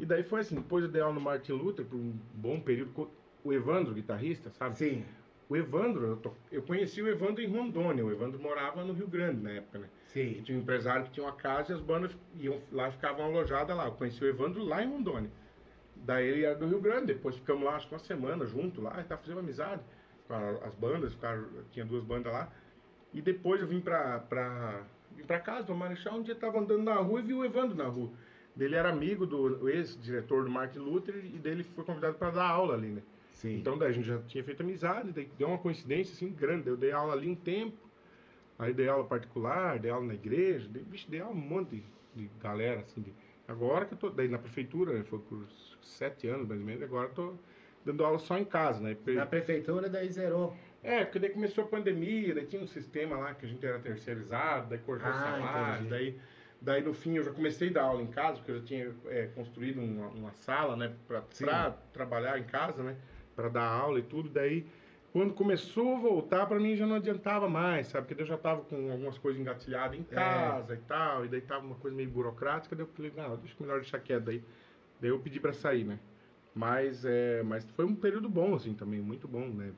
E 0.00 0.04
daí 0.04 0.24
foi 0.24 0.40
assim, 0.40 0.56
depois 0.56 0.84
eu 0.84 0.90
dei 0.90 1.00
aula 1.00 1.14
no 1.14 1.20
Martin 1.20 1.52
Luther 1.52 1.84
por 1.84 1.96
um 1.96 2.12
bom 2.34 2.58
período, 2.58 3.08
o 3.44 3.52
Evandro, 3.52 3.94
guitarrista, 3.94 4.50
sabe? 4.50 4.76
Sim, 4.76 5.04
O 5.48 5.56
Evandro, 5.56 6.20
eu, 6.22 6.36
eu 6.52 6.62
conheci 6.62 7.00
o 7.00 7.08
Evandro 7.08 7.42
em 7.42 7.48
Rondônia, 7.48 8.04
o 8.04 8.12
Evandro 8.12 8.38
morava 8.38 8.84
no 8.84 8.92
Rio 8.92 9.08
Grande 9.08 9.42
na 9.42 9.52
época, 9.52 9.78
né? 9.78 9.88
E 10.08 10.10
sim. 10.10 10.42
tinha 10.42 10.58
um 10.58 10.60
empresário 10.60 11.04
que 11.06 11.12
tinha 11.12 11.24
uma 11.24 11.32
casa 11.32 11.72
e 11.72 11.74
as 11.74 11.80
bandas 11.80 12.14
iam 12.38 12.60
lá 12.70 12.90
ficavam 12.90 13.24
alojadas 13.24 13.74
lá. 13.74 13.86
Eu 13.86 13.92
conheci 13.92 14.22
o 14.22 14.28
Evandro 14.28 14.62
lá 14.62 14.82
em 14.82 14.88
Rondônia. 14.88 15.30
Daí 15.96 16.26
ele 16.26 16.44
era 16.44 16.54
do 16.54 16.66
Rio 16.66 16.80
Grande, 16.80 17.06
depois 17.06 17.36
ficamos 17.36 17.64
lá 17.64 17.76
acho 17.76 17.88
que 17.88 17.94
uma 17.94 17.98
semana 17.98 18.44
junto 18.44 18.80
lá, 18.80 19.00
e 19.00 19.04
tá 19.04 19.16
fazendo 19.16 19.40
amizade 19.40 19.82
com 20.26 20.34
as 20.34 20.74
bandas, 20.74 21.14
ficaram, 21.14 21.46
tinha 21.72 21.84
duas 21.84 22.04
bandas 22.04 22.32
lá. 22.32 22.52
E 23.14 23.22
depois 23.22 23.60
eu 23.60 23.66
vim 23.66 23.80
pra, 23.80 24.18
pra, 24.18 24.82
vim 25.16 25.24
pra 25.24 25.40
casa 25.40 25.66
do 25.66 25.74
Marechal, 25.74 26.18
um 26.18 26.22
dia 26.22 26.34
eu 26.34 26.38
tava 26.38 26.58
andando 26.58 26.82
na 26.82 26.96
rua 26.96 27.20
e 27.20 27.22
vi 27.22 27.32
o 27.32 27.44
Evandro 27.44 27.74
na 27.74 27.86
rua. 27.86 28.10
Ele 28.58 28.74
era 28.74 28.90
amigo 28.90 29.24
do 29.24 29.68
ex-diretor 29.68 30.44
do 30.44 30.50
Martin 30.50 30.80
Luther 30.80 31.14
e 31.24 31.38
dele 31.38 31.62
foi 31.62 31.84
convidado 31.84 32.18
para 32.18 32.30
dar 32.30 32.48
aula 32.48 32.74
ali, 32.74 32.88
né? 32.88 33.02
Sim. 33.38 33.60
Então 33.60 33.78
daí 33.78 33.90
a 33.90 33.92
gente 33.92 34.06
já 34.06 34.18
tinha 34.22 34.42
feito 34.42 34.62
amizade, 34.62 35.12
daí 35.12 35.26
deu 35.38 35.46
uma 35.46 35.58
coincidência 35.58 36.12
assim 36.12 36.28
grande. 36.32 36.68
Eu 36.68 36.76
dei 36.76 36.90
aula 36.90 37.12
ali 37.12 37.28
um 37.28 37.36
tempo, 37.36 37.76
aí 38.58 38.74
dei 38.74 38.88
aula 38.88 39.04
particular, 39.04 39.78
dei 39.78 39.90
aula 39.92 40.06
na 40.06 40.14
igreja, 40.14 40.68
dei, 40.68 40.82
vixe, 40.82 41.08
dei 41.08 41.20
aula 41.20 41.32
um 41.32 41.38
monte 41.38 41.76
de, 41.76 41.84
de 42.16 42.30
galera, 42.40 42.80
assim. 42.80 43.00
de- 43.00 43.14
agora 43.46 43.86
que 43.86 43.94
eu 43.94 43.98
tô, 43.98 44.10
daí 44.10 44.26
na 44.28 44.38
prefeitura, 44.38 44.92
né, 44.92 45.04
foi 45.04 45.20
por 45.20 45.46
sete 45.80 46.26
anos 46.26 46.48
mais 46.48 46.60
ou 46.60 46.66
menos, 46.66 46.82
agora 46.82 47.08
eu 47.08 47.14
tô 47.14 47.34
dando 47.84 48.04
aula 48.04 48.18
só 48.18 48.36
em 48.36 48.44
casa, 48.44 48.80
né? 48.80 48.96
Na 49.06 49.24
prefeitura 49.24 49.88
daí 49.88 50.10
zerou. 50.10 50.52
é, 50.82 51.04
porque 51.04 51.20
daí 51.20 51.30
começou 51.30 51.62
a 51.62 51.66
pandemia, 51.68 52.34
daí 52.34 52.44
tinha 52.44 52.60
um 52.60 52.66
sistema 52.66 53.16
lá 53.16 53.34
que 53.34 53.46
a 53.46 53.48
gente 53.48 53.64
era 53.64 53.78
terceirizado, 53.78 54.68
daí 54.70 54.78
cortou 54.80 55.08
Ah, 55.08 55.12
salário, 55.14 55.86
entendi. 55.86 55.90
daí, 55.90 56.20
daí 56.60 56.82
no 56.82 56.92
fim 56.92 57.16
eu 57.16 57.22
já 57.22 57.30
comecei 57.30 57.68
a 57.68 57.72
dar 57.72 57.82
aula 57.82 58.02
em 58.02 58.08
casa, 58.08 58.38
porque 58.38 58.50
eu 58.50 58.58
já 58.58 58.64
tinha 58.64 58.94
é, 59.06 59.28
construído 59.28 59.80
uma, 59.80 60.08
uma 60.08 60.32
sala, 60.32 60.76
né, 60.76 60.92
pra 61.06 61.70
trabalhar 61.92 62.36
em 62.36 62.44
casa, 62.44 62.82
né, 62.82 62.96
pra 63.38 63.48
dar 63.48 63.62
aula 63.70 64.00
e 64.00 64.02
tudo, 64.02 64.28
daí, 64.28 64.68
quando 65.12 65.32
começou 65.32 65.96
a 65.96 66.00
voltar, 66.00 66.46
pra 66.46 66.58
mim 66.58 66.74
já 66.76 66.86
não 66.88 66.96
adiantava 66.96 67.48
mais, 67.48 67.86
sabe? 67.86 68.08
Porque 68.08 68.20
eu 68.20 68.26
já 68.26 68.36
tava 68.36 68.64
com 68.64 68.90
algumas 68.90 69.16
coisas 69.16 69.40
engatilhadas 69.40 69.96
em 69.96 70.02
É. 70.02 70.04
casa 70.14 70.74
e 70.74 70.78
tal, 70.78 71.24
e 71.24 71.28
daí 71.28 71.40
tava 71.40 71.64
uma 71.64 71.76
coisa 71.76 71.96
meio 71.96 72.10
burocrática, 72.10 72.74
daí 72.74 72.84
eu 72.84 72.88
falei, 72.92 73.12
não, 73.12 73.36
deixa 73.38 73.54
melhor 73.60 73.80
deixar 73.80 74.00
quieto 74.00 74.24
daí. 74.24 74.44
Daí 75.00 75.10
eu 75.10 75.22
pedi 75.22 75.38
pra 75.40 75.52
sair, 75.52 75.84
né? 75.84 76.00
Mas, 76.54 77.04
é, 77.04 77.42
mas 77.44 77.70
foi 77.70 77.84
um 77.84 77.94
período 77.96 78.28
bom, 78.28 78.54
assim, 78.56 78.74
também, 78.74 79.00
muito 79.00 79.28
bom, 79.28 79.48
né? 79.54 79.74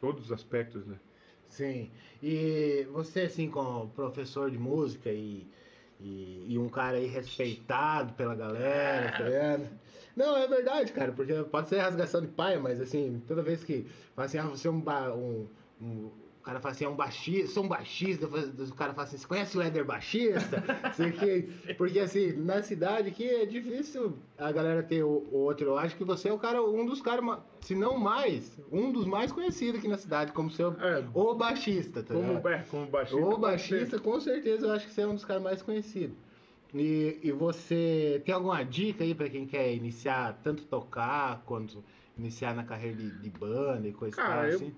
Todos 0.00 0.26
os 0.26 0.32
aspectos, 0.32 0.86
né? 0.86 1.00
Sim. 1.48 1.92
E 2.22 2.84
você, 2.90 3.22
assim, 3.22 3.50
como 3.50 3.92
professor 3.92 4.50
de 4.50 4.58
música 4.58 5.10
e, 5.12 5.50
e, 5.98 6.52
e 6.52 6.58
um 6.58 6.68
cara 6.68 6.96
aí 6.96 7.06
respeitado 7.06 8.14
pela 8.14 8.34
galera, 8.34 9.12
tá 9.12 9.24
ligado? 9.24 9.83
Não, 10.16 10.36
é 10.36 10.46
verdade, 10.46 10.92
cara, 10.92 11.12
porque 11.12 11.32
pode 11.44 11.68
ser 11.68 11.78
rasgação 11.78 12.20
de 12.20 12.28
paia, 12.28 12.60
mas 12.60 12.80
assim, 12.80 13.22
toda 13.26 13.42
vez 13.42 13.64
que 13.64 13.84
fala 14.14 14.26
assim, 14.26 14.38
ah, 14.38 14.44
você 14.46 14.68
é 14.68 14.70
um, 14.70 14.82
um, 15.16 15.48
um- 15.80 16.10
o 16.40 16.44
cara 16.44 16.60
fala 16.60 16.72
assim, 16.74 16.84
é 16.84 16.88
um 16.90 16.94
baixista, 16.94 17.46
sou 17.54 17.64
um 17.64 17.68
baixista, 17.68 18.26
o 18.26 18.74
cara 18.74 18.92
fala 18.92 19.08
assim, 19.08 19.16
você 19.16 19.26
conhece 19.26 19.56
o 19.56 19.62
Éder 19.62 19.82
baixista? 19.82 20.62
Que, 20.94 21.48
porque 21.78 21.98
assim, 21.98 22.32
na 22.32 22.62
cidade 22.62 23.08
aqui 23.08 23.26
é 23.26 23.46
difícil 23.46 24.18
a 24.36 24.52
galera 24.52 24.82
ter 24.82 25.02
o, 25.02 25.26
o 25.32 25.38
outro. 25.38 25.68
Eu 25.68 25.78
acho 25.78 25.96
que 25.96 26.04
você 26.04 26.28
é 26.28 26.32
o 26.34 26.38
cara, 26.38 26.62
um 26.62 26.84
dos 26.84 27.00
caras, 27.00 27.24
se 27.62 27.74
não 27.74 27.96
mais, 27.96 28.60
um 28.70 28.92
dos 28.92 29.06
mais 29.06 29.32
conhecidos 29.32 29.78
aqui 29.78 29.88
na 29.88 29.96
cidade, 29.96 30.32
como 30.32 30.50
seu 30.50 30.72
É, 30.78 31.02
o 31.14 31.34
baixista, 31.34 32.02
tá 32.02 32.12
como, 32.12 32.32
é, 32.46 32.62
como 32.70 32.86
baixista. 32.88 33.24
O 33.24 33.38
baixista, 33.38 33.98
com 33.98 34.20
certeza, 34.20 34.66
eu 34.66 34.72
acho 34.72 34.86
que 34.86 34.92
você 34.92 35.00
é 35.00 35.06
um 35.06 35.14
dos 35.14 35.24
caras 35.24 35.42
mais 35.42 35.62
conhecidos. 35.62 36.18
E, 36.74 37.20
e 37.28 37.32
você 37.32 38.20
tem 38.26 38.34
alguma 38.34 38.64
dica 38.64 39.04
aí 39.04 39.14
pra 39.14 39.30
quem 39.30 39.46
quer 39.46 39.72
iniciar, 39.74 40.42
tanto 40.42 40.66
tocar 40.66 41.44
quanto 41.44 41.84
iniciar 42.16 42.54
na 42.54 42.64
carreira 42.64 42.96
de, 42.96 43.12
de 43.12 43.30
banda 43.30 43.86
e 43.88 43.92
coisa 43.92 44.20
Cara, 44.20 44.24
tal, 44.24 44.48
eu- 44.50 44.62
assim? 44.62 44.76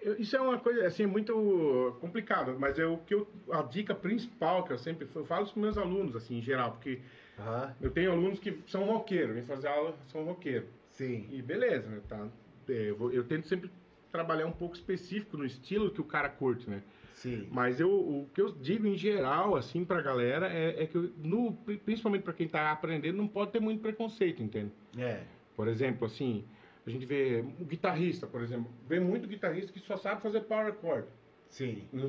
Eu- 0.00 0.16
Isso 0.20 0.36
é 0.36 0.40
uma 0.40 0.58
coisa 0.60 0.86
assim 0.86 1.06
muito 1.06 1.96
complicada, 2.00 2.52
mas 2.58 2.78
é 2.78 2.84
o 2.86 2.98
que 2.98 3.14
eu, 3.14 3.26
a 3.50 3.62
dica 3.62 3.94
principal 3.94 4.64
que 4.64 4.72
eu 4.72 4.78
sempre 4.78 5.08
eu 5.14 5.24
falo 5.24 5.46
para 5.50 5.60
meus 5.62 5.78
alunos 5.78 6.14
assim 6.16 6.36
em 6.38 6.42
geral, 6.42 6.72
porque 6.72 7.02
Aham, 7.36 7.76
eu 7.80 7.92
tenho 7.92 8.12
alunos 8.12 8.40
que 8.40 8.62
são 8.66 8.84
roqueiros, 8.86 9.34
vêm 9.34 9.44
fazer 9.46 9.68
aula, 9.68 9.98
são 10.06 10.24
roqueiros. 10.24 10.70
sim. 10.90 11.30
E 11.30 11.42
beleza, 11.42 11.88
né, 11.90 12.02
tá? 12.08 12.30
É, 12.68 12.90
Eu, 12.90 12.96
vou- 12.96 13.12
eu 13.12 13.26
tento 13.26 13.46
sempre 13.48 13.70
trabalhar 14.12 14.46
um 14.46 14.52
pouco 14.52 14.76
específico 14.76 15.36
no 15.36 15.44
estilo 15.44 15.92
que 15.92 16.00
o 16.00 16.04
cara 16.04 16.28
curte, 16.30 16.68
né? 16.70 16.84
Sim. 17.14 17.48
Mas 17.50 17.80
eu, 17.80 17.90
o 17.90 18.28
que 18.34 18.40
eu 18.40 18.52
digo 18.52 18.86
em 18.86 18.96
geral, 18.96 19.56
assim, 19.56 19.84
pra 19.84 20.02
galera, 20.02 20.48
é, 20.52 20.82
é 20.82 20.86
que, 20.86 20.96
eu- 20.96 21.10
no, 21.16 21.52
principalmente 21.84 22.22
pra 22.22 22.32
quem 22.32 22.48
tá 22.48 22.70
aprendendo, 22.70 23.16
não 23.16 23.28
pode 23.28 23.52
ter 23.52 23.60
muito 23.60 23.80
preconceito, 23.80 24.42
entende? 24.42 24.72
É. 24.98 25.22
Por 25.56 25.68
exemplo, 25.68 26.06
assim, 26.06 26.44
a 26.86 26.90
gente 26.90 27.06
vê 27.06 27.40
um 27.60 27.64
guitarrista, 27.64 28.26
por 28.26 28.42
exemplo, 28.42 28.70
vê 28.88 28.98
muito 29.00 29.28
guitarrista 29.28 29.72
que 29.72 29.80
só 29.80 29.96
sabe 29.96 30.20
fazer 30.22 30.40
power 30.42 30.74
chord. 30.80 31.06
Sim. 31.48 31.84
Não, 31.92 32.08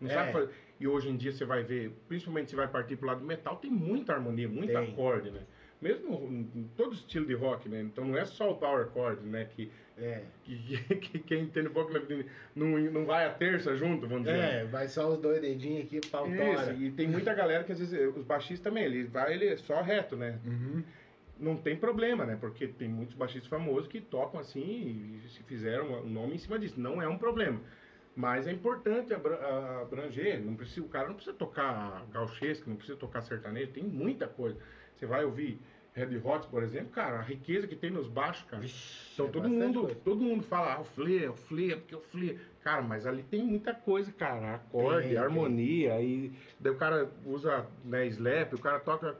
não 0.00 0.08
É. 0.08 0.14
sabe 0.14 0.32
fazer. 0.32 0.50
E 0.78 0.86
hoje 0.86 1.08
em 1.08 1.16
dia 1.16 1.32
você 1.32 1.44
vai 1.44 1.62
ver, 1.64 1.90
principalmente 2.08 2.50
se 2.50 2.56
vai 2.56 2.68
partir 2.68 2.96
pro 2.96 3.06
lado 3.08 3.20
do 3.20 3.26
metal, 3.26 3.56
tem 3.56 3.70
muita 3.70 4.12
harmonia, 4.12 4.48
muito 4.48 4.72
Tem. 4.72 4.92
acorde, 4.92 5.30
né? 5.30 5.40
Mesmo 5.84 6.48
todo 6.78 6.94
estilo 6.94 7.26
de 7.26 7.34
rock, 7.34 7.68
né? 7.68 7.82
Então 7.82 8.06
não 8.06 8.16
é 8.16 8.24
só 8.24 8.50
o 8.50 8.56
power 8.56 8.88
chord, 8.94 9.22
né? 9.22 9.44
Que, 9.54 9.70
É. 9.98 10.22
que, 10.42 10.56
que 10.96 11.18
quem 11.18 11.42
entende 11.42 11.68
pouco 11.68 11.92
não, 12.56 12.78
não 12.78 13.04
vai 13.04 13.26
a 13.26 13.30
terça 13.30 13.76
junto, 13.76 14.08
vamos 14.08 14.24
dizer. 14.24 14.38
É, 14.38 14.64
vai 14.64 14.88
só 14.88 15.12
os 15.12 15.18
dois 15.18 15.42
dedinhos 15.42 15.84
aqui, 15.84 16.00
pau 16.08 16.26
Isso, 16.26 16.72
e 16.72 16.90
tem 16.90 17.06
muita 17.06 17.34
galera 17.34 17.64
que 17.64 17.72
às 17.72 17.78
vezes, 17.78 18.16
os 18.16 18.24
baixistas 18.24 18.60
também, 18.60 18.84
ele 18.84 19.04
vai, 19.04 19.34
ele 19.34 19.46
é 19.46 19.56
só 19.58 19.82
reto, 19.82 20.16
né? 20.16 20.38
Uhum. 20.46 20.82
Não 21.38 21.54
tem 21.54 21.76
problema, 21.76 22.24
né? 22.24 22.38
Porque 22.40 22.66
tem 22.66 22.88
muitos 22.88 23.14
baixistas 23.14 23.50
famosos 23.50 23.86
que 23.86 24.00
tocam 24.00 24.40
assim 24.40 25.20
e 25.22 25.28
se 25.28 25.42
fizeram 25.42 26.00
um 26.00 26.08
nome 26.08 26.36
em 26.36 26.38
cima 26.38 26.58
disso. 26.58 26.80
Não 26.80 27.02
é 27.02 27.06
um 27.06 27.18
problema. 27.18 27.60
Mas 28.16 28.46
é 28.46 28.52
importante 28.52 29.12
abranger. 29.12 30.40
Não 30.40 30.54
precisa, 30.54 30.80
o 30.80 30.88
cara 30.88 31.08
não 31.08 31.14
precisa 31.14 31.36
tocar 31.36 32.06
gauchesco, 32.10 32.70
não 32.70 32.76
precisa 32.76 32.96
tocar 32.96 33.20
sertanejo. 33.20 33.72
Tem 33.72 33.84
muita 33.84 34.26
coisa. 34.26 34.56
Você 34.96 35.06
vai 35.06 35.24
ouvir 35.24 35.60
Red 35.94 36.20
Hot, 36.24 36.48
por 36.48 36.62
exemplo, 36.64 36.88
cara, 36.88 37.18
a 37.18 37.22
riqueza 37.22 37.68
que 37.68 37.76
tem 37.76 37.88
nos 37.88 38.08
baixos, 38.08 38.42
cara. 38.44 38.60
Vixe, 38.60 39.12
Então 39.14 39.26
é 39.26 39.30
todo 39.30 39.48
mundo, 39.48 39.80
coisa. 39.82 40.00
todo 40.04 40.20
mundo 40.20 40.42
fala, 40.42 40.74
ah, 40.74 40.80
o 40.80 40.84
Flea, 40.84 41.30
o 41.30 41.36
Flea, 41.36 41.76
porque 41.76 41.94
o 41.94 42.00
Flea. 42.00 42.36
Cara, 42.64 42.82
mas 42.82 43.06
ali 43.06 43.22
tem 43.22 43.44
muita 43.44 43.72
coisa, 43.72 44.10
cara. 44.10 44.54
Acorde, 44.56 45.08
Tem, 45.08 45.16
harmonia, 45.16 45.94
aí 45.94 46.32
daí 46.58 46.72
o 46.72 46.76
cara 46.76 47.08
usa 47.24 47.66
né, 47.84 48.06
slap, 48.06 48.54
o 48.54 48.58
cara 48.58 48.80
toca. 48.80 49.16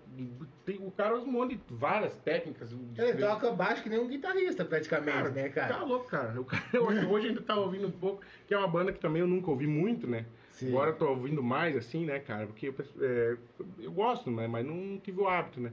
Tem, 0.64 0.78
o 0.78 0.90
cara 0.90 1.14
usa 1.16 1.26
um 1.26 1.30
monte 1.30 1.54
de 1.54 1.60
várias 1.70 2.16
técnicas. 2.16 2.72
Ele 2.72 3.18
toca 3.18 3.52
baixo 3.52 3.82
que 3.82 3.88
nem 3.88 4.00
um 4.00 4.08
guitarrista, 4.08 4.64
praticamente, 4.64 5.16
Cara, 5.18 5.30
né, 5.30 5.48
cara? 5.50 5.74
Tá 5.74 5.84
louco, 5.84 6.06
cara. 6.08 6.40
O 6.40 6.44
cara 6.44 6.64
eu, 6.72 6.84
hoje 7.08 7.28
ainda 7.28 7.42
tá 7.42 7.54
ouvindo 7.54 7.86
um 7.86 7.92
pouco, 7.92 8.22
que 8.48 8.54
é 8.54 8.58
uma 8.58 8.66
banda 8.66 8.92
que 8.92 8.98
também 8.98 9.20
eu 9.20 9.28
nunca 9.28 9.48
ouvi 9.50 9.66
muito, 9.66 10.08
né? 10.08 10.26
Sim. 10.50 10.68
Agora 10.68 10.90
eu 10.90 10.96
tô 10.96 11.08
ouvindo 11.08 11.42
mais, 11.42 11.76
assim, 11.76 12.04
né, 12.06 12.18
cara? 12.18 12.46
Porque 12.46 12.68
eu, 12.68 12.74
é, 13.00 13.36
eu 13.78 13.92
gosto, 13.92 14.30
né? 14.30 14.46
Mas 14.48 14.64
não 14.64 14.98
tive 14.98 15.20
o 15.20 15.28
hábito, 15.28 15.60
né? 15.60 15.70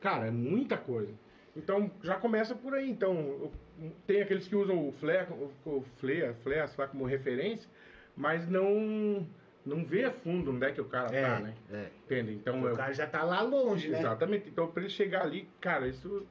Cara, 0.00 0.26
é 0.26 0.30
muita 0.30 0.76
coisa. 0.76 1.12
Então, 1.56 1.90
já 2.02 2.16
começa 2.16 2.54
por 2.54 2.74
aí. 2.74 2.88
Então, 2.90 3.50
tem 4.06 4.20
aqueles 4.22 4.46
que 4.46 4.54
usam 4.54 4.88
o 4.88 4.92
flare, 4.92 5.28
o, 5.64 5.82
flare, 5.98 6.34
flare, 6.42 6.70
lá, 6.76 6.86
como 6.86 7.04
referência, 7.04 7.68
mas 8.16 8.48
não 8.48 9.26
não 9.64 9.84
vê 9.84 10.04
a 10.04 10.12
fundo 10.12 10.52
onde 10.52 10.64
é 10.64 10.70
que 10.70 10.80
o 10.80 10.84
cara 10.84 11.12
É, 11.12 11.22
tá, 11.22 11.40
né? 11.40 11.54
é. 11.72 11.88
Entende? 12.04 12.34
Então, 12.34 12.62
O 12.62 12.68
eu, 12.68 12.76
cara 12.76 12.92
já 12.92 13.04
tá 13.06 13.24
lá 13.24 13.40
longe, 13.42 13.88
né? 13.88 13.98
Exatamente. 13.98 14.48
Então, 14.48 14.68
para 14.68 14.82
ele 14.82 14.90
chegar 14.90 15.22
ali, 15.22 15.48
cara, 15.60 15.88
isso 15.88 16.24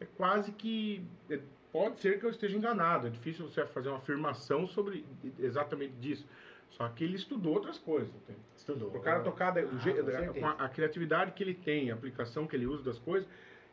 é 0.00 0.06
quase 0.16 0.50
que. 0.50 1.00
é- 1.30 1.38
pode 1.72 2.00
ser 2.00 2.18
que 2.18 2.26
eu 2.26 2.30
esteja 2.30 2.56
enganado. 2.56 3.06
É 3.06 3.10
difícil 3.10 3.48
você 3.48 3.64
fazer 3.66 3.90
uma 3.90 3.98
afirmação 3.98 4.66
sobre 4.66 5.04
exatamente 5.38 5.92
disso. 6.00 6.26
Só 6.70 6.88
que 6.88 7.04
ele 7.04 7.16
estudou 7.16 7.54
outras 7.54 7.78
coisas. 7.78 8.08
entende? 8.14 8.38
Estudou. 8.56 8.88
O 8.88 9.00
cara 9.00 9.20
tocar 9.20 9.50
da- 9.50 9.60
Ah, 9.60 10.02
da- 10.02 10.48
a, 10.62 10.64
a 10.66 10.68
criatividade 10.68 11.32
que 11.32 11.42
ele 11.42 11.54
tem, 11.54 11.90
a 11.90 11.94
aplicação 11.94 12.46
que 12.46 12.54
ele 12.56 12.66
usa 12.66 12.84
das 12.84 12.98
coisas, 12.98 13.28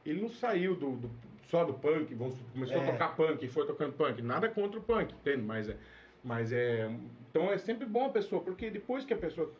ele 0.05 0.21
não 0.21 0.29
saiu 0.29 0.75
do, 0.75 0.91
do- 0.97 1.11
só 1.47 1.63
do 1.63 1.73
punk, 1.73 2.13
começou 2.53 2.77
É. 2.77 2.87
a 2.89 2.91
tocar 2.91 3.15
punk 3.15 3.43
e 3.45 3.47
foi 3.47 3.65
tocando 3.65 3.93
punk. 3.93 4.21
Nada 4.21 4.49
contra 4.49 4.79
o 4.79 4.83
punk, 4.83 5.13
entende? 5.13 5.41
Mas 5.43 5.69
é, 5.69 5.77
mas 6.23 6.51
é. 6.51 6.91
Então 7.29 7.51
é 7.51 7.57
sempre 7.57 7.85
bom 7.85 8.07
a 8.07 8.09
pessoa, 8.09 8.41
porque 8.41 8.69
depois 8.69 9.05
que 9.05 9.13
a 9.13 9.17
pessoa 9.17 9.53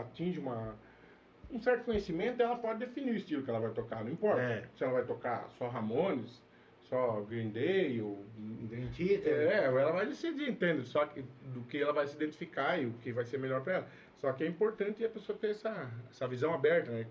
atinge 0.00 0.38
uma, 0.38 0.74
um 1.50 1.60
certo 1.60 1.84
conhecimento, 1.84 2.42
ela 2.42 2.56
pode 2.56 2.80
definir 2.80 3.12
o 3.12 3.16
estilo 3.16 3.42
que 3.42 3.48
ela 3.50 3.60
vai 3.60 3.70
tocar, 3.70 4.02
não 4.04 4.10
importa. 4.12 4.40
É. 4.42 4.68
Se 4.76 4.82
ela 4.84 4.94
vai 4.94 5.04
tocar 5.04 5.48
só 5.58 5.68
Ramones, 5.68 6.42
só 6.94 7.22
Green 7.22 7.50
Day, 7.50 8.00
ou 8.00 8.24
Dream 8.38 8.88
Theater. 8.96 9.32
é, 9.32 9.64
ela 9.64 9.90
vai 9.90 10.06
decidir, 10.06 10.48
entende? 10.48 10.86
Só 10.86 11.04
que 11.04 11.22
do 11.52 11.62
que 11.62 11.78
ela 11.78 11.92
vai 11.92 12.06
se 12.06 12.14
identificar 12.14 12.80
e 12.80 12.86
o 12.86 12.92
que 13.02 13.12
vai 13.12 13.24
ser 13.24 13.38
melhor 13.38 13.62
para 13.62 13.72
ela. 13.74 13.88
Só 14.20 14.32
que 14.32 14.44
é 14.44 14.46
importante 14.46 15.04
a 15.04 15.08
pessoa 15.08 15.36
ter 15.36 15.50
essa, 15.50 15.90
essa 16.08 16.28
visão 16.28 16.54
aberta, 16.54 16.92
né? 16.92 17.06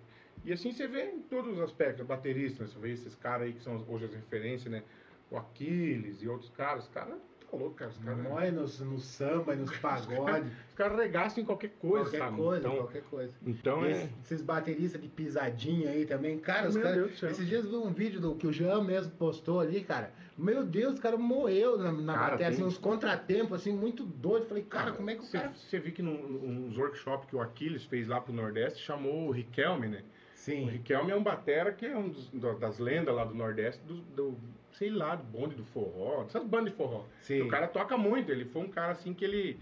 E 0.45 0.53
assim 0.53 0.71
você 0.71 0.87
vê 0.87 1.11
em 1.11 1.21
todos 1.23 1.53
os 1.53 1.59
aspectos, 1.59 2.05
bateristas, 2.05 2.71
você 2.71 2.79
vê 2.79 2.91
esses 2.93 3.13
caras 3.15 3.47
aí 3.47 3.53
que 3.53 3.61
são 3.61 3.85
hoje 3.89 4.05
as 4.05 4.13
referências, 4.13 4.71
né? 4.71 4.83
O 5.29 5.37
Aquiles 5.37 6.21
e 6.21 6.29
outros 6.29 6.49
caras, 6.51 6.85
os 6.85 6.89
caras 6.89 7.17
louco, 7.55 7.75
cara. 7.75 7.91
Os 7.91 7.97
caras 7.97 8.19
Mói 8.23 8.51
nos, 8.51 8.79
no 8.79 8.99
samba, 8.99 9.55
nos 9.55 9.75
pagodes, 9.77 10.51
os 10.69 10.73
caras 10.75 10.97
regaçam 10.97 11.43
em 11.43 11.45
qualquer 11.45 11.69
coisa, 11.79 12.05
qualquer 12.05 12.19
sabe? 12.19 12.37
coisa, 12.37 12.67
então, 12.67 12.77
qualquer 12.77 13.03
coisa. 13.03 13.33
então 13.45 13.85
Esse- 13.85 14.01
é. 14.03 14.09
Esses 14.23 14.41
bateristas 14.41 15.01
de 15.01 15.07
pisadinha 15.07 15.89
aí 15.89 16.05
também, 16.05 16.37
cara, 16.39 16.67
os 16.69 16.73
céu. 16.75 17.29
Esses 17.29 17.47
dias 17.47 17.63
eu 17.65 17.69
vi 17.71 17.75
um 17.77 17.91
vídeo 17.93 18.19
do, 18.19 18.35
que 18.35 18.47
o 18.47 18.51
Jean 18.53 18.81
mesmo 18.83 19.11
postou 19.13 19.59
ali, 19.59 19.81
cara. 19.83 20.11
Meu 20.37 20.63
Deus, 20.63 20.97
o 20.97 21.01
cara 21.01 21.15
morreu 21.15 21.77
na, 21.77 21.91
na 21.91 22.13
Cara, 22.13 22.31
bateria, 22.31 22.47
assim, 22.47 22.63
uns 22.63 22.77
contratempos, 22.77 23.53
assim, 23.61 23.71
muito 23.71 24.03
doido. 24.03 24.47
Falei, 24.47 24.63
cara, 24.63 24.91
como 24.91 25.07
é 25.09 25.13
que 25.15 25.21
o 25.21 25.23
Você, 25.23 25.37
cara. 25.37 25.53
você 25.53 25.79
viu 25.79 25.93
que 25.93 26.01
num, 26.01 26.67
uns 26.69 26.75
workshops 26.77 27.27
que 27.29 27.35
o 27.35 27.41
Aquiles 27.41 27.83
fez 27.85 28.07
lá 28.07 28.19
pro 28.19 28.33
Nordeste, 28.33 28.81
chamou 28.81 29.27
o 29.27 29.31
Riquelme, 29.31 29.87
né? 29.87 29.99
O 29.99 30.39
Sim. 30.39 30.65
Riquelme 30.65 31.11
é 31.11 31.15
um 31.15 31.21
batera 31.23 31.71
que 31.71 31.85
é 31.85 31.95
um 31.95 32.09
dos, 32.09 32.27
do- 32.29 32.57
das 32.59 32.79
lendas 32.79 33.15
lá 33.15 33.23
do 33.23 33.35
Nordeste, 33.35 33.79
do, 33.85 33.97
do- 34.01 34.37
sei 34.73 34.89
lá, 34.89 35.15
do 35.15 35.23
bonde 35.23 35.55
do 35.55 35.63
forró, 35.65 36.23
dessas 36.23 36.43
bandas 36.43 36.71
de 36.71 36.77
forró. 36.77 37.05
Sim. 37.21 37.41
O 37.41 37.47
cara 37.47 37.67
toca 37.67 37.97
muito, 37.97 38.31
ele 38.31 38.45
foi 38.45 38.61
um 38.63 38.67
cara 38.69 38.91
assim 38.93 39.13
que 39.13 39.23
ele 39.25 39.59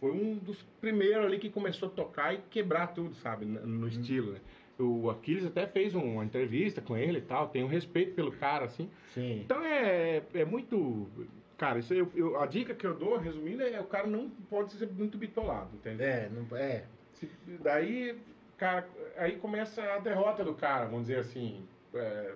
foi 0.00 0.12
um 0.12 0.36
dos 0.36 0.62
primeiros 0.80 1.26
ali 1.26 1.38
que 1.38 1.50
começou 1.50 1.88
a 1.88 1.92
tocar 1.92 2.34
e 2.34 2.38
quebrar 2.50 2.88
tudo, 2.88 3.14
sabe, 3.16 3.44
no 3.46 3.82
Uhum. 3.82 3.88
estilo, 3.88 4.32
né? 4.32 4.40
O 4.78 5.10
Aquiles 5.10 5.44
até 5.44 5.66
fez 5.66 5.92
uma 5.94 6.24
entrevista 6.24 6.80
com 6.80 6.96
ele 6.96 7.18
e 7.18 7.22
tal, 7.22 7.48
tem 7.48 7.64
um 7.64 7.68
respeito 7.68 8.14
pelo 8.14 8.30
cara, 8.30 8.64
assim. 8.66 8.88
Sim. 9.12 9.40
Então 9.44 9.64
é, 9.64 10.22
é 10.34 10.44
muito. 10.44 11.08
Cara, 11.56 11.80
isso 11.80 11.92
eu, 11.92 12.08
eu- 12.14 12.40
a 12.40 12.46
dica 12.46 12.72
que 12.72 12.86
eu 12.86 12.94
dou, 12.94 13.16
resumindo, 13.18 13.60
é 13.64 13.80
o 13.80 13.84
cara 13.86 14.06
não 14.06 14.30
pode 14.48 14.72
ser 14.74 14.88
muito 14.92 15.18
bitolado, 15.18 15.70
entendeu? 15.74 16.06
É, 16.06 16.28
não, 16.28 16.56
é. 16.56 16.84
Se- 17.14 17.28
daí, 17.60 18.16
cara, 18.56 18.88
aí 19.16 19.36
começa 19.38 19.82
a 19.82 19.98
derrota 19.98 20.44
do 20.44 20.54
cara, 20.54 20.84
vamos 20.84 21.08
dizer 21.08 21.18
assim. 21.18 21.64
É, 21.92 22.34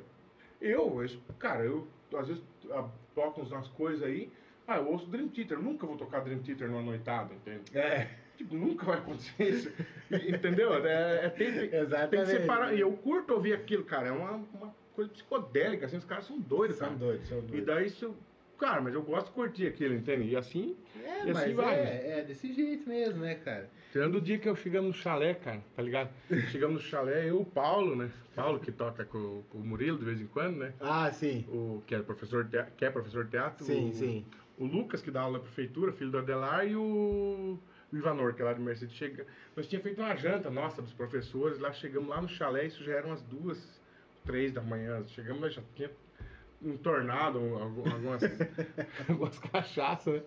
eu- 0.61 1.01
cara, 1.39 1.65
eu 1.65 1.87
às 2.19 2.29
vezes 2.29 2.43
ah, 2.71 2.89
toco 3.15 3.41
umas 3.43 3.69
coisas 3.69 4.03
aí, 4.03 4.31
ah, 4.67 4.77
eu 4.79 4.89
ouço 4.89 5.07
Dream 5.07 5.29
Theater, 5.29 5.59
nunca 5.59 5.87
vou 5.87 5.97
tocar 5.97 6.21
Dream 6.21 6.39
Theater 6.41 6.69
numa 6.69 6.83
noitada, 6.83 7.35
entende? 7.35 7.77
É, 7.77 8.09
Tipo, 8.37 8.55
nunca 8.57 8.87
vai 8.87 8.99
acontecer 8.99 9.49
isso, 9.49 9.73
E- 10.11 10.35
entendeu? 10.35 10.73
É, 10.87 11.27
é, 11.27 11.29
tem, 11.29 11.53
tem- 11.53 11.69
tem 11.69 12.21
que 12.21 12.27
separar, 12.27 12.75
e 12.75 12.81
eu 12.81 12.91
curto 12.93 13.35
ouvir 13.35 13.53
aquilo, 13.53 13.85
cara, 13.85 14.09
é 14.09 14.11
uma, 14.13 14.33
uma 14.55 14.75
coisa 14.95 15.11
psicodélica, 15.11 15.85
assim, 15.87 15.99
os 15.99 16.05
caras 16.05 16.25
são 16.25 16.41
doidos, 16.41 16.77
São 16.79 16.89
cara. 16.89 16.99
doidos, 16.99 17.29
são 17.29 17.39
E 17.39 17.43
doidos. 17.43 17.67
daí, 17.67 17.91
se 17.91 18.03
eu, 18.05 18.17
Cara, 18.59 18.81
mas 18.81 18.95
eu 18.95 19.03
gosto 19.03 19.27
de 19.27 19.33
curtir 19.33 19.67
aquilo, 19.67 19.95
entende? 19.95 20.29
E 20.29 20.37
assim, 20.37 20.77
É, 21.03 21.27
E 21.27 21.31
assim 21.31 21.33
mas 21.33 21.53
vai. 21.55 21.75
é, 21.75 22.21
é 22.21 22.23
desse 22.25 22.53
jeito 22.53 22.89
mesmo, 22.89 23.21
né, 23.21 23.35
cara? 23.37 23.69
tirando 23.91 24.15
o 24.17 24.21
dia 24.21 24.39
que 24.39 24.49
eu 24.49 24.55
chegamos 24.57 24.89
no 24.97 25.03
chalé, 25.03 25.35
cara, 25.35 25.63
tá 25.77 25.83
ligado? 25.83 26.11
Chegamos 26.51 26.83
no 26.83 26.89
chalé, 26.89 27.29
eu 27.29 27.41
o 27.41 27.45
Paulo, 27.45 27.95
né? 27.97 28.11
Paulo 28.35 28.59
que 28.61 28.73
toca 28.73 29.05
com, 29.05 29.19
o- 29.19 29.45
com 29.51 29.59
o 29.59 29.65
Murilo 29.67 29.99
de 29.99 30.05
vez 30.07 30.19
em 30.21 30.27
quando, 30.27 30.57
né? 30.57 30.73
Ah, 30.81 31.11
sim. 31.13 31.45
O, 31.49 31.83
que, 31.87 31.95
é 31.95 32.01
professor 32.01 32.45
de 32.45 32.51
tea- 32.53 32.71
que 32.77 32.85
é 32.87 32.91
professor 32.91 33.27
teatro. 33.29 33.65
Sim, 33.67 33.91
o, 33.91 33.95
sim. 33.95 34.27
O 34.57 34.65
Lucas, 34.65 35.03
que 35.03 35.11
dá 35.11 35.21
aula 35.23 35.39
na 35.39 35.45
prefeitura, 35.45 35.93
filho 35.93 36.11
do 36.11 36.19
Adelar, 36.19 36.67
e 36.67 36.75
o, 36.75 37.59
o 37.93 37.97
Ivanor, 37.97 38.33
que 38.35 38.41
é 38.41 38.45
lá 38.47 38.53
de 38.55 38.61
Mercedes. 38.63 38.95
Chega... 38.95 39.27
Nós 39.57 39.67
tínhamos 39.69 39.85
feito 39.89 40.01
uma 40.01 40.15
janta 40.17 40.49
nossa 40.51 40.81
dos 40.81 40.95
professores, 40.95 41.59
lá 41.59 41.71
chegamos 41.73 42.09
lá 42.09 42.23
no 42.23 42.29
chalé, 42.29 42.65
isso 42.67 42.83
já 42.85 42.95
eram 42.95 43.09
umas 43.11 43.23
duas, 43.23 43.79
três 44.25 44.53
da 44.53 44.63
manhã. 44.63 45.05
Chegamos 45.09 45.43
lá, 45.43 45.49
já 45.51 45.61
tinha 45.75 45.91
um 46.65 46.77
tornado, 46.77 47.39
um- 47.41 47.63
algum- 47.63 47.91
algumas, 47.91 48.23
algumas 49.09 49.39
cachaças, 49.39 50.15
né? 50.15 50.23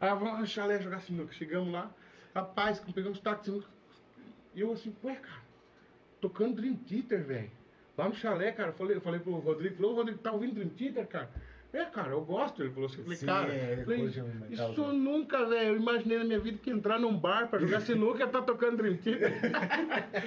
Aí 0.00 0.08
vamos 0.10 0.32
lá 0.32 0.38
no 0.40 0.46
chalé 0.46 0.80
jogar 0.80 1.00
sinuca. 1.00 1.32
Chegamos 1.32 1.72
lá, 1.72 1.90
rapaz, 2.34 2.80
pegamos 2.94 3.18
o 3.18 3.22
táxi 3.22 3.40
de 3.42 3.50
sinuca. 3.50 3.68
E 4.54 4.60
eu 4.60 4.72
assim, 4.72 4.94
ué, 5.04 5.14
cara, 5.16 5.42
tocando 6.20 6.56
Dream 6.56 6.76
Theater, 6.76 7.22
velho. 7.24 7.50
Lá 7.96 8.08
no 8.08 8.14
chalé, 8.14 8.50
cara, 8.52 8.70
eu 8.70 8.74
falei, 8.74 8.96
eu 8.96 9.00
falei 9.00 9.20
pro 9.20 9.32
Rodrigo, 9.38 9.76
falou, 9.76 9.94
Rodrigo, 9.94 10.18
tá 10.18 10.32
ouvindo 10.32 10.54
Dream 10.54 10.70
Theater, 10.70 11.06
cara? 11.06 11.30
É, 11.72 11.84
cara, 11.84 12.10
eu 12.10 12.20
gosto. 12.22 12.62
Ele 12.62 12.70
falou 12.70 12.86
assim, 12.88 12.98
eu 12.98 13.04
falei, 13.04 13.18
Sim, 13.18 13.26
cara, 13.26 13.52
é, 13.54 13.84
falei, 13.84 14.04
isso 14.50 14.92
nunca, 14.92 15.44
velho, 15.46 15.68
eu 15.68 15.76
imaginei 15.76 16.18
na 16.18 16.24
minha 16.24 16.38
vida 16.40 16.58
que 16.58 16.70
entrar 16.70 16.98
num 16.98 17.16
bar 17.16 17.48
pra 17.48 17.58
jogar 17.58 17.80
sinuca 17.82 18.26
tá 18.26 18.42
tocando 18.42 18.78
Dream 18.78 18.96
Theater. 18.96 19.32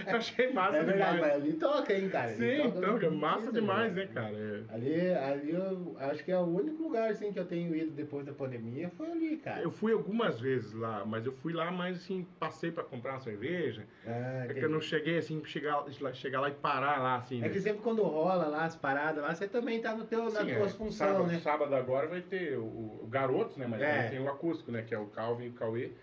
Eu 0.07 0.15
Achei 0.23 0.53
massa 0.53 0.77
É 0.77 0.83
verdade, 0.83 1.15
demais. 1.15 1.33
mas 1.33 1.43
ali 1.43 1.53
toca, 1.53 1.93
hein, 1.93 2.09
cara? 2.09 2.33
Sim, 2.33 2.71
toca 2.71 2.77
então, 2.77 2.97
é 2.97 3.09
massa 3.09 3.41
Twitter, 3.41 3.61
demais, 3.61 3.93
né, 3.93 4.07
cara? 4.13 4.35
É. 4.35 4.73
Ali, 4.73 5.09
ali 5.13 5.51
eu 5.51 5.95
acho 5.99 6.23
que 6.23 6.31
é 6.31 6.37
o 6.37 6.43
único 6.43 6.83
lugar 6.83 7.09
assim, 7.09 7.31
que 7.33 7.39
eu 7.39 7.45
tenho 7.45 7.75
ido 7.75 7.91
depois 7.91 8.25
da 8.25 8.31
pandemia 8.33 8.89
foi 8.97 9.11
ali, 9.11 9.37
cara. 9.37 9.61
Eu 9.61 9.71
fui 9.71 9.91
algumas 9.91 10.39
vezes 10.39 10.73
lá, 10.73 11.03
mas 11.05 11.25
eu 11.25 11.33
fui 11.33 11.51
lá 11.53 11.71
mais 11.71 11.97
assim, 11.97 12.25
passei 12.39 12.71
pra 12.71 12.83
comprar 12.83 13.13
uma 13.13 13.19
cerveja. 13.19 13.85
Ah, 14.07 14.45
É 14.49 14.53
que 14.53 14.63
eu 14.63 14.69
não 14.69 14.81
cheguei 14.81 15.17
assim, 15.17 15.43
chegar, 15.45 15.83
chegar 16.13 16.39
lá 16.39 16.49
e 16.49 16.53
parar 16.53 17.01
lá, 17.01 17.15
assim. 17.15 17.39
É 17.39 17.41
né? 17.41 17.49
que 17.49 17.59
sempre 17.59 17.81
quando 17.81 18.01
rola 18.03 18.47
lá 18.47 18.63
as 18.65 18.75
paradas 18.75 19.23
lá, 19.23 19.33
você 19.33 19.47
também 19.47 19.81
tá 19.81 19.93
no 19.95 20.05
teu, 20.05 20.23
na 20.25 20.41
Sim, 20.41 20.53
tua 20.55 20.65
é, 20.65 20.69
função, 20.69 21.27
né? 21.27 21.32
Sábado 21.41 21.75
agora 21.75 22.07
vai 22.07 22.21
ter 22.21 22.57
o, 22.57 22.63
o 22.63 23.07
Garotos, 23.09 23.57
né? 23.57 23.65
Mas 23.67 23.81
É. 23.81 24.09
tem 24.09 24.19
o 24.19 24.29
acústico, 24.29 24.71
né? 24.71 24.81
Que 24.81 24.93
é 24.93 24.97
o 24.99 25.05
Calvin 25.07 25.45
e 25.45 25.49
o 25.49 25.53
Cauê. 25.53 25.87
Vou 25.87 25.95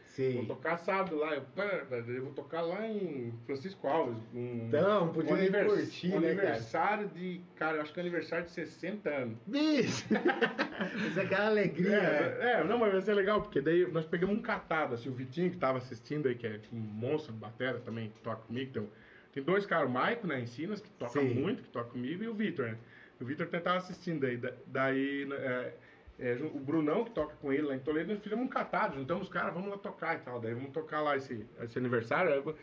Sim. 0.43 0.45
tocar 0.47 0.77
sábado 0.79 1.17
lá. 1.17 1.35
Eu, 1.35 1.43
eu 2.09 2.25
vou 2.25 2.33
tocar 2.35 2.61
lá 2.61 2.87
em 2.87 3.33
Francisco 3.47 3.87
Alves. 3.89 4.19
Um, 4.35 4.67
Então, 4.69 5.09
podia 5.13 5.33
um 5.33 5.37
anivers- 5.37 5.73
curtir, 5.73 6.09
um 6.09 6.21
né, 6.21 6.35
cara? 6.35 6.43
aniversário 6.49 7.09
de. 7.09 7.41
Cara, 7.57 7.77
eu 7.79 7.83
acho 7.83 7.93
que 7.95 8.01
é 8.01 8.03
aniversário 8.03 8.45
de 8.45 8.51
60 8.53 9.09
anos. 9.09 9.39
Bicho! 9.47 10.07
Isso 11.09 11.19
é 11.21 11.23
aquela 11.23 11.47
alegria, 11.47 12.01
né? 12.01 12.37
É, 12.41 12.53
é, 12.61 12.65
não, 12.65 12.79
mas 12.79 12.93
vai 12.93 13.01
ser 13.03 13.15
legal, 13.15 13.41
porque 13.41 13.61
daí 13.61 13.91
nós 13.91 14.05
pegamos 14.05 14.37
um 14.37 14.43
catado, 14.43 14.95
assim, 14.95 15.09
o 15.09 15.13
Vitinho 15.13 15.51
que 15.51 15.57
tava 15.57 15.79
assistindo 15.79 16.29
aí, 16.29 16.35
que 16.35 16.47
é 16.47 16.61
um 16.73 16.77
monstro 16.79 17.33
de 17.33 17.39
batera 17.39 17.79
também, 17.79 18.11
que 18.11 18.21
toca 18.21 18.43
comigo. 18.43 18.71
Tem, 18.73 18.89
tem 19.33 19.43
dois 19.43 19.65
caras, 19.65 19.89
o 19.89 19.93
Maico, 19.93 20.27
né, 20.27 20.41
Ensinas, 20.41 20.81
que 20.81 20.91
toca 20.91 21.19
Sim. 21.21 21.35
muito, 21.35 21.63
que 21.63 21.69
toca 21.71 21.91
comigo, 21.91 22.23
e 22.25 22.29
o 22.29 22.35
Vitor, 22.35 22.67
né? 22.67 22.77
O 23.21 23.25
Vitor 23.25 23.47
até 23.47 23.61
tava 23.61 23.77
assistindo 23.79 24.25
aí. 24.25 24.37
da- 24.37 24.55
Daí, 24.67 25.27
né, 25.27 25.37
é, 25.37 25.77
é, 26.19 26.35
o 26.43 26.59
Brunão, 26.59 27.05
que 27.05 27.11
toca 27.11 27.35
com 27.37 27.53
ele 27.53 27.63
lá 27.63 27.75
em 27.77 27.81
Toledo, 27.81 28.13
nós 28.13 28.23
fizemos 28.23 28.45
um 28.45 28.49
catado, 28.49 28.97
juntamos 28.97 29.25
os 29.25 29.29
caras, 29.33 29.53
vamos 29.55 29.71
lá 29.71 29.79
tocar 29.79 30.17
e 30.17 30.21
tal. 30.21 30.41
Daí 30.41 30.55
vamos 30.55 30.71
tocar 30.71 31.01
lá 31.01 31.17
esse, 31.17 31.47
esse 31.61 31.79
aniversário. 31.79 32.33
aí 32.33 32.55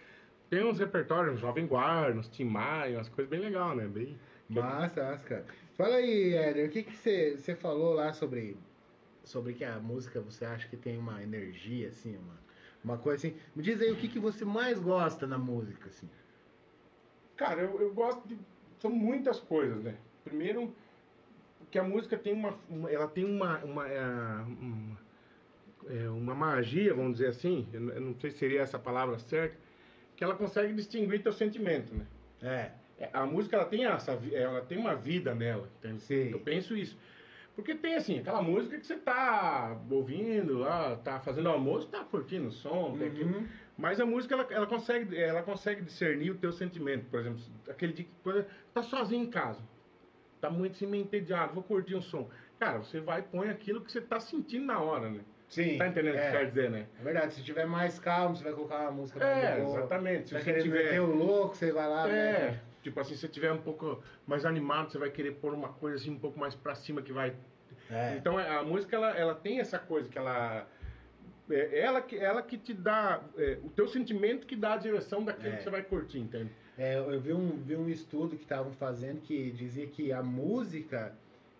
Tem 0.49 0.63
uns 0.63 0.79
repertórios, 0.79 1.35
uns 1.35 1.39
Jovem 1.39 1.67
Guarda, 1.67 2.19
uns 2.19 2.27
Tim 2.29 2.45
Maia, 2.45 2.97
umas 2.97 3.09
coisas 3.09 3.29
bem 3.29 3.39
legais, 3.39 3.77
né? 3.77 3.87
Bem, 3.87 4.17
Massa, 4.49 5.03
massa, 5.03 5.27
cara. 5.27 5.45
Fala 5.75 5.95
aí, 5.97 6.33
Éder, 6.33 6.67
o 6.67 6.71
que 6.71 6.83
que 6.83 6.95
você 6.95 7.37
você 7.37 7.53
falou 7.53 7.93
lá 7.93 8.13
sobre, 8.13 8.57
sobre 9.25 9.53
que 9.53 9.65
a 9.65 9.77
música 9.77 10.21
você 10.21 10.45
acha 10.45 10.67
que 10.69 10.77
tem 10.77 10.97
uma 10.97 11.21
energia, 11.21 11.89
assim, 11.89 12.15
uma, 12.15 12.37
uma 12.83 12.97
coisa 12.97 13.27
assim. 13.27 13.37
Me 13.53 13.61
diz 13.61 13.81
aí 13.81 13.91
o 13.91 13.97
que, 13.97 14.07
que 14.07 14.19
você 14.19 14.45
mais 14.45 14.79
gosta 14.79 15.27
na 15.27 15.37
música, 15.37 15.89
assim. 15.89 16.09
Cara, 17.35 17.61
eu, 17.61 17.79
eu 17.81 17.93
gosto 17.93 18.27
de. 18.27 18.37
São 18.79 18.89
muitas 18.91 19.39
coisas, 19.39 19.83
né? 19.83 19.95
Primeiro, 20.27 20.73
que 21.71 21.77
a 21.79 21.83
música 21.83 22.17
tem 22.17 22.33
uma. 22.33 22.57
ela 22.89 23.07
tem 23.07 23.25
uma. 23.25 23.57
uma, 23.59 23.87
é, 23.87 24.01
uma, 24.47 24.97
é, 25.89 26.09
uma 26.09 26.35
magia, 26.35 26.93
vamos 26.93 27.13
dizer 27.13 27.27
assim. 27.27 27.67
Eu 27.73 27.81
não- 27.81 28.15
sei 28.19 28.31
se 28.31 28.37
seria 28.37 28.61
essa 28.61 28.77
palavra 28.79 29.17
certa. 29.19 29.55
Que 30.15 30.23
ela 30.23 30.35
consegue 30.35 30.73
distinguir 30.73 31.21
teu 31.21 31.31
sentimento, 31.33 31.93
né? 31.93 32.05
É, 32.41 32.71
É, 32.99 33.09
A 33.13 33.27
música 33.27 33.55
ela 33.55 33.65
tem 33.65 33.85
essa, 33.85 34.13
ela 34.33 34.61
tem 34.61 34.75
uma 34.79 34.95
vida 34.95 35.35
nela, 35.35 35.69
entende? 35.77 36.01
Sim. 36.01 36.31
Eu 36.31 36.39
penso 36.39 36.75
isso. 36.75 36.97
Porque 37.55 37.75
tem 37.75 37.93
assim, 37.95 38.17
aquela 38.19 38.41
música 38.41 38.75
que 38.79 38.85
você 38.87 38.95
tá 38.95 39.79
ouvindo 39.89 40.57
lá, 40.59 40.95
tá 40.95 41.19
fazendo 41.19 41.47
almoço, 41.49 41.87
tá 41.89 42.03
curtindo 42.03 42.47
o 42.47 42.51
som, 42.51 42.97
aquilo. 43.05 43.37
Uhum. 43.37 43.47
Mas 43.77 43.99
a 43.99 44.05
música 44.05 44.33
ela, 44.33 44.47
ela 44.49 44.65
consegue 44.65 45.15
ela 45.15 45.43
consegue 45.43 45.83
discernir 45.83 46.31
o 46.31 46.35
teu 46.39 46.51
sentimento, 46.51 47.05
por 47.11 47.19
exemplo, 47.19 47.39
aquele 47.69 47.93
dia 47.93 48.05
que 48.05 48.45
tá 48.73 48.81
sozinho 48.81 49.23
em 49.25 49.29
casa, 49.29 49.59
tá 50.47 50.53
muito 50.53 50.73
assim, 50.73 50.87
meio 50.87 51.03
entediado, 51.03 51.53
vou 51.53 51.63
curtir 51.63 51.95
um 51.95 52.01
som. 52.01 52.29
Cara, 52.59 52.79
você 52.79 52.99
vai 52.99 53.19
e 53.19 53.23
põe 53.23 53.49
aquilo 53.49 53.81
que 53.81 53.91
você 53.91 54.01
tá 54.01 54.19
sentindo 54.19 54.65
na 54.65 54.79
hora, 54.79 55.09
né? 55.09 55.21
Sim. 55.49 55.77
Tá 55.77 55.87
entendendo 55.87 56.15
o 56.15 56.17
que 56.17 56.23
é, 56.23 56.31
quer 56.31 56.45
dizer, 56.47 56.69
né? 56.69 56.87
é 56.99 57.03
verdade, 57.03 57.33
se 57.33 57.43
tiver 57.43 57.65
mais 57.65 57.97
calmo, 57.99 58.35
você 58.35 58.43
vai 58.43 58.53
colocar 58.53 58.79
uma 58.81 58.91
música 58.91 59.23
É, 59.23 59.61
boa. 59.61 59.77
exatamente. 59.79 60.29
Se 60.29 60.39
você 60.43 60.61
tiver 60.61 60.83
meter 60.85 61.01
o 61.01 61.15
louco, 61.15 61.55
você 61.55 61.71
vai 61.71 61.87
lá, 61.87 62.09
É, 62.09 62.11
né? 62.51 62.59
tipo 62.83 62.99
assim, 62.99 63.13
se 63.15 63.21
você 63.21 63.27
tiver 63.29 63.51
um 63.53 63.61
pouco 63.61 64.01
mais 64.25 64.45
animado, 64.45 64.91
você 64.91 64.97
vai 64.97 65.09
querer 65.09 65.33
pôr 65.35 65.53
uma 65.53 65.69
coisa 65.69 65.95
assim 65.97 66.11
um 66.11 66.19
pouco 66.19 66.37
mais 66.39 66.53
pra 66.55 66.75
cima 66.75 67.01
que 67.01 67.13
vai. 67.13 67.33
É. 67.89 68.15
Então 68.17 68.37
a 68.37 68.63
música 68.63 68.95
ela, 68.97 69.11
ela 69.17 69.35
tem 69.35 69.59
essa 69.59 69.79
coisa 69.79 70.09
que 70.09 70.17
ela 70.17 70.67
é 71.49 71.79
ela 71.79 72.01
que 72.01 72.17
ela 72.17 72.41
que 72.41 72.57
te 72.57 72.73
dá 72.73 73.21
é, 73.37 73.57
o 73.63 73.69
teu 73.69 73.87
sentimento 73.87 74.45
que 74.45 74.55
dá 74.55 74.73
a 74.73 74.77
direção 74.77 75.23
daquilo 75.23 75.53
É. 75.53 75.57
que 75.57 75.63
você 75.63 75.69
vai 75.69 75.81
curtir, 75.81 76.19
entende? 76.19 76.51
É, 76.77 76.97
eu 76.97 77.19
vi 77.19 77.33
um, 77.33 77.57
vi 77.57 77.75
um 77.75 77.89
estudo 77.89 78.35
que 78.35 78.43
estavam 78.43 78.71
fazendo 78.73 79.21
que 79.21 79.51
dizia 79.51 79.87
que 79.87 80.11
a 80.11 80.21
música 80.21 81.13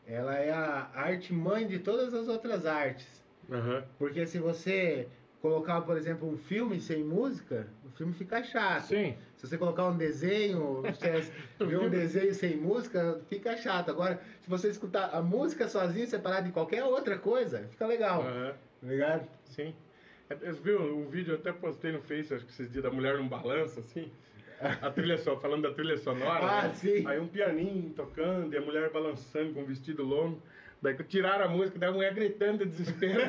ela 0.05 0.36
é 0.36 0.51
a 0.51 0.89
arte 0.93 1.34
mãe 1.34 1.68
de 1.68 1.80
todas 1.80 2.13
as 2.13 2.28
outras 2.28 2.65
artes. 2.65 3.24
Aham. 3.51 3.84
Porque 3.97 4.26
se 4.28 4.38
você 4.39 5.07
colocar, 5.41 5.82
por 5.82 5.97
exemplo, 5.97 6.30
um 6.30 6.38
filme 6.38 6.80
sem 6.80 7.03
música, 7.03 7.68
o 7.86 7.89
filme 7.97 8.13
fica 8.13 8.43
chato. 8.43 8.88
Sim. 8.88 9.15
Se 9.38 9.47
você 9.47 9.57
colocar 9.57 9.88
um 9.88 9.97
desenho, 9.97 10.82
você 10.82 11.22
ver 11.59 11.80
um 11.80 11.89
desenho 11.89 12.34
sem 12.34 12.55
música, 12.55 13.20
fica 13.28 13.55
chato. 13.57 13.89
Agora, 13.89 14.22
se 14.41 14.49
você 14.49 14.70
escutar 14.70 15.09
a 15.13 15.22
música 15.22 15.68
sozinha, 15.68 16.05
separada 16.07 16.43
de 16.43 16.51
qualquer 16.51 16.84
outra 16.84 17.18
coisa, 17.18 17.68
fica 17.70 17.86
legal. 17.86 18.24
Tá 18.24 18.88
ligado? 18.88 19.28
Sim. 19.45 19.74
É, 20.30 20.36
Você 20.36 20.59
viu 20.61 20.82
o 20.99 21.09
vídeo, 21.09 21.34
eu 21.34 21.38
até 21.39 21.51
postei 21.51 21.91
no 21.91 22.01
Face, 22.01 22.34
acho 22.34 22.45
que 22.45 22.51
esses 22.51 22.70
dias, 22.72 22.84
da 22.84 22.91
mulher 22.91 23.18
num 23.18 23.28
balanço, 23.28 23.80
assim. 23.80 24.11
A 24.59 24.89
trilha 24.89 25.17
só, 25.17 25.37
falando 25.37 25.63
da 25.63 25.71
trilha 25.73 25.97
sonora. 25.97 26.45
Ah, 26.45 26.63
né? 26.63 26.73
sim. 26.73 27.05
Aí 27.07 27.19
um 27.19 27.27
pianinho 27.27 27.91
tocando 27.91 28.53
e 28.53 28.57
a 28.57 28.61
mulher 28.61 28.89
balançando 28.91 29.53
com 29.53 29.61
um 29.61 29.65
vestido 29.65 30.03
longo. 30.03 30.41
Daí 30.81 30.95
tiraram 31.03 31.45
a 31.45 31.47
música, 31.47 31.79
daí 31.79 31.89
a 31.89 31.91
mulher 31.91 32.13
gritando 32.13 32.59
de 32.63 32.65
desespero. 32.71 33.21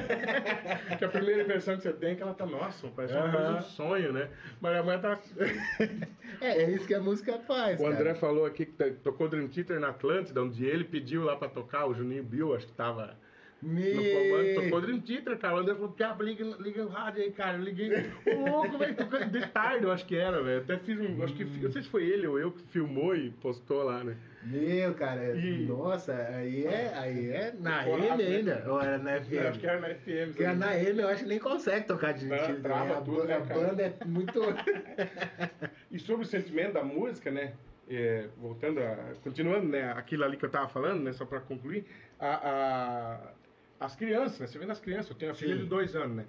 que 0.99 1.05
a 1.05 1.09
primeira 1.09 1.43
impressão 1.43 1.77
que 1.77 1.83
você 1.83 1.93
tem 1.95 2.11
é 2.11 2.15
que 2.15 2.23
ela 2.23 2.35
tá, 2.35 2.45
nossa, 2.45 2.89
parece 2.89 3.15
uma 3.15 3.23
coisa, 3.23 3.39
Aham. 3.39 3.59
um 3.59 3.63
sonho, 3.63 4.13
né? 4.13 4.29
Mas 4.61 4.77
a 4.77 4.83
mulher 4.83 5.01
tá. 5.01 5.19
É, 6.41 6.63
é 6.63 6.71
isso 6.71 6.87
que 6.87 6.95
a 6.95 7.01
música 7.01 7.39
faz. 7.41 7.81
O 7.81 7.83
cara. 7.85 7.97
André 7.97 8.15
falou 8.15 8.47
aqui 8.47 8.67
que 8.67 8.73
tá- 8.73 8.91
tocou 9.03 9.29
Dream 9.29 9.49
Theater 9.49 9.81
na 9.81 9.89
Atlântida, 9.89 10.43
onde 10.43 10.65
ele 10.65 10.85
pediu 10.85 11.25
lá 11.25 11.35
pra 11.37 11.49
tocar, 11.49 11.87
o 11.87 11.95
Juninho 11.95 12.23
Bill, 12.23 12.55
acho 12.55 12.67
que 12.67 12.73
tava 12.75 13.17
Me... 13.61 13.93
no 13.93 14.03
comando, 14.05 14.55
tocou 14.55 14.81
Dream 14.81 15.01
Theater, 15.01 15.37
cara. 15.37 15.57
O 15.57 15.59
André 15.59 15.75
falou, 15.75 15.91
Piaba, 15.91 16.23
liga, 16.23 16.45
liga 16.61 16.85
o 16.85 16.89
rádio 16.89 17.23
aí, 17.25 17.33
cara. 17.33 17.57
Eu 17.59 17.65
liguei, 17.65 17.91
ô 18.27 18.51
louco, 18.51 18.79
velho, 18.79 18.95
tocando 18.95 19.31
de 19.31 19.47
tarde, 19.49 19.85
eu 19.85 19.91
acho 19.91 20.07
que 20.07 20.15
era, 20.17 20.41
velho. 20.43 20.61
Até 20.63 20.79
fiz 20.79 20.99
um, 21.01 21.23
acho 21.25 21.35
que, 21.35 21.45
não 21.45 21.73
sei 21.73 21.83
se 21.83 21.89
foi 21.89 22.05
ele 22.07 22.27
ou 22.29 22.39
eu 22.39 22.53
que 22.53 22.63
filmou 22.69 23.17
e 23.17 23.31
postou 23.31 23.83
lá, 23.83 24.05
né? 24.05 24.17
Meu, 24.45 24.95
cara, 24.95 25.37
E- 25.37 25.67
nossa, 25.67 26.15
aí 26.15 26.65
é, 26.65 26.93
aí 26.95 27.31
é 27.31 27.53
na 27.59 27.81
Ficou 27.83 27.99
M 27.99 28.17
né? 28.17 28.37
ainda, 28.37 28.65
ou 28.69 28.81
era 28.81 28.97
na 28.97 29.21
FM? 29.21 29.33
Eu 29.33 29.49
acho 29.49 29.59
que 29.59 29.67
era 29.67 29.81
na 29.81 29.89
FM. 29.89 30.27
Porque 30.29 30.47
na 30.47 30.79
M 30.79 31.01
eu 31.01 31.09
acho 31.09 31.23
que 31.25 31.29
nem 31.29 31.39
consegue 31.41 31.87
tocar 31.87 32.13
de 32.13 32.29
de- 32.29 32.61
trava 32.63 32.99
a, 32.99 33.01
tudo, 33.01 33.19
ba- 33.19 33.25
né, 33.27 33.35
a 33.35 33.41
banda 33.41 33.83
é 33.83 34.05
muito. 34.07 34.41
E 35.91 35.99
sobre 35.99 36.25
o 36.25 36.29
sentimento 36.29 36.75
da 36.75 36.85
música, 36.85 37.31
né? 37.31 37.55
é, 37.91 38.27
voltando 38.37 38.79
a. 38.81 39.15
Continuando, 39.25 39.67
né? 39.67 39.91
Aquilo 39.93 40.23
ali 40.25 40.37
que 40.37 40.45
eu 40.45 40.51
tava 40.51 40.69
falando, 40.69 41.03
né? 41.03 41.13
Só 41.13 41.25
pra 41.25 41.41
concluir. 41.41 41.87
A, 42.21 42.35
a- 42.35 43.38
as 43.81 43.95
crianças, 43.97 44.41
né? 44.41 44.47
Você 44.47 44.59
vê 44.59 44.67
nas 44.67 44.81
crianças, 44.81 45.11
eu 45.11 45.17
tenho 45.17 45.31
uma 45.31 45.37
filha 45.37 45.55
Sim. 45.55 45.63
de 45.63 45.67
dois 45.69 45.95
anos, 45.95 46.17
né? 46.17 46.27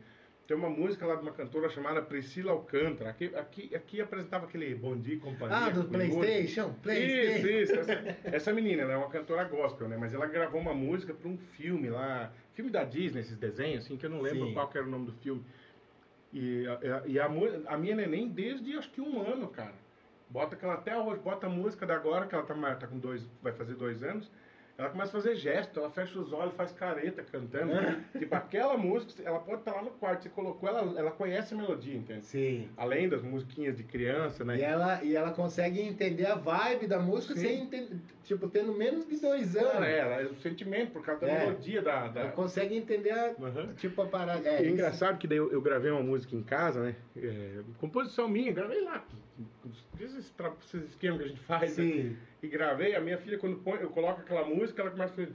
Tem 0.48 0.58
uma 0.58 0.70
música 0.70 1.06
lá 1.06 1.14
de 1.16 1.22
uma 1.22 1.32
cantora 1.32 1.70
chamada 1.70 2.02
Priscila 2.02 2.52
Alcântara. 2.52 3.12
Aqui, 3.12 3.36
aqui, 3.36 3.76
aqui 3.76 4.02
apresentava 4.02 4.48
aquele 4.48 4.74
Bom 4.74 4.98
Dia 4.98 5.14
e 5.14 5.20
Companhia. 5.20 5.56
Ah, 5.56 5.70
do. 5.70 5.84
Playstation? 5.86 6.74
Playstation. 6.82 7.48
Isso, 7.48 7.48
isso. 7.48 7.76
Essa, 7.76 8.18
essa 8.24 8.54
menina, 8.54 8.82
ela 8.82 8.94
é 8.94 8.98
uma 8.98 9.10
cantora 9.10 9.44
gospel, 9.44 9.88
né? 9.88 9.96
Mas 9.96 10.12
ela 10.12 10.26
gravou 10.26 10.60
uma 10.60 10.74
música 10.74 11.14
para 11.14 11.30
um 11.30 11.38
filme 11.38 11.90
lá. 11.92 12.32
Filme 12.56 12.72
da 12.72 12.84
Disney, 12.84 13.22
esses 13.22 13.38
desenhos, 13.38 13.86
assim, 13.86 13.96
que 13.96 14.08
eu 14.08 14.10
não 14.10 14.22
lembro 14.22 14.48
Sim. 14.48 14.54
qual 14.54 14.68
que 14.68 14.78
era 14.80 14.88
o 14.88 14.90
nome 14.90 15.06
do 15.06 15.14
filme. 15.14 15.46
E, 16.34 16.66
a, 16.68 17.04
e 17.06 17.20
a, 17.20 17.30
mu- 17.30 17.64
a 17.68 17.78
minha 17.78 17.96
neném, 17.96 18.28
desde 18.28 18.76
acho 18.76 18.90
que 18.90 19.02
um 19.02 19.22
ano, 19.22 19.48
cara. 19.50 19.76
Bota 20.30 20.56
aquela 20.56 20.74
até 20.74 20.98
hoje, 20.98 21.22
bota 21.22 21.46
a 21.46 21.50
música 21.50 21.86
da 21.86 21.96
agora, 21.96 22.26
que 22.26 22.34
ela 22.34 22.44
tá, 22.44 22.76
tá 22.76 22.88
com 22.88 22.98
dois, 22.98 23.24
vai 23.42 23.54
fazer 23.54 23.76
dois 23.76 24.02
anos. 24.02 24.32
Ela 24.80 24.90
começa 24.90 25.10
a 25.18 25.22
fazer 25.22 25.36
gesto, 25.36 25.78
ela 25.78 25.90
fecha 25.92 26.18
os 26.18 26.32
olhos, 26.32 26.54
faz 26.56 26.72
careta 26.72 27.22
cantando. 27.22 27.74
tipo, 28.18 28.34
aquela 28.34 28.78
música, 28.78 29.22
ela 29.26 29.40
pode 29.40 29.60
estar 29.60 29.74
lá 29.74 29.82
no 29.84 29.92
quarto, 29.92 30.24
você 30.24 30.30
colocou, 30.30 30.70
ela, 30.70 30.98
ela 30.98 31.12
conhece 31.12 31.54
a 31.54 31.58
melodia, 31.58 31.96
entende? 31.98 32.24
Sim. 32.26 32.70
Além 32.78 33.10
das 33.10 33.22
musiquinhas 33.22 33.76
de 33.76 33.84
criança, 33.84 34.46
né? 34.46 34.58
E 34.58 34.62
ela, 34.62 35.04
e 35.04 35.16
ela 35.18 35.32
consegue 35.32 35.82
entender 35.82 36.26
a 36.28 36.36
vibe 36.36 36.88
da 36.88 36.98
música 36.98 37.34
Sim. 37.36 37.42
sem 37.42 37.62
entender, 37.64 37.98
tipo, 38.24 38.48
tendo 38.48 38.72
menos 38.74 39.06
de 39.06 39.18
dois 39.20 39.54
anos. 39.58 39.70
Ela, 39.76 39.88
é, 39.88 40.00
ela 40.00 40.22
é 40.22 40.26
o 40.28 40.36
sentimento, 40.36 40.92
por 40.94 41.04
causa 41.04 41.26
da 41.26 41.32
É. 41.32 41.46
melodia 41.48 41.82
da. 41.82 42.08
da... 42.08 42.22
Ela 42.22 42.32
consegue 42.32 42.74
entender 42.78 43.12
a, 43.12 43.32
Aham. 43.38 43.74
tipo 43.76 44.02
a 44.02 44.06
parada. 44.08 44.48
É, 44.48 44.64
É, 44.64 44.70
engraçado 44.70 45.18
que 45.18 45.28
daí 45.28 45.38
eu, 45.40 45.52
eu 45.52 45.62
gravei 45.62 45.92
uma 45.92 46.02
música 46.04 46.34
em 46.36 46.42
casa, 46.44 46.82
né? 46.82 46.96
É, 47.18 47.60
composição 47.80 48.30
minha, 48.30 48.54
gravei 48.54 48.82
lá. 48.82 49.04
Esses, 50.00 50.34
esses 50.64 50.90
esquemas 50.90 51.20
que 51.20 51.24
a 51.26 51.28
gente 51.28 51.40
faz, 51.42 51.78
né? 51.78 52.16
E 52.42 52.48
gravei, 52.48 52.96
a 52.96 53.02
minha 53.02 53.18
filha, 53.18 53.38
quando 53.38 53.58
põe, 53.58 53.80
eu 53.80 53.90
coloco 53.90 54.22
aquela 54.22 54.46
música, 54.46 54.82
ela 54.82 54.92
começa 54.92 55.14
a 55.14 55.16
fazer. 55.16 55.32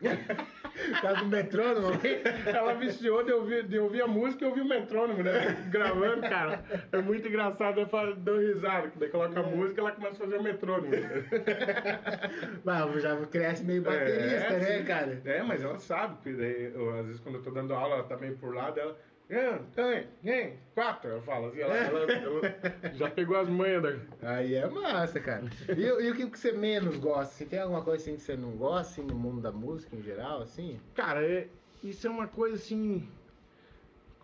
Por 0.00 1.00
causa 1.00 1.20
do 1.22 1.26
metrônomo. 1.26 1.88
Ela 2.46 2.74
viciou 2.74 3.24
de 3.24 3.32
ouvir, 3.32 3.66
de 3.66 3.80
ouvir 3.80 4.02
a 4.02 4.06
música 4.06 4.44
e 4.44 4.48
ouvir 4.48 4.60
o 4.60 4.64
metrônomo, 4.64 5.24
né? 5.24 5.68
Gravando, 5.70 6.20
cara. 6.20 6.62
É 6.92 7.02
muito 7.02 7.26
engraçado, 7.26 7.80
eu 7.80 7.88
falo, 7.88 8.14
dou 8.14 8.38
risada, 8.38 8.92
daí 8.94 9.08
coloca 9.08 9.40
a 9.40 9.42
música 9.42 9.80
e 9.80 9.84
ela 9.84 9.90
começa 9.92 10.14
a 10.14 10.18
fazer 10.18 10.36
o 10.36 10.42
metrônomo. 10.42 10.92
Mas 12.64 13.02
já 13.02 13.16
cresce 13.26 13.64
meio 13.64 13.82
baterista, 13.82 14.54
É, 14.54 14.58
né, 14.60 14.78
sim. 14.78 14.84
cara? 14.84 15.20
É, 15.24 15.42
mas 15.42 15.62
ela 15.62 15.78
sabe, 15.80 16.16
que 16.22 16.32
daí, 16.32 16.72
eu, 16.72 16.96
às 16.96 17.06
vezes 17.06 17.20
quando 17.20 17.36
eu 17.36 17.42
tô 17.42 17.50
dando 17.50 17.74
aula, 17.74 17.96
ela 17.96 18.04
tá 18.04 18.16
meio 18.16 18.36
por 18.36 18.54
lá, 18.54 18.72
ela. 18.76 18.96
Um, 19.30 19.62
dois, 19.76 20.06
três, 20.22 20.54
quatro, 20.74 21.10
eu 21.10 21.20
falo 21.22 21.48
assim, 21.48 21.60
ela, 21.60 21.76
ela- 21.76 22.10
ela 22.12 22.94
já 22.94 23.10
pegou 23.10 23.36
as 23.36 23.46
manhas 23.48 23.82
da. 23.82 24.36
Aí 24.36 24.54
é 24.54 24.66
massa, 24.66 25.20
cara. 25.20 25.44
E, 25.76 25.82
e 25.82 26.10
o 26.10 26.14
que 26.16 26.24
você 26.38 26.50
menos 26.52 26.96
gosta? 26.96 27.34
Você 27.34 27.44
tem 27.44 27.58
alguma 27.58 27.82
coisa 27.84 28.02
assim 28.02 28.16
que 28.16 28.22
você 28.22 28.36
não 28.36 28.52
gosta, 28.52 28.92
assim, 28.92 29.02
no 29.02 29.14
mundo 29.14 29.42
da 29.42 29.52
música 29.52 29.94
em 29.94 30.02
geral, 30.02 30.40
assim? 30.40 30.80
Cara, 30.94 31.22
é, 31.22 31.46
isso 31.84 32.06
é 32.06 32.10
uma 32.10 32.26
coisa 32.26 32.56
assim. 32.56 33.06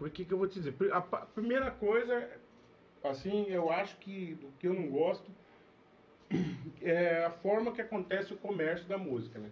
O 0.01 0.09
que, 0.09 0.25
que 0.25 0.33
eu 0.33 0.39
vou 0.39 0.49
te 0.49 0.55
dizer? 0.59 0.75
A, 0.91 1.03
pa- 1.03 1.27
primeira 1.35 1.71
coisa, 1.71 2.27
assim, 3.03 3.47
eu 3.51 3.71
acho 3.71 3.99
que 3.99 4.35
do 4.37 4.49
que 4.59 4.67
eu 4.67 4.73
não 4.73 4.89
gosto 4.89 5.31
é 6.81 7.25
a 7.27 7.31
forma 7.31 7.73
que 7.73 7.83
acontece 7.83 8.33
o 8.33 8.37
comércio 8.39 8.87
da 8.89 8.97
música, 8.97 9.39
né? 9.39 9.51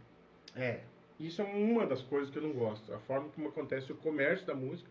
É. 0.56 0.80
Isso 1.20 1.42
é 1.42 1.44
uma 1.44 1.86
das 1.86 2.00
coisas 2.02 2.30
que 2.30 2.38
eu 2.38 2.42
não 2.42 2.52
gosto, 2.52 2.92
a 2.94 2.98
forma 3.00 3.28
como 3.28 3.48
acontece 3.48 3.92
o 3.92 3.96
comércio 3.96 4.46
da 4.46 4.54
música. 4.54 4.90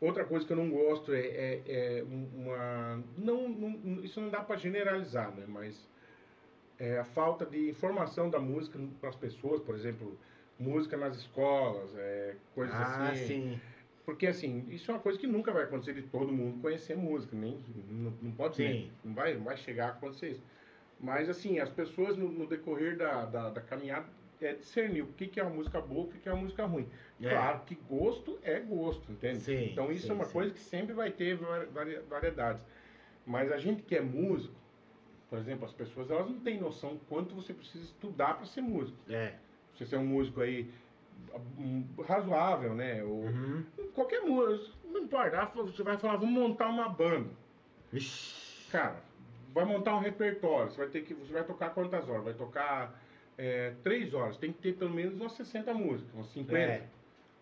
Outra 0.00 0.24
coisa 0.24 0.46
que 0.46 0.52
eu 0.52 0.56
não 0.56 0.70
gosto 0.70 1.12
é, 1.12 1.20
é- 1.20 1.62
é 1.66 2.04
uma. 2.04 3.02
Não, 3.16 3.48
não- 3.48 4.04
isso 4.04 4.20
não 4.20 4.28
dá 4.28 4.40
para 4.40 4.56
generalizar, 4.56 5.34
né? 5.34 5.44
Mas 5.48 5.88
é 6.78 6.98
a 6.98 7.04
falta 7.04 7.46
de 7.46 7.70
informação 7.70 8.28
da 8.28 8.38
música 8.38 8.78
para 9.00 9.08
as 9.08 9.16
pessoas, 9.16 9.60
por 9.60 9.74
exemplo, 9.74 10.18
música 10.58 10.96
nas 10.96 11.16
escolas, 11.16 11.94
é, 11.96 12.36
coisas 12.54 12.74
ah, 12.74 13.10
assim. 13.10 13.26
sim. 13.26 13.60
Porque 14.04 14.26
assim, 14.26 14.64
isso 14.70 14.90
é 14.90 14.94
uma 14.94 15.00
coisa 15.00 15.18
que 15.18 15.26
nunca 15.26 15.52
vai 15.52 15.64
acontecer 15.64 15.92
de 15.94 16.02
todo 16.02 16.32
mundo 16.32 16.60
conhecer 16.60 16.96
música, 16.96 17.34
nem 17.34 17.58
não, 17.90 18.12
não 18.22 18.30
pode 18.30 18.54
ser, 18.56 18.72
Sim. 18.72 18.90
não 19.04 19.14
vai, 19.14 19.34
não 19.34 19.42
vai 19.44 19.56
chegar 19.56 19.86
a 19.86 19.90
acontecer 19.90 20.30
isso. 20.32 20.42
Mas 21.00 21.28
assim, 21.28 21.58
as 21.58 21.68
pessoas 21.68 22.16
no, 22.16 22.30
no 22.30 22.46
decorrer 22.46 22.96
da, 22.96 23.24
da, 23.24 23.50
da 23.50 23.60
caminhada 23.60 24.06
é 24.44 24.52
discernir 24.54 25.02
o 25.02 25.06
que, 25.08 25.26
que 25.26 25.40
é 25.40 25.42
uma 25.42 25.54
música 25.54 25.80
boa, 25.80 26.04
o 26.04 26.08
que, 26.08 26.18
que 26.18 26.28
é 26.28 26.32
uma 26.32 26.42
música 26.42 26.64
ruim. 26.66 26.88
É. 27.22 27.30
Claro 27.30 27.60
que 27.66 27.74
gosto 27.88 28.38
é 28.42 28.60
gosto, 28.60 29.10
entende? 29.10 29.40
Sim, 29.40 29.70
então 29.72 29.90
isso 29.90 30.02
sim, 30.06 30.10
é 30.10 30.14
uma 30.14 30.24
sim. 30.26 30.32
coisa 30.32 30.52
que 30.52 30.60
sempre 30.60 30.92
vai 30.94 31.10
ter 31.10 31.36
vari- 31.36 31.66
vari- 31.66 32.00
variedades. 32.08 32.64
Mas 33.24 33.50
a 33.50 33.58
gente 33.58 33.82
que 33.82 33.96
é 33.96 34.00
músico, 34.00 34.54
por 35.30 35.38
exemplo, 35.38 35.64
as 35.64 35.72
pessoas 35.72 36.10
elas 36.10 36.28
não 36.28 36.38
têm 36.40 36.60
noção 36.60 37.00
quanto 37.08 37.34
você 37.34 37.52
precisa 37.54 37.84
estudar 37.84 38.34
para 38.36 38.46
ser 38.46 38.60
músico. 38.60 38.98
É. 39.08 39.34
Você 39.74 39.84
ser 39.86 39.96
um 39.96 40.06
músico 40.06 40.40
aí 40.40 40.70
um, 41.58 41.84
razoável, 42.06 42.74
né? 42.74 43.02
Ou, 43.02 43.24
Uhum. 43.24 43.64
Qualquer 43.94 44.20
música, 44.20 44.72
não 44.84 45.00
importa. 45.02 45.40
Ah, 45.40 45.46
Você 45.54 45.82
vai 45.82 45.96
falar, 45.98 46.16
vamos 46.16 46.34
montar 46.34 46.68
uma 46.68 46.88
banda. 46.88 47.30
Vixe. 47.90 48.70
Cara, 48.70 49.00
vai 49.54 49.64
montar 49.64 49.96
um 49.96 50.00
repertório. 50.00 50.70
Você 50.70 50.76
vai 50.76 50.88
ter 50.88 51.02
que. 51.02 51.14
Você 51.14 51.32
vai 51.32 51.44
tocar 51.44 51.70
quantas 51.70 52.08
horas? 52.08 52.24
Vai 52.24 52.34
tocar 52.34 53.02
é, 53.38 53.72
três 53.82 54.12
horas. 54.14 54.36
Tem 54.36 54.52
que 54.52 54.60
ter 54.60 54.74
pelo 54.74 54.90
menos 54.90 55.14
umas 55.14 55.32
60 55.32 55.72
músicas, 55.74 56.12
umas 56.14 56.28
50. 56.28 56.58
É. 56.58 56.86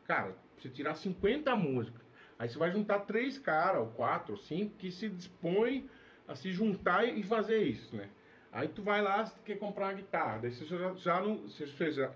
Cara, 0.06 0.34
você 0.58 0.68
tirar 0.68 0.94
50 0.94 1.54
músicas. 1.56 2.02
Aí 2.38 2.48
você 2.48 2.58
vai 2.58 2.70
juntar 2.70 3.00
três 3.00 3.38
caras, 3.38 3.80
ou 3.80 3.86
quatro, 3.88 4.32
ou 4.32 4.38
cinco, 4.38 4.74
que 4.76 4.90
se 4.90 5.08
dispõem 5.08 5.88
a 6.26 6.34
se 6.34 6.50
juntar 6.52 7.04
e 7.04 7.22
fazer 7.22 7.58
isso, 7.62 7.94
né? 7.94 8.08
Aí 8.50 8.68
tu 8.68 8.82
vai 8.82 9.02
lá, 9.02 9.24
você 9.24 9.36
quer 9.44 9.58
comprar 9.58 9.86
uma 9.86 9.92
guitarra. 9.94 10.38
Daí 10.42 10.52
você 10.52 10.64
já, 10.64 10.94
já 10.94 11.20
não. 11.20 11.48
Se 11.48 11.66
você 11.66 11.90
já, 11.90 12.10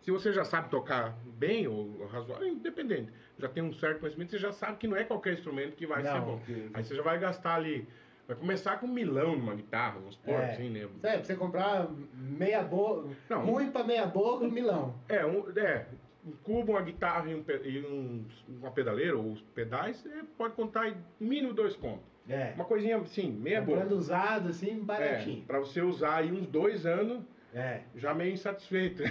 se 0.00 0.10
você 0.10 0.32
já 0.32 0.44
sabe 0.44 0.70
tocar 0.70 1.16
bem 1.24 1.66
ou 1.66 2.06
razoável, 2.06 2.46
independente, 2.48 3.10
já 3.38 3.48
tem 3.48 3.62
um 3.62 3.72
certo 3.74 4.00
conhecimento, 4.00 4.30
você 4.30 4.38
já 4.38 4.52
sabe 4.52 4.78
que 4.78 4.86
não 4.86 4.96
é 4.96 5.04
qualquer 5.04 5.34
instrumento 5.34 5.76
que 5.76 5.86
vai 5.86 6.02
ser 6.02 6.12
Não, 6.14 6.24
bom. 6.24 6.38
que- 6.40 6.70
Aí 6.74 6.84
você 6.84 6.94
já 6.94 7.02
vai 7.02 7.18
gastar 7.18 7.54
ali. 7.56 7.86
Vai 8.28 8.36
começar 8.36 8.78
com 8.78 8.86
um 8.86 8.92
milão 8.92 9.34
numa 9.38 9.54
guitarra, 9.54 9.94
vamos 10.00 10.14
supor, 10.16 10.34
É. 10.34 10.50
assim, 10.52 10.68
né? 10.68 10.86
É, 11.02 11.12
pra 11.14 11.24
você 11.24 11.34
comprar 11.34 11.88
meia 12.12 12.62
boca, 12.62 13.08
ruim 13.36 13.70
pra 13.70 13.82
meia 13.82 14.04
boca, 14.04 14.44
um 14.44 14.50
milão. 14.50 14.94
É, 15.08 15.24
um, 15.24 15.44
é, 15.56 15.86
um 16.26 16.32
cubo, 16.42 16.72
uma 16.72 16.82
guitarra 16.82 17.30
e, 17.30 17.34
um, 17.34 17.42
e 17.64 17.80
um- 17.80 18.26
uma 18.60 18.70
pedaleira 18.70 19.16
ou 19.16 19.32
os 19.32 19.40
pedais, 19.54 19.96
você 19.96 20.10
pode 20.36 20.52
contar 20.54 20.88
em 20.90 20.96
mínimo 21.18 21.54
dois 21.54 21.74
contos. 21.74 22.04
É. 22.28 22.52
Uma 22.54 22.66
coisinha 22.66 22.98
assim, 22.98 23.32
meia 23.32 23.62
boa. 23.62 23.78
Comprando 23.78 23.96
usado, 23.98 24.50
assim, 24.50 24.72
É, 24.72 24.74
baratinho. 24.84 25.42
pra 25.46 25.58
você 25.60 25.80
usar 25.80 26.16
aí 26.16 26.30
uns 26.30 26.46
dois 26.46 26.84
anos, 26.84 27.24
É. 27.54 27.80
já 27.96 28.12
meio 28.12 28.34
insatisfeito. 28.34 29.02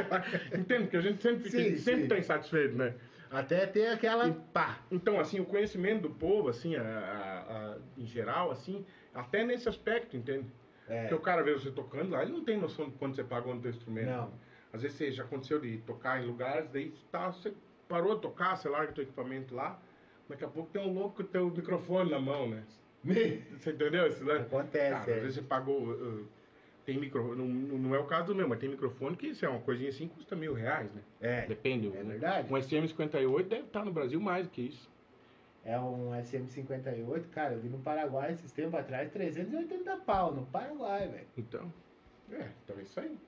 Entende? 0.56 0.82
Porque 0.84 0.96
a 0.98 1.00
gente 1.00 1.20
sempre, 1.20 1.50
Sim, 1.50 1.76
sempre 1.78 2.02
sim. 2.02 2.08
tá 2.08 2.16
insatisfeito, 2.16 2.76
né? 2.76 2.94
Até 3.28 3.66
ter 3.66 3.88
aquela. 3.88 4.30
Pá. 4.52 4.78
Então, 4.88 5.18
assim, 5.18 5.40
o 5.40 5.44
conhecimento 5.44 6.02
do 6.02 6.10
povo, 6.10 6.48
assim, 6.48 6.76
a- 6.76 6.80
a- 6.80 7.35
em 7.98 8.06
geral, 8.06 8.50
assim, 8.50 8.84
até 9.14 9.44
nesse 9.44 9.68
aspecto, 9.68 10.16
entende? 10.16 10.46
É. 10.88 11.02
Porque 11.02 11.14
o 11.14 11.20
cara 11.20 11.42
vê 11.42 11.52
você 11.52 11.70
tocando 11.70 12.10
lá, 12.10 12.22
ele 12.22 12.32
não 12.32 12.44
tem 12.44 12.58
noção 12.58 12.86
de 12.88 12.96
quanto 12.96 13.16
você 13.16 13.24
pagou 13.24 13.54
no 13.54 13.60
teu 13.60 13.70
instrumento. 13.70 14.06
Não. 14.08 14.32
Às 14.72 14.82
vezes 14.82 14.96
você 14.96 15.10
já 15.12 15.24
aconteceu 15.24 15.58
de 15.60 15.78
tocar 15.78 16.22
em 16.22 16.26
lugares, 16.26 16.68
daí 16.70 16.92
tá, 17.10 17.28
você 17.32 17.52
parou 17.88 18.14
de 18.16 18.22
tocar, 18.22 18.56
você 18.56 18.68
larga 18.68 18.92
o 18.92 18.94
teu 18.94 19.04
equipamento 19.04 19.54
lá, 19.54 19.80
daqui 20.28 20.44
a 20.44 20.48
pouco 20.48 20.70
tem 20.70 20.82
um 20.82 20.92
louco 20.92 21.16
com 21.16 21.22
o 21.22 21.26
teu 21.26 21.50
microfone 21.50 22.10
na 22.10 22.18
mão, 22.20 22.48
né? 22.48 22.62
Você 23.04 23.70
entendeu 23.70 24.08
isso, 24.08 24.24
né? 24.24 24.34
Acontece, 24.38 24.90
Cara, 24.98 25.10
é. 25.12 25.14
às 25.14 25.20
vezes 25.22 25.34
você 25.36 25.42
pagou. 25.42 25.92
uh, 25.92 26.26
tem 26.84 26.98
microfone, 26.98 27.36
não, 27.36 27.78
não 27.78 27.94
é 27.94 27.98
o 28.00 28.04
caso 28.04 28.26
do 28.28 28.34
meu, 28.34 28.48
mas 28.48 28.58
tem 28.58 28.68
microfone 28.68 29.16
que 29.16 29.28
isso 29.28 29.44
é 29.44 29.48
uma 29.48 29.60
coisinha 29.60 29.90
assim, 29.90 30.08
custa 30.08 30.34
mil 30.34 30.54
reais, 30.54 30.92
né? 30.92 31.02
É. 31.20 31.46
Depende. 31.46 31.86
É 31.96 32.00
um- 32.02 32.08
verdade. 32.08 32.52
Um 32.52 32.56
SM58 32.56 33.42
deve 33.48 33.62
estar 33.62 33.84
no 33.84 33.92
Brasil 33.92 34.20
mais 34.20 34.46
do 34.46 34.50
que 34.50 34.62
isso. 34.62 34.88
É 35.66 35.78
um 35.80 36.10
SM58, 36.12 37.28
cara, 37.32 37.54
eu 37.54 37.60
vi 37.60 37.68
no 37.68 37.78
Paraguai 37.78 38.32
esses 38.32 38.52
tempos 38.52 38.74
atrás, 38.78 39.10
380 39.10 39.96
pau 39.98 40.32
no 40.32 40.46
Paraguai, 40.46 41.08
velho. 41.08 41.26
Então, 41.36 41.72
é, 42.30 42.46
então 42.64 42.78
é 42.78 42.82
isso 42.82 43.00
aí. 43.00 43.18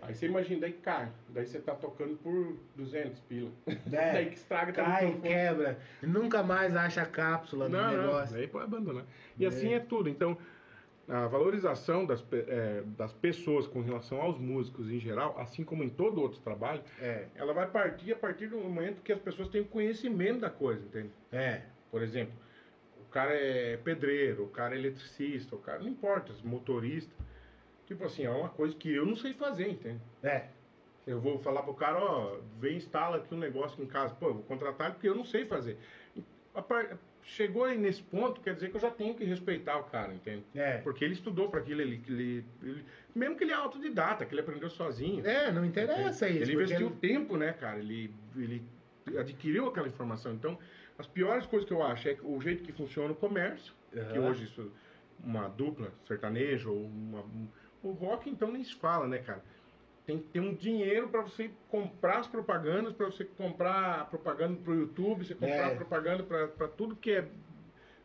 Aí 0.00 0.14
você 0.14 0.26
imagina, 0.26 0.60
daí 0.60 0.72
cai. 0.74 1.08
Daí 1.30 1.46
você 1.46 1.58
tá 1.58 1.74
tocando 1.74 2.16
por 2.18 2.56
200 2.76 3.18
pila. 3.20 3.50
daí 3.86 4.26
que 4.26 4.34
estraga 4.36 4.70
Cai, 4.72 5.06
microfone. 5.06 5.28
quebra, 5.34 5.78
nunca 6.02 6.42
mais 6.44 6.76
acha 6.76 7.02
a 7.02 7.06
cápsula 7.06 7.68
do 7.68 7.72
Não, 7.76 7.90
não, 7.90 8.02
negócio. 8.02 8.36
daí 8.36 8.46
pode 8.46 8.64
abandonar. 8.66 9.04
E 9.38 9.44
É. 9.44 9.48
assim 9.48 9.72
é 9.72 9.80
tudo. 9.80 10.08
Então, 10.10 10.36
a 11.08 11.26
valorização 11.26 12.04
das, 12.06 12.24
é, 12.32 12.82
das 12.98 13.12
pessoas 13.14 13.66
com 13.66 13.80
relação 13.80 14.20
aos 14.20 14.38
músicos 14.38 14.90
em 14.90 14.98
geral, 15.00 15.36
assim 15.38 15.64
como 15.64 15.82
em 15.82 15.88
todo 15.88 16.20
outro 16.20 16.38
trabalho, 16.40 16.82
É, 17.00 17.26
ela 17.34 17.52
vai 17.52 17.66
partir 17.66 18.12
a 18.12 18.16
partir 18.16 18.46
do 18.48 18.58
momento 18.58 19.02
que 19.02 19.12
as 19.12 19.18
pessoas 19.20 19.48
têm 19.48 19.64
conhecimento 19.64 20.40
da 20.40 20.50
coisa, 20.50 20.84
entende? 20.84 21.10
é, 21.32 21.62
Por 21.94 22.02
exemplo, 22.02 22.34
o 23.00 23.04
cara 23.12 23.32
é 23.32 23.76
pedreiro, 23.76 24.42
o 24.42 24.48
cara 24.48 24.74
é 24.74 24.78
eletricista, 24.78 25.54
o 25.54 25.60
cara 25.60 25.78
não 25.78 25.86
importa, 25.88 26.32
motorista. 26.42 27.14
Tipo 27.86 28.04
assim, 28.04 28.24
é 28.24 28.30
uma 28.30 28.48
coisa 28.48 28.74
que 28.74 28.92
eu 28.92 29.06
não 29.06 29.14
sei 29.14 29.32
fazer, 29.32 29.68
entende? 29.68 30.00
é. 30.24 30.48
Eu 31.06 31.20
vou 31.20 31.38
falar 31.38 31.62
pro 31.62 31.74
cara, 31.74 31.98
ó, 32.02 32.38
vem 32.58 32.78
instala 32.78 33.18
aqui 33.18 33.32
um 33.32 33.38
negócio 33.38 33.80
em 33.80 33.86
casa. 33.86 34.12
Pô, 34.14 34.28
eu 34.28 34.34
vou 34.34 34.42
contratar 34.42 34.86
ele 34.88 34.94
porque 34.94 35.08
eu 35.08 35.14
não 35.14 35.24
sei 35.24 35.44
fazer. 35.44 35.78
Chegou 37.22 37.64
aí 37.64 37.78
nesse 37.78 38.02
ponto, 38.02 38.40
quer 38.40 38.54
dizer 38.54 38.70
que 38.70 38.76
eu 38.76 38.80
já 38.80 38.90
tenho 38.90 39.14
que 39.14 39.22
respeitar 39.24 39.78
o 39.78 39.84
cara, 39.84 40.12
entende? 40.12 40.44
É. 40.54 40.78
Porque 40.78 41.04
ele 41.04 41.14
estudou 41.14 41.48
para 41.48 41.60
aquilo, 41.60 41.80
ele, 41.80 42.02
ele, 42.08 42.44
ele- 42.62 42.84
mesmo 43.14 43.36
que 43.36 43.44
ele 43.44 43.52
é 43.52 43.54
autodidata, 43.54 44.26
que 44.26 44.34
ele 44.34 44.40
aprendeu 44.40 44.68
sozinho. 44.68 45.24
É, 45.26 45.52
não 45.52 45.64
interessa 45.64 46.28
isso. 46.28 46.42
Ele 46.42 46.54
investiu 46.54 46.90
tempo, 46.90 47.36
né, 47.36 47.52
cara? 47.52 47.78
Ele, 47.78 48.12
ele 48.34 48.62
adquiriu 49.18 49.68
aquela 49.68 49.86
informação. 49.88 50.32
Então, 50.32 50.58
as 50.98 51.06
piores 51.06 51.46
coisas 51.46 51.66
que 51.66 51.72
eu 51.74 51.82
acho 51.82 52.08
é 52.08 52.14
que 52.14 52.24
o 52.24 52.40
jeito 52.40 52.62
que 52.62 52.72
funciona 52.72 53.12
o 53.12 53.16
comércio, 53.16 53.74
que 53.90 54.18
Aham. 54.18 54.30
hoje 54.30 54.44
isso, 54.44 54.72
uma 55.18 55.48
dupla 55.48 55.92
sertanejo 56.06 56.72
ou 56.72 56.84
uma, 56.86 57.20
um- 57.22 57.52
o 57.82 57.92
rock, 57.92 58.30
então 58.30 58.50
nem 58.50 58.64
se 58.64 58.74
fala, 58.74 59.06
né, 59.06 59.18
cara? 59.18 59.44
Tem 60.06 60.18
que 60.18 60.28
ter 60.28 60.40
um 60.40 60.54
dinheiro 60.54 61.08
para 61.10 61.22
você 61.22 61.48
comprar 61.68 62.18
as 62.20 62.26
propagandas, 62.26 62.92
para 62.94 63.06
você 63.06 63.24
comprar 63.24 64.08
propaganda 64.10 64.60
pro 64.62 64.74
YouTube, 64.74 65.24
você 65.24 65.34
comprar 65.34 65.70
É. 65.70 65.74
propaganda 65.76 66.22
para 66.24 66.68
tudo 66.68 66.96
que 66.96 67.10
é 67.12 67.28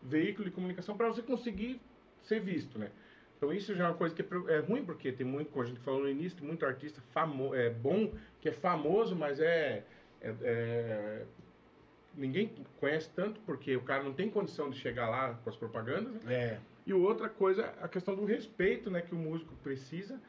veículo 0.02 0.46
de 0.46 0.52
comunicação, 0.52 0.98
para 0.98 1.08
você 1.08 1.22
conseguir 1.22 1.82
ser 2.22 2.40
visto, 2.40 2.80
né? 2.80 2.94
Então 3.38 3.54
isso 3.54 3.74
já 3.76 3.86
é 3.86 3.88
uma 3.88 3.98
coisa 3.98 4.16
que 4.16 4.22
é, 4.22 4.26
é 4.56 4.60
ruim, 4.60 4.86
porque 4.86 5.12
tem 5.14 5.26
muito, 5.26 5.52
como 5.52 5.64
a 5.64 5.68
gente 5.68 5.80
falou 5.80 6.02
no 6.02 6.10
início, 6.10 6.38
tem 6.38 6.48
muito 6.48 6.66
artista 6.66 7.02
famo, 7.02 7.54
é, 7.56 7.70
bom, 7.70 8.18
que 8.40 8.50
é 8.50 8.52
famoso, 8.52 9.16
mas 9.16 9.40
é, 9.40 9.88
é, 10.20 10.30
é, 10.42 11.28
Ninguém 12.20 12.52
conhece 12.80 13.10
tanto, 13.16 13.40
porque 13.46 13.76
o 13.76 13.82
cara 13.82 14.04
não 14.04 14.14
tem 14.14 14.30
condição 14.30 14.70
de 14.70 14.78
chegar 14.78 15.10
lá 15.10 15.36
com 15.44 15.50
as 15.50 15.56
propagandas. 15.56 16.22
Né? 16.24 16.34
É. 16.34 16.60
E 16.86 16.94
outra 16.94 17.30
coisa, 17.30 17.74
a 17.82 17.88
questão 17.88 18.16
do 18.16 18.26
respeito 18.26 18.92
né, 18.92 19.02
que 19.02 19.14
o 19.14 19.18
músico 19.18 19.54
precisa, 19.64 20.20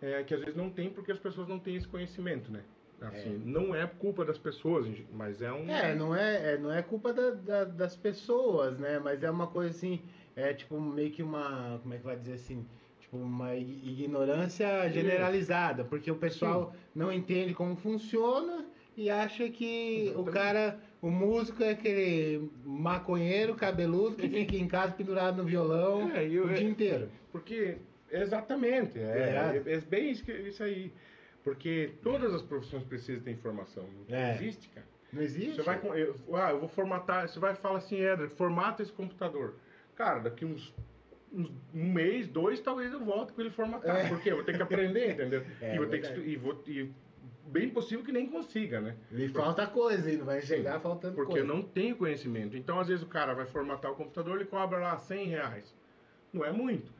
é, 0.00 0.22
que 0.22 0.32
às 0.32 0.40
vezes 0.40 0.54
não 0.56 0.70
tem 0.70 0.90
porque 0.90 1.10
as 1.10 1.18
pessoas 1.18 1.48
não 1.48 1.58
têm 1.58 1.74
esse 1.76 1.88
conhecimento, 1.88 2.52
né? 2.52 2.62
Assim, 3.00 3.34
É. 3.34 3.38
Não 3.44 3.74
é 3.74 3.86
culpa 3.86 4.24
das 4.24 4.38
pessoas, 4.38 4.86
mas 5.12 5.40
é 5.42 5.52
um... 5.52 5.68
É, 5.70 5.94
não 5.94 6.14
é, 6.14 6.54
é- 6.54 6.58
não 6.58 6.72
é 6.72 6.82
culpa 6.82 7.12
da- 7.12 7.30
da- 7.30 7.64
das 7.64 7.96
pessoas, 7.96 8.78
né? 8.78 8.98
Mas 8.98 9.22
é 9.22 9.30
uma 9.30 9.46
coisa 9.46 9.70
assim, 9.70 10.00
é 10.36 10.52
tipo 10.52 10.80
meio 10.80 11.10
que 11.10 11.22
uma, 11.22 11.78
como 11.82 11.94
é 11.94 11.98
que 11.98 12.04
vai 12.04 12.16
dizer 12.16 12.34
assim, 12.34 12.66
tipo 13.00 13.16
uma 13.16 13.54
ignorância 13.54 14.88
generalizada, 14.90 15.84
porque 15.84 16.10
o 16.10 16.16
pessoal 16.16 16.74
não 16.94 17.12
entende 17.12 17.54
como 17.54 17.76
funciona 17.76 18.66
e 18.96 19.08
acha 19.08 19.48
que 19.48 20.12
o 20.16 20.22
Exatamente. 20.22 20.32
cara, 20.32 20.80
o 21.00 21.10
músico 21.10 21.62
é 21.62 21.70
aquele 21.70 22.50
maconheiro 22.64 23.54
cabeludo 23.54 24.16
que 24.16 24.28
fica 24.28 24.56
em 24.56 24.66
casa 24.66 24.92
pendurado 24.92 25.36
no 25.36 25.44
violão 25.44 26.10
É, 26.10 26.24
eu- 26.28 26.46
o 26.46 26.48
dia 26.52 26.68
inteiro. 26.68 27.08
Porque, 27.30 27.76
exatamente, 28.10 28.98
é, 28.98 29.62
É. 29.66 29.72
é, 29.74 29.80
bem 29.80 30.10
isso, 30.10 30.24
que- 30.24 30.32
isso 30.32 30.62
aí. 30.62 30.92
Porque 31.44 31.92
todas 32.02 32.34
as 32.34 32.42
profissões 32.42 32.82
precisam 32.84 33.22
ter 33.22 33.30
informação. 33.30 33.84
Não 34.08 34.16
É. 34.16 34.34
existe, 34.34 34.68
cara. 34.68 34.86
Não 35.12 35.22
existe? 35.22 35.56
Você 35.56 35.62
vai, 35.62 35.80
eu, 35.94 36.16
ah, 36.34 36.50
eu 36.50 36.58
vou 36.60 36.68
formatar, 36.68 37.26
você 37.28 37.38
vai 37.38 37.54
falar 37.54 37.78
assim, 37.78 37.98
Éder, 38.00 38.28
formata 38.30 38.82
esse 38.82 38.92
computador. 38.92 39.54
Cara, 39.94 40.18
daqui 40.18 40.44
uns, 40.44 40.74
um 41.32 41.92
mês, 41.92 42.28
dois, 42.28 42.60
talvez 42.60 42.92
eu 42.92 43.02
volte 43.04 43.32
com 43.32 43.40
ele 43.40 43.50
formatado. 43.50 43.98
É. 43.98 44.08
Porque 44.08 44.30
eu 44.30 44.36
vou 44.36 44.44
ter 44.44 44.56
que 44.56 44.62
aprender, 44.62 45.12
entendeu? 45.12 45.42
É, 45.62 45.74
e 45.74 45.78
vou 45.78 45.86
ter 45.86 46.00
que 46.02 46.20
e 46.20 46.36
vou 46.36 46.62
e 46.66 46.90
bem 47.48 47.68
possível 47.70 48.04
que 48.04 48.12
nem 48.12 48.26
consiga, 48.26 48.80
né? 48.80 48.94
Lhe 49.10 49.28
falta 49.28 49.66
coisa 49.66 50.08
ainda, 50.08 50.24
vai 50.24 50.40
chegar 50.42 50.78
faltando 50.80 51.14
Porque 51.14 51.32
coisa. 51.32 51.46
eu 51.46 51.54
não 51.54 51.62
tenho 51.62 51.96
conhecimento. 51.96 52.56
Então, 52.56 52.78
às 52.78 52.88
vezes, 52.88 53.02
o 53.02 53.08
cara 53.08 53.34
vai 53.34 53.46
formatar 53.46 53.90
o 53.90 53.94
computador, 53.94 54.36
ele 54.36 54.44
cobra 54.44 54.78
lá 54.78 54.96
100 54.98 55.26
reais. 55.26 55.74
Não 56.32 56.44
é 56.44 56.52
muito. 56.52 56.92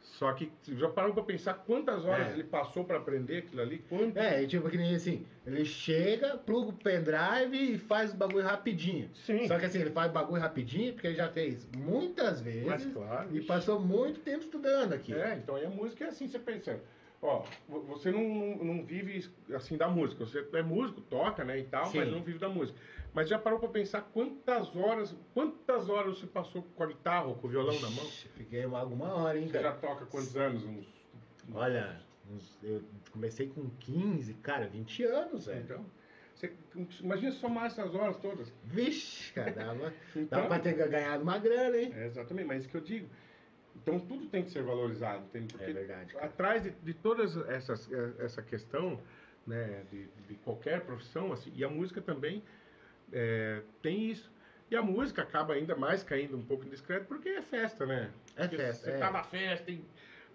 Só 0.00 0.32
que 0.32 0.50
já 0.68 0.88
parou 0.88 1.12
pra 1.12 1.22
pensar 1.24 1.54
quantas 1.54 2.04
horas 2.04 2.28
É. 2.28 2.32
ele 2.32 2.44
passou 2.44 2.84
pra 2.84 2.96
aprender 2.98 3.38
aquilo 3.38 3.60
ali? 3.60 3.78
Quanto? 3.88 4.16
É, 4.16 4.42
e 4.42 4.46
tipo 4.46 4.68
que 4.70 4.76
nem 4.76 4.94
assim, 4.94 5.26
ele 5.44 5.64
chega, 5.64 6.36
pluga 6.38 6.70
o 6.70 6.72
pendrive 6.72 7.74
e 7.74 7.78
faz 7.78 8.12
o 8.12 8.16
bagulho 8.16 8.44
rapidinho. 8.44 9.10
Sim. 9.12 9.46
Só 9.48 9.58
que 9.58 9.66
assim, 9.66 9.80
ele 9.80 9.90
faz 9.90 10.10
o 10.10 10.14
bagulho 10.14 10.40
rapidinho 10.40 10.92
porque 10.94 11.08
ele 11.08 11.16
já 11.16 11.28
fez 11.28 11.68
muitas 11.76 12.40
vezes 12.40 12.64
Mas 12.64 12.86
claro. 12.86 13.28
e 13.36 13.40
passou 13.42 13.80
muito 13.80 14.20
tempo 14.20 14.44
estudando 14.44 14.92
aqui. 14.92 15.12
É, 15.12 15.34
então 15.34 15.56
aí 15.56 15.66
a 15.66 15.70
música 15.70 16.04
é 16.04 16.08
assim, 16.08 16.26
você 16.28 16.38
pensa, 16.38 16.80
ó, 17.22 17.44
vo- 17.68 17.80
você 17.82 18.10
não, 18.10 18.22
não, 18.56 18.84
vive 18.84 19.28
assim 19.54 19.76
da 19.76 19.88
música, 19.88 20.24
você 20.24 20.46
é 20.52 20.62
músico, 20.62 21.00
toca, 21.02 21.44
né, 21.44 21.58
e 21.58 21.64
tal, 21.64 21.86
Sim. 21.86 21.98
mas 21.98 22.10
não 22.10 22.22
vive 22.22 22.38
da 22.38 22.48
música. 22.48 22.78
Mas 23.14 23.28
já 23.28 23.38
parou 23.38 23.58
pra 23.58 23.68
pensar 23.68 24.02
quantas 24.12 24.74
horas, 24.76 25.14
quantas 25.34 25.88
horas 25.88 26.18
você 26.18 26.26
passou 26.26 26.62
com 26.62 26.82
a 26.82 26.86
guitarra 26.86 27.26
ou 27.26 27.34
com 27.34 27.46
o 27.46 27.50
violão 27.50 27.78
na 27.80 27.90
mão? 27.90 28.04
Ixi, 28.04 28.28
Fiquei 28.28 28.62
alguma 28.64 29.12
hora, 29.14 29.38
hein, 29.38 29.46
Você 29.46 29.54
já 29.54 29.72
cara. 29.72 29.74
toca 29.76 30.06
quantos 30.06 30.36
anos? 30.36 30.64
Uns, 30.64 30.86
Olha, 31.52 32.00
uns- 32.30 32.58
eu 32.62 32.82
comecei 33.10 33.48
com 33.48 33.68
15, 33.80 34.34
cara, 34.34 34.66
20 34.68 35.02
anos, 35.02 35.46
velho. 35.46 35.60
Então, 35.64 35.86
você, 36.34 36.52
imagina 37.00 37.32
somar 37.32 37.66
essas 37.66 37.94
horas 37.94 38.16
todas. 38.18 38.52
Vixe, 38.62 39.32
cara, 39.32 39.50
dava, 39.50 39.92
Então, 40.14 40.26
dava 40.42 40.46
pra 40.48 40.58
ter 40.58 40.74
ganhado 40.74 41.22
uma 41.22 41.38
grana, 41.38 41.76
hein? 41.76 41.92
É, 41.96 42.06
exatamente, 42.06 42.46
mas 42.46 42.56
é 42.58 42.60
isso 42.60 42.68
que 42.68 42.76
eu 42.76 42.80
digo. 42.82 43.08
Então 43.94 44.06
tudo 44.06 44.26
tem 44.26 44.44
que 44.44 44.50
ser 44.50 44.62
valorizado, 44.62 45.24
entende? 45.24 45.48
Porque 45.54 45.70
É 45.70 45.74
verdade, 45.74 46.12
cara. 46.14 46.26
atrás 46.26 46.62
de, 46.62 46.70
de 46.70 46.94
todas 46.94 47.36
essas 47.48 47.90
eh, 47.92 48.12
essa 48.18 48.42
questão, 48.42 49.00
né, 49.46 49.84
de, 49.90 50.06
de 50.26 50.34
qualquer 50.36 50.82
profissão, 50.82 51.32
assim, 51.32 51.52
e 51.54 51.64
a 51.64 51.68
música 51.68 52.00
também 52.00 52.42
eh, 53.12 53.62
tem 53.82 54.10
isso. 54.10 54.30
E 54.70 54.76
a 54.76 54.82
música 54.82 55.22
acaba 55.22 55.54
ainda 55.54 55.74
mais 55.74 56.02
caindo 56.02 56.36
um 56.36 56.44
pouco 56.44 56.66
em 56.66 56.68
discreto 56.68 57.06
porque 57.06 57.28
é 57.30 57.42
festa, 57.42 57.86
né? 57.86 58.10
É 58.36 58.42
Porque 58.42 58.56
festa, 58.58 58.84
Você 58.86 58.90
é. 58.92 58.98
tá 58.98 59.10
na 59.10 59.22
festa 59.24 59.70
e 59.70 59.82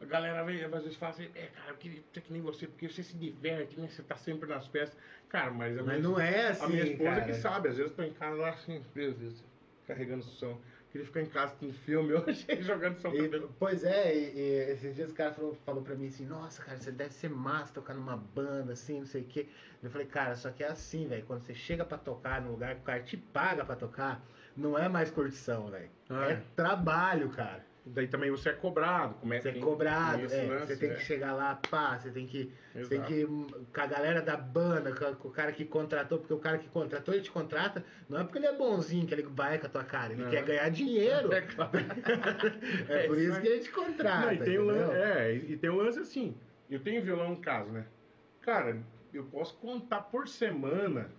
a 0.02 0.06
galera 0.06 0.44
vem, 0.44 0.64
às 0.64 0.72
vezes 0.72 0.96
fala 0.96 1.12
assim, 1.12 1.30
é, 1.36 1.46
cara, 1.48 1.70
eu 1.72 1.78
queria 1.78 2.02
ser 2.12 2.22
que 2.22 2.34
nem 2.34 2.42
você, 2.42 2.66
porque 2.68 2.90
você 2.90 3.04
se 3.04 3.16
diverte, 3.16 3.80
né? 3.80 3.88
Você 3.88 4.02
tá 4.02 4.18
sempre 4.18 4.50
nas 4.50 4.66
festas. 4.68 4.98
Cara, 5.30 5.52
mas 5.52 5.78
a 5.78 5.84
Mas 5.84 6.00
minha- 6.00 6.10
não 6.10 6.20
é 6.20 6.48
assim, 6.48 6.66
a 6.66 6.68
minha 6.68 6.84
esposa 6.84 7.12
cara. 7.12 7.26
que 7.26 7.34
sabe, 7.36 7.70
às 7.70 7.78
vezes 7.78 7.92
eu 7.92 7.96
tô 7.96 8.04
em 8.04 8.14
casa 8.14 8.36
lá 8.36 8.50
assim, 8.50 8.84
Deus, 8.96 9.16
Deus, 9.16 9.44
carregando 9.86 10.24
som. 10.24 10.60
Queria 10.94 11.08
ficar 11.08 11.22
em 11.22 11.26
casa 11.26 11.56
com 11.56 11.74
filme 11.74 12.14
hoje, 12.16 12.46
jogando 12.62 13.00
E, 13.00 13.02
cabelo. 13.02 13.52
pois 13.58 13.84
é, 13.84 14.16
e, 14.16 14.38
e 14.38 14.72
esses 14.72 14.96
dias 14.96 15.10
o 15.10 15.16
cara 15.16 15.34
falou, 15.34 15.56
falou 15.66 15.82
pra 15.82 15.96
mim 15.96 16.06
assim, 16.08 16.24
nossa, 16.24 16.62
cara, 16.62 16.78
você 16.78 16.92
deve 16.92 17.12
ser 17.16 17.32
massa 17.32 17.74
tocar 17.74 17.96
numa 17.96 18.16
banda, 18.16 18.74
assim, 18.74 19.00
não 19.00 19.06
sei 19.08 19.24
o 19.24 19.26
quê. 19.26 19.48
Eu 19.82 19.90
falei, 19.90 20.06
cara, 20.06 20.36
só 20.36 20.52
que 20.52 20.64
é 20.64 20.68
assim, 20.68 21.08
velho, 21.08 21.26
quando 21.26 21.42
você 21.42 21.56
chega 21.56 21.84
pra 21.84 21.98
tocar 21.98 22.40
num 22.42 22.52
lugar 22.52 22.76
que 22.76 22.82
o 22.82 22.86
cara 22.86 23.02
te 23.02 23.18
paga 23.18 23.66
pra 23.66 23.76
tocar, 23.76 24.24
não 24.56 24.78
é 24.78 24.88
mais 24.88 25.10
curtição, 25.10 25.72
velho. 25.72 25.90
Ah, 26.12 26.30
é 26.30 26.44
trabalho, 26.56 27.30
cara. 27.30 27.66
Daí 27.86 28.08
também 28.08 28.32
você 28.32 28.50
é 28.50 28.54
cobrado, 28.54 29.16
como 29.16 29.34
é 29.34 29.42
Você 29.42 29.50
é 29.50 29.60
cobrado, 29.60 30.24
esse 30.24 30.36
é, 30.36 30.44
lance, 30.44 30.68
você 30.68 30.78
tem 30.78 30.92
é. 30.92 30.94
que 30.94 31.02
chegar 31.02 31.34
lá, 31.34 31.60
pá, 31.70 31.98
você 31.98 32.12
tem 32.12 32.26
que, 32.26 32.50
você 32.74 32.88
tem 32.88 33.02
que 33.02 33.26
com 33.26 33.82
a 33.82 33.86
galera 33.86 34.22
da 34.22 34.38
banda, 34.38 34.96
com, 34.96 35.14
com 35.16 35.28
o 35.28 35.32
cara 35.32 35.52
que 35.52 35.66
contratou, 35.66 36.18
porque 36.18 36.34
o 36.34 36.40
cara 36.40 36.58
que 36.58 36.70
contratou, 36.70 37.14
ele 37.14 37.24
te 37.24 37.32
contrata, 37.32 37.84
não 38.08 38.22
é 38.22 38.24
porque 38.24 38.38
ele 38.38 38.48
é 38.48 38.56
bonzinho 38.56 39.06
que 39.06 39.14
ele 39.14 39.24
vai 39.24 39.60
com 39.60 39.66
a 39.66 39.70
tua 39.70 39.84
cara, 39.84 40.14
ele 40.14 40.30
quer 40.30 40.46
ganhar 40.46 40.70
dinheiro. 40.70 41.34
É 41.34 41.42
claro. 41.42 41.72
É, 42.88 43.06
É, 43.06 43.08
por 43.08 43.18
isso 43.18 43.32
isso 43.32 43.42
que 43.42 43.48
ele 43.48 43.60
te 43.60 43.72
contrata. 43.72 44.26
Não, 44.28 44.34
e 44.34 44.38
tem 44.38 44.58
lance, 44.58 44.92
é, 44.96 45.34
e 45.36 45.58
tem 45.58 45.70
lance 45.70 46.00
assim, 46.00 46.36
eu 46.70 46.80
tenho 46.80 47.04
violão 47.04 47.34
em 47.34 47.42
casa, 47.42 47.72
né? 47.72 47.86
Cara, 48.42 48.78
eu 49.14 49.26
posso 49.26 49.56
contar 49.58 50.02
por 50.02 50.28
semana. 50.28 51.10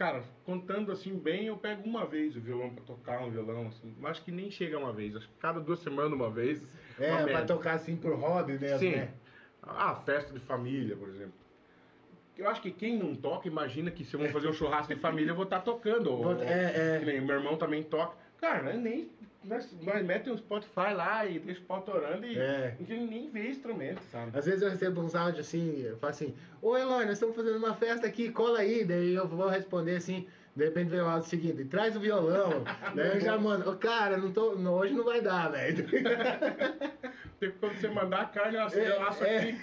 Cara, 0.00 0.24
contando 0.46 0.90
assim 0.90 1.14
bem, 1.14 1.48
eu 1.48 1.58
pego 1.58 1.86
uma 1.86 2.06
vez 2.06 2.34
o 2.34 2.40
violão 2.40 2.70
pra 2.70 2.82
tocar 2.84 3.20
um 3.20 3.30
violão, 3.30 3.68
assim. 3.68 3.94
Mas 4.00 4.12
Acho 4.12 4.22
que 4.22 4.32
nem 4.32 4.50
chega 4.50 4.78
uma 4.78 4.94
vez. 4.94 5.14
Acho 5.14 5.28
que 5.28 5.34
cada 5.38 5.60
duas 5.60 5.78
semanas 5.80 6.14
uma 6.14 6.30
vez. 6.30 6.58
É, 6.98 7.12
uma 7.12 7.24
pra 7.24 7.44
tocar 7.44 7.74
assim 7.74 7.94
por 7.98 8.14
hobby 8.14 8.58
mesmo, 8.58 8.78
Sim. 8.78 8.92
né? 8.92 9.12
Ah, 9.62 9.94
festa 9.96 10.32
de 10.32 10.40
família, 10.40 10.96
por 10.96 11.06
exemplo. 11.06 11.34
Eu 12.34 12.48
acho 12.48 12.62
que 12.62 12.70
quem 12.70 12.96
não 12.96 13.14
toca, 13.14 13.46
imagina 13.46 13.90
que 13.90 14.02
se 14.02 14.14
eu 14.14 14.20
vou 14.20 14.30
fazer 14.30 14.48
um 14.48 14.54
churrasco 14.54 14.94
de 14.94 14.98
família, 14.98 15.32
eu 15.32 15.34
vou 15.34 15.44
estar 15.44 15.60
tocando. 15.60 16.10
Ou, 16.10 16.32
é, 16.44 16.96
é. 16.96 17.20
meu 17.20 17.36
irmão 17.36 17.58
também 17.58 17.82
toca. 17.82 18.16
Cara, 18.40 18.62
né, 18.62 18.76
nem. 18.76 19.10
Nós, 19.42 19.74
nós 19.82 20.04
mete 20.04 20.28
um 20.28 20.36
Spotify 20.36 20.92
lá 20.94 21.24
e 21.24 21.38
deixa 21.38 21.60
o 21.60 21.64
pau 21.64 21.80
torando 21.80 22.26
e 22.26 22.38
É. 22.38 22.74
gente 22.78 22.94
nem 23.06 23.30
vê 23.30 23.48
instrumento, 23.48 24.02
sabe? 24.12 24.36
Às 24.38 24.44
vezes 24.44 24.60
eu 24.60 24.68
recebo 24.68 25.00
uns 25.00 25.14
áudios 25.14 25.46
assim, 25.46 25.80
eu 25.80 25.96
falo 25.96 26.10
assim, 26.10 26.34
ô 26.60 26.76
Eloy, 26.76 27.04
nós 27.06 27.14
estamos 27.14 27.34
fazendo 27.34 27.56
uma 27.56 27.74
festa 27.74 28.06
aqui, 28.06 28.30
cola 28.30 28.58
aí, 28.58 28.84
daí 28.84 29.14
eu 29.14 29.26
vou 29.26 29.48
responder 29.48 29.96
assim, 29.96 30.26
de 30.54 30.64
repente 30.64 30.90
vem 30.90 31.00
o 31.00 31.06
áudio 31.06 31.26
seguinte, 31.28 31.64
traz 31.64 31.96
o 31.96 32.00
violão, 32.00 32.64
daí 32.94 33.14
eu 33.14 33.20
já 33.20 33.38
mando, 33.38 33.70
ô 33.70 33.76
cara, 33.76 34.18
não 34.18 34.30
tô, 34.30 34.56
não, 34.56 34.74
hoje 34.74 34.92
não 34.92 35.04
vai 35.04 35.22
dar, 35.22 35.50
velho. 35.50 35.86
Porque 37.40 37.54
quando 37.58 37.72
você 37.80 37.88
mandar 37.88 38.20
a 38.20 38.24
carne, 38.26 38.56
eu 38.58 38.62
É, 38.82 38.94
laço 38.96 39.24
é. 39.24 39.36
aqui. 39.38 39.56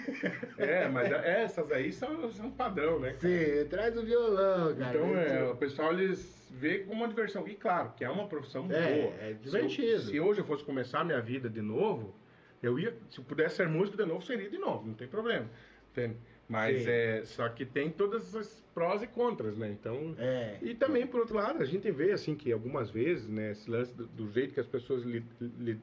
É, 0.58 0.88
mas 0.88 1.12
essas 1.12 1.70
aí 1.70 1.92
são, 1.92 2.28
são 2.32 2.50
padrão, 2.50 2.98
né? 2.98 3.14
Sim, 3.20 3.68
traz 3.70 3.96
o 3.96 4.02
violão, 4.02 4.74
cara. 4.74 4.96
Então, 4.96 5.16
é, 5.16 5.44
o 5.48 5.54
pessoal 5.56 5.92
eles 5.92 6.36
vê 6.50 6.80
como 6.80 6.94
uma 7.04 7.08
diversão. 7.08 7.46
E 7.46 7.54
claro, 7.54 7.92
que 7.96 8.04
é 8.04 8.10
uma 8.10 8.26
profissão 8.26 8.66
É, 8.68 8.80
boa. 9.02 9.14
é 9.14 9.26
Se 9.28 9.30
eu- 9.30 9.34
divertido. 9.36 10.00
Se, 10.00 10.18
hoje 10.18 10.40
eu 10.40 10.44
fosse 10.44 10.64
começar 10.64 11.00
a 11.00 11.04
minha 11.04 11.20
vida 11.20 11.48
de 11.48 11.62
novo, 11.62 12.12
eu 12.60 12.80
ia, 12.80 12.92
se 13.10 13.20
eu 13.20 13.24
pudesse 13.24 13.54
ser 13.54 13.68
músico 13.68 13.96
de 13.96 14.04
novo, 14.04 14.22
seria 14.26 14.50
de 14.50 14.58
novo, 14.58 14.84
não 14.84 14.94
tem 14.94 15.06
problema. 15.06 15.46
Entende? 15.92 16.16
Mas 16.48 16.82
Sim. 16.82 16.90
é, 16.90 17.22
só 17.26 17.48
que 17.48 17.64
tem 17.64 17.90
todas 17.90 18.22
essas 18.34 18.60
prós 18.74 19.02
e 19.02 19.06
contras, 19.06 19.56
né? 19.56 19.68
Então, 19.70 20.16
É. 20.18 20.56
e 20.62 20.74
também, 20.74 21.06
por 21.06 21.20
outro 21.20 21.36
lado, 21.36 21.62
a 21.62 21.64
gente 21.66 21.88
vê 21.92 22.10
assim 22.10 22.34
que 22.34 22.50
algumas 22.50 22.90
vezes, 22.90 23.28
né, 23.28 23.52
esse 23.52 23.70
lance 23.70 23.94
do, 23.94 24.06
do 24.06 24.28
jeito 24.32 24.52
que 24.54 24.58
as 24.60 24.66
pessoas 24.66 25.04
li- 25.04 25.24
li- 25.40 25.78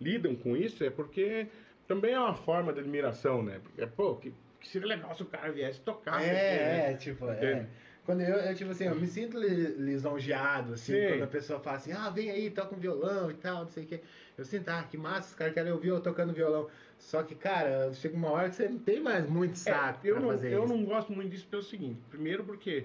lidam 0.00 0.34
com 0.34 0.56
isso 0.56 0.84
é 0.84 0.90
porque 0.90 1.46
também 1.86 2.12
é 2.14 2.18
uma 2.18 2.34
forma 2.34 2.72
de 2.72 2.80
admiração, 2.80 3.42
né? 3.42 3.60
Porque, 3.62 3.86
pô, 3.86 4.16
que, 4.16 4.32
que 4.60 4.68
seria 4.68 4.88
legal 4.88 5.14
se 5.14 5.22
o 5.22 5.26
cara 5.26 5.52
viesse 5.52 5.80
tocar. 5.80 6.22
É, 6.22 6.26
isso 6.26 6.34
aqui, 6.34 6.64
né? 6.64 6.92
é, 6.92 6.96
tipo, 6.96 7.28
é. 7.28 7.66
Quando 8.04 8.20
eu, 8.20 8.36
eu, 8.36 8.54
tipo 8.54 8.70
assim, 8.70 8.84
eu 8.84 8.94
me 8.94 9.06
sinto 9.08 9.36
li- 9.36 9.74
lisonjeado, 9.78 10.74
assim, 10.74 10.92
Sim. 10.92 11.08
quando 11.08 11.24
a 11.24 11.26
pessoa 11.26 11.58
fala 11.58 11.76
assim, 11.76 11.92
ah, 11.92 12.08
vem 12.08 12.30
aí, 12.30 12.50
toca 12.50 12.72
um 12.72 12.78
violão 12.78 13.32
e 13.32 13.34
tal, 13.34 13.62
não 13.62 13.68
sei 13.68 13.82
o 13.82 13.86
quê. 13.86 14.00
Eu 14.38 14.44
sinto, 14.44 14.68
ah, 14.68 14.84
que 14.84 14.96
massa, 14.96 15.30
os 15.30 15.34
caras 15.34 15.52
querem 15.52 15.72
ouvir 15.72 15.88
eu 15.88 16.00
tocando 16.00 16.32
violão. 16.32 16.68
Só 16.98 17.24
que, 17.24 17.34
cara, 17.34 17.92
chega 17.92 18.16
uma 18.16 18.30
hora 18.30 18.48
que 18.48 18.54
você 18.54 18.68
não 18.68 18.78
tem 18.78 19.00
mais 19.00 19.28
muito 19.28 19.58
saco 19.58 20.06
É, 20.06 20.10
eu 20.10 20.20
não, 20.20 20.28
fazer 20.28 20.52
eu 20.52 20.64
isso. 20.64 20.72
não 20.72 20.84
gosto 20.84 21.12
muito 21.12 21.30
disso 21.30 21.48
pelo 21.48 21.62
seguinte. 21.64 22.00
Primeiro 22.08 22.44
porque, 22.44 22.84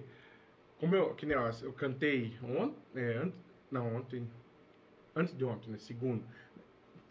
como 0.79 0.95
eu, 0.95 1.13
que 1.13 1.27
nem, 1.27 1.37
ó, 1.37 1.51
eu 1.61 1.71
cantei 1.73 2.33
ontem, 2.43 2.75
é, 2.95 3.27
não, 3.69 3.95
ontem, 3.97 4.27
antes 5.15 5.37
de 5.37 5.45
ontem, 5.45 5.69
né, 5.69 5.77
segunda. 5.77 6.23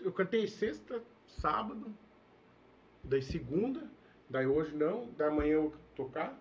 Eu 0.02 0.12
cantei 0.12 0.47
sexta, 0.47 1.02
sábado, 1.27 1.94
daí 3.05 3.22
segunda, 3.22 3.82
daí 4.28 4.47
hoje 4.47 4.74
não, 4.74 5.09
daí 5.16 5.28
amanhã 5.28 5.52
eu 5.55 5.62
vou 5.70 5.74
tocar, 5.94 6.39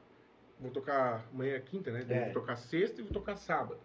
vou 0.60 0.72
tocar, 0.72 1.26
amanhã 1.34 1.56
é 1.56 1.60
quinta, 1.60 1.92
né, 1.92 2.04
daí 2.08 2.18
É. 2.18 2.24
vou 2.26 2.34
tocar 2.42 2.56
sexta 2.56 3.02
e 3.02 3.04
vou 3.04 3.14
tocar 3.14 3.36
sábado. 3.36 3.80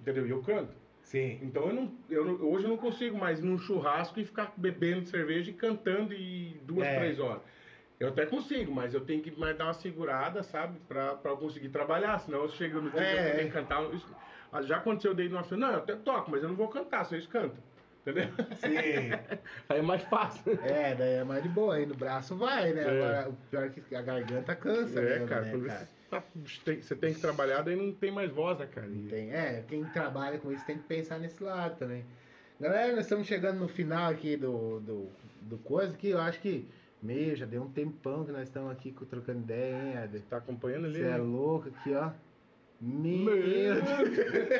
Entendeu? 0.00 0.26
E 0.26 0.30
eu 0.30 0.42
canto. 0.42 0.74
Sim. 1.02 1.38
Então 1.42 1.68
eu 1.68 1.74
não, 1.74 1.92
eu 2.10 2.24
hoje 2.50 2.64
eu 2.64 2.70
não 2.70 2.76
consigo 2.76 3.16
mais 3.16 3.38
ir 3.40 3.44
num 3.44 3.58
churrasco 3.58 4.18
e 4.20 4.24
ficar 4.24 4.52
bebendo 4.56 5.06
cerveja 5.06 5.50
e 5.50 5.54
cantando 5.54 6.12
e 6.14 6.58
duas, 6.62 6.86
É. 6.86 6.98
três 6.98 7.18
horas. 7.18 7.42
Eu 8.00 8.08
até 8.08 8.26
consigo, 8.26 8.72
mas 8.72 8.92
eu 8.92 9.00
tenho 9.02 9.22
que 9.22 9.30
mais 9.38 9.56
dar 9.56 9.64
uma 9.66 9.72
segurada, 9.74 10.42
sabe? 10.42 10.78
Pra, 10.88 11.14
pra 11.14 11.30
eu 11.30 11.36
conseguir 11.36 11.68
trabalhar. 11.68 12.18
Senão 12.18 12.40
eu 12.42 12.48
chego 12.48 12.80
no 12.80 12.90
dia 12.90 13.00
É, 13.00 13.12
que 13.12 13.18
eu 13.18 13.22
é. 13.24 13.30
tenho 13.36 13.46
que 13.48 13.54
cantar. 13.54 13.94
isso- 13.94 14.14
Já 14.62 14.76
aconteceu 14.78 15.14
daí 15.14 15.28
numa 15.28 15.42
não, 15.56 15.70
eu 15.72 15.78
até 15.78 15.94
toco, 15.96 16.30
mas 16.30 16.42
eu 16.42 16.48
não 16.48 16.56
vou 16.56 16.68
cantar, 16.68 17.04
vocês 17.04 17.26
cantam. 17.26 17.58
Entendeu? 18.06 18.28
Sim. 18.56 19.10
Aí 19.68 19.78
é 19.78 19.82
mais 19.82 20.02
fácil. 20.02 20.52
É, 20.62 20.94
daí 20.94 21.14
é 21.14 21.24
mais 21.24 21.42
de 21.42 21.48
boa, 21.48 21.74
aí 21.76 21.86
no 21.86 21.94
braço 21.94 22.36
vai, 22.36 22.70
né? 22.74 22.82
É. 22.82 22.90
Agora, 22.90 23.28
o 23.30 23.32
pior 23.48 23.64
é 23.64 23.68
que 23.70 23.94
a 23.94 24.02
garganta 24.02 24.54
cansa, 24.54 25.00
É, 25.00 25.02
mesmo, 25.02 25.26
cara, 25.26 25.40
né, 25.40 25.50
cara? 25.66 25.78
Você, 25.78 25.88
tá- 26.10 26.22
tem, 26.66 26.82
você 26.82 26.94
tem 26.94 27.14
que 27.14 27.20
trabalhar, 27.20 27.62
daí 27.62 27.74
não 27.74 27.94
tem 27.94 28.10
mais 28.10 28.30
voz, 28.30 28.58
né, 28.58 28.66
cara? 28.66 28.86
E- 28.88 29.08
Tem, 29.08 29.32
é, 29.32 29.64
quem 29.66 29.82
trabalha 29.86 30.38
com 30.38 30.52
isso 30.52 30.66
tem 30.66 30.76
que 30.76 30.84
pensar 30.84 31.18
nesse 31.18 31.42
lado 31.42 31.78
também. 31.78 32.04
Galera, 32.60 32.92
nós 32.92 33.06
estamos 33.06 33.26
chegando 33.26 33.58
no 33.58 33.68
final 33.68 34.12
aqui 34.12 34.36
do, 34.36 34.80
do, 34.80 35.08
do 35.40 35.58
coisa 35.58 35.96
que 35.96 36.10
eu 36.10 36.20
acho 36.20 36.40
que, 36.40 36.68
meio, 37.02 37.34
já 37.34 37.46
deu 37.46 37.62
um 37.62 37.72
tempão 37.72 38.24
que 38.24 38.32
nós 38.32 38.42
estamos 38.42 38.70
aqui 38.70 38.94
trocando 39.08 39.40
ideia, 39.40 39.74
hein, 39.98 40.04
Eder? 40.04 40.22
Tá 40.28 40.36
acompanhando 40.36 40.84
ali? 40.84 40.98
Você 40.98 41.04
é 41.04 41.10
né? 41.12 41.16
louco 41.16 41.68
aqui, 41.68 41.94
ó. 41.94 42.10
Meu 42.86 43.24
Meu 43.34 43.42
Deus. 43.42 43.78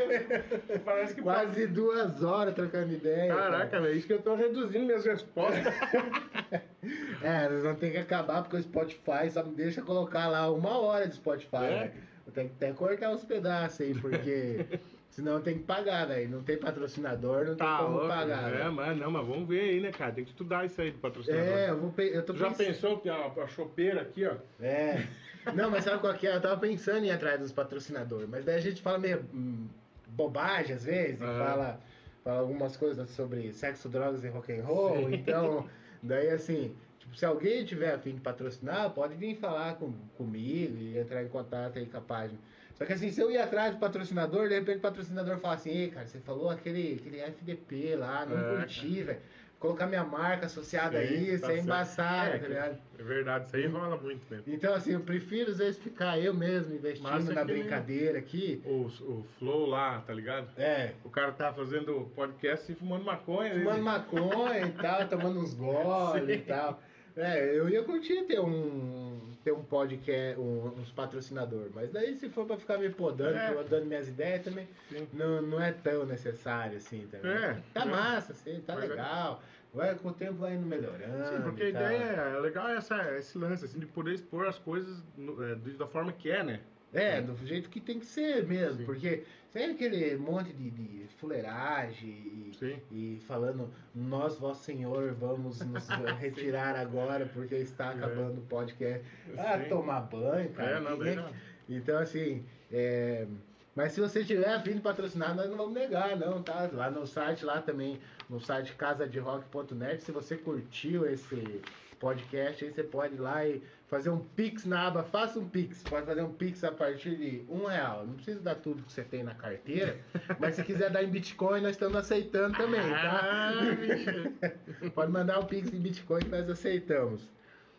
Parece 0.84 1.14
que 1.14 1.20
Quase 1.22 1.66
duas 1.66 2.22
horas 2.22 2.54
trocando 2.54 2.92
ideia. 2.92 3.34
Caraca, 3.34 3.66
cara. 3.66 3.82
velho, 3.82 3.96
isso 3.98 4.06
que 4.06 4.14
eu 4.14 4.22
tô 4.22 4.34
reduzindo 4.34 4.86
minhas 4.86 5.04
respostas. 5.04 5.62
É, 7.22 7.48
nós 7.48 7.62
vamos 7.62 7.78
ter 7.78 7.90
que 7.90 7.96
acabar 7.96 8.42
porque 8.42 8.56
o 8.58 8.62
Spotify 8.62 9.30
só 9.30 9.42
me 9.42 9.54
deixa 9.54 9.80
colocar 9.80 10.26
lá 10.28 10.50
uma 10.50 10.78
hora 10.78 11.08
de 11.08 11.14
Spotify. 11.14 11.56
É? 11.56 11.70
né? 11.70 11.92
Eu 12.26 12.32
tenho 12.32 12.48
que 12.50 12.54
até 12.56 12.72
cortar 12.74 13.10
os 13.12 13.24
pedaços 13.24 13.80
aí, 13.80 13.94
porque 13.94 14.66
senão 15.08 15.40
tem 15.40 15.56
que 15.56 15.64
pagar, 15.64 16.06
daí. 16.06 16.28
Não 16.28 16.42
tem 16.42 16.58
patrocinador, 16.58 17.38
não 17.46 17.54
tem 17.54 17.66
Tá 17.66 17.78
como 17.78 17.92
louco. 17.96 18.08
pagar. 18.08 18.52
É, 18.52 18.64
né? 18.64 18.68
mas 18.70 18.98
não, 18.98 19.10
mas 19.10 19.26
vamos 19.26 19.48
ver 19.48 19.60
aí, 19.60 19.80
né, 19.80 19.90
cara? 19.92 20.12
Tem 20.12 20.24
que 20.24 20.30
estudar 20.30 20.66
isso 20.66 20.78
aí 20.82 20.90
do 20.90 20.98
patrocinador. 20.98 21.46
É, 21.46 21.70
eu 21.70 21.78
vou 21.78 21.94
eu 22.04 22.22
tô 22.22 22.34
Tu 22.34 22.38
já 22.40 22.46
pens- 22.50 22.58
pensou 22.58 22.96
que 22.98 23.04
tem 23.04 23.12
uma, 23.12 23.42
a 23.42 23.46
chopeira 23.48 24.02
aqui, 24.02 24.26
ó? 24.26 24.34
É. 24.60 25.06
Não, 25.52 25.70
mas 25.70 25.84
sabe 25.84 26.00
qual 26.00 26.14
que 26.14 26.26
é? 26.26 26.34
Eu 26.36 26.40
tava 26.40 26.58
pensando 26.60 27.04
em 27.04 27.08
ir 27.08 27.10
atrás 27.12 27.38
dos 27.40 27.52
patrocinadores, 27.52 28.28
mas 28.28 28.44
daí 28.44 28.56
a 28.56 28.60
gente 28.60 28.80
fala 28.82 28.98
meio 28.98 29.24
hum, 29.32 29.68
bobagem 30.08 30.74
às 30.76 30.84
vezes, 30.84 31.20
e 31.20 31.24
Aham. 31.24 31.36
fala, 31.38 31.80
fala 32.22 32.40
algumas 32.40 32.76
coisas 32.76 33.10
sobre 33.10 33.52
sexo, 33.52 33.88
drogas 33.88 34.24
e 34.24 34.28
rock 34.28 34.52
and 34.52 34.64
roll, 34.64 35.08
Sim. 35.08 35.14
então, 35.14 35.68
daí 36.02 36.30
assim, 36.30 36.76
tipo, 36.98 37.14
se 37.16 37.24
alguém 37.24 37.64
tiver 37.64 37.92
a 37.94 37.98
fim 37.98 38.14
de 38.14 38.20
patrocinar, 38.20 38.90
pode 38.94 39.14
vir 39.16 39.36
falar 39.36 39.76
com, 39.76 39.92
comigo 40.16 40.76
e 40.76 40.98
entrar 40.98 41.22
em 41.22 41.28
contato 41.28 41.78
aí 41.78 41.86
com 41.86 41.96
a 41.98 42.00
página. 42.00 42.38
Só 42.74 42.84
que 42.84 42.92
assim, 42.92 43.10
se 43.10 43.20
eu 43.20 43.30
ir 43.30 43.38
atrás 43.38 43.74
do 43.74 43.78
patrocinador, 43.80 44.48
de 44.48 44.54
repente 44.54 44.78
o 44.78 44.80
patrocinador 44.80 45.38
fala 45.38 45.54
assim, 45.54 45.70
ei, 45.70 45.90
cara, 45.90 46.06
você 46.06 46.18
falou 46.20 46.50
aquele, 46.50 46.94
aquele 46.94 47.20
FDP 47.20 47.94
lá, 47.96 48.26
não 48.26 48.36
É, 48.36 48.42
curti, 48.42 49.02
velho. 49.02 49.20
Colocar 49.58 49.86
minha 49.86 50.04
marca 50.04 50.44
associada 50.46 50.98
a 50.98 51.06
Sim, 51.06 51.14
isso, 51.14 51.40
tá 51.40 51.46
é 51.48 51.54
certo. 51.54 51.64
embaçado, 51.64 52.30
É, 52.34 52.38
tá 52.38 52.48
ligado? 52.48 52.78
É 52.98 53.02
verdade, 53.02 53.46
isso 53.46 53.56
aí 53.56 53.66
rola 53.66 53.96
muito 53.96 54.20
mesmo. 54.30 54.44
Então, 54.46 54.74
assim, 54.74 54.92
eu 54.92 55.00
prefiro 55.00 55.50
às 55.52 55.58
vezes 55.58 55.78
ficar 55.82 56.18
eu 56.18 56.34
mesmo 56.34 56.74
investindo 56.74 57.10
Mas 57.10 57.28
é 57.30 57.32
na 57.34 57.44
brincadeira 57.44 58.18
aqui. 58.18 58.62
O, 58.66 58.86
o 58.86 59.26
Flow 59.38 59.66
lá, 59.66 60.00
tá 60.06 60.12
ligado? 60.12 60.48
É, 60.58 60.92
O 61.02 61.08
cara 61.08 61.32
tá 61.32 61.52
fazendo 61.52 62.10
podcast 62.14 62.70
e 62.70 62.74
fumando 62.74 63.04
maconha. 63.04 63.52
fumando 63.54 63.76
né? 63.76 63.80
maconha 63.82 64.66
e 64.66 64.72
tal, 64.72 65.08
tomando 65.08 65.40
uns 65.40 65.54
goles 65.54 66.28
e 66.28 66.38
tal. 66.46 66.82
É, 67.16 67.56
eu 67.56 67.68
ia 67.68 67.82
curtir 67.84 68.24
ter 68.24 68.40
um, 68.40 69.33
ter 69.44 69.52
um 69.52 69.62
podcast, 69.62 70.40
um- 70.40 70.68
uns 70.78 70.90
patrocinadores, 70.90 71.70
mas 71.74 71.92
daí 71.92 72.16
se 72.16 72.28
for 72.30 72.46
pra 72.46 72.56
ficar 72.56 72.78
me 72.78 72.88
podando, 72.88 73.36
É. 73.36 73.62
dando 73.64 73.84
minhas 73.86 74.08
ideias 74.08 74.42
também, 74.42 74.66
Sim. 74.88 75.06
não, 75.12 75.42
não 75.42 75.62
é 75.62 75.70
tão 75.70 76.06
necessário 76.06 76.78
assim 76.78 77.06
também. 77.10 77.30
É, 77.30 77.58
tá 77.74 77.82
é. 77.82 77.84
massa, 77.84 78.32
assim, 78.32 78.60
tá 78.66 78.72
é- 78.72 78.76
legal. 78.76 79.42
Vai, 79.74 79.92
com 79.96 80.08
o 80.08 80.12
tempo 80.12 80.34
vai 80.34 80.54
indo 80.54 80.64
melhorando. 80.64 81.26
Sim, 81.28 81.42
porque 81.42 81.64
a 81.64 81.72
tal. 81.72 81.82
ideia 81.82 82.02
é 82.36 82.40
legal 82.40 82.68
é 82.68 82.76
essa, 82.76 83.18
esse 83.18 83.36
lance, 83.36 83.64
assim, 83.64 83.78
de 83.80 83.86
poder 83.86 84.14
expor 84.14 84.46
as 84.46 84.56
coisas 84.58 85.02
no- 85.16 85.42
é, 85.44 85.56
da 85.56 85.86
forma 85.86 86.12
que 86.12 86.30
é, 86.30 86.42
né? 86.44 86.60
É, 86.92 87.20
do 87.20 87.34
jeito 87.44 87.68
que 87.68 87.80
tem 87.80 87.98
que 87.98 88.06
ser 88.06 88.46
mesmo, 88.46 88.78
Sim. 88.78 88.84
porque 88.84 89.24
sem 89.54 89.70
aquele 89.70 90.16
monte 90.16 90.52
de, 90.52 90.68
de 90.68 91.06
fuleiragem 91.18 92.10
e, 92.10 92.82
e 92.90 93.20
falando, 93.20 93.70
nós, 93.94 94.36
vosso 94.36 94.64
senhor, 94.64 95.14
vamos 95.14 95.60
nos 95.60 95.86
retirar 96.18 96.74
agora 96.74 97.30
porque 97.32 97.54
está 97.54 97.90
acabando 97.90 98.40
o 98.40 98.46
podcast. 98.46 99.06
Ah, 99.38 99.60
Sim. 99.62 99.68
tomar 99.68 100.00
banho, 100.00 100.50
cara. 100.50 100.78
É, 100.78 100.80
não, 100.80 100.90
ninguém- 100.98 101.14
verdade. 101.14 101.36
Então, 101.68 101.98
assim, 101.98 102.44
é, 102.72 103.28
mas 103.76 103.92
se 103.92 104.00
você 104.00 104.24
tiver 104.24 104.60
de 104.60 104.80
patrocinar, 104.80 105.36
nós 105.36 105.48
não 105.48 105.56
vamos 105.56 105.74
negar, 105.74 106.16
não, 106.16 106.42
tá? 106.42 106.68
Lá 106.72 106.90
no 106.90 107.06
site, 107.06 107.44
lá 107.44 107.62
também, 107.62 108.00
no 108.28 108.40
site 108.40 108.74
casaderock.net, 108.74 110.02
se 110.02 110.10
você 110.10 110.36
curtiu 110.36 111.06
esse 111.06 111.62
podcast, 112.04 112.64
aí 112.64 112.70
você 112.70 112.82
pode 112.82 113.14
ir 113.14 113.18
lá 113.20 113.46
e 113.46 113.62
fazer 113.88 114.10
um 114.10 114.18
Pix 114.18 114.66
na 114.66 114.86
aba, 114.86 115.02
faça 115.04 115.38
um 115.38 115.48
Pix. 115.48 115.82
Pode 115.82 116.04
fazer 116.06 116.22
um 116.22 116.32
Pix 116.32 116.62
a 116.62 116.70
partir 116.72 117.16
de 117.16 117.44
um 117.48 117.64
real. 117.66 118.06
Não 118.06 118.14
precisa 118.14 118.40
dar 118.40 118.56
tudo 118.56 118.82
que 118.82 118.92
você 118.92 119.02
tem 119.02 119.22
na 119.22 119.34
carteira, 119.34 119.96
mas 120.38 120.56
se 120.56 120.62
quiser 120.64 120.90
dar 120.90 121.02
em 121.02 121.08
Bitcoin, 121.08 121.60
nós 121.62 121.70
estamos 121.72 121.96
aceitando 121.96 122.56
também, 122.56 122.80
tá? 122.90 123.20
Ah. 123.22 124.90
Pode 124.94 125.10
mandar 125.10 125.40
um 125.40 125.44
Pix 125.46 125.72
em 125.72 125.78
Bitcoin 125.80 126.20
que 126.20 126.28
nós 126.28 126.48
aceitamos. 126.50 127.22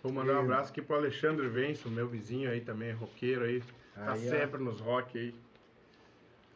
Vou 0.01 0.11
mandar 0.11 0.35
um 0.35 0.39
abraço 0.41 0.71
aqui 0.71 0.81
pro 0.81 0.95
Alexandre 0.97 1.47
Venço, 1.47 1.89
meu 1.89 2.07
vizinho 2.07 2.49
aí 2.49 2.61
também, 2.61 2.91
roqueiro 2.93 3.43
aí. 3.45 3.61
Tá 3.93 4.11
Aí, 4.13 4.27
ó. 4.27 4.29
sempre 4.31 4.61
nos 4.63 4.79
rock 4.79 5.17
aí. 5.17 5.33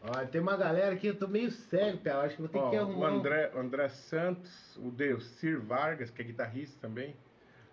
Ó, 0.01 0.11
tem 0.27 0.39
uma 0.39 0.55
galera 0.55 0.93
aqui, 0.95 1.07
eu 1.07 1.15
tô 1.15 1.27
meio 1.27 1.51
cego, 1.51 1.97
Pé. 1.97 2.11
Eu 2.11 2.19
acho 2.21 2.35
que 2.35 2.41
vou 2.41 2.49
ter 2.49 2.57
Ó, 2.57 2.69
que 2.69 2.75
o 2.77 2.81
arrumar. 2.81 3.11
um- 3.11 3.17
André, 3.19 3.51
o 3.53 3.59
André 3.59 3.89
Santos, 3.89 4.77
o 4.77 4.89
Deusir 4.91 5.59
Vargas, 5.59 6.09
que 6.09 6.21
é 6.21 6.25
guitarrista 6.25 6.77
também. 6.81 7.15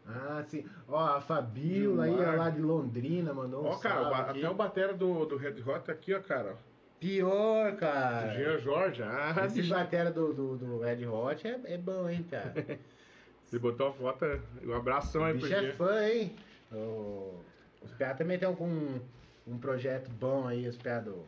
Ah, 0.08 0.44
sim. 0.46 0.64
Ó, 0.88 0.96
a 0.98 1.20
Fabiola 1.20 2.04
aí, 2.04 2.12
ó, 2.12 2.36
lá 2.36 2.50
de 2.50 2.60
Londrina, 2.60 3.34
mandou 3.34 3.64
um 3.64 3.66
Ó, 3.66 3.76
cara, 3.76 4.00
o 4.00 4.04
salve 4.04 4.20
aqui. 4.30 4.38
até 4.38 4.50
o 4.50 4.54
batera 4.54 4.94
do, 4.94 5.24
do 5.26 5.36
Red 5.36 5.60
Hot 5.66 5.84
tá 5.84 5.92
aqui, 5.92 6.14
ó, 6.14 6.20
cara. 6.20 6.56
Pior, 7.00 7.76
cara. 7.76 8.32
Jean 8.34 8.58
Jorge. 8.58 9.02
Ah, 9.02 9.34
Esse 9.46 9.60
bicho. 9.62 9.74
batera 9.74 10.10
do, 10.10 10.32
do, 10.32 10.56
do 10.56 10.78
Red 10.80 11.04
Hot 11.06 11.46
é, 11.46 11.60
é 11.64 11.76
bom, 11.78 12.08
hein, 12.08 12.24
cara. 12.30 12.54
Ele 13.52 13.60
botou 13.60 13.88
a 13.88 13.92
foto, 13.92 14.24
um 14.64 14.72
abração 14.74 15.24
aí 15.24 15.32
pro 15.32 15.42
bicho 15.42 15.54
é 15.54 15.60
Jean. 15.62 15.72
fã, 15.74 16.04
hein? 16.08 16.36
O, 16.72 17.40
os 17.82 17.92
PA 17.92 18.14
também 18.14 18.38
tem 18.38 18.48
um, 18.48 19.00
um 19.46 19.58
projeto 19.58 20.10
bom 20.10 20.46
aí, 20.48 20.66
os 20.66 20.76
PA 20.76 20.98
do, 21.00 21.24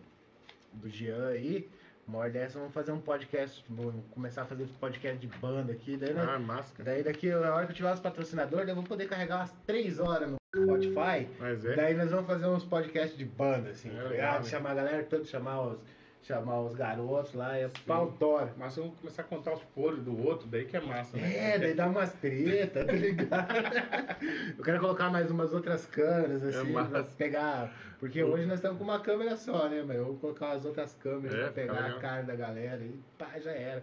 do 0.72 0.88
Jean 0.88 1.28
aí. 1.28 1.68
Uma 2.09 2.20
hora 2.20 2.30
dessa, 2.30 2.59
vamos 2.59 2.72
fazer 2.72 2.90
um 2.90 3.01
podcast, 3.01 3.62
vamos 3.68 3.94
começar 4.12 4.43
a 4.43 4.47
fazer 4.47 4.66
podcast 4.80 5.18
de 5.18 5.26
banda 5.39 5.72
aqui. 5.72 5.94
Daí, 5.98 6.14
nós- 6.14 6.26
Ah, 6.26 6.39
máscara. 6.39 6.85
daí 6.85 7.02
daqui, 7.02 7.30
a 7.30 7.39
hora 7.55 7.66
que 7.66 7.72
eu 7.72 7.76
tiver 7.76 7.93
os 7.93 8.01
patrocinadores, 8.01 8.66
eu 8.66 8.74
vou 8.74 8.82
poder 8.85 9.06
carregar 9.06 9.36
umas 9.40 9.52
3 9.66 9.98
horas 9.98 10.30
no 10.30 10.39
Spotify. 10.56 11.28
É. 11.39 11.76
Daí 11.76 11.94
nós 11.94 12.10
vamos 12.10 12.26
fazer 12.26 12.47
uns 12.47 12.64
podcasts 12.64 13.16
de 13.18 13.26
banda, 13.26 13.70
assim, 13.70 13.90
É 13.90 14.02
tá 14.02 14.09
legal, 14.09 14.39
né? 14.40 14.44
Chamar 14.47 14.70
a 14.70 14.74
galera 14.74 15.02
toda, 15.05 15.24
chamar 15.26 15.60
os, 15.60 15.78
chamar 16.23 16.61
os 16.61 16.74
garotos 16.74 17.32
lá, 17.35 17.57
é 17.57 17.69
pau 17.86 18.12
tora. 18.19 18.53
Mas 18.57 18.77
vamos 18.77 18.99
começar 18.99 19.23
a 19.23 19.24
contar 19.24 19.55
os 19.55 19.62
podres 19.74 20.03
do 20.05 20.27
outro, 20.27 20.47
daí 20.47 20.65
que 20.65 20.77
é 20.77 20.81
massa, 20.81 21.16
né? 21.16 21.55
É, 21.55 21.59
daí 21.59 21.74
dá 21.74 21.86
umas 21.86 22.12
tretas, 22.15 22.86
tá 22.86 22.93
ligado? 22.93 23.49
Eu 24.59 24.65
quero 24.65 24.81
colocar 24.81 25.11
mais 25.11 25.31
umas 25.31 25.53
outras 25.53 25.86
câmeras, 25.86 26.43
assim, 26.43 26.73
massa. 26.73 26.90
pra 26.90 27.03
pegar. 27.05 27.73
Porque 27.99 28.23
hoje 28.23 28.47
nós 28.47 28.57
estamos 28.59 28.78
com 28.78 28.85
uma 28.85 29.01
câmera 29.01 29.36
só, 29.36 29.69
né? 29.69 29.82
Mas 29.85 29.97
eu 29.97 30.05
vou 30.05 30.16
colocar 30.16 30.53
as 30.53 30.65
outras 30.65 30.95
câmeras 30.95 31.35
É, 31.36 31.43
pra 31.45 31.51
pegar 31.51 31.86
a 31.86 31.99
cara 31.99 32.23
da 32.23 32.36
galera 32.36 32.81
e 32.81 32.95
pá, 33.19 33.27
já 33.43 33.51
era. 33.51 33.82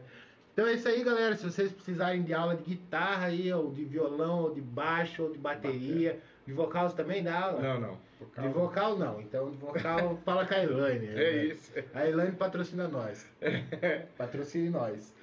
Então 0.54 0.66
é 0.68 0.74
isso 0.74 0.88
aí, 0.88 1.04
galera. 1.04 1.36
Se 1.36 1.44
vocês 1.44 1.70
precisarem 1.74 2.24
de 2.24 2.34
aula 2.34 2.56
de 2.56 2.64
guitarra 2.64 3.26
aí, 3.26 3.52
ou 3.52 3.74
de 3.74 3.84
violão, 3.84 4.44
ou 4.44 4.54
de 4.54 4.62
baixo, 4.62 5.24
ou 5.24 5.32
de 5.34 5.38
bateria, 5.38 6.18
de 6.48 6.54
vocal 6.54 6.90
você 6.90 6.96
também 6.96 7.22
dá 7.22 7.38
aula? 7.42 7.62
Não, 7.62 7.80
não. 7.82 7.98
Por 8.34 8.44
De 8.44 8.50
vocal 8.50 8.98
não, 8.98 9.22
então 9.22 9.52
de 9.52 9.58
vocal 9.58 10.18
fala 10.26 10.46
com 10.46 10.54
a 10.54 10.64
Elaine. 10.64 11.08
É 11.08 11.14
né? 11.14 11.46
isso. 11.46 11.72
A 11.94 12.08
Elaine 12.08 12.36
patrocina 12.36 12.88
nós. 12.88 13.30
Patrocine 14.18 14.70
nós. 14.70 15.14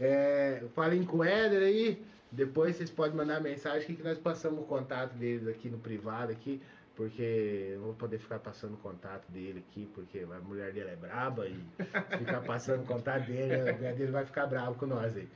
É, 0.00 0.62
falem 0.74 1.04
com 1.04 1.18
o 1.18 1.24
Éder 1.24 1.62
aí, 1.62 2.02
depois 2.30 2.76
vocês 2.76 2.90
podem 2.90 3.16
mandar 3.16 3.40
mensagem 3.40 3.94
que 3.94 4.02
nós 4.02 4.18
passamos 4.18 4.60
o 4.60 4.64
contato 4.64 5.14
deles 5.14 5.46
aqui 5.46 5.68
no 5.68 5.78
privado 5.78 6.32
aqui, 6.32 6.60
porque 6.96 7.70
eu 7.72 7.78
não 7.78 7.86
vou 7.86 7.94
poder 7.94 8.18
ficar 8.18 8.38
passando 8.38 8.74
o 8.74 8.78
contato 8.78 9.30
dele 9.30 9.64
aqui, 9.68 9.88
porque 9.94 10.20
a 10.20 10.40
mulher 10.40 10.72
dele 10.72 10.90
é 10.90 10.96
braba 10.96 11.46
e 11.46 11.56
ficar 12.18 12.40
passando 12.40 12.82
o 12.82 12.86
contato 12.86 13.26
dele, 13.26 13.70
a 13.70 13.72
mulher 13.74 13.94
dele 13.94 14.10
vai 14.10 14.24
ficar 14.24 14.46
brava 14.46 14.74
com 14.74 14.86
nós 14.86 15.16
aí. 15.16 15.28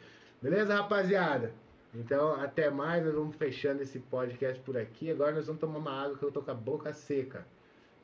Beleza, 0.42 0.74
rapaziada? 0.74 1.52
Então, 1.98 2.34
até 2.34 2.70
mais, 2.70 3.02
nós 3.04 3.14
vamos 3.14 3.36
fechando 3.36 3.82
esse 3.82 3.98
podcast 3.98 4.60
por 4.62 4.76
aqui. 4.76 5.10
Agora 5.10 5.32
nós 5.34 5.46
vamos 5.46 5.60
tomar 5.60 5.78
uma 5.78 6.04
água 6.04 6.18
que 6.18 6.24
eu 6.24 6.32
tô 6.32 6.42
com 6.42 6.50
a 6.50 6.54
boca 6.54 6.92
seca. 6.92 7.46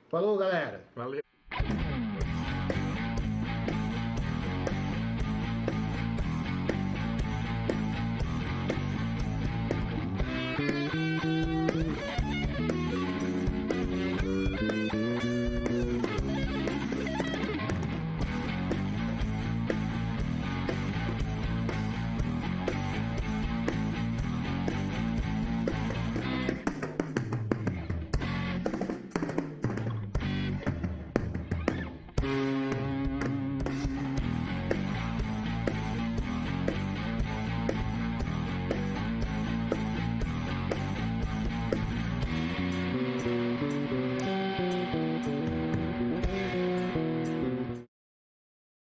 Falou, 0.09 0.39
galera! 0.39 0.82
Valeu. 0.94 1.22